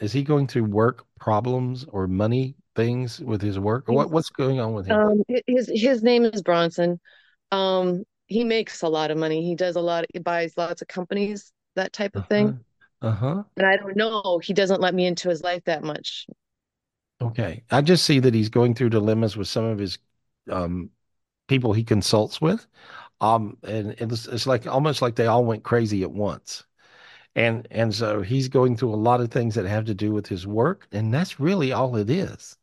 Is 0.00 0.12
he 0.12 0.22
going 0.22 0.46
through 0.46 0.64
work 0.64 1.04
problems 1.18 1.84
or 1.90 2.06
money 2.06 2.54
things 2.76 3.20
with 3.20 3.42
his 3.42 3.58
work? 3.58 3.88
Or 3.88 3.94
what, 3.94 4.10
what's 4.10 4.30
going 4.30 4.60
on 4.60 4.72
with 4.74 4.86
him? 4.86 4.96
Um, 4.98 5.22
his 5.46 5.70
his 5.74 6.02
name 6.02 6.24
is 6.24 6.42
Bronson. 6.42 7.00
Um, 7.50 8.04
he 8.26 8.44
makes 8.44 8.82
a 8.82 8.88
lot 8.88 9.10
of 9.10 9.18
money. 9.18 9.44
He 9.44 9.54
does 9.54 9.76
a 9.76 9.80
lot. 9.80 10.04
He 10.12 10.18
buys 10.18 10.54
lots 10.56 10.82
of 10.82 10.88
companies, 10.88 11.52
that 11.76 11.92
type 11.92 12.14
of 12.14 12.26
thing. 12.28 12.60
Uh-huh. 13.00 13.42
And 13.56 13.66
I 13.66 13.76
don't 13.76 13.96
know. 13.96 14.40
He 14.42 14.52
doesn't 14.52 14.80
let 14.80 14.94
me 14.94 15.06
into 15.06 15.28
his 15.28 15.42
life 15.42 15.64
that 15.64 15.82
much. 15.82 16.26
Okay. 17.20 17.64
I 17.70 17.80
just 17.80 18.04
see 18.04 18.20
that 18.20 18.34
he's 18.34 18.48
going 18.48 18.74
through 18.74 18.90
dilemmas 18.90 19.36
with 19.36 19.48
some 19.48 19.64
of 19.64 19.78
his 19.78 19.98
um 20.50 20.90
people 21.48 21.72
he 21.72 21.84
consults 21.84 22.40
with. 22.40 22.66
Um 23.20 23.56
and 23.62 23.92
it's 23.98 24.26
it's 24.26 24.46
like 24.46 24.66
almost 24.66 25.02
like 25.02 25.16
they 25.16 25.26
all 25.26 25.44
went 25.44 25.64
crazy 25.64 26.02
at 26.02 26.10
once. 26.10 26.64
And 27.38 27.66
and 27.70 27.94
so 27.94 28.20
he's 28.22 28.48
going 28.48 28.76
through 28.76 28.92
a 28.94 28.96
lot 28.96 29.22
of 29.22 29.30
things 29.30 29.54
that 29.54 29.64
have 29.64 29.86
to 29.86 29.94
do 29.94 30.12
with 30.12 30.26
his 30.26 30.46
work, 30.46 30.86
and 30.92 31.12
that's 31.14 31.40
really 31.40 31.72
all 31.72 31.96
it 31.96 32.10
is. 32.10 32.58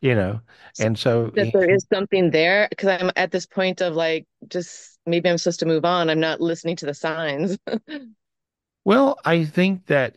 You 0.00 0.14
know. 0.14 0.40
And 0.78 0.98
so 0.98 1.32
That 1.36 1.50
there 1.52 1.68
is 1.68 1.84
something 1.92 2.30
there 2.30 2.68
because 2.70 2.88
I'm 3.02 3.10
at 3.16 3.32
this 3.32 3.46
point 3.46 3.80
of 3.80 3.94
like, 3.94 4.26
just 4.48 4.98
maybe 5.04 5.28
I'm 5.28 5.38
supposed 5.38 5.60
to 5.60 5.66
move 5.66 5.84
on. 5.84 6.08
I'm 6.08 6.20
not 6.20 6.40
listening 6.40 6.76
to 6.76 6.86
the 6.86 6.94
signs. 6.94 7.58
Well, 8.84 9.18
I 9.26 9.44
think 9.44 9.86
that 9.86 10.16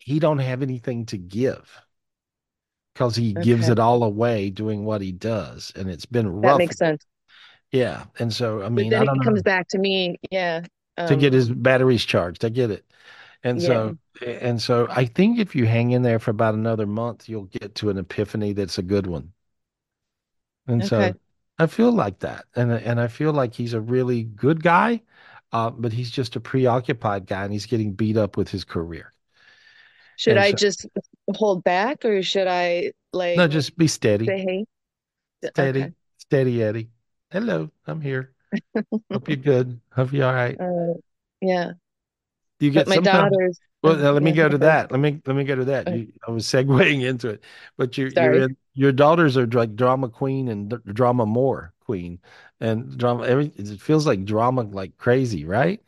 he 0.00 0.18
don't 0.20 0.38
have 0.40 0.62
anything 0.62 1.06
to 1.08 1.18
give 1.18 1.82
because 2.94 3.16
he 3.16 3.32
gives 3.32 3.68
it 3.68 3.78
all 3.78 4.02
away 4.02 4.50
doing 4.50 4.84
what 4.84 5.00
he 5.00 5.12
does, 5.12 5.72
and 5.76 5.88
it's 5.90 6.06
been 6.06 6.26
rough 6.28 6.42
That 6.42 6.56
makes 6.56 6.76
sense. 6.76 7.04
Yeah, 7.72 8.06
and 8.18 8.32
so 8.32 8.62
I 8.62 8.68
But 8.74 8.86
mean, 8.86 8.90
then 8.90 9.02
I 9.02 9.04
it 9.04 9.12
comes 9.22 9.42
back 9.42 9.68
to 9.68 9.78
me. 9.78 10.16
Yeah. 10.30 10.62
To 11.06 11.16
get 11.16 11.32
Um, 11.32 11.34
his 11.34 11.50
batteries 11.50 12.04
charged. 12.04 12.44
I 12.44 12.48
get 12.50 12.70
it, 12.70 12.84
and 13.44 13.62
so 13.62 13.96
and 14.22 14.60
so 14.62 14.86
I 14.90 15.06
think 15.06 15.38
if 15.38 15.54
you 15.54 15.66
hang 15.66 15.92
in 15.92 16.02
there 16.02 16.18
for 16.18 16.30
about 16.32 16.54
another 16.54 16.86
month, 16.86 17.28
you'll 17.28 17.44
get 17.44 17.74
to 17.76 17.90
an 17.90 17.98
epiphany 17.98 18.52
that's 18.52 18.78
a 18.78 18.82
good 18.82 19.06
one. 19.06 19.32
And 20.68 20.84
so 20.84 21.16
I 21.58 21.66
feel 21.66 21.90
like 21.92 22.20
that, 22.20 22.46
and 22.54 22.70
and 22.72 23.00
I 23.00 23.08
feel 23.08 23.32
like 23.32 23.54
he's 23.54 23.72
a 23.72 23.80
really 23.80 24.22
good 24.24 24.62
guy, 24.62 25.02
uh, 25.52 25.70
but 25.70 25.92
he's 25.92 26.10
just 26.10 26.36
a 26.36 26.40
preoccupied 26.40 27.26
guy, 27.26 27.42
and 27.44 27.52
he's 27.52 27.66
getting 27.66 27.92
beat 27.94 28.16
up 28.16 28.36
with 28.36 28.48
his 28.50 28.64
career. 28.64 29.12
should 30.16 30.36
And 30.36 30.38
I 30.38 30.52
so- 30.52 30.58
just 30.58 30.86
hold 31.34 31.64
back 31.64 32.04
or 32.04 32.22
should 32.22 32.46
I 32.46 32.92
like 33.12 33.36
No, 33.36 33.46
just 33.46 33.76
be 33.76 33.86
steady. 33.86 34.28
say, 34.28 34.38
hey? 34.40 34.66
Steady, 35.42 35.90
Okay. 35.90 35.94
steady, 36.18 36.62
Eddie. 36.62 36.90
Hello, 37.30 37.70
I'm 37.86 38.00
here. 38.02 38.35
Hope 39.12 39.28
you're 39.28 39.36
good. 39.36 39.80
Hope 39.92 40.12
you're 40.12 40.26
all 40.26 40.32
right. 40.34 40.60
Uh, 40.60 40.94
yeah. 41.40 41.72
You 42.60 42.70
But 42.74 42.86
get 42.86 42.88
my 42.88 42.98
daughters. 42.98 43.60
Well, 43.82 43.96
now 43.96 44.12
let 44.12 44.22
me 44.22 44.32
yeah, 44.32 44.34
go 44.34 44.48
to 44.48 44.58
that. 44.58 44.90
Let 44.90 45.00
me 45.00 45.20
let 45.26 45.36
me 45.36 45.44
go 45.44 45.54
to 45.54 45.64
that. 45.66 45.88
You, 45.88 46.12
I 46.26 46.30
was 46.30 46.46
segueing 46.46 47.02
into 47.04 47.28
it, 47.30 47.44
but 47.76 47.98
you, 47.98 48.06
you're 48.08 48.38
in, 48.44 48.56
your 48.74 48.92
daughters 48.92 49.36
are 49.36 49.46
like 49.46 49.76
drama 49.76 50.08
queen 50.08 50.48
and 50.48 50.70
d- 50.70 50.76
drama 50.92 51.26
more 51.26 51.74
queen, 51.80 52.20
and 52.60 52.96
drama. 52.98 53.26
Every 53.26 53.46
it 53.56 53.80
feels 53.80 54.06
like 54.06 54.24
drama 54.24 54.62
like 54.62 54.96
crazy, 54.98 55.44
right? 55.44 55.82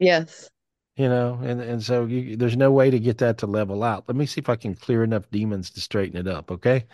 Yes. 0.00 0.50
You 0.96 1.08
know, 1.08 1.40
and 1.42 1.60
and 1.60 1.82
so 1.82 2.04
you, 2.04 2.36
there's 2.36 2.56
no 2.56 2.70
way 2.72 2.90
to 2.90 2.98
get 3.00 3.18
that 3.18 3.38
to 3.38 3.46
level 3.46 3.82
out. 3.82 4.04
Let 4.08 4.16
me 4.16 4.26
see 4.26 4.40
if 4.40 4.48
I 4.48 4.56
can 4.56 4.74
clear 4.76 5.02
enough 5.02 5.28
demons 5.30 5.70
to 5.70 5.80
straighten 5.80 6.16
it 6.18 6.28
up. 6.28 6.50
Okay, 6.50 6.86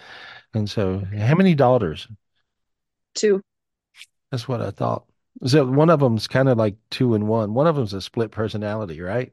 and 0.54 0.68
so 0.70 1.00
how 1.00 1.34
many 1.36 1.54
daughters? 1.54 2.08
Two. 3.14 3.42
That's 4.30 4.48
what 4.48 4.60
I 4.62 4.70
thought. 4.70 5.06
So 5.44 5.64
one 5.66 5.90
of 5.90 6.00
them's 6.00 6.26
kind 6.28 6.48
of 6.48 6.58
like 6.58 6.76
two 6.90 7.14
and 7.14 7.28
one. 7.28 7.54
One 7.54 7.66
of 7.66 7.76
them's 7.76 7.92
a 7.92 8.00
split 8.00 8.30
personality, 8.30 9.00
right? 9.00 9.32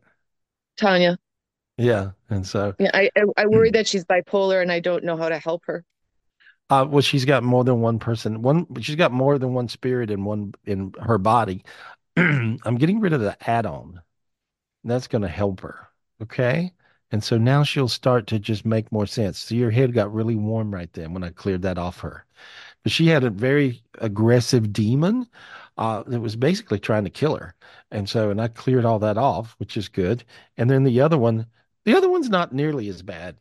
Tanya. 0.78 1.18
Yeah, 1.78 2.12
and 2.30 2.46
so 2.48 2.76
Yeah, 2.80 2.92
I 2.94 3.10
I, 3.16 3.24
Hmm. 3.34 3.38
I 3.38 3.46
worry 3.48 3.72
that 3.72 3.88
she's 3.88 4.06
bipolar 4.06 4.62
and 4.62 4.72
I 4.72 4.80
don't 4.80 5.04
know 5.04 5.18
how 5.18 5.30
to 5.30 5.40
help 5.40 5.64
her. 5.66 5.84
Uh, 6.70 6.86
well, 6.90 7.02
she's 7.02 7.26
got 7.26 7.44
more 7.44 7.64
than 7.64 7.82
one 7.82 8.00
person. 8.00 8.42
One, 8.42 8.66
she's 8.82 8.96
got 8.96 9.12
more 9.12 9.38
than 9.38 9.54
one 9.54 9.68
spirit 9.68 10.10
in 10.10 10.24
one 10.26 10.54
in 10.66 10.94
her 11.02 11.18
body. 11.18 11.64
I'm 12.18 12.78
getting 12.78 13.00
rid 13.00 13.14
of 13.14 13.22
the 13.22 13.38
add-on. 13.50 14.02
That's 14.84 15.08
going 15.08 15.24
to 15.24 15.30
help 15.30 15.62
her. 15.62 15.90
Okay. 16.22 16.74
And 17.14 17.24
so 17.24 17.38
now 17.38 17.64
she'll 17.64 17.88
start 17.90 18.28
to 18.28 18.40
just 18.40 18.66
make 18.66 18.92
more 18.92 19.08
sense. 19.08 19.40
So 19.40 19.56
your 19.56 19.72
head 19.72 19.94
got 19.94 20.14
really 20.14 20.36
warm 20.36 20.74
right 20.74 20.92
then 20.94 21.14
when 21.14 21.24
I 21.24 21.30
cleared 21.30 21.64
that 21.64 21.78
off 21.80 22.02
her. 22.02 22.26
But 22.84 22.92
she 22.92 23.08
had 23.08 23.24
a 23.24 23.32
very 23.32 23.84
aggressive 24.00 24.74
demon 24.74 25.28
uh, 25.78 26.04
that 26.08 26.22
was 26.22 26.36
basically 26.36 26.80
trying 26.80 27.06
to 27.06 27.12
kill 27.12 27.38
her. 27.38 27.56
And 27.92 28.10
so, 28.10 28.32
and 28.32 28.42
I 28.42 28.50
cleared 28.50 28.86
all 28.86 29.00
that 29.00 29.18
off, 29.18 29.56
which 29.60 29.78
is 29.78 29.90
good. 29.90 30.26
And 30.58 30.70
then 30.70 30.84
the 30.84 31.02
other 31.02 31.18
one, 31.18 31.48
the 31.86 31.96
other 31.96 32.10
one's 32.10 32.30
not 32.30 32.54
nearly 32.54 32.90
as 32.90 33.02
bad. 33.04 33.38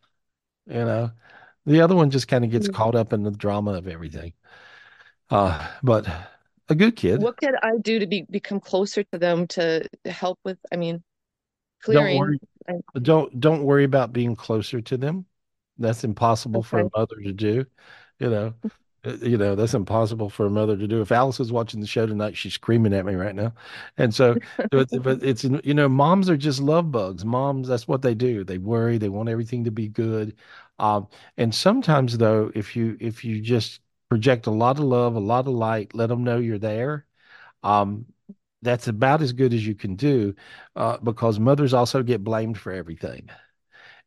You 0.67 0.75
know, 0.75 1.13
the 1.67 1.81
other 1.81 1.97
one 1.97 2.11
just 2.11 2.29
kind 2.29 2.45
of 2.45 2.51
gets 2.53 2.69
Mm. 2.69 2.75
caught 2.75 2.95
up 2.95 3.13
in 3.13 3.25
the 3.25 3.33
drama 3.33 3.73
of 3.75 3.89
everything. 3.89 4.35
Uh, 5.31 5.67
but 5.83 6.07
a 6.69 6.75
good 6.75 6.97
kid. 6.97 7.21
What 7.21 7.37
could 7.39 7.55
I 7.63 7.79
do 7.81 7.99
to 7.99 8.07
be 8.07 8.27
become 8.31 8.61
closer 8.61 9.03
to 9.05 9.19
them 9.19 9.47
to 9.49 9.89
help 10.05 10.39
with, 10.45 10.59
I 10.73 10.77
mean, 10.77 11.03
Don't 11.91 12.05
clearing? 12.05 12.19
worry. 12.19 12.41
Don't 13.01 13.41
don't 13.41 13.65
worry 13.65 13.85
about 13.85 14.13
being 14.13 14.37
closer 14.37 14.81
to 14.81 14.97
them. 14.97 15.27
That's 15.79 16.05
impossible 16.05 16.63
for 16.63 16.81
a 16.81 16.85
mother 16.97 17.17
to 17.23 17.33
do, 17.33 17.67
you 18.19 18.31
know. 18.31 18.55
Uh, 19.05 19.17
You 19.21 19.37
know, 19.37 19.57
that's 19.57 19.75
impossible 19.75 20.31
for 20.31 20.47
a 20.47 20.51
mother 20.51 20.77
to 20.77 20.87
do. 20.87 21.01
If 21.03 21.11
Alice 21.13 21.41
is 21.41 21.51
watching 21.53 21.81
the 21.81 21.87
show 21.89 22.07
tonight, 22.07 22.37
she's 22.37 22.55
screaming 22.55 22.95
at 22.95 23.05
me 23.05 23.15
right 23.17 23.35
now. 23.35 23.53
And 23.97 24.15
so, 24.15 24.39
but, 24.71 24.89
but 25.03 25.23
it's, 25.25 25.43
you 25.45 25.75
know, 25.75 25.89
moms 25.89 26.31
are 26.31 26.37
just 26.37 26.61
love 26.61 26.93
bugs. 26.93 27.25
Moms, 27.25 27.67
that's 27.69 27.89
what 27.89 28.03
they 28.03 28.15
do. 28.15 28.45
They 28.45 28.59
worry, 28.59 28.99
they 28.99 29.09
want 29.09 29.29
everything 29.29 29.65
to 29.65 29.73
be 29.73 29.89
good. 29.89 30.37
Um, 30.79 31.09
and 31.37 31.53
sometimes 31.55 32.17
though, 32.19 32.53
if 32.55 32.77
you 32.77 32.97
if 33.01 33.25
you 33.25 33.41
just 33.41 33.81
project 34.09 34.47
a 34.47 34.51
lot 34.53 34.79
of 34.79 34.85
love, 34.85 35.17
a 35.17 35.21
lot 35.21 35.47
of 35.49 35.55
light, 35.55 35.95
let 35.95 36.07
them 36.09 36.23
know 36.25 36.39
you're 36.39 36.59
there, 36.59 37.07
um, 37.63 38.07
that's 38.63 38.89
about 38.89 39.23
as 39.23 39.33
good 39.33 39.53
as 39.55 39.67
you 39.67 39.75
can 39.75 39.97
do, 39.97 40.35
uh, 40.77 40.99
because 40.99 41.39
mothers 41.41 41.75
also 41.75 42.03
get 42.03 42.25
blamed 42.25 42.59
for 42.59 42.73
everything. 42.73 43.29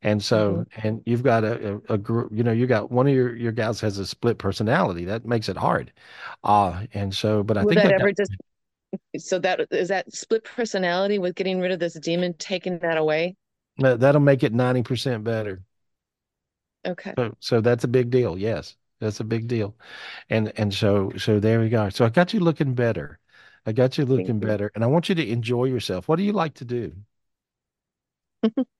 And 0.04 0.24
Mm-hmm. 0.36 0.62
so, 0.62 0.66
and 0.84 1.02
you've 1.06 1.24
got 1.24 1.44
a, 1.44 1.76
a, 1.90 1.96
a 1.96 1.98
group, 1.98 2.32
you 2.34 2.44
know, 2.44 2.52
you 2.54 2.68
got 2.68 2.92
one 2.92 3.08
of 3.08 3.14
your, 3.16 3.36
your 3.36 3.52
gals 3.54 3.82
has 3.82 3.98
a 4.00 4.06
split 4.08 4.38
personality. 4.40 5.06
That 5.06 5.26
makes 5.26 5.50
it 5.50 5.58
hard. 5.58 5.94
Uh, 6.44 6.86
and 6.94 7.14
so, 7.16 7.44
but 7.44 7.58
I 7.58 7.64
Will 7.64 7.68
think 7.68 7.84
that 7.84 7.90
that, 7.90 7.96
ever 7.96 8.14
just 8.14 8.32
so 9.18 9.40
that 9.40 9.68
is 9.72 9.90
that 9.90 10.14
split 10.14 10.44
personality 10.46 11.20
with 11.20 11.36
getting 11.36 11.60
rid 11.62 11.72
of 11.72 11.80
this 11.80 11.96
demon 11.96 12.34
taking 12.36 12.80
that 12.80 12.98
away? 12.98 13.36
that 13.78 14.00
that'll 14.02 14.22
make 14.22 14.44
it 14.44 14.54
90% 14.54 15.24
better. 15.24 15.64
Okay. 16.86 17.16
So, 17.18 17.36
so 17.40 17.62
that's 17.62 17.84
a 17.84 17.88
big 17.88 18.10
deal. 18.10 18.38
Yes, 18.38 18.76
that's 19.00 19.20
a 19.20 19.24
big 19.24 19.48
deal. 19.48 19.76
And, 20.30 20.52
and 20.58 20.74
so, 20.74 21.12
so 21.18 21.40
there 21.40 21.60
we 21.62 21.70
go. 21.70 21.90
So 21.90 22.06
I 22.06 22.10
got 22.10 22.34
you 22.34 22.40
looking 22.42 22.74
better. 22.76 23.20
I 23.66 23.72
got 23.74 23.98
you 23.98 24.06
looking 24.06 24.40
better. 24.40 24.72
And 24.76 24.84
I 24.84 24.88
want 24.88 25.10
you 25.10 25.16
to 25.16 25.28
enjoy 25.30 25.66
yourself. 25.66 26.08
What 26.08 26.18
do 26.18 26.24
you 26.24 26.34
like 26.34 26.56
to 26.56 26.66
do? 26.66 26.94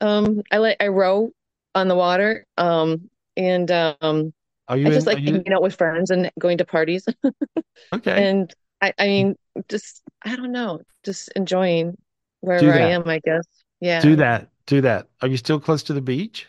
Um, 0.00 0.42
I 0.50 0.58
like 0.58 0.76
I 0.80 0.88
row 0.88 1.30
on 1.74 1.88
the 1.88 1.94
water. 1.94 2.46
Um, 2.56 3.10
and 3.36 3.70
um, 3.70 4.32
Are 4.68 4.76
you 4.76 4.86
I 4.86 4.90
just 4.90 5.06
in, 5.06 5.14
like 5.14 5.18
you, 5.18 5.32
hanging 5.32 5.52
out 5.52 5.62
with 5.62 5.76
friends 5.76 6.10
and 6.10 6.30
going 6.38 6.58
to 6.58 6.64
parties. 6.64 7.06
okay. 7.92 8.28
And 8.28 8.54
I, 8.80 8.92
I 8.98 9.06
mean, 9.06 9.36
just 9.68 10.02
I 10.22 10.36
don't 10.36 10.52
know, 10.52 10.80
just 11.04 11.30
enjoying 11.36 11.96
wherever 12.40 12.72
I 12.72 12.90
am, 12.90 13.08
I 13.08 13.20
guess. 13.24 13.44
Yeah. 13.80 14.00
Do 14.00 14.16
that. 14.16 14.50
Do 14.66 14.80
that. 14.82 15.08
Are 15.22 15.28
you 15.28 15.36
still 15.36 15.60
close 15.60 15.82
to 15.84 15.92
the 15.92 16.00
beach? 16.00 16.46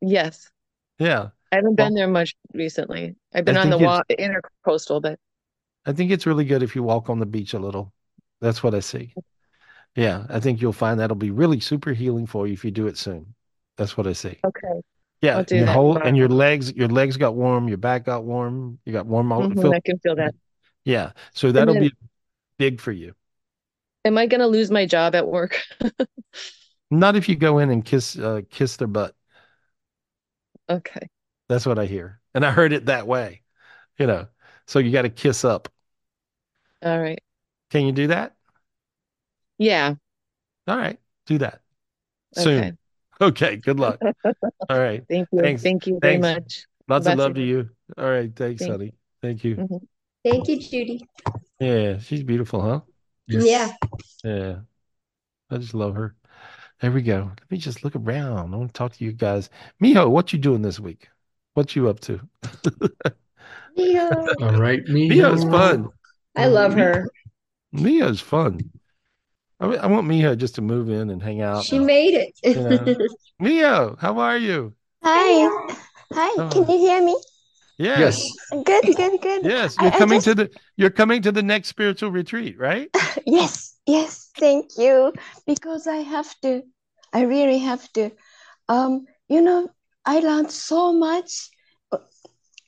Yes. 0.00 0.50
Yeah. 0.98 1.30
I 1.52 1.56
haven't 1.56 1.76
Well, 1.76 1.88
been 1.88 1.94
there 1.94 2.08
much 2.08 2.34
recently. 2.52 3.16
I've 3.34 3.44
been 3.44 3.56
on 3.56 3.70
the 3.70 3.78
wa 3.78 4.02
intercoastal, 4.10 5.00
but 5.02 5.18
I 5.88 5.94
think 5.94 6.12
it's 6.12 6.26
really 6.26 6.46
good 6.46 6.62
if 6.62 6.76
you 6.76 6.84
walk 6.84 7.10
on 7.10 7.20
the 7.20 7.26
beach 7.26 7.54
a 7.54 7.60
little. 7.60 7.94
That's 8.42 8.62
what 8.62 8.76
I 8.76 8.80
see. 8.80 9.16
Yeah, 9.96 10.26
I 10.30 10.40
think 10.40 10.60
you'll 10.62 10.72
find 10.74 11.00
that'll 11.00 11.16
be 11.16 11.30
really 11.32 11.60
super 11.60 11.92
healing 11.92 12.26
for 12.26 12.46
you 12.46 12.54
if 12.54 12.64
you 12.64 12.70
do 12.72 12.86
it 12.88 12.98
soon. 12.98 13.34
That's 13.76 13.96
what 13.96 14.06
I 14.06 14.12
see. 14.14 14.44
okay. 14.46 14.80
Yeah, 15.22 15.34
I'll 15.34 15.44
and 15.50 15.58
do 15.58 15.60
your 15.60 15.66
that 15.66 15.82
whole 15.82 15.98
and 15.98 16.16
your 16.16 16.28
legs, 16.28 16.72
your 16.74 16.88
legs 16.88 17.16
got 17.16 17.34
warm, 17.36 17.68
your 17.68 17.78
back 17.78 18.04
got 18.06 18.24
warm, 18.24 18.80
you 18.86 18.92
got 18.92 19.06
warm 19.06 19.32
all 19.32 19.48
hmm 19.52 19.58
feel 19.60 19.74
I 19.74 19.80
can 19.80 19.98
feel 19.98 20.16
that. 20.16 20.34
yeah. 20.84 21.12
So 21.34 21.52
that'll 21.52 21.74
then, 21.74 21.74
be 21.74 21.92
big 22.58 22.80
for 22.80 22.92
you. 22.92 23.14
am 24.04 24.18
I 24.18 24.26
gonna 24.26 24.46
lose 24.46 24.70
my 24.70 24.86
job 24.86 25.14
at 25.14 25.26
work? 25.28 25.60
Not 26.90 27.16
if 27.16 27.28
you 27.28 27.36
go 27.36 27.58
in 27.58 27.70
and 27.70 27.84
kiss 27.84 28.18
uh 28.18 28.42
kiss 28.50 28.76
their 28.76 28.88
butt. 28.88 29.14
Okay. 30.68 31.08
That's 31.48 31.66
what 31.66 31.78
I 31.78 31.86
hear. 31.86 32.20
And 32.34 32.44
I 32.44 32.50
heard 32.50 32.72
it 32.72 32.86
that 32.86 33.06
way, 33.06 33.42
you 33.98 34.06
know. 34.06 34.28
So 34.66 34.78
you 34.78 34.92
got 34.92 35.02
to 35.02 35.10
kiss 35.10 35.44
up. 35.44 35.68
All 36.82 37.00
right. 37.00 37.18
Can 37.70 37.86
you 37.86 37.92
do 37.92 38.08
that? 38.08 38.34
Yeah. 39.58 39.94
All 40.66 40.76
right. 40.76 40.98
Do 41.26 41.38
that 41.38 41.60
soon. 42.34 42.78
Okay, 43.20 43.56
good 43.56 43.80
luck. 43.80 44.00
All 44.24 44.78
right. 44.78 45.02
Thank 45.08 45.28
you. 45.32 45.40
Thanks. 45.40 45.62
Thank 45.62 45.86
you 45.86 45.98
very 46.00 46.20
Thanks. 46.20 46.40
much. 46.40 46.66
Lots 46.88 47.06
of 47.06 47.16
Bless 47.16 47.18
love 47.18 47.34
to 47.34 47.42
you. 47.42 47.68
All 47.98 48.08
right. 48.08 48.34
Thanks, 48.34 48.60
Thank 48.60 48.72
honey. 48.72 48.92
Thank 49.20 49.44
you. 49.44 49.56
Mhm. 49.56 49.80
Thank 50.24 50.48
you, 50.48 50.60
Judy. 50.60 51.04
Yeah, 51.58 51.98
she's 51.98 52.22
beautiful, 52.22 52.60
huh? 52.60 52.80
Yeah. 53.26 53.72
Yeah. 54.22 54.56
I 55.50 55.56
just 55.58 55.74
love 55.74 55.94
her. 55.96 56.14
There 56.80 56.92
we 56.92 57.02
go. 57.02 57.32
Let 57.40 57.50
me 57.50 57.58
just 57.58 57.82
look 57.82 57.96
around. 57.96 58.54
I 58.54 58.56
want 58.56 58.72
to 58.72 58.78
talk 58.78 58.92
to 58.94 59.04
you 59.04 59.12
guys. 59.12 59.50
Miho, 59.82 60.08
what 60.08 60.32
you 60.32 60.38
doing 60.38 60.62
this 60.62 60.78
week? 60.78 61.08
What 61.54 61.74
you 61.74 61.88
up 61.88 62.00
to? 62.00 62.20
Yeah. 63.74 64.10
All 64.40 64.58
right, 64.60 64.84
Miho's 64.86 65.44
Miho. 65.44 65.50
fun. 65.52 65.88
I 66.36 66.46
love 66.46 66.74
her. 66.74 67.08
Miho's 67.74 68.20
fun. 68.20 68.70
I, 69.60 69.66
I 69.66 69.86
want 69.86 70.06
Mia 70.06 70.36
just 70.36 70.54
to 70.56 70.62
move 70.62 70.88
in 70.88 71.10
and 71.10 71.22
hang 71.22 71.42
out. 71.42 71.64
She 71.64 71.78
made 71.78 72.32
You 72.44 72.54
know. 72.54 72.70
it. 72.86 73.12
Miho, 73.42 73.98
how 73.98 74.18
are 74.18 74.38
you? 74.38 74.74
Hi. 75.02 75.74
Hi. 76.12 76.42
Oh. 76.42 76.48
Can 76.50 76.68
you 76.70 76.78
hear 76.78 77.04
me? 77.04 77.16
Yes. 77.78 78.30
Good, 78.50 78.96
good, 78.96 79.20
good. 79.20 79.44
Yes, 79.44 79.76
you're 79.80 79.92
I 79.92 79.98
coming 79.98 80.18
just 80.18 80.26
to 80.26 80.34
the 80.34 80.50
you're 80.76 80.90
coming 80.90 81.22
to 81.22 81.30
the 81.30 81.42
next 81.42 81.68
spiritual 81.68 82.10
retreat, 82.10 82.58
right? 82.58 82.90
yes, 83.26 83.76
yes, 83.86 84.30
thank 84.36 84.76
you. 84.76 85.12
Because 85.46 85.86
I 85.86 85.98
have 85.98 86.28
to, 86.42 86.62
I 87.12 87.22
really 87.22 87.58
have 87.58 87.90
to. 87.92 88.10
Um, 88.68 89.06
you 89.28 89.40
know, 89.40 89.70
I 90.04 90.18
learned 90.18 90.50
so 90.50 90.92
much 90.92 91.50
uh, 91.92 91.98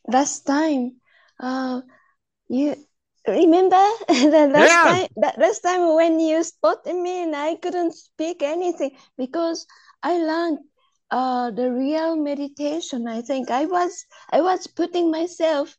last 0.07 0.47
time. 0.47 1.01
Uh, 1.41 1.81
you 2.49 2.77
remember 3.31 3.85
the 4.09 4.49
last 4.53 4.83
Yeah. 4.83 4.91
time 4.91 5.09
that 5.17 5.39
last 5.39 5.61
time 5.61 5.95
when 5.95 6.21
you 6.21 6.43
spotted 6.45 6.95
me 6.97 7.23
and 7.25 7.35
I 7.37 7.57
couldn't 7.57 7.93
speak 7.95 8.43
anything 8.43 8.93
because 9.17 9.67
I 10.03 10.19
learned 10.19 10.59
uh 11.11 11.51
the 11.51 11.71
real 11.71 12.17
meditation. 12.17 13.07
I 13.09 13.23
think 13.23 13.51
I 13.51 13.67
was 13.67 14.07
I 14.33 14.41
was 14.41 14.67
putting 14.67 15.11
myself 15.11 15.77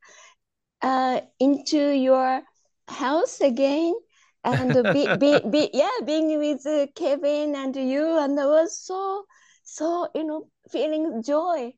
uh 0.82 1.22
into 1.40 1.90
your 1.92 2.44
house 2.88 3.40
again 3.42 3.96
and 4.44 4.74
be, 4.92 5.14
be, 5.18 5.42
be 5.50 5.70
yeah 5.74 5.98
being 6.06 6.38
with 6.40 6.66
uh, 6.66 6.88
Kevin 6.96 7.56
and 7.56 7.76
you 7.76 8.18
and 8.18 8.40
I 8.40 8.46
was 8.46 8.78
so 8.78 9.26
so 9.64 10.08
you 10.16 10.24
know 10.24 10.48
feeling 10.72 11.22
joy 11.24 11.74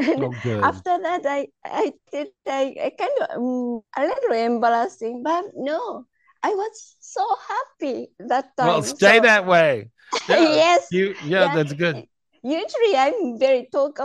and 0.00 0.28
Oh, 0.44 0.44
after 0.62 0.98
that 1.02 1.22
I 1.26 1.48
I 1.64 1.92
did 2.12 2.28
I, 2.46 2.74
I 2.86 2.90
kind 2.98 3.16
of 3.22 3.36
um, 3.38 3.82
a 3.96 4.02
little 4.06 4.32
embarrassing 4.32 5.22
but 5.22 5.46
no 5.56 6.06
I 6.42 6.50
was 6.54 6.96
so 7.00 7.26
happy 7.48 8.08
that 8.20 8.56
time. 8.56 8.80
Well, 8.80 8.82
stay 8.82 9.18
so 9.18 9.20
that 9.20 9.46
way. 9.46 9.90
Yeah. 10.28 10.60
yes 10.60 10.82
You 10.90 11.16
yeah, 11.20 11.46
yeah 11.46 11.48
that's 11.48 11.72
good. 11.72 12.04
usually 12.42 12.96
I'm 12.96 13.38
very 13.38 13.68
talk 13.72 13.96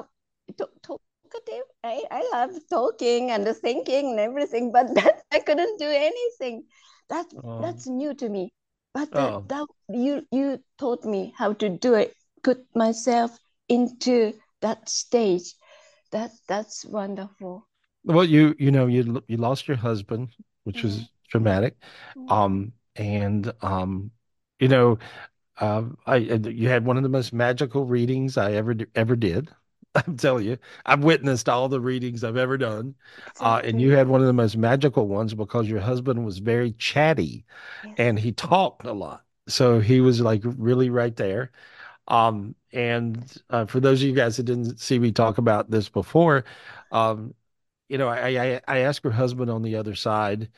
talk, 0.57 1.01
talkative 1.23 1.65
I, 1.83 2.03
I 2.11 2.21
love 2.33 2.51
talking 2.69 3.31
and 3.31 3.47
thinking 3.57 4.11
and 4.11 4.19
everything 4.19 4.71
but 4.71 4.93
that 4.95 5.23
I 5.31 5.39
couldn't 5.39 5.79
do 5.79 5.87
anything 5.89 6.65
that 7.09 7.25
Oh. 7.43 7.55
that's 7.57 7.87
new 7.87 8.13
to 8.15 8.29
me 8.29 8.53
but 8.93 9.13
that, 9.15 9.35
Oh. 9.37 9.45
that 9.47 9.67
you 9.89 10.25
you 10.31 10.59
taught 10.77 11.05
me 11.05 11.33
how 11.37 11.53
to 11.53 11.69
do 11.69 11.93
it 11.95 12.13
put 12.43 12.65
myself 12.75 13.37
into 13.69 14.33
that 14.61 14.87
stage 14.89 15.53
that 16.15 16.31
that's 16.47 16.83
wonderful 16.85 17.67
Well, 18.03 18.23
you 18.25 18.55
you 18.59 18.71
know 18.71 18.85
you 18.87 19.23
you 19.27 19.37
lost 19.37 19.67
your 19.67 19.77
husband, 19.77 20.29
which 20.63 20.83
was 20.83 21.05
Mhm. 21.05 21.25
traumatic. 21.29 21.75
Um 22.27 22.73
and 22.95 23.51
um 23.61 24.11
you 24.59 24.67
know 24.67 24.97
I 25.59 25.85
I- 26.07 26.17
you 26.49 26.69
had 26.69 26.85
one 26.85 26.97
of 26.97 27.03
the 27.03 27.09
most 27.09 27.33
magical 27.33 27.85
readings 27.85 28.37
I 28.37 28.53
ever 28.53 28.75
ever 28.95 29.15
did. 29.15 29.49
I'm 29.95 30.17
telling 30.17 30.45
you, 30.45 30.57
I've 30.85 31.03
witnessed 31.03 31.47
all 31.49 31.69
the 31.69 31.79
readings 31.81 32.23
I've 32.23 32.37
ever 32.37 32.57
done. 32.57 32.95
Uh, 33.39 33.61
and 33.63 33.79
you 33.81 33.91
had 33.91 34.07
one 34.07 34.21
of 34.21 34.27
the 34.27 34.33
most 34.33 34.57
magical 34.57 35.07
ones 35.07 35.33
because 35.33 35.67
your 35.69 35.79
husband 35.79 36.25
was 36.25 36.39
very 36.39 36.73
chatty 36.73 37.45
and 37.97 38.19
he 38.19 38.31
talked 38.33 38.85
a 38.85 38.93
lot. 38.93 39.23
So 39.47 39.79
he 39.79 40.01
was 40.01 40.21
like 40.21 40.41
really 40.45 40.89
right 40.91 41.15
there. 41.15 41.51
Um, 42.07 42.55
and 42.71 43.25
uh, 43.49 43.65
for 43.65 43.79
those 43.79 44.01
of 44.01 44.07
you 44.07 44.15
guys 44.15 44.37
that 44.37 44.43
didn't 44.43 44.79
see 44.79 44.99
me 44.99 45.11
talk 45.11 45.37
about 45.37 45.71
this 45.71 45.89
before, 45.89 46.45
um, 46.91 47.33
you 47.89 47.97
know, 47.97 48.07
I, 48.09 48.29
I 48.55 48.61
I 48.67 48.77
asked 48.79 49.03
her 49.03 49.11
husband 49.11 49.51
on 49.51 49.61
the 49.63 49.75
other 49.77 49.95
side 49.95 50.49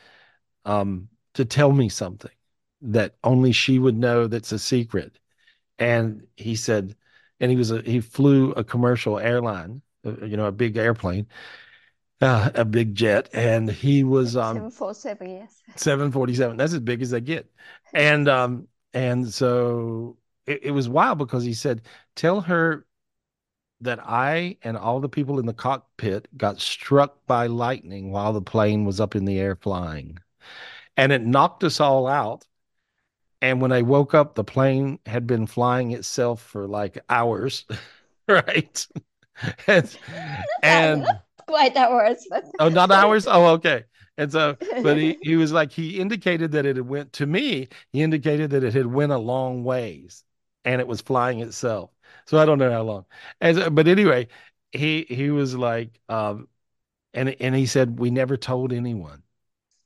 um, 0.65 1.09
to 1.35 1.45
tell 1.45 1.71
me 1.71 1.89
something 1.89 2.31
that 2.81 3.15
only 3.23 3.51
she 3.51 3.79
would 3.79 3.97
know 3.97 4.27
that's 4.27 4.51
a 4.51 4.59
secret. 4.59 5.19
And 5.79 6.27
he 6.37 6.55
said, 6.55 6.95
and 7.39 7.51
he 7.51 7.57
was 7.57 7.71
a 7.71 7.81
he 7.81 8.01
flew 8.01 8.51
a 8.53 8.63
commercial 8.63 9.19
airline, 9.19 9.81
uh, 10.05 10.25
you 10.25 10.37
know, 10.37 10.47
a 10.47 10.51
big 10.51 10.77
airplane, 10.77 11.27
uh, 12.21 12.49
a 12.55 12.65
big 12.65 12.95
jet, 12.95 13.29
and 13.33 13.69
he 13.69 14.03
was 14.03 14.35
um 14.35 14.57
747 14.57 15.29
yes 15.29 15.61
747. 15.75 16.57
That's 16.57 16.73
as 16.73 16.79
big 16.79 17.01
as 17.01 17.11
they 17.11 17.21
get. 17.21 17.51
And 17.93 18.27
um 18.27 18.67
and 18.93 19.31
so 19.31 20.17
it, 20.47 20.63
it 20.63 20.71
was 20.71 20.89
wild 20.89 21.19
because 21.19 21.43
he 21.43 21.53
said, 21.53 21.81
tell 22.15 22.41
her 22.41 22.85
that 23.81 23.99
I 24.03 24.57
and 24.63 24.75
all 24.77 24.99
the 24.99 25.09
people 25.09 25.39
in 25.39 25.45
the 25.45 25.53
cockpit 25.53 26.27
got 26.37 26.59
struck 26.59 27.25
by 27.27 27.47
lightning 27.47 28.11
while 28.11 28.33
the 28.33 28.41
plane 28.41 28.85
was 28.85 28.99
up 28.99 29.15
in 29.15 29.25
the 29.25 29.39
air 29.39 29.55
flying. 29.55 30.19
And 30.97 31.11
it 31.11 31.23
knocked 31.23 31.63
us 31.63 31.79
all 31.79 32.07
out. 32.07 32.45
And 33.41 33.61
when 33.61 33.71
I 33.71 33.83
woke 33.83 34.13
up, 34.15 34.35
the 34.35 34.43
plane 34.43 34.99
had 35.05 35.27
been 35.27 35.45
flying 35.45 35.91
itself 35.91 36.41
for 36.41 36.67
like 36.67 36.97
hours, 37.09 37.65
right? 38.27 38.87
And, 39.67 39.95
and 40.63 41.07
quite 41.47 41.77
ours, 41.77 42.25
but 42.29 42.45
Oh, 42.59 42.69
not 42.69 42.91
hours. 42.91 43.27
Oh, 43.27 43.45
okay. 43.53 43.83
And 44.17 44.31
so, 44.31 44.57
but 44.81 44.97
he, 44.97 45.17
he 45.21 45.35
was 45.35 45.51
like 45.51 45.71
he 45.71 45.99
indicated 45.99 46.51
that 46.53 46.65
it 46.65 46.75
had 46.75 46.87
went 46.87 47.13
to 47.13 47.27
me. 47.27 47.67
He 47.91 48.01
indicated 48.01 48.49
that 48.49 48.63
it 48.63 48.73
had 48.73 48.87
went 48.87 49.11
a 49.11 49.17
long 49.17 49.63
ways, 49.63 50.23
and 50.67 50.81
it 50.81 50.87
was 50.87 51.01
flying 51.01 51.41
itself. 51.41 51.91
So 52.27 52.39
I 52.39 52.45
don't 52.45 52.59
know 52.59 52.71
how 52.71 52.83
long. 52.83 53.07
As 53.41 53.59
but 53.71 53.87
anyway, 53.89 54.29
he 54.73 55.05
he 55.09 55.31
was 55.31 55.55
like, 55.55 55.99
um, 56.09 56.49
and 57.13 57.29
and 57.41 57.55
he 57.55 57.65
said 57.67 57.99
we 57.99 58.11
never 58.11 58.37
told 58.37 58.73
anyone, 58.73 59.23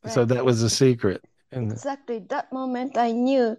so 0.08 0.26
that 0.26 0.46
was 0.46 0.62
a 0.64 0.70
secret. 0.72 1.24
And 1.52 1.82
exactly 1.84 2.20
that 2.30 2.52
moment 2.52 2.98
I 2.98 3.12
knew. 3.12 3.58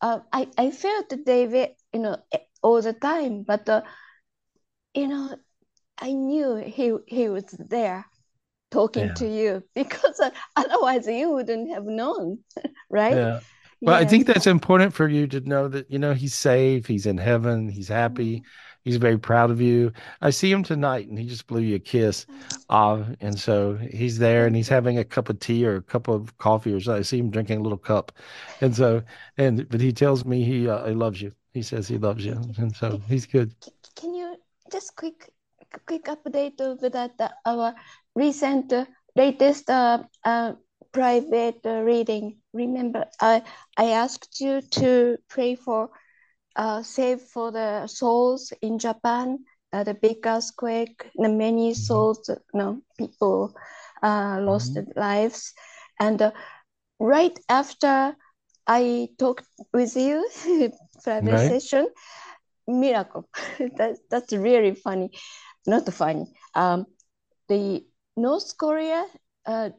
Uh, 0.00 0.20
I 0.32 0.48
I 0.58 0.70
felt 0.70 1.12
David, 1.24 1.70
you 1.92 2.00
know, 2.00 2.16
eh, 2.32 2.38
all 2.62 2.82
the 2.82 2.92
time, 2.92 3.42
but 3.42 3.68
uh, 3.68 3.82
you 4.94 5.08
know, 5.08 5.36
I 5.98 6.12
knew 6.12 6.56
he 6.56 6.96
he 7.08 7.28
was 7.28 7.44
there 7.58 8.06
talking 8.70 9.10
Yeah. 9.10 9.14
to 9.14 9.28
you 9.28 9.64
because 9.74 10.20
uh, 10.20 10.30
otherwise 10.56 11.06
you 11.06 11.30
wouldn't 11.32 11.70
have 11.70 11.84
known, 11.86 12.40
right? 12.90 13.20
Yeah. 13.20 13.40
Well, 13.80 13.94
I 13.94 14.04
think 14.04 14.26
that's 14.26 14.46
important 14.46 14.94
for 14.94 15.08
you 15.08 15.26
to 15.28 15.40
know 15.40 15.68
that, 15.68 15.90
you 15.90 15.98
know, 15.98 16.14
he's 16.14 16.34
safe, 16.34 16.86
he's 16.86 17.06
in 17.06 17.18
heaven, 17.18 17.68
he's 17.68 17.88
happy, 17.88 18.42
he's 18.82 18.96
very 18.96 19.18
proud 19.18 19.50
of 19.50 19.60
you. 19.60 19.92
I 20.20 20.30
see 20.30 20.50
him 20.50 20.62
tonight 20.62 21.08
and 21.08 21.18
he 21.18 21.26
just 21.26 21.46
blew 21.46 21.60
you 21.60 21.76
a 21.76 21.80
kiss. 21.80 22.26
Uh, 22.70 23.04
and 23.20 23.38
so 23.38 23.74
he's 23.76 24.18
there 24.18 24.46
and 24.46 24.56
he's 24.56 24.68
having 24.68 24.98
a 24.98 25.04
cup 25.04 25.28
of 25.28 25.38
tea 25.40 25.66
or 25.66 25.76
a 25.76 25.82
cup 25.82 26.08
of 26.08 26.36
coffee 26.38 26.72
or 26.72 26.80
something. 26.80 27.00
I 27.00 27.02
see 27.02 27.18
him 27.18 27.30
drinking 27.30 27.58
a 27.58 27.62
little 27.62 27.78
cup. 27.78 28.12
And 28.60 28.74
so, 28.74 29.02
and, 29.36 29.68
but 29.68 29.80
he 29.80 29.92
tells 29.92 30.24
me 30.24 30.44
he, 30.44 30.68
uh, 30.68 30.86
he 30.86 30.94
loves 30.94 31.20
you. 31.20 31.32
He 31.52 31.62
says 31.62 31.86
he 31.86 31.98
loves 31.98 32.24
you. 32.24 32.40
And 32.58 32.74
so 32.74 33.00
he's 33.08 33.26
good. 33.26 33.54
Can 33.96 34.14
you 34.14 34.36
just 34.70 34.96
quick 34.96 35.30
quick 35.86 36.04
update 36.04 36.60
of 36.60 36.80
that 36.80 37.14
uh, 37.18 37.28
our 37.46 37.74
recent 38.14 38.72
uh, 38.72 38.84
latest 39.16 39.68
uh, 39.70 40.02
uh, 40.24 40.52
private 40.94 41.60
uh, 41.66 41.82
reading? 41.82 42.38
Remember, 42.54 43.06
I 43.20 43.42
I 43.78 43.86
asked 43.90 44.40
you 44.40 44.62
to 44.80 45.18
pray 45.28 45.56
for 45.56 45.90
uh, 46.56 46.82
save 46.82 47.20
for 47.22 47.52
the 47.52 47.86
souls 47.88 48.52
in 48.62 48.78
Japan, 48.78 49.38
uh, 49.72 49.84
the 49.84 49.94
big 49.94 50.26
earthquake, 50.26 51.06
the 51.16 51.28
many 51.30 51.74
souls, 51.74 52.20
you 52.28 52.36
know, 52.58 52.80
people 52.98 53.54
uh, 54.02 54.38
lost 54.42 54.74
their 54.74 54.86
lives, 54.96 55.54
and 56.00 56.22
uh, 56.22 56.32
right 57.00 57.38
after 57.48 58.16
I 58.66 59.08
talked 59.18 59.46
with 59.72 59.96
you, 59.96 60.28
private 61.04 61.38
Right. 61.38 61.52
session, 61.52 61.88
miracle. 62.68 63.28
that, 63.78 63.98
that's 64.10 64.32
really 64.32 64.74
funny. 64.74 65.10
Not 65.66 65.86
funny. 65.92 66.26
Um, 66.54 66.86
the 67.48 67.84
North 68.16 68.56
Korea 68.58 69.06
uh, 69.46 69.70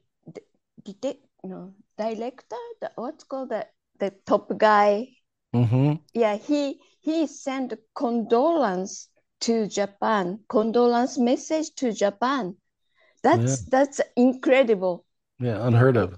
d- 0.85 0.97
did 1.01 1.17
no 1.43 1.73
director, 1.97 2.55
the, 2.81 2.91
what's 2.95 3.23
called 3.23 3.49
the, 3.49 3.67
the 3.99 4.13
top 4.25 4.57
guy. 4.57 5.09
Mm-hmm. 5.55 5.93
Yeah, 6.13 6.35
he 6.37 6.79
he 7.01 7.27
sent 7.27 7.73
condolence 7.93 9.09
to 9.41 9.67
Japan, 9.67 10.39
condolence 10.47 11.17
message 11.17 11.73
to 11.75 11.91
Japan. 11.91 12.55
That's 13.23 13.65
that's 13.65 14.01
incredible. 14.15 15.05
Yeah. 15.39 15.65
Unheard 15.65 15.97
of. 15.97 16.15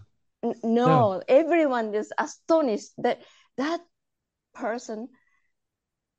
No, 0.63 1.21
everyone 1.27 1.93
is 1.95 2.11
astonished 2.17 2.91
that 2.99 3.21
that 3.57 3.81
person 4.53 5.09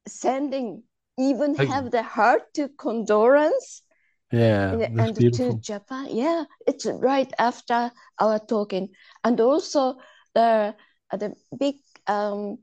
sending 0.06 0.82
even 1.18 1.54
Like- 1.54 1.68
have 1.68 1.90
the 1.90 2.02
heart 2.02 2.42
to 2.54 2.68
condolence 2.68 3.82
Yeah. 4.30 4.78
and, 4.98 5.18
and 5.18 5.34
to. 5.36 5.60
Japan. 5.62 6.08
Yeah, 6.10 6.44
it's 6.66 6.86
right 6.86 7.30
after 7.38 7.90
our 8.20 8.38
talking, 8.38 8.88
and 9.24 9.40
also 9.40 9.96
the 10.34 10.74
uh, 11.12 11.16
the 11.16 11.34
big 11.58 11.76
um 12.06 12.58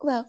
well 0.00 0.26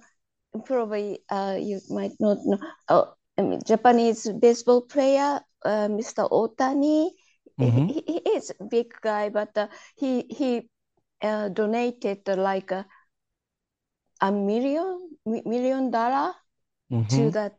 probably 0.66 1.20
uh 1.30 1.58
you 1.60 1.80
might 1.90 2.14
not 2.20 2.38
know 2.46 2.60
oh 2.90 3.14
I 3.38 3.42
mean 3.44 3.62
Japanese 3.66 4.28
baseball 4.42 4.82
player 4.82 5.42
uh, 5.66 5.88
Mr. 5.90 6.24
Otani. 6.24 7.12
Mhm. 7.58 7.88
He, 7.88 8.04
he 8.08 8.18
is 8.36 8.52
a 8.60 8.64
big 8.66 8.94
guy, 9.02 9.30
but 9.30 9.58
uh, 9.58 9.68
he 9.96 10.24
he 10.30 10.70
uh, 11.22 11.50
donated 11.50 12.28
uh, 12.30 12.36
like 12.36 12.72
a, 12.72 12.86
a 14.22 14.32
million 14.32 15.18
mi- 15.26 15.44
million 15.46 15.92
dollar 15.92 16.34
to 17.10 17.30
Mhm. 17.30 17.32
that 17.32 17.56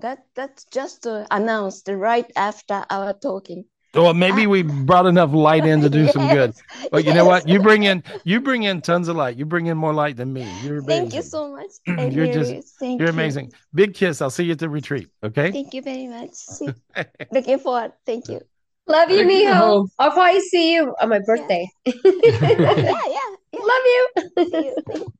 that 0.00 0.24
that's 0.34 0.64
just 0.64 1.06
uh, 1.06 1.26
announced 1.30 1.88
right 1.88 2.30
after 2.36 2.84
our 2.90 3.12
talking. 3.12 3.64
Well, 3.94 4.12
maybe 4.14 4.46
we 4.46 4.62
brought 4.62 5.06
enough 5.06 5.32
light 5.32 5.64
in 5.64 5.80
to 5.80 5.88
do 5.88 6.08
some 6.08 6.28
good. 6.34 6.52
But 6.90 7.04
you 7.04 7.14
know 7.14 7.24
what? 7.24 7.48
You 7.48 7.60
bring 7.60 7.84
in 7.84 8.02
you 8.24 8.40
bring 8.40 8.64
in 8.64 8.80
tons 8.80 9.08
of 9.08 9.16
light. 9.16 9.36
You 9.36 9.46
bring 9.46 9.66
in 9.66 9.78
more 9.78 9.94
light 9.94 10.16
than 10.16 10.32
me. 10.32 10.46
You're 10.62 10.82
Thank 10.82 11.14
you 11.14 11.20
amazing. 11.20 11.30
so 11.30 11.52
much. 11.52 11.70
You're 11.86 12.26
really 12.26 12.54
just 12.56 12.78
thank 12.78 13.00
you're 13.00 13.08
you. 13.08 13.14
amazing. 13.14 13.52
Big 13.74 13.94
kiss. 13.94 14.20
I'll 14.20 14.30
see 14.30 14.44
you 14.44 14.52
at 14.52 14.58
the 14.58 14.68
retreat. 14.68 15.08
Okay. 15.22 15.52
Thank 15.52 15.74
you 15.74 15.82
very 15.82 16.06
much. 16.06 16.34
See, 16.34 16.68
looking 17.32 17.58
forward. 17.58 17.92
Thank 18.04 18.28
you. 18.28 18.40
Love 18.86 19.10
you, 19.10 19.26
Thank 19.26 19.46
Miho. 19.46 19.86
I'll 19.98 20.12
probably 20.12 20.40
see 20.40 20.74
you 20.74 20.94
on 21.00 21.10
my 21.10 21.20
birthday. 21.26 21.68
Yeah, 21.84 21.92
yeah, 22.04 23.02
yeah. 23.06 23.28
Love 23.52 23.84
you. 23.84 24.08
See 24.38 24.64
you. 24.94 25.12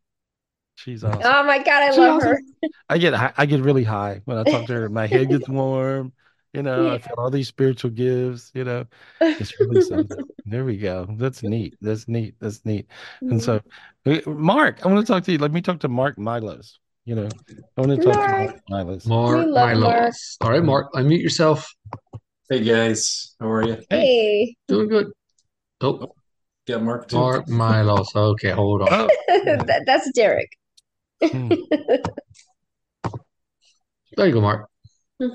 See 0.85 0.93
you. 0.93 0.97
She's 0.97 1.05
awesome. 1.05 1.23
Oh 1.25 1.43
my 1.45 1.59
God, 1.59 1.83
I 1.83 1.89
She's 1.91 1.99
love 1.99 2.17
awesome. 2.17 2.29
her. 2.29 2.41
I 2.89 2.99
get 2.99 3.15
I 3.37 3.47
get 3.47 3.61
really 3.61 3.85
high 3.85 4.23
when 4.25 4.39
I 4.39 4.45
talk 4.45 4.67
to 4.67 4.75
her. 4.75 4.89
My 4.89 5.07
head 5.07 5.29
gets 5.29 5.49
warm. 5.49 6.13
You 6.55 6.63
know, 6.63 6.91
I 6.91 6.99
feel 6.99 7.15
all 7.19 7.31
these 7.31 7.49
spiritual 7.49 7.91
gifts. 7.91 8.51
You 8.55 8.65
know, 8.65 8.87
it's 9.21 9.59
really 9.61 9.81
something. 9.83 10.27
There 10.47 10.65
we 10.65 10.79
go. 10.79 11.07
That's 11.19 11.43
neat. 11.43 11.77
That's 11.83 12.09
neat. 12.09 12.37
That's 12.41 12.65
neat. 12.65 12.87
And 13.21 13.43
so, 13.43 13.61
uh, 14.07 14.21
Mark, 14.27 14.85
I 14.85 14.89
want 14.89 15.07
to 15.07 15.13
talk 15.13 15.25
to 15.25 15.33
you. 15.33 15.39
Let 15.39 15.53
me 15.53 15.61
talk 15.61 15.81
to 15.81 15.89
Mark 15.89 16.19
Milos. 16.19 16.79
You 17.05 17.17
know, 17.17 17.29
I 17.77 17.81
want 17.81 18.01
to 18.01 18.05
talk 18.05 18.15
to 18.15 18.31
Mark. 18.31 18.61
Mark 18.71 18.87
Milos. 18.87 19.07
Mark 19.07 19.47
We 19.47 19.53
Mark. 19.53 19.77
Milos. 19.77 20.37
All 20.41 20.51
right, 20.51 20.65
Mark, 20.65 20.93
unmute 20.95 21.23
yourself. 21.23 21.69
Hey 22.49 22.65
guys, 22.65 23.35
how 23.39 23.51
are 23.51 23.67
you? 23.67 23.79
Hey. 23.91 24.57
Doing 24.69 24.89
good. 24.89 25.09
Oh, 25.83 26.15
Got 26.67 26.83
Mark 26.83 27.09
too. 27.09 27.17
Mark 27.17 27.49
Milos. 27.49 28.15
Okay, 28.15 28.51
hold 28.51 28.83
on. 28.83 28.89
Oh, 28.91 29.09
That, 29.45 29.85
that's 29.87 30.11
Derek. 30.13 30.49
Hmm. 31.23 31.53
There 34.17 34.27
you 34.27 34.33
go, 34.33 34.41
Mark. 34.41 34.69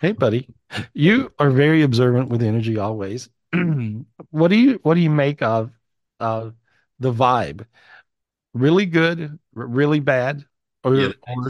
Hey, 0.00 0.12
buddy. 0.12 0.46
You 0.94 1.32
are 1.40 1.50
very 1.50 1.82
observant 1.82 2.28
with 2.28 2.42
energy 2.42 2.78
always. 2.78 3.28
What 4.30 4.48
do 4.48 4.56
you 4.56 4.78
what 4.82 4.94
do 4.94 5.00
you 5.00 5.10
make 5.10 5.42
of 5.42 5.72
uh 6.20 6.50
the 7.00 7.12
vibe? 7.12 7.66
Really 8.54 8.86
good, 8.86 9.38
r- 9.56 9.66
really 9.66 10.00
bad, 10.00 10.44
or, 10.84 10.94
Yep. 10.94 11.16
or 11.26 11.48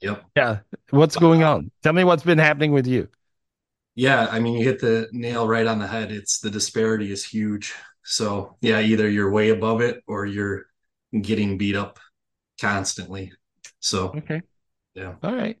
Yep. 0.00 0.24
yeah, 0.36 0.58
what's 0.90 1.16
going 1.16 1.42
on? 1.42 1.70
Tell 1.82 1.92
me 1.92 2.04
what's 2.04 2.22
been 2.22 2.38
happening 2.38 2.72
with 2.72 2.86
you. 2.86 3.08
Yeah, 3.94 4.26
I 4.30 4.40
mean, 4.40 4.58
you 4.58 4.64
hit 4.64 4.80
the 4.80 5.08
nail 5.12 5.48
right 5.48 5.66
on 5.66 5.78
the 5.78 5.86
head. 5.86 6.12
It's 6.12 6.38
the 6.40 6.50
disparity 6.50 7.10
is 7.10 7.24
huge. 7.24 7.72
So, 8.04 8.56
yeah, 8.60 8.80
either 8.80 9.08
you're 9.08 9.30
way 9.30 9.50
above 9.50 9.80
it 9.80 10.02
or 10.06 10.26
you're 10.26 10.66
getting 11.20 11.56
beat 11.58 11.76
up 11.76 11.98
constantly. 12.62 13.32
So, 13.80 14.16
Okay. 14.16 14.42
yeah. 14.94 15.16
All 15.22 15.34
right. 15.34 15.58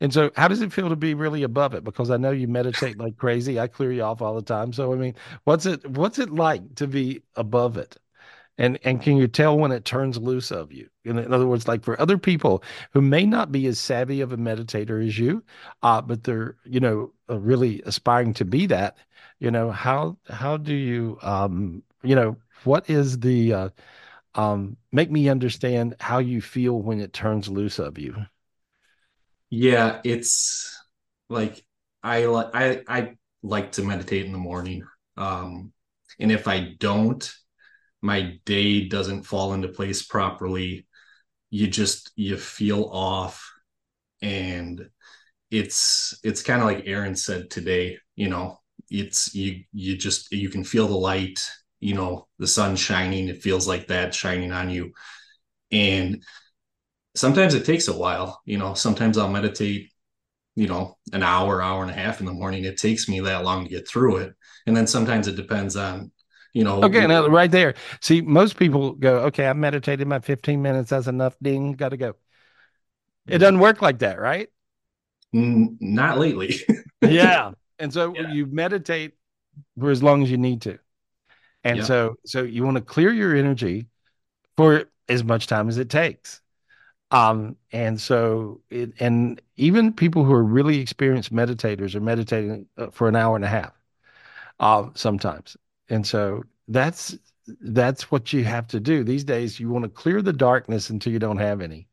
And 0.00 0.12
so 0.12 0.30
how 0.36 0.48
does 0.48 0.62
it 0.62 0.72
feel 0.72 0.88
to 0.90 0.96
be 0.96 1.14
really 1.14 1.42
above 1.44 1.74
it? 1.74 1.84
Because 1.84 2.10
I 2.10 2.16
know 2.18 2.30
you 2.32 2.48
meditate 2.48 2.98
like 2.98 3.16
crazy. 3.16 3.60
I 3.60 3.68
clear 3.68 3.92
you 3.92 4.02
off 4.02 4.22
all 4.22 4.34
the 4.34 4.42
time. 4.42 4.72
So 4.72 4.92
I 4.92 4.96
mean, 4.96 5.14
what's 5.44 5.66
it 5.66 5.86
what's 5.90 6.18
it 6.18 6.30
like 6.30 6.74
to 6.76 6.86
be 6.86 7.22
above 7.36 7.76
it? 7.78 7.96
And 8.58 8.78
and 8.84 9.02
can 9.02 9.16
you 9.16 9.28
tell 9.28 9.58
when 9.58 9.72
it 9.72 9.84
turns 9.84 10.18
loose 10.18 10.50
of 10.52 10.72
you? 10.72 10.88
In, 11.04 11.18
in 11.18 11.32
other 11.32 11.46
words, 11.46 11.68
like 11.68 11.84
for 11.84 12.00
other 12.00 12.18
people 12.18 12.62
who 12.92 13.00
may 13.02 13.26
not 13.26 13.52
be 13.52 13.66
as 13.66 13.78
savvy 13.80 14.20
of 14.20 14.32
a 14.32 14.36
meditator 14.36 15.06
as 15.06 15.18
you, 15.18 15.44
uh, 15.82 16.02
but 16.02 16.24
they're, 16.24 16.56
you 16.64 16.80
know, 16.80 17.12
uh, 17.30 17.38
really 17.40 17.82
aspiring 17.86 18.34
to 18.34 18.44
be 18.44 18.66
that, 18.66 18.96
you 19.40 19.50
know, 19.50 19.70
how 19.70 20.18
how 20.28 20.56
do 20.58 20.74
you 20.74 21.18
um, 21.22 21.82
you 22.02 22.14
know, 22.16 22.36
what 22.64 22.88
is 22.90 23.18
the 23.20 23.52
uh 23.54 23.68
um 24.34 24.76
make 24.90 25.10
me 25.10 25.28
understand 25.28 25.96
how 26.00 26.18
you 26.18 26.40
feel 26.40 26.80
when 26.80 27.00
it 27.00 27.12
turns 27.12 27.48
loose 27.48 27.78
of 27.78 27.98
you? 27.98 28.16
Yeah, 29.50 30.00
it's 30.04 30.74
like 31.28 31.64
I 32.02 32.24
I 32.26 32.82
I 32.88 33.16
like 33.42 33.72
to 33.72 33.82
meditate 33.84 34.24
in 34.26 34.32
the 34.32 34.38
morning. 34.38 34.84
Um, 35.16 35.72
and 36.18 36.32
if 36.32 36.48
I 36.48 36.74
don't, 36.78 37.30
my 38.00 38.38
day 38.44 38.88
doesn't 38.88 39.24
fall 39.24 39.52
into 39.54 39.68
place 39.68 40.02
properly. 40.02 40.86
You 41.50 41.68
just 41.68 42.12
you 42.16 42.36
feel 42.36 42.84
off 42.84 43.50
and 44.22 44.88
it's 45.50 46.18
it's 46.24 46.42
kind 46.42 46.62
of 46.62 46.66
like 46.66 46.84
Aaron 46.86 47.14
said 47.16 47.50
today, 47.50 47.98
you 48.16 48.28
know, 48.28 48.60
it's 48.90 49.34
you 49.34 49.64
you 49.72 49.96
just 49.96 50.32
you 50.32 50.48
can 50.48 50.64
feel 50.64 50.88
the 50.88 50.96
light, 50.96 51.40
you 51.82 51.94
know, 51.94 52.28
the 52.38 52.46
sun 52.46 52.76
shining, 52.76 53.28
it 53.28 53.42
feels 53.42 53.66
like 53.66 53.88
that 53.88 54.14
shining 54.14 54.52
on 54.52 54.70
you. 54.70 54.92
And 55.70 56.22
sometimes 57.14 57.54
it 57.54 57.64
takes 57.64 57.88
a 57.88 57.96
while, 57.96 58.40
you 58.44 58.58
know, 58.58 58.74
sometimes 58.74 59.18
I'll 59.18 59.28
meditate 59.28 59.92
you 60.54 60.66
know, 60.66 60.98
an 61.12 61.22
hour, 61.22 61.62
hour 61.62 61.82
and 61.82 61.90
a 61.90 61.94
half 61.94 62.20
in 62.20 62.26
the 62.26 62.32
morning. 62.32 62.64
It 62.64 62.76
takes 62.76 63.08
me 63.08 63.20
that 63.20 63.44
long 63.44 63.64
to 63.64 63.70
get 63.70 63.88
through 63.88 64.18
it. 64.18 64.34
And 64.66 64.76
then 64.76 64.86
sometimes 64.86 65.26
it 65.26 65.36
depends 65.36 65.76
on, 65.76 66.12
you 66.52 66.64
know. 66.64 66.82
Okay, 66.84 67.06
now 67.06 67.26
right 67.26 67.50
there. 67.50 67.74
See, 68.00 68.20
most 68.20 68.56
people 68.56 68.92
go, 68.92 69.20
okay, 69.20 69.46
I 69.46 69.52
meditated 69.54 70.06
my 70.06 70.20
15 70.20 70.60
minutes. 70.60 70.90
That's 70.90 71.06
enough. 71.06 71.36
Ding, 71.40 71.72
got 71.72 71.90
to 71.90 71.96
go. 71.96 72.16
It 73.26 73.38
doesn't 73.38 73.60
work 73.60 73.80
like 73.80 74.00
that, 74.00 74.20
right? 74.20 74.48
N- 75.34 75.78
not 75.80 76.18
lately. 76.18 76.56
yeah. 77.00 77.52
And 77.78 77.92
so 77.92 78.14
you 78.14 78.46
meditate 78.46 79.14
for 79.78 79.90
as 79.90 80.02
long 80.02 80.22
as 80.22 80.30
you 80.30 80.38
need 80.38 80.62
to. 80.62 80.78
And 81.64 81.78
Yeah. 81.78 81.86
so 81.86 82.16
so 82.26 82.42
you 82.42 82.64
want 82.64 82.76
to 82.76 82.82
clear 82.82 83.12
your 83.12 83.34
energy 83.36 83.86
for 84.56 84.86
as 85.08 85.24
much 85.24 85.46
time 85.46 85.68
as 85.68 85.78
it 85.78 85.90
takes. 85.90 86.40
Um, 87.12 87.56
and 87.72 88.00
so 88.00 88.62
it, 88.70 88.92
and 89.00 89.40
even 89.56 89.92
people 89.92 90.24
who 90.24 90.32
are 90.34 90.44
really 90.44 90.80
experienced 90.80 91.32
meditators 91.32 91.94
are 91.94 92.00
meditating 92.00 92.66
uh, 92.78 92.88
for 92.90 93.08
an 93.08 93.16
hour 93.16 93.36
and 93.36 93.44
a 93.44 93.48
half, 93.48 93.74
uh, 94.60 94.88
sometimes. 94.94 95.56
And 95.88 96.06
so 96.06 96.44
that's 96.68 97.16
that's 97.60 98.10
what 98.10 98.32
you 98.32 98.44
have 98.44 98.68
to 98.68 98.80
do 98.80 99.04
these 99.04 99.24
days. 99.24 99.58
You 99.60 99.68
want 99.70 99.84
to 99.84 99.88
clear 99.88 100.22
the 100.22 100.32
darkness 100.32 100.90
until 100.90 101.12
you 101.12 101.18
don't 101.18 101.38
have 101.38 101.60
any. 101.60 101.88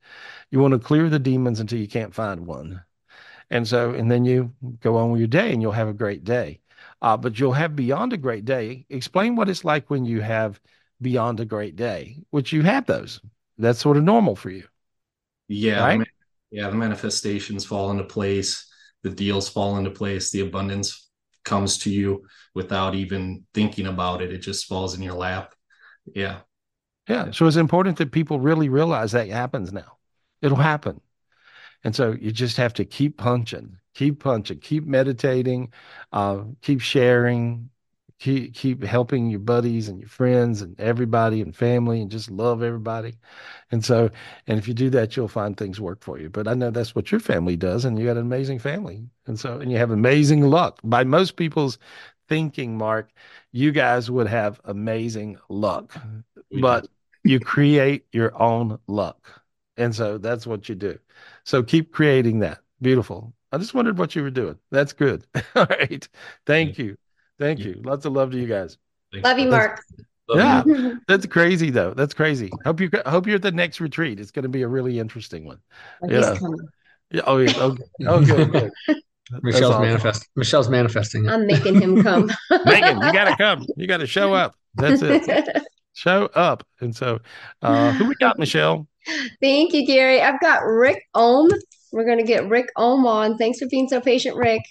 You 0.52 0.60
want 0.60 0.74
to 0.74 0.80
clear 0.80 1.10
the 1.10 1.20
demons 1.20 1.60
until 1.60 1.80
you 1.80 1.88
can't 1.88 2.14
find 2.16 2.48
one. 2.48 2.84
And 3.52 3.68
so, 3.68 3.92
and 3.94 4.12
then 4.12 4.26
you 4.26 4.54
go 4.82 4.98
on 4.98 5.12
with 5.12 5.20
your 5.20 5.28
day 5.28 5.54
and 5.54 5.62
you'll 5.62 5.72
have 5.74 5.88
a 5.90 5.94
great 5.94 6.24
day. 6.24 6.60
Uh, 7.02 7.18
but 7.18 7.40
you'll 7.40 7.54
have 7.54 7.76
beyond 7.76 8.14
a 8.14 8.18
great 8.18 8.46
day. 8.46 8.86
Explain 8.90 9.36
what 9.36 9.50
it's 9.50 9.66
like 9.66 9.90
when 9.90 10.06
you 10.06 10.22
have 10.22 10.60
beyond 11.02 11.40
a 11.40 11.46
great 11.46 11.76
day, 11.76 12.24
which 12.32 12.52
you 12.54 12.62
have 12.64 12.86
those. 12.86 13.22
That's 13.58 13.80
sort 13.80 13.98
of 13.98 14.04
normal 14.04 14.36
for 14.36 14.50
you. 14.50 14.68
Yeah, 15.48 15.86
Right? 15.86 15.98
ma- 15.98 16.04
yeah, 16.52 16.70
the 16.70 16.76
manifestations 16.76 17.66
fall 17.66 17.92
into 17.92 18.04
place, 18.04 18.68
the 19.04 19.10
deals 19.10 19.50
fall 19.50 19.78
into 19.78 19.92
place, 19.92 20.32
the 20.32 20.42
abundance 20.42 21.10
comes 21.46 21.78
to 21.80 21.90
you 21.92 22.26
without 22.54 22.96
even 22.96 23.46
thinking 23.54 23.88
about 23.88 24.22
it. 24.22 24.32
It 24.32 24.40
just 24.40 24.66
falls 24.66 24.96
in 24.96 25.02
your 25.02 25.14
lap. 25.16 25.54
Yeah. 26.14 26.40
Yeah. 27.08 27.32
So 27.32 27.48
it's 27.48 27.56
important 27.58 27.98
that 27.98 28.12
people 28.12 28.40
really 28.40 28.70
realize 28.70 29.12
that 29.12 29.28
happens 29.30 29.72
now. 29.74 29.98
It'll 30.42 30.58
happen. 30.58 31.02
And 31.84 31.96
so 31.96 32.14
you 32.14 32.32
just 32.32 32.58
have 32.58 32.74
to 32.76 32.86
keep 32.86 33.18
punching, 33.18 33.78
keep 34.00 34.24
punching, 34.24 34.60
keep 34.60 34.86
meditating, 34.86 35.74
uh, 36.14 36.42
keep 36.62 36.80
sharing, 36.80 37.70
keep 38.18 38.54
keep 38.54 38.82
helping 38.82 39.30
your 39.30 39.42
buddies 39.42 39.90
and 39.90 40.00
your 40.00 40.08
friends 40.08 40.62
and 40.62 40.80
everybody 40.80 41.42
and 41.42 41.54
family 41.54 42.02
and 42.02 42.10
just 42.10 42.32
love 42.32 42.64
everybody. 42.64 43.16
And 43.72 43.84
so, 43.84 44.10
and 44.48 44.58
if 44.58 44.70
you 44.70 44.74
do 44.74 44.90
that, 44.92 45.18
you'll 45.18 45.28
find 45.28 45.58
things 45.58 45.82
work 45.82 46.02
for 46.02 46.18
you. 46.18 46.30
But 46.30 46.48
I 46.48 46.54
know 46.54 46.72
that's 46.72 46.96
what 46.96 47.12
your 47.12 47.20
family 47.20 47.58
does, 47.58 47.84
and 47.84 48.00
you 48.00 48.06
got 48.06 48.16
an 48.16 48.20
amazing 48.20 48.60
family. 48.60 49.04
And 49.28 49.38
so, 49.38 49.60
and 49.60 49.70
you 49.70 49.78
have 49.78 49.92
amazing 49.92 50.44
luck. 50.44 50.80
By 50.82 51.04
most 51.04 51.36
people's 51.36 51.78
thinking, 52.30 52.78
Mark, 52.78 53.12
you 53.52 53.74
guys 53.74 54.10
would 54.10 54.28
have 54.28 54.62
amazing 54.64 55.38
luck. 55.50 55.94
But 56.54 56.88
you 57.26 57.42
create 57.42 58.06
your 58.14 58.32
own 58.42 58.80
luck. 58.88 59.42
And 59.76 59.94
so 59.94 60.18
that's 60.18 60.48
what 60.48 60.70
you 60.70 60.76
do. 60.76 61.00
So 61.44 61.64
keep 61.64 61.92
creating 61.92 62.40
that. 62.40 62.60
Beautiful. 62.82 63.34
I 63.52 63.58
just 63.58 63.74
wondered 63.74 63.98
what 63.98 64.16
you 64.16 64.24
were 64.24 64.30
doing. 64.30 64.58
That's 64.72 64.94
good. 64.94 65.26
All 65.56 65.66
right. 65.66 66.08
Thank 66.46 66.78
you. 66.78 66.98
Thank 67.40 67.60
you. 67.60 67.82
Lots 67.84 68.06
of 68.06 68.14
love 68.14 68.32
to 68.32 68.38
you 68.38 68.48
guys. 68.48 68.78
Love 69.14 69.40
you, 69.40 69.50
Mark. 69.50 69.82
Yeah, 70.32 70.64
that's 71.08 71.26
crazy 71.26 71.72
though. 71.72 71.94
That's 71.96 72.14
crazy. 72.14 72.52
Hope 72.64 72.80
you 72.80 72.90
hope 73.08 73.26
you're 73.26 73.38
at 73.38 73.42
the 73.42 73.52
next 73.52 73.82
retreat. 73.82 74.20
It's 74.20 74.30
going 74.30 74.44
to 74.44 74.50
be 74.50 74.62
a 74.62 74.68
really 74.68 75.00
interesting 75.00 75.46
one. 75.46 75.60
He's 76.08 76.12
Yeah. 76.12 76.38
Yeah. 77.12 77.22
Oh, 77.26 77.38
yeah. 77.38 77.58
Okay. 77.58 77.84
Oh, 78.08 78.24
good. 78.24 78.52
good. 78.52 78.72
Michelle's 79.42 79.74
awesome. 79.74 79.82
manifest. 79.84 80.30
Michelle's 80.36 80.70
manifesting 80.70 81.26
it. 81.26 81.32
I'm 81.32 81.46
making 81.46 81.82
him 81.82 82.02
come. 82.04 82.32
Megan, 82.66 82.98
you 82.98 83.14
got 83.14 83.26
to 83.26 83.36
come. 83.38 83.66
You 83.78 83.88
got 83.88 83.98
to 83.98 84.08
show 84.08 84.34
up. 84.34 84.56
That's 84.76 85.02
it. 85.04 85.64
Show 85.94 86.30
up. 86.36 86.66
And 86.82 86.96
so, 86.96 87.20
uh, 87.62 87.92
who 87.94 88.08
we 88.08 88.16
got, 88.16 88.40
Michelle? 88.40 88.88
Thank 89.42 89.74
you, 89.74 89.86
Gary. 89.86 90.22
I've 90.22 90.40
got 90.40 90.66
Rick 90.66 91.04
Ohm. 91.14 91.50
We're 91.92 92.06
going 92.06 92.20
to 92.20 92.24
get 92.24 92.48
Rick 92.48 92.68
Ohm 92.76 93.06
on. 93.06 93.38
Thanks 93.38 93.60
for 93.60 93.68
being 93.68 93.88
so 93.88 94.00
patient, 94.02 94.36
Rick. 94.36 94.62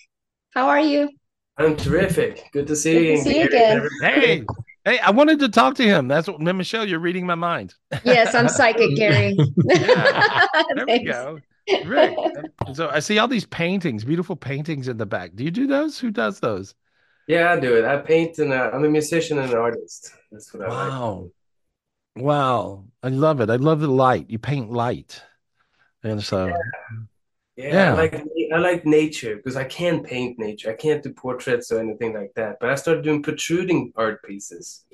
How 0.55 0.69
are 0.69 0.81
you? 0.81 1.11
I'm 1.57 1.77
terrific. 1.77 2.49
Good 2.53 2.67
to 2.69 2.77
see 2.77 2.93
Good 2.93 3.03
you. 3.05 3.17
to 3.17 3.23
see 3.23 3.41
you 3.41 3.47
again. 3.47 3.89
Hey, 4.01 4.45
hey, 4.85 4.99
I 5.01 5.11
wanted 5.11 5.41
to 5.41 5.49
talk 5.49 5.75
to 5.77 5.83
him. 5.83 6.07
That's 6.09 6.29
what, 6.29 6.41
Michelle, 6.41 6.87
you're 6.87 7.01
reading 7.01 7.27
my 7.27 7.35
mind. 7.35 7.75
Yes, 8.05 8.35
I'm 8.35 8.49
psychic, 8.49 8.97
Gary. 8.97 9.37
There 9.67 10.87
we 10.87 11.05
go. 11.05 11.41
Rick. 11.85 12.17
So 12.73 12.89
I 12.89 13.01
see 13.01 13.19
all 13.19 13.29
these 13.29 13.47
paintings, 13.47 14.05
beautiful 14.05 14.37
paintings 14.37 14.89
in 14.89 14.97
the 14.97 15.07
back. 15.07 15.33
Do 15.35 15.45
you 15.45 15.51
do 15.51 15.67
those? 15.67 15.99
Who 15.99 16.11
does 16.11 16.41
those? 16.41 16.75
Yeah, 17.27 17.53
I 17.53 17.61
do 17.61 17.77
it. 17.77 17.85
I 17.85 17.99
paint 17.99 18.39
and 18.39 18.53
uh, 18.53 18.71
I'm 18.73 18.85
a 18.85 18.89
musician 18.89 19.39
and 19.39 19.51
an 19.51 19.59
artist. 19.59 20.13
That's 20.33 20.53
what 20.55 20.65
I 20.65 20.69
like. 20.69 20.91
Wow. 20.91 21.31
Wow. 22.17 22.85
I 23.03 23.09
love 23.09 23.41
it. 23.41 23.51
I 23.51 23.57
love 23.57 23.81
the 23.81 23.89
light. 23.89 24.31
You 24.31 24.39
paint 24.39 24.71
light. 24.71 25.23
And 26.03 26.23
so, 26.23 26.47
Yeah, 27.57 27.73
Yeah. 27.73 27.93
I 27.93 27.97
like 27.97 28.25
I 28.55 28.59
like 28.59 28.87
nature 28.87 29.37
because 29.37 29.57
I 29.57 29.65
can't 29.65 30.05
paint 30.05 30.39
nature. 30.39 30.71
I 30.71 30.75
can't 30.75 31.03
do 31.03 31.13
portraits 31.13 31.71
or 31.73 31.81
anything 31.81 32.15
like 32.15 32.33
that. 32.37 32.59
But 32.61 32.71
I 32.71 32.75
started 32.77 33.05
doing 33.05 33.23
protruding 33.23 33.93
art 33.97 34.23
pieces. 34.23 34.85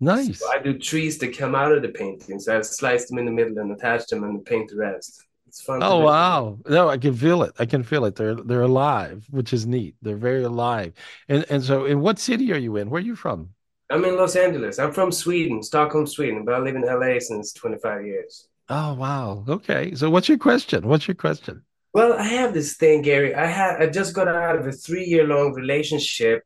nice. 0.00 0.40
So 0.40 0.50
I 0.52 0.58
do 0.58 0.78
trees 0.78 1.18
that 1.18 1.36
come 1.36 1.54
out 1.54 1.72
of 1.72 1.82
the 1.82 1.88
paintings. 1.88 2.48
I 2.48 2.60
slice 2.62 3.08
them 3.08 3.18
in 3.18 3.24
the 3.26 3.32
middle 3.32 3.58
and 3.58 3.72
attach 3.72 4.06
them 4.06 4.24
and 4.24 4.44
paint 4.44 4.70
the 4.70 4.76
rest. 4.76 5.24
It's 5.46 5.62
fun. 5.62 5.82
Oh 5.82 5.98
wow. 6.00 6.58
No, 6.68 6.88
I 6.90 6.98
can 6.98 7.14
feel 7.14 7.42
it. 7.42 7.52
I 7.58 7.64
can 7.66 7.82
feel 7.82 8.04
it. 8.04 8.14
They're 8.16 8.34
they're 8.36 8.62
alive, 8.62 9.26
which 9.30 9.52
is 9.52 9.66
neat. 9.66 9.96
They're 10.02 10.16
very 10.30 10.42
alive. 10.44 10.92
And 11.28 11.44
and 11.48 11.62
so 11.64 11.86
in 11.86 12.00
what 12.00 12.18
city 12.18 12.52
are 12.52 12.58
you 12.58 12.76
in? 12.76 12.90
Where 12.90 13.00
are 13.00 13.04
you 13.04 13.16
from? 13.16 13.50
I'm 13.90 14.04
in 14.04 14.16
Los 14.16 14.36
Angeles. 14.36 14.78
I'm 14.78 14.92
from 14.92 15.10
Sweden, 15.10 15.62
Stockholm, 15.62 16.06
Sweden, 16.06 16.44
but 16.44 16.54
I 16.54 16.58
live 16.58 16.76
in 16.76 16.82
LA 16.82 17.18
since 17.20 17.54
25 17.54 18.04
years. 18.06 18.46
Oh 18.68 18.94
wow. 18.94 19.44
Okay. 19.48 19.94
So 19.94 20.10
what's 20.10 20.28
your 20.28 20.38
question? 20.38 20.86
What's 20.86 21.08
your 21.08 21.14
question? 21.14 21.62
Well, 21.94 22.12
I 22.12 22.24
have 22.24 22.52
this 22.52 22.76
thing, 22.76 23.02
Gary. 23.02 23.34
I 23.34 23.46
had 23.46 23.82
I 23.82 23.86
just 23.86 24.14
got 24.14 24.28
out 24.28 24.56
of 24.56 24.66
a 24.66 24.72
three-year-long 24.72 25.54
relationship 25.54 26.44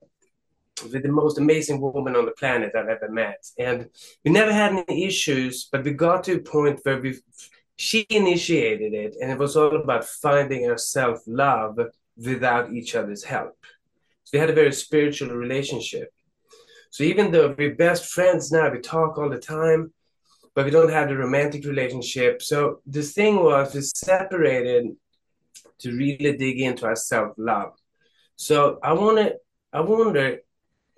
with 0.82 1.02
the 1.02 1.08
most 1.08 1.36
amazing 1.38 1.80
woman 1.80 2.16
on 2.16 2.24
the 2.26 2.32
planet 2.32 2.72
I've 2.76 2.88
ever 2.88 3.08
met. 3.10 3.44
And 3.58 3.88
we 4.24 4.30
never 4.30 4.52
had 4.52 4.72
any 4.72 5.04
issues, 5.04 5.68
but 5.70 5.84
we 5.84 5.92
got 5.92 6.24
to 6.24 6.34
a 6.34 6.38
point 6.38 6.80
where 6.84 7.00
we 7.00 7.18
she 7.76 8.06
initiated 8.10 8.94
it, 8.94 9.16
and 9.20 9.32
it 9.32 9.38
was 9.38 9.56
all 9.56 9.74
about 9.74 10.04
finding 10.04 10.70
our 10.70 10.78
self-love 10.78 11.78
without 12.16 12.72
each 12.72 12.94
other's 12.94 13.24
help. 13.24 13.56
So 14.24 14.30
we 14.34 14.38
had 14.38 14.50
a 14.50 14.54
very 14.54 14.72
spiritual 14.72 15.30
relationship. 15.30 16.12
So 16.90 17.02
even 17.02 17.32
though 17.32 17.54
we're 17.56 17.74
best 17.74 18.06
friends 18.06 18.52
now, 18.52 18.70
we 18.70 18.78
talk 18.78 19.18
all 19.18 19.30
the 19.30 19.38
time, 19.38 19.92
but 20.54 20.64
we 20.64 20.70
don't 20.70 20.90
have 20.90 21.08
the 21.08 21.16
romantic 21.16 21.64
relationship. 21.64 22.42
So 22.42 22.80
the 22.86 23.02
thing 23.02 23.36
was 23.36 23.74
we 23.74 23.80
separated 23.82 24.96
to 25.80 25.92
really 25.92 26.36
dig 26.36 26.60
into 26.60 26.86
our 26.86 26.96
self-love. 26.96 27.72
So 28.36 28.78
I 28.82 28.92
want 28.92 29.18
to, 29.18 29.36
I 29.72 29.80
wonder, 29.80 30.38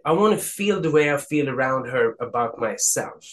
I 0.04 0.12
want 0.12 0.38
to 0.38 0.44
feel 0.44 0.80
the 0.80 0.90
way 0.90 1.12
I 1.12 1.16
feel 1.16 1.48
around 1.48 1.86
her 1.86 2.16
about 2.20 2.58
myself. 2.58 3.24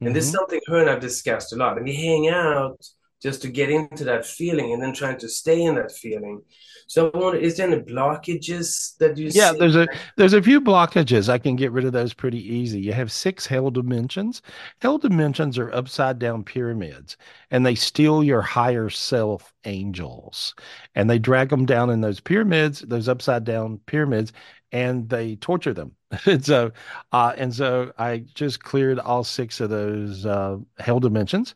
And 0.00 0.14
this 0.14 0.26
is 0.26 0.32
Mhm. 0.32 0.36
something 0.38 0.60
her 0.68 0.78
and 0.78 0.90
I've 0.90 1.00
discussed 1.00 1.52
a 1.52 1.56
lot. 1.56 1.76
And 1.78 1.86
we 1.86 1.94
hang 1.94 2.28
out 2.28 2.78
just 3.26 3.42
to 3.42 3.48
get 3.48 3.70
into 3.70 4.04
that 4.04 4.24
feeling 4.24 4.72
and 4.72 4.80
then 4.82 4.92
trying 4.94 5.18
to 5.18 5.28
stay 5.28 5.62
in 5.62 5.74
that 5.76 5.92
feeling. 5.92 6.42
So 6.86 7.10
I 7.12 7.18
wonder, 7.18 7.38
is 7.38 7.56
there 7.56 7.66
any 7.70 7.82
blockages 7.82 8.96
that 8.98 9.16
you 9.16 9.30
Yeah, 9.32 9.52
see? 9.52 9.58
there's 9.58 9.76
a 9.76 9.88
there's 10.16 10.32
a 10.34 10.42
few 10.42 10.60
blockages. 10.60 11.28
I 11.28 11.38
can 11.38 11.56
get 11.56 11.72
rid 11.72 11.84
of 11.84 11.92
those 11.92 12.14
pretty 12.14 12.38
easy. 12.54 12.80
You 12.80 12.92
have 12.92 13.10
six 13.12 13.44
hell 13.46 13.70
dimensions. 13.70 14.40
Hell 14.80 14.98
dimensions 14.98 15.58
are 15.58 15.72
upside 15.72 16.18
down 16.20 16.44
pyramids, 16.44 17.16
and 17.50 17.66
they 17.66 17.74
steal 17.74 18.22
your 18.24 18.40
higher 18.40 18.88
self 18.88 19.52
angels, 19.64 20.54
and 20.94 21.10
they 21.10 21.18
drag 21.18 21.48
them 21.50 21.66
down 21.66 21.90
in 21.90 22.00
those 22.00 22.20
pyramids, 22.20 22.80
those 22.80 23.08
upside 23.08 23.44
down 23.44 23.78
pyramids, 23.86 24.32
and 24.72 25.08
they 25.08 25.36
torture 25.36 25.74
them. 25.74 25.92
and 26.26 26.44
so, 26.44 26.70
uh, 27.12 27.32
and 27.36 27.52
so 27.54 27.92
I 27.98 28.18
just 28.34 28.62
cleared 28.62 29.00
all 29.00 29.24
six 29.24 29.60
of 29.60 29.70
those 29.70 30.24
uh, 30.24 30.58
hell 30.78 31.00
dimensions. 31.00 31.54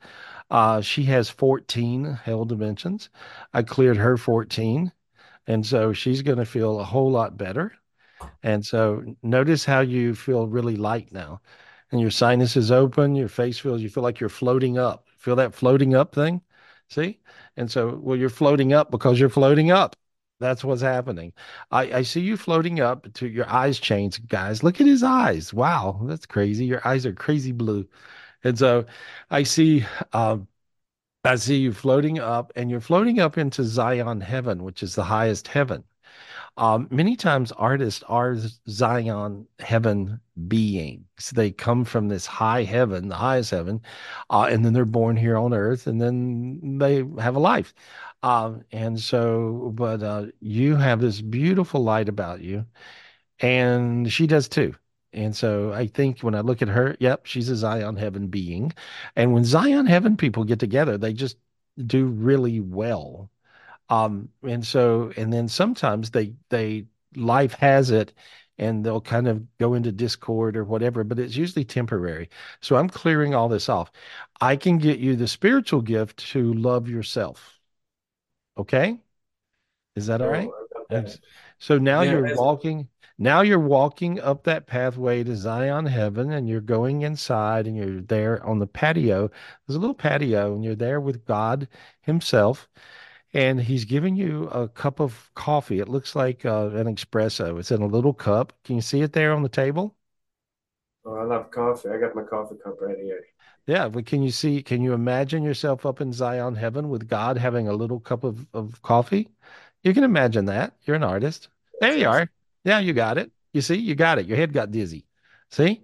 Uh, 0.50 0.80
she 0.80 1.04
has 1.04 1.30
14 1.30 2.04
hell 2.04 2.44
dimensions. 2.44 3.10
I 3.54 3.62
cleared 3.62 3.96
her 3.98 4.16
14. 4.16 4.92
And 5.46 5.66
so 5.66 5.92
she's 5.92 6.22
going 6.22 6.38
to 6.38 6.44
feel 6.46 6.80
a 6.80 6.84
whole 6.84 7.10
lot 7.10 7.36
better. 7.36 7.72
And 8.42 8.64
so 8.64 9.04
notice 9.22 9.64
how 9.64 9.80
you 9.80 10.14
feel 10.14 10.46
really 10.48 10.76
light 10.76 11.12
now. 11.12 11.40
And 11.92 12.00
your 12.00 12.10
sinus 12.10 12.56
is 12.56 12.70
open, 12.70 13.14
your 13.16 13.28
face 13.28 13.58
feels, 13.58 13.82
you 13.82 13.90
feel 13.90 14.02
like 14.02 14.20
you're 14.20 14.28
floating 14.28 14.78
up. 14.78 15.08
Feel 15.18 15.36
that 15.36 15.54
floating 15.54 15.94
up 15.94 16.14
thing? 16.14 16.42
See? 16.88 17.20
And 17.56 17.70
so, 17.70 17.96
well, 18.02 18.16
you're 18.16 18.30
floating 18.30 18.72
up 18.72 18.90
because 18.90 19.18
you're 19.20 19.28
floating 19.28 19.70
up. 19.70 19.96
That's 20.38 20.64
what's 20.64 20.80
happening. 20.82 21.32
I, 21.70 21.92
I 21.98 22.02
see 22.02 22.20
you 22.20 22.36
floating 22.36 22.80
up 22.80 23.12
to 23.14 23.28
your 23.28 23.48
eyes 23.48 23.78
change, 23.78 24.26
guys. 24.28 24.62
Look 24.62 24.80
at 24.80 24.86
his 24.86 25.02
eyes. 25.02 25.52
Wow, 25.52 26.00
that's 26.04 26.26
crazy. 26.26 26.64
Your 26.64 26.86
eyes 26.86 27.04
are 27.04 27.12
crazy 27.12 27.52
blue. 27.52 27.86
And 28.44 28.58
so 28.58 28.86
I 29.30 29.42
see 29.44 29.84
um, 30.12 30.48
I 31.24 31.36
see 31.36 31.58
you 31.58 31.72
floating 31.72 32.18
up, 32.18 32.52
and 32.56 32.70
you're 32.70 32.80
floating 32.80 33.20
up 33.20 33.38
into 33.38 33.64
Zion 33.64 34.20
heaven, 34.22 34.64
which 34.64 34.82
is 34.82 34.94
the 34.94 35.04
highest 35.04 35.48
heaven. 35.48 35.84
Um, 36.56 36.88
many 36.90 37.16
times 37.16 37.52
artists 37.52 38.02
are 38.08 38.36
Zion 38.68 39.46
heaven 39.60 40.20
beings. 40.48 41.30
They 41.34 41.50
come 41.52 41.84
from 41.84 42.08
this 42.08 42.26
high 42.26 42.64
heaven, 42.64 43.08
the 43.08 43.16
highest 43.16 43.50
heaven, 43.52 43.82
uh, 44.30 44.48
and 44.50 44.64
then 44.64 44.72
they're 44.72 44.84
born 44.84 45.16
here 45.16 45.36
on 45.38 45.54
earth, 45.54 45.86
and 45.86 46.00
then 46.00 46.78
they 46.78 47.04
have 47.20 47.36
a 47.36 47.40
life. 47.40 47.74
Um, 48.22 48.64
and 48.72 49.00
so, 49.00 49.72
but 49.74 50.02
uh, 50.02 50.26
you 50.40 50.76
have 50.76 51.00
this 51.00 51.20
beautiful 51.20 51.82
light 51.82 52.08
about 52.08 52.40
you, 52.42 52.66
and 53.40 54.12
she 54.12 54.26
does 54.26 54.48
too. 54.48 54.74
And 55.12 55.34
so 55.34 55.72
I 55.72 55.86
think 55.88 56.20
when 56.20 56.34
I 56.34 56.40
look 56.40 56.62
at 56.62 56.68
her, 56.68 56.96
yep, 57.00 57.26
she's 57.26 57.48
a 57.48 57.56
Zion 57.56 57.96
heaven 57.96 58.28
being. 58.28 58.72
And 59.16 59.32
when 59.34 59.44
Zion 59.44 59.86
heaven 59.86 60.16
people 60.16 60.44
get 60.44 60.60
together, 60.60 60.96
they 60.98 61.12
just 61.12 61.36
do 61.86 62.06
really 62.06 62.60
well. 62.60 63.30
Um, 63.88 64.30
and 64.42 64.66
so, 64.66 65.12
and 65.16 65.32
then 65.32 65.48
sometimes 65.48 66.10
they, 66.10 66.34
they, 66.50 66.86
life 67.16 67.54
has 67.54 67.90
it 67.90 68.12
and 68.58 68.84
they'll 68.84 69.00
kind 69.00 69.28
of 69.28 69.44
go 69.58 69.74
into 69.74 69.92
discord 69.92 70.56
or 70.56 70.64
whatever, 70.64 71.04
but 71.04 71.18
it's 71.18 71.36
usually 71.36 71.64
temporary. 71.64 72.28
So 72.60 72.76
I'm 72.76 72.88
clearing 72.90 73.34
all 73.34 73.48
this 73.48 73.68
off. 73.68 73.90
I 74.40 74.56
can 74.56 74.78
get 74.78 74.98
you 74.98 75.16
the 75.16 75.28
spiritual 75.28 75.82
gift 75.82 76.18
to 76.32 76.52
love 76.54 76.88
yourself. 76.88 77.58
Okay. 78.56 78.98
Is 79.96 80.06
that 80.06 80.20
all 80.20 80.28
right? 80.28 80.48
Right? 80.50 80.54
I 80.72 80.78
got 80.78 80.88
that. 80.90 81.04
Ex- 81.06 81.20
So 81.58 81.78
now 81.78 82.02
Yeah, 82.02 82.12
you're 82.12 82.36
walking, 82.36 82.88
now 83.20 83.42
you're 83.42 83.58
walking 83.60 84.18
up 84.18 84.44
that 84.44 84.66
pathway 84.66 85.22
to 85.22 85.36
Zion 85.36 85.86
heaven 85.86 86.32
and 86.32 86.48
you're 86.48 86.60
going 86.60 87.02
inside 87.02 87.66
and 87.68 87.76
you're 87.76 88.00
there 88.00 88.44
on 88.44 88.58
the 88.58 88.66
patio. 88.66 89.30
There's 89.66 89.76
a 89.76 89.80
little 89.80 89.94
patio 89.94 90.54
and 90.54 90.64
you're 90.64 90.74
there 90.74 91.00
with 91.00 91.24
God 91.26 91.68
himself 92.00 92.68
and 93.32 93.60
he's 93.60 93.84
giving 93.84 94.16
you 94.16 94.48
a 94.48 94.68
cup 94.68 95.00
of 95.00 95.30
coffee. 95.34 95.80
It 95.80 95.88
looks 95.88 96.16
like 96.16 96.44
uh, 96.44 96.70
an 96.70 96.94
espresso. 96.94 97.58
It's 97.60 97.70
in 97.70 97.82
a 97.82 97.86
little 97.86 98.14
cup. 98.14 98.54
Can 98.64 98.76
you 98.76 98.82
see 98.82 99.02
it 99.02 99.12
there 99.12 99.32
on 99.32 99.42
the 99.42 99.48
table? 99.48 99.96
Oh, 101.04 101.14
I 101.14 101.24
love 101.24 101.50
coffee. 101.50 101.90
I 101.90 101.98
got 101.98 102.14
my 102.14 102.22
coffee 102.22 102.56
cup 102.62 102.80
right 102.80 102.98
here. 102.98 103.20
Yeah, 103.66 103.88
but 103.88 104.06
can 104.06 104.22
you 104.22 104.30
see, 104.30 104.62
can 104.62 104.82
you 104.82 104.94
imagine 104.94 105.42
yourself 105.42 105.86
up 105.86 106.00
in 106.00 106.12
Zion 106.12 106.56
heaven 106.56 106.88
with 106.88 107.06
God 107.08 107.38
having 107.38 107.68
a 107.68 107.72
little 107.74 108.00
cup 108.00 108.24
of, 108.24 108.46
of 108.52 108.80
coffee? 108.82 109.28
You 109.82 109.94
can 109.94 110.04
imagine 110.04 110.46
that. 110.46 110.74
You're 110.84 110.96
an 110.96 111.04
artist. 111.04 111.48
There 111.80 111.96
you 111.96 112.08
are. 112.08 112.28
Yeah, 112.64 112.78
you 112.80 112.92
got 112.92 113.18
it. 113.18 113.30
You 113.52 113.60
see, 113.60 113.76
you 113.76 113.94
got 113.94 114.18
it. 114.18 114.26
Your 114.26 114.36
head 114.36 114.52
got 114.52 114.70
dizzy. 114.70 115.06
See, 115.50 115.82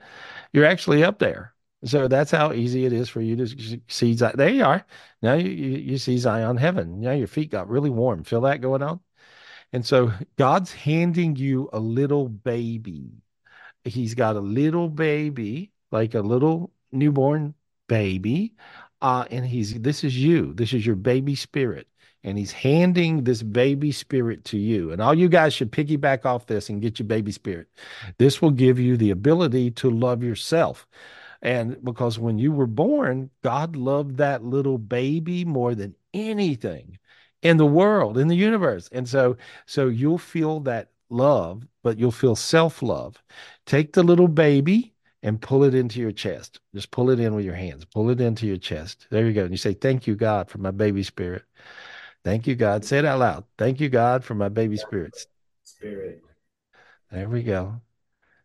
you're 0.53 0.65
actually 0.67 1.05
up 1.05 1.19
there. 1.19 1.55
So 1.85 2.09
that's 2.09 2.31
how 2.31 2.53
easy 2.53 2.85
it 2.87 2.93
is 2.93 3.09
for 3.09 3.21
you 3.21 3.37
to 3.37 3.81
see. 3.89 4.15
There 4.15 4.49
you 4.49 4.65
are. 4.65 4.85
Now 5.23 5.35
you, 5.35 5.51
you, 5.51 5.79
you 5.79 5.99
see 5.99 6.19
Zion 6.19 6.57
heaven. 6.57 7.01
Now 7.01 7.13
your 7.13 7.27
feet 7.29 7.51
got 7.51 7.69
really 7.69 7.91
warm. 7.91 8.25
Feel 8.25 8.41
that 8.43 8.61
going 8.61 8.83
on? 8.83 9.01
And 9.73 9.85
so 9.85 10.13
God's 10.37 10.73
handing 10.73 11.37
you 11.37 11.69
a 11.73 11.81
little 11.81 12.29
baby 12.29 13.23
he's 13.87 14.15
got 14.15 14.37
a 14.37 14.41
little 14.41 14.89
baby, 14.89 15.73
like 15.91 16.15
a 16.15 16.21
little 16.21 16.73
newborn 16.93 17.55
baby, 17.89 18.55
uh, 19.01 19.25
and 19.31 19.47
he's 19.47 19.75
this 19.81 20.05
is 20.05 20.17
you. 20.17 20.53
This 20.55 20.73
is 20.73 20.85
your 20.85 20.97
baby 20.97 21.35
spirit, 21.35 21.89
and 22.25 22.37
he's 22.37 22.53
handing 22.53 23.25
this 23.25 23.43
baby 23.43 23.93
spirit 23.93 24.45
to 24.47 24.59
you. 24.59 24.93
And 24.93 25.01
all 25.01 25.15
you 25.15 25.29
guys 25.29 25.55
should 25.55 25.73
piggyback 25.73 26.25
off 26.25 26.47
this 26.47 26.69
and 26.69 26.83
get 26.83 26.99
your 26.99 27.07
baby 27.07 27.33
spirit. 27.33 27.69
This 28.19 28.43
will 28.43 28.51
give 28.51 28.79
you 28.79 28.97
the 28.97 29.11
ability 29.11 29.71
to 29.73 29.91
love 29.91 30.23
yourself. 30.23 30.87
And 31.43 31.83
because 31.85 32.19
when 32.19 32.39
you 32.39 32.53
were 32.53 32.67
born, 32.67 33.31
God 33.43 33.77
loved 33.77 34.17
that 34.17 34.43
little 34.43 34.79
baby 34.79 35.45
more 35.45 35.75
than 35.75 35.95
anything 36.13 36.99
in 37.43 37.57
the 37.59 37.67
world, 37.67 38.19
in 38.19 38.29
the 38.29 38.35
universe. 38.35 38.89
And 38.91 39.09
so, 39.09 39.37
so 39.67 39.89
you'll 39.89 40.19
feel 40.19 40.61
that 40.61 40.91
love, 41.11 41.67
but 41.83 41.99
you'll 41.99 42.11
feel 42.11 42.35
self-love. 42.35 43.23
Take 43.67 43.93
the 43.93 44.03
little 44.03 44.29
baby 44.29 44.95
and 45.23 45.41
pull 45.41 45.65
it 45.65 45.75
into 45.75 46.01
your 46.01 46.13
chest. 46.13 46.61
Just 46.75 46.91
pull 46.91 47.11
it 47.11 47.21
in 47.21 47.35
with 47.35 47.45
your 47.45 47.55
hands. 47.55 47.85
Pull 47.85 48.11
it 48.11 48.21
into 48.21 48.47
your 48.47 48.57
chest. 48.57 49.07
There 49.11 49.27
you 49.27 49.33
go. 49.33 49.43
And 49.43 49.51
you 49.51 49.57
say, 49.57 49.75
Thank 49.75 50.07
you, 50.07 50.15
God, 50.15 50.49
for 50.49 50.59
my 50.59 50.71
baby 50.71 51.03
spirit. 51.03 51.43
Thank 52.27 52.49
you, 52.49 52.57
God. 52.57 52.85
Say 52.85 52.99
it 52.99 53.05
out 53.05 53.21
loud. 53.21 53.45
Thank 53.57 53.79
you, 53.79 53.89
God, 53.89 54.25
for 54.25 54.35
my 54.35 54.49
baby 54.49 54.77
spirits. 54.77 55.29
Spirit. 55.63 56.25
There 57.09 57.29
we 57.29 57.45
go. 57.45 57.81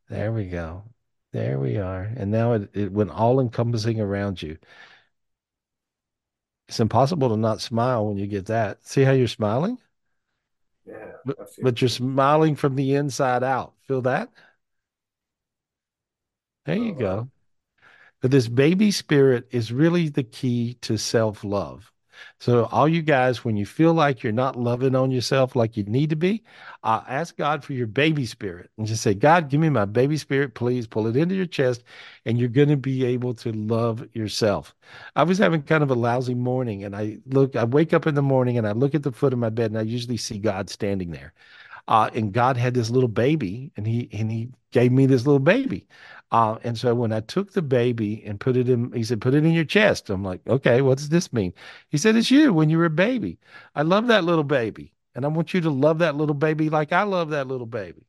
There 0.08 0.32
we 0.32 0.46
go. 0.46 0.84
There 1.32 1.58
we 1.58 1.78
are. 1.78 2.04
And 2.16 2.30
now 2.30 2.54
it, 2.54 2.70
it 2.76 2.92
went 2.92 3.10
all 3.10 3.40
encompassing 3.40 4.00
around 4.00 4.40
you. 4.40 4.60
It's 6.68 6.80
impossible 6.80 7.30
to 7.30 7.38
not 7.38 7.60
smile 7.60 8.06
when 8.06 8.18
you 8.18 8.28
get 8.28 8.46
that. 8.46 8.86
See 8.86 9.02
how 9.02 9.14
you're 9.14 9.28
smiling? 9.28 9.80
Yeah, 10.86 11.14
But, 11.26 11.50
but 11.64 11.82
you're 11.82 11.90
smiling 11.90 12.56
from 12.56 12.76
the 12.76 12.94
inside 12.94 13.44
out. 13.44 13.74
Feel 13.88 14.04
that? 14.04 14.30
There 16.66 16.78
you 16.78 16.94
go. 16.94 17.32
But 18.22 18.30
this 18.30 18.48
baby 18.48 18.92
spirit 18.92 19.48
is 19.50 19.72
really 19.72 20.10
the 20.10 20.22
key 20.22 20.76
to 20.82 20.98
self 20.98 21.44
love. 21.44 21.92
So, 22.40 22.66
all 22.72 22.88
you 22.88 23.02
guys, 23.02 23.46
when 23.46 23.58
you 23.58 23.66
feel 23.66 23.94
like 23.94 24.24
you're 24.24 24.34
not 24.34 24.56
loving 24.58 24.96
on 24.96 25.12
yourself 25.12 25.56
like 25.56 25.78
you 25.78 25.84
need 25.84 26.10
to 26.10 26.16
be, 26.16 26.44
uh, 26.84 27.02
ask 27.08 27.38
God 27.38 27.64
for 27.64 27.74
your 27.74 27.88
baby 27.88 28.26
spirit 28.26 28.70
and 28.78 28.88
just 28.88 29.04
say, 29.04 29.14
God, 29.14 29.50
give 29.50 29.60
me 29.60 29.70
my 29.70 29.86
baby 29.86 30.18
spirit, 30.18 30.54
please. 30.56 30.88
Pull 30.88 31.08
it 31.08 31.16
into 31.16 31.36
your 31.36 31.46
chest, 31.46 31.84
and 32.26 32.40
you're 32.40 32.50
going 32.50 32.70
to 32.70 32.78
be 32.78 33.06
able 33.06 33.34
to 33.36 33.52
love 33.52 34.08
yourself. 34.14 34.76
I 35.16 35.24
was 35.24 35.38
having 35.38 35.64
kind 35.64 35.84
of 35.84 35.92
a 35.92 35.96
lousy 35.96 36.36
morning, 36.36 36.84
and 36.84 36.96
I 36.96 37.20
look, 37.28 37.56
I 37.56 37.64
wake 37.64 37.94
up 37.94 38.08
in 38.08 38.16
the 38.16 38.22
morning 38.22 38.58
and 38.58 38.68
I 38.68 38.72
look 38.72 38.96
at 38.96 39.04
the 39.04 39.12
foot 39.12 39.34
of 39.34 39.40
my 39.40 39.50
bed, 39.50 39.72
and 39.72 39.80
I 39.80 39.84
usually 39.84 40.18
see 40.18 40.38
God 40.40 40.70
standing 40.70 41.12
there. 41.12 41.34
Uh, 41.88 42.10
and 42.14 42.32
God 42.34 42.58
had 42.58 42.74
this 42.74 42.90
little 42.90 43.10
baby, 43.10 43.72
and 43.76 43.86
he 43.88 44.10
and 44.14 44.32
he 44.32 44.50
gave 44.72 44.92
me 44.92 45.06
this 45.06 45.26
little 45.26 45.40
baby. 45.40 45.88
Uh, 46.32 46.58
and 46.64 46.78
so 46.78 46.96
when 46.96 47.12
I 47.12 47.20
took 47.22 47.52
the 47.54 47.62
baby 47.62 48.24
and 48.26 48.40
put 48.40 48.56
it 48.58 48.70
in, 48.70 48.92
he 48.94 49.04
said, 49.04 49.22
"Put 49.22 49.34
it 49.34 49.46
in 49.46 49.52
your 49.52 49.66
chest." 49.66 50.10
I'm 50.10 50.24
like, 50.24 50.42
"Okay, 50.48 50.82
what 50.82 50.98
does 50.98 51.10
this 51.10 51.34
mean?" 51.34 51.54
He 51.90 51.98
said, 51.98 52.16
"It's 52.16 52.32
you 52.32 52.54
when 52.54 52.70
you 52.70 52.78
were 52.78 52.86
a 52.86 52.90
baby. 52.90 53.40
I 53.76 53.82
love 53.84 54.08
that 54.08 54.24
little 54.24 54.44
baby, 54.46 54.94
and 55.16 55.26
I 55.26 55.28
want 55.30 55.54
you 55.54 55.62
to 55.62 55.70
love 55.70 56.00
that 56.00 56.16
little 56.16 56.36
baby 56.36 56.70
like 56.70 56.92
I 56.94 57.04
love 57.04 57.30
that 57.32 57.48
little 57.48 57.66
baby." 57.68 58.08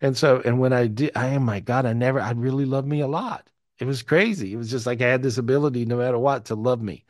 And 0.00 0.16
so, 0.16 0.40
and 0.44 0.58
when 0.60 0.72
I 0.72 0.86
did, 0.88 1.12
I, 1.16 1.34
oh 1.34 1.40
my 1.40 1.60
God, 1.60 1.86
I 1.86 1.92
never, 1.92 2.20
I 2.20 2.32
really 2.32 2.64
loved 2.66 2.88
me 2.88 3.00
a 3.00 3.06
lot. 3.06 3.48
It 3.78 3.86
was 3.86 4.02
crazy. 4.02 4.52
It 4.52 4.56
was 4.56 4.70
just 4.70 4.86
like 4.86 5.02
I 5.02 5.08
had 5.08 5.22
this 5.22 5.38
ability, 5.38 5.84
no 5.86 5.98
matter 5.98 6.18
what, 6.18 6.46
to 6.46 6.54
love 6.54 6.82
me. 6.82 7.04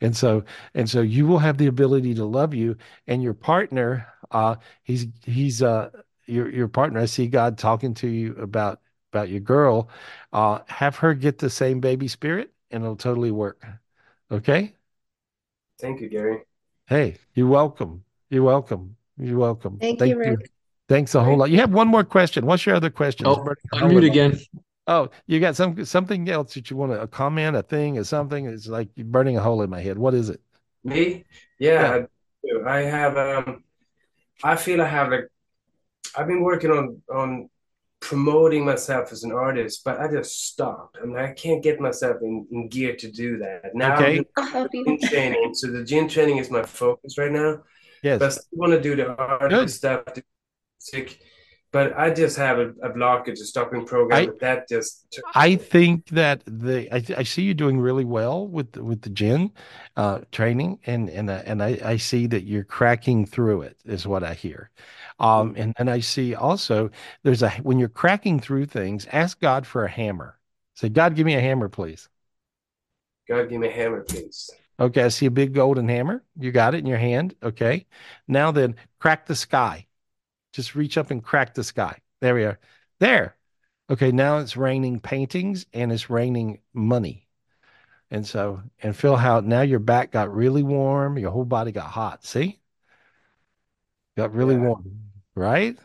And 0.00 0.16
so, 0.16 0.44
and 0.74 0.88
so 0.88 1.00
you 1.00 1.26
will 1.26 1.38
have 1.38 1.58
the 1.58 1.66
ability 1.68 2.14
to 2.14 2.24
love 2.24 2.54
you 2.54 2.76
and 3.06 3.22
your 3.22 3.34
partner, 3.34 4.06
uh, 4.30 4.56
he's, 4.84 5.06
he's, 5.24 5.62
uh, 5.62 5.90
your, 6.26 6.48
your 6.50 6.68
partner. 6.68 7.00
I 7.00 7.06
see 7.06 7.26
God 7.28 7.58
talking 7.58 7.94
to 7.94 8.08
you 8.08 8.34
about, 8.36 8.80
about 9.12 9.28
your 9.28 9.40
girl. 9.40 9.88
Uh, 10.32 10.60
have 10.68 10.96
her 10.96 11.14
get 11.14 11.38
the 11.38 11.50
same 11.50 11.80
baby 11.80 12.08
spirit 12.08 12.52
and 12.70 12.82
it'll 12.82 12.96
totally 12.96 13.30
work. 13.30 13.64
Okay. 14.30 14.72
Thank 15.80 16.00
you, 16.00 16.08
Gary. 16.08 16.40
Hey, 16.86 17.16
you're 17.34 17.46
welcome. 17.46 18.04
You're 18.30 18.42
welcome. 18.42 18.96
You're 19.18 19.38
welcome. 19.38 19.78
Thank 19.78 19.98
Thank 19.98 20.14
you, 20.14 20.24
you. 20.24 20.30
Rick. 20.30 20.50
Thanks 20.88 21.14
a 21.14 21.22
whole 21.22 21.36
lot. 21.36 21.50
You 21.50 21.58
have 21.58 21.72
one 21.72 21.88
more 21.88 22.04
question. 22.04 22.46
What's 22.46 22.66
your 22.66 22.74
other 22.74 22.90
question? 22.90 23.26
Oh, 23.26 23.36
burning 23.36 23.56
a 23.72 23.76
I'm 23.76 23.88
mute 23.88 24.04
again. 24.04 24.38
Oh, 24.86 25.10
you 25.26 25.38
got 25.38 25.54
some 25.54 25.84
something 25.84 26.28
else 26.28 26.54
that 26.54 26.70
you 26.70 26.76
want 26.76 26.92
to 26.92 27.00
a 27.00 27.06
comment, 27.06 27.56
a 27.56 27.62
thing, 27.62 27.98
or 27.98 28.04
something? 28.04 28.46
It's 28.46 28.66
like 28.66 28.88
you're 28.96 29.06
burning 29.06 29.36
a 29.36 29.40
hole 29.40 29.62
in 29.62 29.70
my 29.70 29.80
head. 29.80 29.96
What 29.96 30.12
is 30.12 30.28
it? 30.28 30.40
Me? 30.82 31.24
Yeah, 31.58 31.94
I 31.94 32.46
do. 32.46 32.64
I 32.66 32.80
have 32.80 33.16
um 33.16 33.64
I 34.42 34.56
feel 34.56 34.82
I 34.82 34.88
have 34.88 35.10
like 35.10 35.28
I've 36.16 36.26
been 36.26 36.42
working 36.42 36.70
on 36.70 37.00
on 37.14 37.48
promoting 38.02 38.64
myself 38.64 39.12
as 39.12 39.22
an 39.22 39.32
artist, 39.32 39.82
but 39.84 39.98
I 40.00 40.08
just 40.08 40.46
stopped. 40.48 40.98
I 41.00 41.06
mean, 41.06 41.16
I 41.16 41.32
can't 41.32 41.62
get 41.62 41.80
myself 41.80 42.18
in, 42.22 42.46
in 42.50 42.68
gear 42.68 42.96
to 42.96 43.10
do 43.10 43.38
that. 43.38 43.74
Now 43.74 43.94
Okay. 43.94 44.24
I'll 44.36 44.44
help 44.46 44.70
you. 44.74 44.84
gym 44.84 44.98
training, 45.10 45.54
so 45.54 45.68
the 45.70 45.84
gym 45.84 46.08
training 46.08 46.38
is 46.38 46.50
my 46.50 46.62
focus 46.64 47.16
right 47.16 47.32
now. 47.32 47.62
Yes. 48.02 48.18
But 48.18 48.26
I 48.26 48.28
still 48.30 48.58
want 48.58 48.72
to 48.74 48.80
do 48.82 48.96
the 48.96 49.08
artist 49.16 49.76
stuff, 49.78 50.04
the 50.14 50.24
music, 50.92 51.20
but 51.72 51.96
I 51.98 52.10
just 52.10 52.36
have 52.36 52.58
a, 52.58 52.68
a 52.82 52.90
blockage, 52.90 53.40
a 53.40 53.44
stopping 53.44 53.84
program. 53.86 54.30
I- 54.30 54.38
that 54.40 54.68
just 54.68 55.20
I 55.34 55.56
think 55.56 56.06
that 56.08 56.42
the 56.46 56.88
I, 56.94 57.20
I 57.20 57.22
see 57.22 57.42
you 57.42 57.54
doing 57.54 57.80
really 57.80 58.04
well 58.04 58.46
with 58.46 58.72
the- 58.72 58.84
with 58.84 59.02
the 59.02 59.10
gin 59.10 59.52
uh, 59.96 60.20
training, 60.30 60.78
and 60.86 61.08
and 61.10 61.28
uh, 61.30 61.42
and 61.44 61.62
I, 61.62 61.78
I 61.84 61.96
see 61.96 62.26
that 62.28 62.44
you're 62.44 62.64
cracking 62.64 63.26
through 63.26 63.62
it 63.62 63.78
is 63.84 64.06
what 64.06 64.22
I 64.22 64.34
hear, 64.34 64.70
um, 65.18 65.54
and 65.56 65.74
and 65.78 65.90
I 65.90 66.00
see 66.00 66.34
also 66.34 66.90
there's 67.22 67.42
a 67.42 67.50
when 67.62 67.78
you're 67.78 67.88
cracking 67.88 68.40
through 68.40 68.66
things, 68.66 69.06
ask 69.12 69.40
God 69.40 69.66
for 69.66 69.84
a 69.84 69.90
hammer. 69.90 70.38
Say, 70.74 70.88
God, 70.88 71.14
give 71.14 71.26
me 71.26 71.34
a 71.34 71.40
hammer, 71.40 71.68
please. 71.68 72.08
God 73.28 73.48
give 73.48 73.60
me 73.60 73.68
a 73.68 73.72
hammer, 73.72 74.02
please. 74.02 74.50
Okay, 74.80 75.04
I 75.04 75.08
see 75.08 75.26
a 75.26 75.30
big 75.30 75.52
golden 75.54 75.88
hammer. 75.88 76.24
You 76.38 76.50
got 76.50 76.74
it 76.74 76.78
in 76.78 76.86
your 76.86 76.98
hand. 76.98 77.34
Okay. 77.42 77.86
Now 78.26 78.50
then, 78.50 78.76
crack 78.98 79.26
the 79.26 79.36
sky. 79.36 79.86
Just 80.52 80.74
reach 80.74 80.98
up 80.98 81.10
and 81.10 81.22
crack 81.22 81.54
the 81.54 81.64
sky. 81.64 81.98
There 82.20 82.34
we 82.34 82.44
are. 82.44 82.58
There. 83.00 83.36
Okay, 83.90 84.12
now 84.12 84.38
it's 84.38 84.56
raining 84.56 85.00
paintings 85.00 85.66
and 85.72 85.92
it's 85.92 86.08
raining 86.08 86.60
money. 86.72 87.28
And 88.10 88.26
so, 88.26 88.62
and 88.82 88.94
feel 88.94 89.16
how 89.16 89.40
now 89.40 89.62
your 89.62 89.78
back 89.78 90.12
got 90.12 90.32
really 90.34 90.62
warm, 90.62 91.18
your 91.18 91.30
whole 91.30 91.44
body 91.44 91.72
got 91.72 91.86
hot. 91.86 92.24
See? 92.24 92.60
Got 94.16 94.34
really 94.34 94.56
warm, 94.56 95.00
right? 95.34 95.78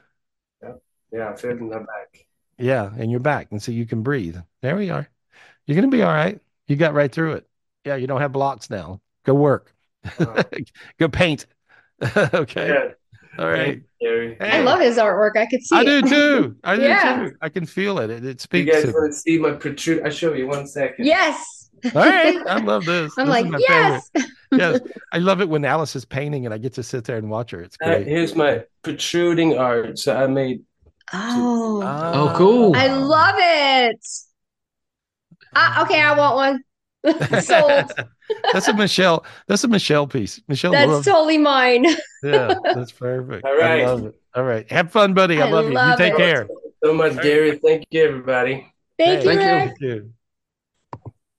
Yeah, 0.61 0.73
yeah, 1.11 1.29
I 1.29 1.35
feel 1.35 1.51
in 1.51 1.69
my 1.69 1.79
back. 1.79 2.27
Yeah, 2.57 2.91
and 2.97 3.09
your 3.09 3.21
back. 3.21 3.47
And 3.51 3.61
so 3.61 3.71
you 3.71 3.85
can 3.85 4.03
breathe. 4.03 4.37
There 4.61 4.75
we 4.75 4.89
are. 4.89 5.07
You're 5.65 5.75
going 5.75 5.89
to 5.89 5.95
be 5.95 6.03
all 6.03 6.13
right. 6.13 6.39
You 6.67 6.75
got 6.75 6.93
right 6.93 7.11
through 7.11 7.33
it. 7.33 7.47
Yeah, 7.85 7.95
you 7.95 8.07
don't 8.07 8.19
have 8.19 8.33
blocks 8.33 8.69
now. 8.69 9.01
Go 9.23 9.33
work. 9.33 9.73
Uh-huh. 10.03 10.43
Go 10.99 11.07
paint. 11.07 11.45
okay. 12.17 12.67
Yeah. 12.67 13.41
All 13.41 13.49
right. 13.49 13.81
Thank 13.99 14.11
you, 14.11 14.35
Gary. 14.39 14.51
I 14.51 14.59
love 14.61 14.79
his 14.79 14.97
artwork. 14.97 15.37
I 15.37 15.45
could 15.45 15.61
see 15.63 15.75
I 15.75 15.81
it. 15.81 15.85
do 15.85 16.01
too. 16.09 16.55
I 16.63 16.75
do 16.75 16.81
Yeah. 16.83 17.25
too. 17.29 17.35
I 17.41 17.49
can 17.49 17.65
feel 17.65 17.99
it. 17.99 18.09
It, 18.09 18.25
it 18.25 18.47
You 18.53 18.63
guys 18.63 18.83
to 18.83 18.91
want 18.91 19.11
to 19.13 19.17
see 19.19 19.37
my 19.39 19.51
protrude? 19.51 20.03
I'll 20.03 20.11
show 20.11 20.33
you 20.33 20.47
one 20.47 20.67
second. 20.67 21.05
Yes. 21.05 21.69
All 21.85 21.91
right. 21.93 22.35
I 22.47 22.57
love 22.59 22.85
this. 22.85 23.13
I'm 23.17 23.27
This 23.27 23.43
like, 23.43 23.61
yes. 23.67 24.09
favorite. 24.13 24.31
yes. 24.51 24.79
I 25.13 25.17
love 25.19 25.41
it 25.41 25.49
when 25.49 25.63
Alice 25.65 25.95
is 25.95 26.05
painting 26.05 26.45
and 26.45 26.53
I 26.53 26.57
get 26.57 26.73
to 26.73 26.83
sit 26.83 27.03
there 27.05 27.17
and 27.17 27.29
watch 27.29 27.51
her. 27.51 27.61
It's 27.61 27.77
Uh, 27.81 27.87
great. 27.87 28.07
here's 28.07 28.35
my 28.35 28.63
protruding 28.83 29.57
art. 29.57 29.97
So 29.99 30.15
I 30.15 30.27
made. 30.27 30.63
Oh. 31.13 31.81
Oh, 31.83 32.33
cool. 32.35 32.75
I 32.75 32.87
love 32.87 33.35
it. 33.37 33.99
Uh, 35.55 35.83
okay, 35.85 36.01
I 36.01 36.17
want 36.17 36.35
one. 36.35 36.63
Sold. 37.41 37.91
that's 38.53 38.67
a 38.67 38.73
Michelle. 38.73 39.25
That's 39.47 39.63
a 39.63 39.67
Michelle 39.67 40.07
piece. 40.07 40.41
Michelle 40.47 40.71
That's 40.71 40.89
loves 40.89 41.05
totally 41.05 41.37
mine. 41.37 41.85
Yeah, 42.23 42.55
that's 42.63 42.91
perfect. 42.91 43.45
All 43.45 43.55
right. 43.55 43.81
I 43.81 43.85
love 43.85 44.05
it. 44.05 44.19
All 44.33 44.43
right. 44.43 44.69
Have 44.71 44.91
fun, 44.91 45.13
buddy. 45.13 45.39
I, 45.39 45.47
I 45.47 45.51
love 45.51 45.65
you. 45.65 45.69
You 45.71 45.75
love 45.75 45.97
take 45.99 46.13
it. 46.13 46.17
care. 46.17 46.47
So 46.83 46.91
much, 46.93 47.21
Gary. 47.21 47.59
Thank 47.63 47.85
you, 47.91 48.03
everybody. 48.03 48.73
Thank 48.97 49.23
you, 49.23 49.29
Hey, 49.29 49.37
Rick. 49.37 49.67
Thank 49.67 49.81
you. 49.81 50.11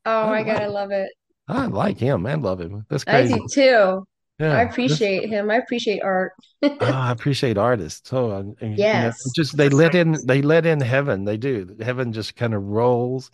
Oh 0.07 0.29
my 0.29 0.45
God, 0.45 0.63
I 0.63 0.67
love 0.67 0.93
it. 0.93 1.11
I 1.49 1.67
like 1.67 1.99
him. 1.99 2.27
I 2.27 2.35
love 2.35 2.61
him. 2.61 2.87
That's 2.89 3.05
I 3.09 3.11
crazy. 3.11 3.35
do 3.35 3.47
too. 3.51 4.07
Yeah. 4.39 4.57
I 4.57 4.63
appreciate 4.63 5.29
him. 5.29 5.51
I 5.51 5.57
appreciate 5.57 6.01
art. 6.03 6.33
Oh, 6.63 6.77
I 6.81 7.11
appreciate 7.11 7.59
artists. 7.59 8.09
So, 8.09 8.31
uh, 8.31 8.39
and, 8.39 8.55
you 8.61 8.69
know, 8.69 8.75
Yes. 8.77 9.33
just 9.35 9.57
they 9.57 9.69
let 9.69 9.97
in 9.97 10.17
they 10.27 10.43
let 10.43 10.65
in 10.65 10.81
heaven. 10.81 11.25
They 11.25 11.37
do. 11.37 11.77
Heaven 11.81 12.13
just 12.13 12.37
kind 12.37 12.55
of 12.55 12.63
rolls 12.63 13.33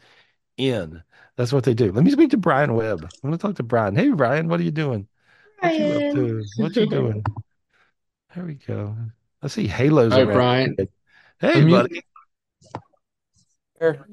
in. 0.57 1.03
That's 1.37 1.53
what 1.53 1.65
they 1.65 1.75
do. 1.75 1.91
Let 1.91 2.05
me 2.05 2.11
speak 2.11 2.31
to 2.31 2.37
Brian 2.37 2.75
Webb. 2.75 3.03
I'm 3.03 3.31
going 3.31 3.33
to 3.33 3.39
talk 3.39 3.57
to 3.57 3.63
Brian. 3.63 3.97
Hey, 3.97 4.11
Brian, 4.11 4.49
what 4.49 4.61
are 4.61 4.65
you 4.65 4.71
doing? 4.71 5.09
What 5.59 5.79
you 5.79 5.85
up 5.87 5.93
Brian. 5.99 6.15
to? 6.15 6.45
What 6.57 6.77
you 6.77 6.87
doing? 6.87 7.25
There 8.35 8.45
we 8.45 8.55
go. 8.55 8.97
I 9.43 9.49
see 9.49 9.67
halos 9.67 10.13
Hi, 10.13 10.23
around. 10.23 10.35
Brian. 10.35 10.77
Hey, 11.41 11.61
Unmute. 11.61 12.03
buddy. 13.81 14.05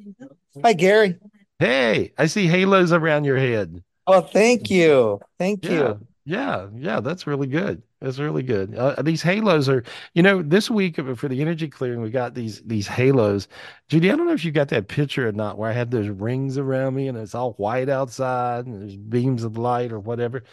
Hi, 0.63 0.73
Gary. 0.73 1.17
Hey, 1.59 2.13
I 2.17 2.25
see 2.25 2.47
halos 2.47 2.91
around 2.91 3.25
your 3.25 3.37
head. 3.37 3.83
Oh, 4.07 4.21
thank 4.21 4.71
you. 4.71 5.19
Thank 5.37 5.63
Yeah, 5.65 5.71
you. 5.71 6.07
yeah, 6.25 6.67
yeah. 6.75 6.99
That's 7.01 7.27
really 7.27 7.47
good. 7.47 7.83
That's 8.01 8.17
really 8.17 8.41
good. 8.41 8.73
Uh, 8.75 8.99
these 9.03 9.21
halos 9.21 9.69
are, 9.69 9.83
you 10.15 10.23
know, 10.23 10.41
this 10.41 10.71
week 10.71 10.95
for 11.15 11.27
the 11.27 11.39
energy 11.39 11.67
clearing, 11.67 12.01
we 12.01 12.09
got 12.09 12.33
these 12.33 12.59
these 12.63 12.87
halos. 12.87 13.47
Judy, 13.89 14.09
I 14.11 14.15
don't 14.15 14.25
know 14.25 14.33
if 14.33 14.43
you 14.43 14.51
got 14.51 14.69
that 14.69 14.87
picture 14.87 15.27
or 15.27 15.31
not, 15.31 15.57
where 15.59 15.69
I 15.69 15.73
had 15.73 15.91
those 15.91 16.09
rings 16.09 16.57
around 16.57 16.95
me 16.95 17.07
and 17.07 17.17
it's 17.17 17.35
all 17.35 17.53
white 17.53 17.89
outside 17.89 18.65
and 18.65 18.81
there's 18.81 18.95
beams 18.97 19.43
of 19.43 19.57
light 19.57 19.91
or 19.91 19.99
whatever. 19.99 20.43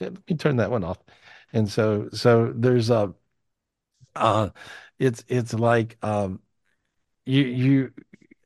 Let 0.00 0.14
me 0.30 0.36
turn 0.36 0.56
that 0.56 0.70
one 0.70 0.82
off. 0.84 0.98
And 1.52 1.70
so, 1.70 2.08
so 2.12 2.52
there's 2.56 2.90
a, 2.90 3.14
uh, 4.16 4.50
it's 4.98 5.24
it's 5.28 5.54
like 5.54 5.96
um, 6.02 6.40
you 7.26 7.44
you 7.44 7.92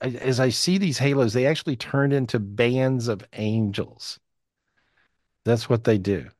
as 0.03 0.41
I 0.41 0.51
see 0.51 0.79
these 0.79 0.99
halos, 0.99 1.33
they 1.35 1.47
actually 1.47 1.77
turn 1.77 2.13
into 2.13 2.39
bands 2.41 3.09
of 3.09 3.25
angels. 3.35 4.21
That's 5.45 5.69
what 5.69 5.83
they 5.85 5.99
do. 5.99 6.31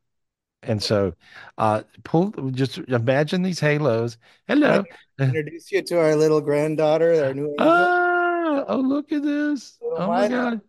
And 0.61 0.83
so, 0.83 1.13
uh, 1.57 1.83
pull, 2.03 2.31
just 2.51 2.77
imagine 2.79 3.43
these 3.43 3.59
halos. 3.59 4.17
Hello. 4.47 4.83
Introduce 5.19 5.71
you 5.71 5.81
to 5.83 5.99
our 5.99 6.15
little 6.15 6.41
granddaughter, 6.41 7.25
our 7.25 7.33
new 7.33 7.49
angel. 7.49 7.67
Ah, 7.67 8.65
oh, 8.67 8.77
look 8.77 9.11
at 9.11 9.23
this. 9.23 9.77
Little 9.81 10.01
Oh 10.01 10.07
my. 10.07 10.27
God. 10.27 10.61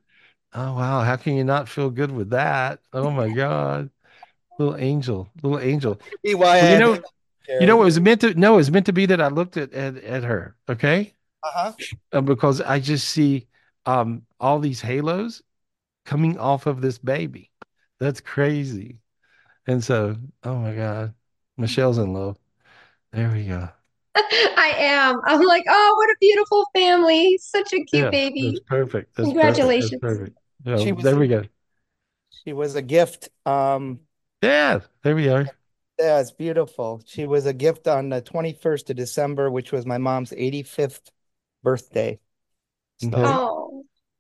Oh, 0.55 0.75
wow. 0.75 1.03
How 1.03 1.17
can 1.17 1.37
you 1.37 1.45
not 1.45 1.69
feel 1.69 1.91
good 1.91 2.11
with 2.11 2.31
that? 2.31 2.81
Oh 2.93 3.11
my 3.11 3.31
God. 3.31 3.91
Little 4.59 4.77
angel, 4.77 5.29
little 5.43 5.59
angel. 5.59 6.01
Be 6.23 6.35
why 6.35 6.61
Well, 6.61 6.67
I 6.67 6.73
you 6.73 6.79
know, 6.79 7.03
you 7.61 7.67
know, 7.67 7.81
it 7.81 7.85
was 7.85 7.99
meant 7.99 8.21
to, 8.21 8.35
no, 8.35 8.55
it 8.55 8.57
was 8.59 8.71
meant 8.71 8.87
to 8.87 8.93
be 8.93 9.07
that 9.07 9.21
I 9.21 9.29
looked 9.29 9.57
at, 9.57 9.73
at, 9.73 9.97
at 9.97 10.23
her. 10.23 10.55
Okay. 10.69 11.15
Uh-huh. 11.43 11.73
Uh, 12.12 12.21
because 12.21 12.61
I 12.61 12.79
just 12.79 13.09
see, 13.09 13.49
um, 13.87 14.23
all 14.39 14.59
these 14.59 14.81
halos 14.81 15.43
coming 16.05 16.39
off 16.39 16.67
of 16.67 16.81
this 16.81 16.99
baby. 16.99 17.51
That's 17.99 18.21
crazy. 18.21 18.99
And 19.66 19.82
so, 19.85 20.16
oh 20.43 20.57
my 20.59 20.74
God, 20.74 21.15
Michelle's 21.57 21.99
in 21.99 22.12
love. 22.12 22.39
There 23.12 23.31
we 23.32 23.47
go. 23.47 23.70
I 24.16 24.74
am. 24.78 25.20
I'm 25.27 25.43
like, 25.43 25.65
oh, 25.69 25.95
what 25.97 26.11
a 26.11 26.16
beautiful 26.20 26.66
family. 26.74 27.39
Such 27.39 27.73
a 27.73 27.85
cute 27.85 28.11
Yeah, 28.11 28.11
baby. 28.11 28.53
that's 28.53 28.61
perfect. 28.61 29.16
That's 29.16 29.32
Congratulations. 29.32 29.35
perfect. 29.35 29.81
That's 29.81 29.97
perfect. 30.01 30.37
So, 30.65 30.87
She 30.87 30.93
was 30.93 31.12
there 31.12 31.16
we 31.16 31.28
go. 31.28 31.45
She 32.31 32.53
was 32.53 32.74
a 32.74 32.82
gift. 32.82 33.28
Um, 33.47 34.01
Yeah, 34.43 34.81
there 35.03 35.15
we 35.15 35.28
are. 35.28 35.51
yeah, 35.99 36.20
it's 36.20 36.32
beautiful. 36.32 37.03
She 37.07 37.27
was 37.27 37.47
a 37.47 37.53
gift 37.53 37.87
on 37.87 38.09
the 38.09 38.23
21st 38.23 38.89
of 38.91 38.97
December, 38.97 39.51
which 39.51 39.73
was 39.73 39.85
my 39.87 39.99
mom's 39.99 40.32
85th 40.32 41.11
birthday. 41.62 42.19
So 42.99 43.09
Okay. 43.09 43.41
Oh, 43.41 43.60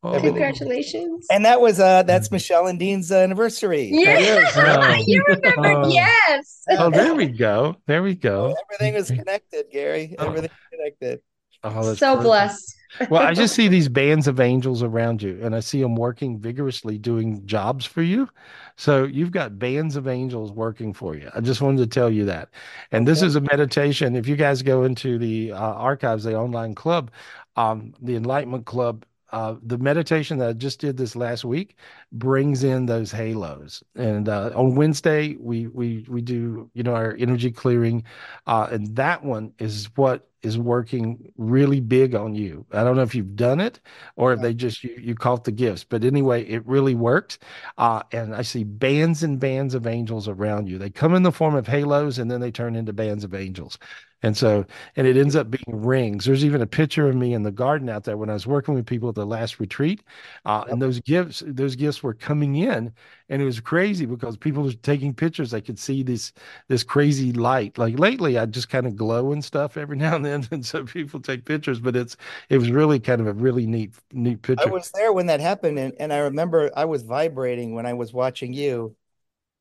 Oh. 0.02 0.18
congratulations. 0.18 1.26
And 1.30 1.44
that 1.44 1.60
was 1.60 1.78
uh 1.78 2.02
that's 2.04 2.30
Michelle 2.30 2.66
and 2.66 2.78
Dean's 2.78 3.12
uh, 3.12 3.16
anniversary. 3.16 3.90
Yeah, 3.92 4.50
Oh. 4.56 5.02
you 5.06 5.22
remember? 5.28 5.68
Oh. 5.84 5.88
Yes. 5.92 6.64
Oh, 6.70 6.88
there 6.90 7.14
we 7.14 7.26
go. 7.26 7.76
There 7.86 8.02
we 8.02 8.14
go. 8.14 8.54
Everything 8.72 8.94
was 8.94 9.08
connected, 9.10 9.66
Gary. 9.72 10.14
Everything 10.18 10.50
connected. 10.72 11.20
Oh, 11.64 11.84
that's 11.84 11.98
So 11.98 12.14
perfect. 12.14 12.24
blessed. 12.24 12.76
Well, 13.10 13.22
I 13.22 13.34
just 13.34 13.54
see 13.56 13.68
these 13.68 13.88
bands 13.88 14.26
of 14.28 14.40
angels 14.40 14.82
around 14.82 15.20
you, 15.22 15.38
and 15.42 15.54
I 15.54 15.60
see 15.60 15.82
them 15.82 15.94
working 15.96 16.38
vigorously 16.38 16.96
doing 16.96 17.44
jobs 17.44 17.84
for 17.84 18.02
you. 18.02 18.28
So 18.76 19.04
you've 19.04 19.32
got 19.32 19.58
bands 19.58 19.96
of 19.96 20.08
angels 20.08 20.52
working 20.52 20.94
for 20.94 21.14
you. 21.14 21.28
I 21.34 21.40
just 21.40 21.60
wanted 21.60 21.78
to 21.78 21.86
tell 21.86 22.08
you 22.08 22.24
that. 22.26 22.48
And 22.92 23.06
this 23.06 23.20
is 23.20 23.36
a 23.36 23.40
meditation. 23.42 24.16
If 24.16 24.26
you 24.28 24.36
guys 24.36 24.62
go 24.62 24.84
into 24.84 25.18
the 25.18 25.52
uh, 25.52 25.56
archives, 25.58 26.24
the 26.24 26.36
online 26.36 26.74
club, 26.74 27.10
um, 27.56 27.92
the 28.00 28.16
Enlightenment 28.16 28.64
Club, 28.64 29.04
uh, 29.32 29.56
the 29.62 29.78
meditation 29.78 30.38
that 30.38 30.48
I 30.48 30.52
just 30.52 30.80
did 30.80 30.96
this 30.96 31.14
last 31.16 31.44
week 31.44 31.76
brings 32.12 32.64
in 32.64 32.86
those 32.86 33.12
halos. 33.12 33.82
And 33.94 34.28
uh, 34.28 34.50
on 34.54 34.74
Wednesday, 34.74 35.36
we 35.38 35.66
we 35.68 36.06
we 36.08 36.20
do 36.20 36.70
you 36.74 36.82
know 36.82 36.94
our 36.94 37.16
energy 37.18 37.50
clearing, 37.50 38.04
uh, 38.46 38.68
and 38.70 38.96
that 38.96 39.24
one 39.24 39.52
is 39.58 39.88
what 39.96 40.29
is 40.42 40.58
working 40.58 41.32
really 41.36 41.80
big 41.80 42.14
on 42.14 42.34
you. 42.34 42.66
I 42.72 42.84
don't 42.84 42.96
know 42.96 43.02
if 43.02 43.14
you've 43.14 43.36
done 43.36 43.60
it 43.60 43.80
or 44.16 44.32
if 44.32 44.40
they 44.40 44.54
just 44.54 44.82
you, 44.84 44.96
you 44.98 45.14
caught 45.14 45.44
the 45.44 45.52
gifts, 45.52 45.84
but 45.84 46.04
anyway, 46.04 46.44
it 46.44 46.66
really 46.66 46.94
works. 46.94 47.38
Uh, 47.78 48.02
and 48.12 48.34
I 48.34 48.42
see 48.42 48.64
bands 48.64 49.22
and 49.22 49.38
bands 49.38 49.74
of 49.74 49.86
angels 49.86 50.28
around 50.28 50.68
you. 50.68 50.78
They 50.78 50.90
come 50.90 51.14
in 51.14 51.22
the 51.22 51.32
form 51.32 51.54
of 51.54 51.66
halos 51.66 52.18
and 52.18 52.30
then 52.30 52.40
they 52.40 52.50
turn 52.50 52.76
into 52.76 52.92
bands 52.92 53.24
of 53.24 53.34
angels. 53.34 53.78
And 54.22 54.36
so, 54.36 54.66
and 54.96 55.06
it 55.06 55.16
ends 55.16 55.34
up 55.34 55.50
being 55.50 55.64
rings. 55.66 56.26
There's 56.26 56.44
even 56.44 56.60
a 56.60 56.66
picture 56.66 57.08
of 57.08 57.16
me 57.16 57.32
in 57.32 57.42
the 57.42 57.50
garden 57.50 57.88
out 57.88 58.04
there 58.04 58.18
when 58.18 58.28
I 58.28 58.34
was 58.34 58.46
working 58.46 58.74
with 58.74 58.86
people 58.86 59.08
at 59.08 59.14
the 59.14 59.26
last 59.26 59.58
retreat. 59.60 60.02
Uh, 60.44 60.64
and 60.68 60.80
those 60.80 61.00
gifts, 61.00 61.42
those 61.46 61.74
gifts 61.76 62.02
were 62.02 62.12
coming 62.14 62.56
in, 62.56 62.92
and 63.30 63.40
it 63.42 63.46
was 63.46 63.60
crazy 63.60 64.06
because 64.06 64.36
people 64.36 64.62
were 64.64 64.72
taking 64.74 65.14
pictures. 65.14 65.54
I 65.54 65.60
could 65.60 65.78
see 65.78 66.02
this 66.02 66.32
this 66.68 66.84
crazy 66.84 67.32
light. 67.32 67.78
Like 67.78 67.98
lately, 67.98 68.38
I 68.38 68.46
just 68.46 68.68
kind 68.70 68.86
of 68.86 68.96
glow 68.96 69.32
and 69.32 69.44
stuff 69.44 69.76
every 69.78 69.96
now 69.98 70.16
and 70.16 70.24
then, 70.26 70.48
and 70.52 70.66
so 70.66 70.84
people 70.84 71.20
take 71.20 71.44
pictures. 71.46 71.80
But 71.80 71.96
it's 71.96 72.16
it 72.50 72.58
was 72.58 72.70
really 72.70 73.00
kind 73.00 73.20
of 73.22 73.26
a 73.28 73.32
really 73.34 73.66
neat 73.66 73.94
neat 74.12 74.42
picture. 74.42 74.62
I 74.62 74.66
was 74.66 74.90
there 74.92 75.12
when 75.12 75.26
that 75.26 75.40
happened, 75.40 75.78
and, 75.78 75.94
and 75.98 76.12
I 76.12 76.18
remember 76.18 76.70
I 76.76 76.84
was 76.84 77.02
vibrating 77.02 77.74
when 77.74 77.86
I 77.86 77.94
was 77.94 78.12
watching 78.12 78.52
you. 78.52 78.94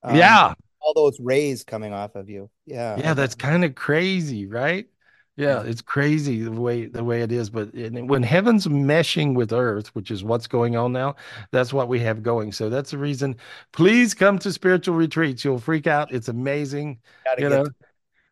Um, 0.04 0.42
Yeah. 0.42 0.56
all 0.82 0.94
those 0.96 1.20
rays 1.22 1.64
coming 1.66 1.94
off 1.94 2.16
of 2.16 2.30
you. 2.30 2.50
Yeah. 2.66 3.04
Yeah, 3.04 3.14
that's 3.14 3.36
kind 3.36 3.64
of 3.64 3.76
crazy, 3.76 4.46
right? 4.48 4.88
Yeah, 5.36 5.64
it's 5.64 5.82
crazy 5.82 6.42
the 6.42 6.52
way 6.52 6.88
the 6.88 7.04
way 7.04 7.22
it 7.22 7.32
is. 7.32 7.50
But 7.50 7.74
and 7.74 8.10
when 8.10 8.24
heaven's 8.24 8.68
meshing 8.68 9.36
with 9.36 9.54
earth, 9.54 9.88
which 9.96 10.12
is 10.12 10.22
what's 10.24 10.48
going 10.48 10.76
on 10.76 10.92
now, 10.92 11.16
that's 11.52 11.72
what 11.72 11.88
we 11.88 12.00
have 12.02 12.22
going. 12.22 12.52
So 12.52 12.70
that's 12.70 12.92
the 12.92 12.98
reason. 12.98 13.38
Please 13.72 14.14
come 14.14 14.38
to 14.40 14.52
spiritual 14.52 14.96
retreats. 14.96 15.46
You'll 15.46 15.60
freak 15.60 15.88
out. 15.88 16.12
It's 16.12 16.28
amazing. 16.28 17.00
Gotta 17.24 17.42
You 17.42 17.50
get 17.50 17.56
know. 17.56 17.64
there. 17.64 17.74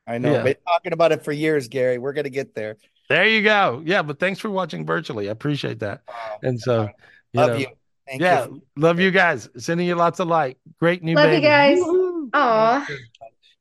I 0.05 0.17
know. 0.17 0.31
Yeah. 0.33 0.43
Been 0.43 0.55
talking 0.67 0.93
about 0.93 1.13
it 1.13 1.23
for 1.23 1.31
years, 1.31 1.69
Gary. 1.69 1.97
We're 1.97 2.13
gonna 2.13 2.29
get 2.29 2.53
there. 2.53 2.75
There 3.09 3.25
you 3.25 3.41
go. 3.41 3.81
Yeah, 3.85 4.01
but 4.01 4.19
thanks 4.19 4.39
for 4.39 4.49
watching 4.49 4.85
virtually. 4.85 5.29
I 5.29 5.31
appreciate 5.31 5.79
that. 5.79 6.01
Oh, 6.09 6.37
and 6.43 6.59
so, 6.59 6.89
you 7.31 7.39
Love 7.39 7.49
know, 7.51 7.55
you. 7.55 7.67
Thank 8.05 8.21
yeah, 8.21 8.45
you. 8.45 8.61
love 8.77 8.99
you 8.99 9.11
guys. 9.11 9.49
Sending 9.57 9.87
you 9.87 9.95
lots 9.95 10.19
of 10.19 10.27
light. 10.27 10.57
Great 10.79 11.03
new 11.03 11.15
Love 11.15 11.33
you 11.33 11.41
guys. 11.41 11.77
Woo-hoo. 11.77 12.29
Aw. 12.33 12.87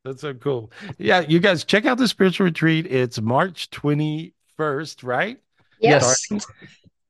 That's 0.07 0.21
so 0.21 0.33
cool. 0.33 0.71
Yeah, 0.97 1.19
you 1.19 1.39
guys 1.39 1.65
check 1.65 1.85
out 1.85 1.97
the 1.97 2.07
spiritual 2.07 2.45
retreat. 2.45 2.87
It's 2.87 3.19
March 3.19 3.69
21st, 3.71 5.03
right? 5.03 5.37
Yes. 5.81 6.23
Starting. 6.23 6.47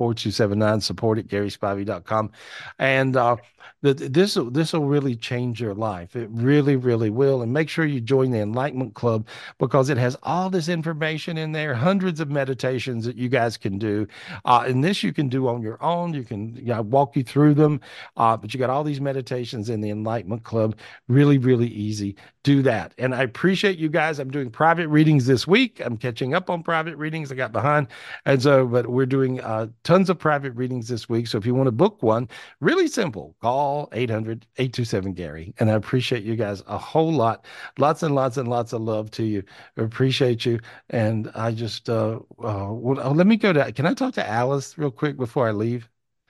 800-827-4279, 0.00 0.82
support 0.82 1.18
at 1.18 1.26
garyspivey.com. 1.26 2.30
And 2.78 3.16
uh, 3.16 3.36
the, 3.82 3.92
this 3.94 4.38
this 4.50 4.72
will 4.72 4.86
really 4.86 5.14
change 5.14 5.60
your 5.60 5.74
life. 5.74 6.16
It 6.16 6.28
really, 6.32 6.76
really 6.76 7.10
will. 7.10 7.42
And 7.42 7.52
make 7.52 7.68
sure 7.68 7.84
you 7.84 8.00
join 8.00 8.30
the 8.30 8.40
Enlightenment 8.40 8.94
Club 8.94 9.26
because 9.58 9.90
it 9.90 9.98
has 9.98 10.16
all 10.22 10.48
this 10.48 10.68
information 10.68 11.36
in 11.36 11.52
there, 11.52 11.74
hundreds 11.74 12.18
of 12.20 12.30
meditations 12.30 13.04
that 13.04 13.16
you 13.16 13.28
guys 13.28 13.56
can 13.56 13.78
do. 13.78 14.06
Uh, 14.46 14.64
and 14.66 14.82
this 14.82 15.02
you 15.02 15.12
can 15.12 15.28
do 15.28 15.48
on 15.48 15.60
your 15.60 15.82
own. 15.82 16.14
You 16.14 16.24
can 16.24 16.56
you 16.56 16.72
know, 16.72 16.80
walk 16.80 17.14
you 17.14 17.22
through 17.22 17.54
them. 17.54 17.80
Uh, 18.16 18.36
but 18.36 18.54
you 18.54 18.60
got 18.60 18.70
all 18.70 18.84
these 18.84 19.00
meditations 19.02 19.68
in 19.68 19.82
the 19.82 19.90
Enlightenment 19.90 20.44
Club. 20.44 20.76
Really, 21.08 21.36
really 21.36 21.68
easy. 21.68 22.16
Do 22.42 22.62
that. 22.62 22.94
And 22.98 23.14
I 23.14 23.22
appreciate 23.22 23.78
you 23.78 23.88
guys. 23.88 24.18
I'm 24.18 24.30
doing 24.30 24.50
private 24.50 24.88
readings 24.88 25.26
this 25.26 25.46
week. 25.46 25.80
I'm 25.84 25.96
catching 25.96 26.34
up 26.34 26.48
on 26.48 26.62
private 26.62 26.96
readings. 26.96 27.30
I 27.30 27.34
got 27.34 27.52
behind. 27.52 27.88
And 28.24 28.42
so, 28.42 28.66
but 28.66 28.86
we're 28.86 29.06
doing 29.06 29.40
uh, 29.40 29.68
tons 29.84 30.10
of 30.10 30.18
private 30.18 30.52
readings 30.52 30.88
this 30.88 31.08
week. 31.08 31.26
So 31.26 31.38
if 31.38 31.46
you 31.46 31.54
want 31.54 31.66
to 31.68 31.72
book 31.72 32.02
one, 32.02 32.28
really 32.60 32.88
simple, 32.88 33.36
call 33.40 33.88
800 33.92 34.46
827 34.56 35.12
Gary. 35.12 35.54
And 35.60 35.70
I 35.70 35.74
appreciate 35.74 36.24
you 36.24 36.36
guys 36.36 36.62
a 36.66 36.78
whole 36.78 37.12
lot. 37.12 37.44
Lots 37.78 38.02
and 38.02 38.14
lots 38.14 38.36
and 38.36 38.48
lots 38.48 38.72
of 38.72 38.80
love 38.82 39.10
to 39.12 39.24
you. 39.24 39.42
I 39.76 39.82
appreciate 39.82 40.44
you. 40.44 40.58
And 40.90 41.30
I 41.34 41.52
just, 41.52 41.88
uh, 41.88 42.20
uh, 42.42 42.68
well, 42.70 43.00
oh, 43.00 43.12
let 43.12 43.26
me 43.26 43.36
go 43.36 43.52
to, 43.52 43.72
can 43.72 43.86
I 43.86 43.94
talk 43.94 44.14
to 44.14 44.28
Alice 44.28 44.76
real 44.76 44.90
quick 44.90 45.16
before 45.16 45.46
I 45.46 45.52
leave? 45.52 45.88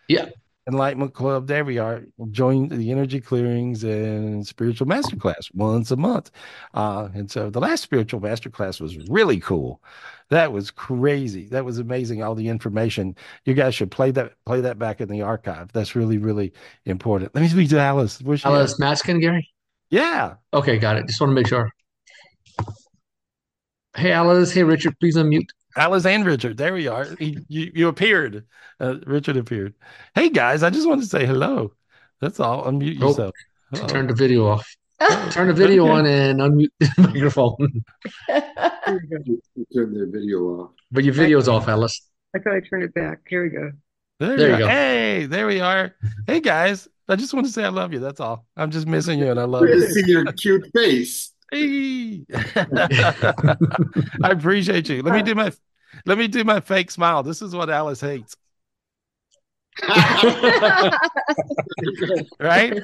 Yeah. 0.08 0.28
Enlightenment 0.66 1.12
Club. 1.12 1.46
There 1.46 1.64
we 1.64 1.78
are. 1.78 2.02
Join 2.30 2.68
the 2.68 2.90
energy 2.90 3.20
clearings 3.20 3.84
and 3.84 4.46
spiritual 4.46 4.86
masterclass 4.86 5.54
once 5.54 5.90
a 5.90 5.96
month. 5.96 6.30
Uh, 6.72 7.08
and 7.14 7.30
so 7.30 7.50
the 7.50 7.60
last 7.60 7.82
spiritual 7.82 8.20
masterclass 8.20 8.80
was 8.80 8.96
really 9.08 9.40
cool. 9.40 9.82
That 10.30 10.52
was 10.52 10.70
crazy. 10.70 11.48
That 11.48 11.64
was 11.64 11.78
amazing. 11.78 12.22
All 12.22 12.34
the 12.34 12.48
information. 12.48 13.14
You 13.44 13.54
guys 13.54 13.74
should 13.74 13.90
play 13.90 14.10
that 14.12 14.32
play 14.46 14.62
that 14.62 14.78
back 14.78 15.00
in 15.00 15.08
the 15.08 15.22
archive. 15.22 15.70
That's 15.72 15.94
really, 15.94 16.18
really 16.18 16.52
important. 16.86 17.34
Let 17.34 17.42
me 17.42 17.48
speak 17.48 17.68
to 17.70 17.78
Alice. 17.78 18.20
Where's? 18.22 18.44
Alice 18.44 18.78
Matskin, 18.78 19.20
Gary? 19.20 19.48
Yeah. 19.90 20.34
Okay, 20.54 20.78
got 20.78 20.96
it. 20.96 21.06
Just 21.06 21.20
want 21.20 21.30
to 21.30 21.34
make 21.34 21.46
sure. 21.46 21.70
Hey, 23.96 24.12
Alice. 24.12 24.52
Hey, 24.52 24.64
Richard. 24.64 24.98
Please 24.98 25.16
unmute. 25.16 25.48
Alice 25.76 26.06
and 26.06 26.24
Richard. 26.24 26.56
There 26.56 26.72
we 26.74 26.86
are. 26.88 27.04
He, 27.18 27.38
you, 27.48 27.72
you 27.74 27.88
appeared. 27.88 28.44
Uh, 28.80 28.96
Richard 29.06 29.36
appeared. 29.36 29.74
Hey 30.14 30.28
guys, 30.28 30.62
I 30.62 30.70
just 30.70 30.86
want 30.88 31.02
to 31.02 31.06
say 31.08 31.26
hello. 31.26 31.72
That's 32.20 32.40
all. 32.40 32.64
Unmute 32.64 32.98
Oh, 33.02 33.08
yourself. 33.08 33.34
to 33.74 33.80
Uh-oh. 33.82 33.86
turn 33.94 34.06
the 34.06 34.14
video 34.14 34.46
off. 34.46 34.66
Turn 35.30 35.48
the 35.48 35.54
video 35.54 35.86
on 35.88 36.06
and 36.06 36.40
unmute 36.40 36.68
the 36.78 36.88
microphone. 36.98 37.84
Turn 39.74 39.92
the 39.94 40.08
video 40.12 40.38
off. 40.60 40.70
But 40.92 41.04
your 41.04 41.14
video's 41.14 41.48
off, 41.48 41.68
Alice. 41.68 42.00
I 42.34 42.38
thought 42.38 42.54
I 42.54 42.60
turned 42.60 42.84
it 42.84 42.94
back. 42.94 43.20
Here 43.28 43.42
we 43.42 43.50
go. 43.50 43.72
There, 44.20 44.36
There 44.36 44.46
you 44.48 44.52
you 44.54 44.58
go. 44.60 44.64
go. 44.66 44.68
Hey, 44.68 45.26
there 45.26 45.46
we 45.46 45.60
are. 45.60 45.94
Hey 46.26 46.40
guys, 46.40 46.88
I 47.08 47.16
just 47.16 47.34
want 47.34 47.46
to 47.46 47.52
say 47.52 47.64
I 47.64 47.68
love 47.68 47.92
you. 47.92 47.98
That's 47.98 48.20
all. 48.20 48.46
I'm 48.56 48.70
just 48.70 48.86
missing 48.86 49.18
you 49.18 49.30
and 49.30 49.40
I 49.40 49.44
love 49.44 49.62
to 49.66 49.68
you. 49.74 49.86
see 49.88 50.10
your 50.10 50.24
cute 50.32 50.70
face. 50.72 51.32
I 54.22 54.30
appreciate 54.30 54.88
you. 54.88 55.02
Let 55.02 55.14
me 55.14 55.22
do 55.22 55.34
my 55.34 55.52
let 56.06 56.18
me 56.18 56.28
do 56.28 56.44
my 56.44 56.60
fake 56.60 56.90
smile. 56.90 57.22
This 57.22 57.42
is 57.42 57.54
what 57.54 57.70
Alice 57.70 58.00
hates. 58.00 58.36
right? 62.40 62.74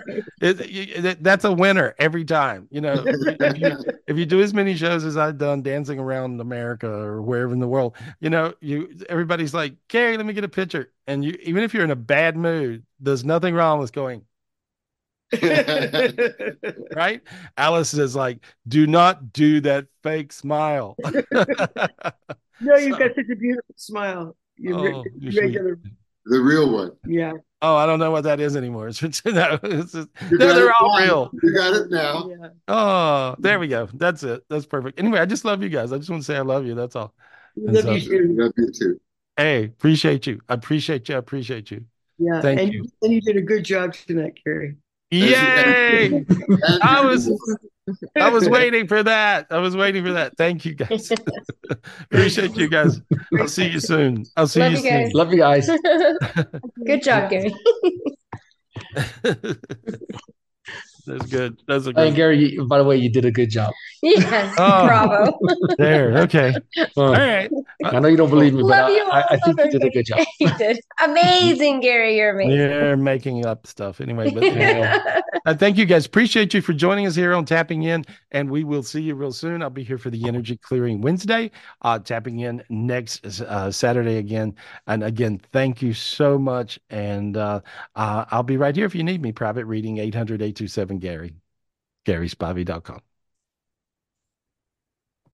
It- 0.41 0.61
it- 0.61 1.23
that's 1.23 1.45
a 1.45 1.53
winner 1.53 1.95
every 1.99 2.25
time. 2.25 2.69
You 2.71 2.81
know, 2.81 3.07
if 3.41 3.57
you, 3.57 3.77
if 4.07 4.17
you 4.19 4.27
do 4.27 4.41
as 4.43 4.53
many 4.55 4.75
shows 4.77 5.05
as 5.05 5.17
I've 5.17 5.39
done, 5.39 5.63
dancing 5.63 5.99
around 5.99 6.41
America 6.41 6.89
or 6.89 7.23
wherever 7.23 7.53
in 7.53 7.59
the 7.61 7.69
world, 7.69 7.97
you 8.21 8.31
know, 8.31 8.55
you 8.61 8.97
everybody's 9.09 9.55
like, 9.55 9.75
Gary, 9.89 10.17
let 10.17 10.27
me 10.27 10.33
get 10.33 10.45
a 10.45 10.49
picture. 10.49 10.93
And 11.07 11.25
you, 11.25 11.39
even 11.43 11.63
if 11.63 11.75
you're 11.75 11.85
in 11.85 11.91
a 11.91 11.97
bad 11.97 12.37
mood, 12.37 12.85
there's 13.01 13.25
nothing 13.25 13.55
wrong 13.55 13.79
with 13.79 13.93
going. 13.93 14.25
right? 16.95 17.23
Alice 17.57 17.95
is 17.95 18.17
like, 18.17 18.45
do 18.69 18.87
not 18.87 19.33
do 19.33 19.61
that 19.63 19.87
fake 20.03 20.33
smile. 20.33 20.97
No, 22.63 22.77
you've 22.77 22.99
got 22.99 23.15
such 23.15 23.25
a 23.33 23.37
beautiful 23.37 23.75
smile. 23.77 24.37
Oh, 24.75 24.85
you 24.85 24.93
Oh, 24.95 25.05
you're 25.19 25.33
sweet. 25.33 25.41
regular. 25.41 25.79
The 26.27 26.41
real 26.41 26.71
one. 26.71 26.91
Yeah. 27.07 27.33
Oh, 27.63 27.75
I 27.75 27.87
don't 27.87 27.99
know 27.99 28.11
what 28.11 28.25
that 28.25 28.39
is 28.39 28.55
anymore. 28.55 28.89
It's, 28.89 29.03
it's, 29.03 29.25
no, 29.25 29.59
it's 29.63 29.93
just, 29.93 30.09
You 30.31 30.37
no, 30.39 30.53
they're 30.53 30.69
it 30.69 30.75
all 30.79 30.99
now. 30.99 31.05
real. 31.05 31.31
You 31.43 31.55
got 31.55 31.73
it 31.75 31.91
now. 31.91 32.29
Yeah. 32.29 32.49
Oh, 32.69 33.35
there 33.39 33.59
we 33.59 33.69
go. 33.69 33.89
That's 33.95 34.23
it. 34.25 34.45
That's 34.51 34.67
perfect. 34.67 34.99
Anyway, 35.01 35.19
I 35.19 35.25
just 35.25 35.47
love 35.47 35.63
you 35.63 35.71
guys. 35.71 35.91
I 35.93 35.97
just 35.97 36.11
want 36.11 36.21
to 36.23 36.27
say 36.27 36.37
I 36.37 36.43
love 36.43 36.67
you. 36.67 36.75
That's 36.75 36.97
all. 36.97 37.15
And 37.57 37.73
Love 37.75 37.85
so- 37.85 37.93
you 37.93 38.01
too. 38.01 38.35
Love 38.39 38.53
you 38.59 38.71
too. 38.73 39.01
hey, 39.39 39.65
appreciate 39.65 40.27
you. 40.27 40.41
I 40.49 40.55
appreciate 40.55 41.09
you. 41.09 41.15
I 41.15 41.19
appreciate 41.19 41.71
you. 41.71 41.87
Yeah. 42.19 42.43
Thank 42.43 42.61
and, 42.61 42.73
you. 42.75 42.85
And 43.01 43.13
you 43.13 43.23
did 43.23 43.39
a 43.39 43.43
good 43.43 43.65
job 43.65 43.95
tonight, 43.95 44.39
Gary. 44.45 44.77
Yay! 45.11 46.25
I 46.83 47.05
was 47.05 47.29
I 48.17 48.29
was 48.31 48.49
waiting 48.49 48.87
for 48.87 49.03
that. 49.03 49.49
I 49.51 49.59
was 49.59 49.77
waiting 49.77 50.05
for 50.05 50.13
that. 50.13 50.37
Thank 50.37 50.65
you 50.65 50.75
guys. 50.75 51.11
appreciate 52.03 52.57
you 52.57 52.69
guys. 52.69 53.01
I'll 53.39 53.49
see 53.49 53.67
you 53.67 53.81
soon. 53.81 54.25
I'll 54.37 54.47
see 54.47 54.61
Love 54.61 54.73
you 54.73 54.79
you 54.79 54.91
guys. 54.91 55.07
soon. 55.07 55.19
Love 55.19 55.33
you 55.33 55.39
guys. 55.39 55.67
Good 56.87 57.03
job, 57.03 57.31
Gary. 57.31 57.53
That's 61.11 61.27
good. 61.31 61.57
That's 61.67 61.87
a 61.87 61.93
Hey, 61.93 62.09
good. 62.11 62.17
Gary, 62.17 62.39
you- 62.53 62.65
by 62.67 62.79
the 62.79 62.85
way, 62.85 62.97
you 62.97 63.09
did 63.11 63.25
a 63.25 63.31
good 63.31 63.51
job. 63.51 63.73
yes, 64.03 64.55
Oh. 64.59 64.87
bravo. 64.87 65.39
There. 65.79 66.19
Okay. 66.19 66.55
All 66.97 67.13
right. 67.13 67.51
I 67.85 67.99
know 68.01 68.09
you 68.09 68.17
don't 68.17 68.31
believe 68.31 68.53
me, 68.55 68.63
but 68.63 68.69
Love 68.69 68.91
I, 68.91 68.95
you 68.95 69.05
all. 69.05 69.13
I, 69.13 69.25
I 69.31 69.37
think 69.39 69.59
you 69.61 69.71
did 69.71 69.85
a 69.85 69.91
good 69.91 70.07
job. 70.07 70.19
you 70.39 70.51
did 70.59 70.81
amazing, 71.03 71.81
Gary. 71.81 72.17
You're 72.17 72.31
amazing. 72.31 72.57
They're 72.59 72.97
making 72.97 73.47
up 73.47 73.67
stuff 73.67 74.01
anyway. 74.01 74.31
But 74.31 74.43
uh, 75.47 75.55
thank 75.55 75.79
you 75.79 75.85
guys. 75.85 76.07
Appreciate 76.07 76.55
you 76.55 76.63
for 76.63 76.73
joining 76.73 77.07
us 77.07 77.15
here 77.15 77.35
on 77.35 77.45
Tapping 77.45 77.85
In, 77.85 78.05
and 78.31 78.51
we 78.51 78.65
will 78.65 78.83
see 78.83 79.03
you 79.03 79.15
real 79.15 79.33
soon. 79.33 79.63
I'll 79.63 79.71
be 79.71 79.85
here 79.85 79.99
for 79.99 80.11
the 80.11 80.27
Energy 80.27 80.57
Clearing 80.57 81.01
Wednesday, 81.01 81.51
uh, 81.83 81.99
tapping 81.99 82.41
in 82.41 82.63
next 82.69 83.25
uh, 83.43 83.71
Saturday 83.71 84.17
again. 84.19 84.55
And 84.87 85.03
again, 85.03 85.41
thank 85.53 85.83
you 85.83 85.93
so 85.93 86.39
much. 86.39 86.79
And 86.91 87.37
uh, 87.37 87.61
uh, 87.97 88.25
I'll 88.31 88.43
be 88.43 88.57
right 88.57 88.75
here 88.75 88.87
if 88.87 88.95
you 88.95 89.05
need 89.05 89.23
me. 89.23 89.33
Private 89.33 89.67
reading 89.67 89.99
800 89.99 90.43
827 90.43 90.99
Gary, 90.99 91.35
GarySpivey.com. 92.07 93.10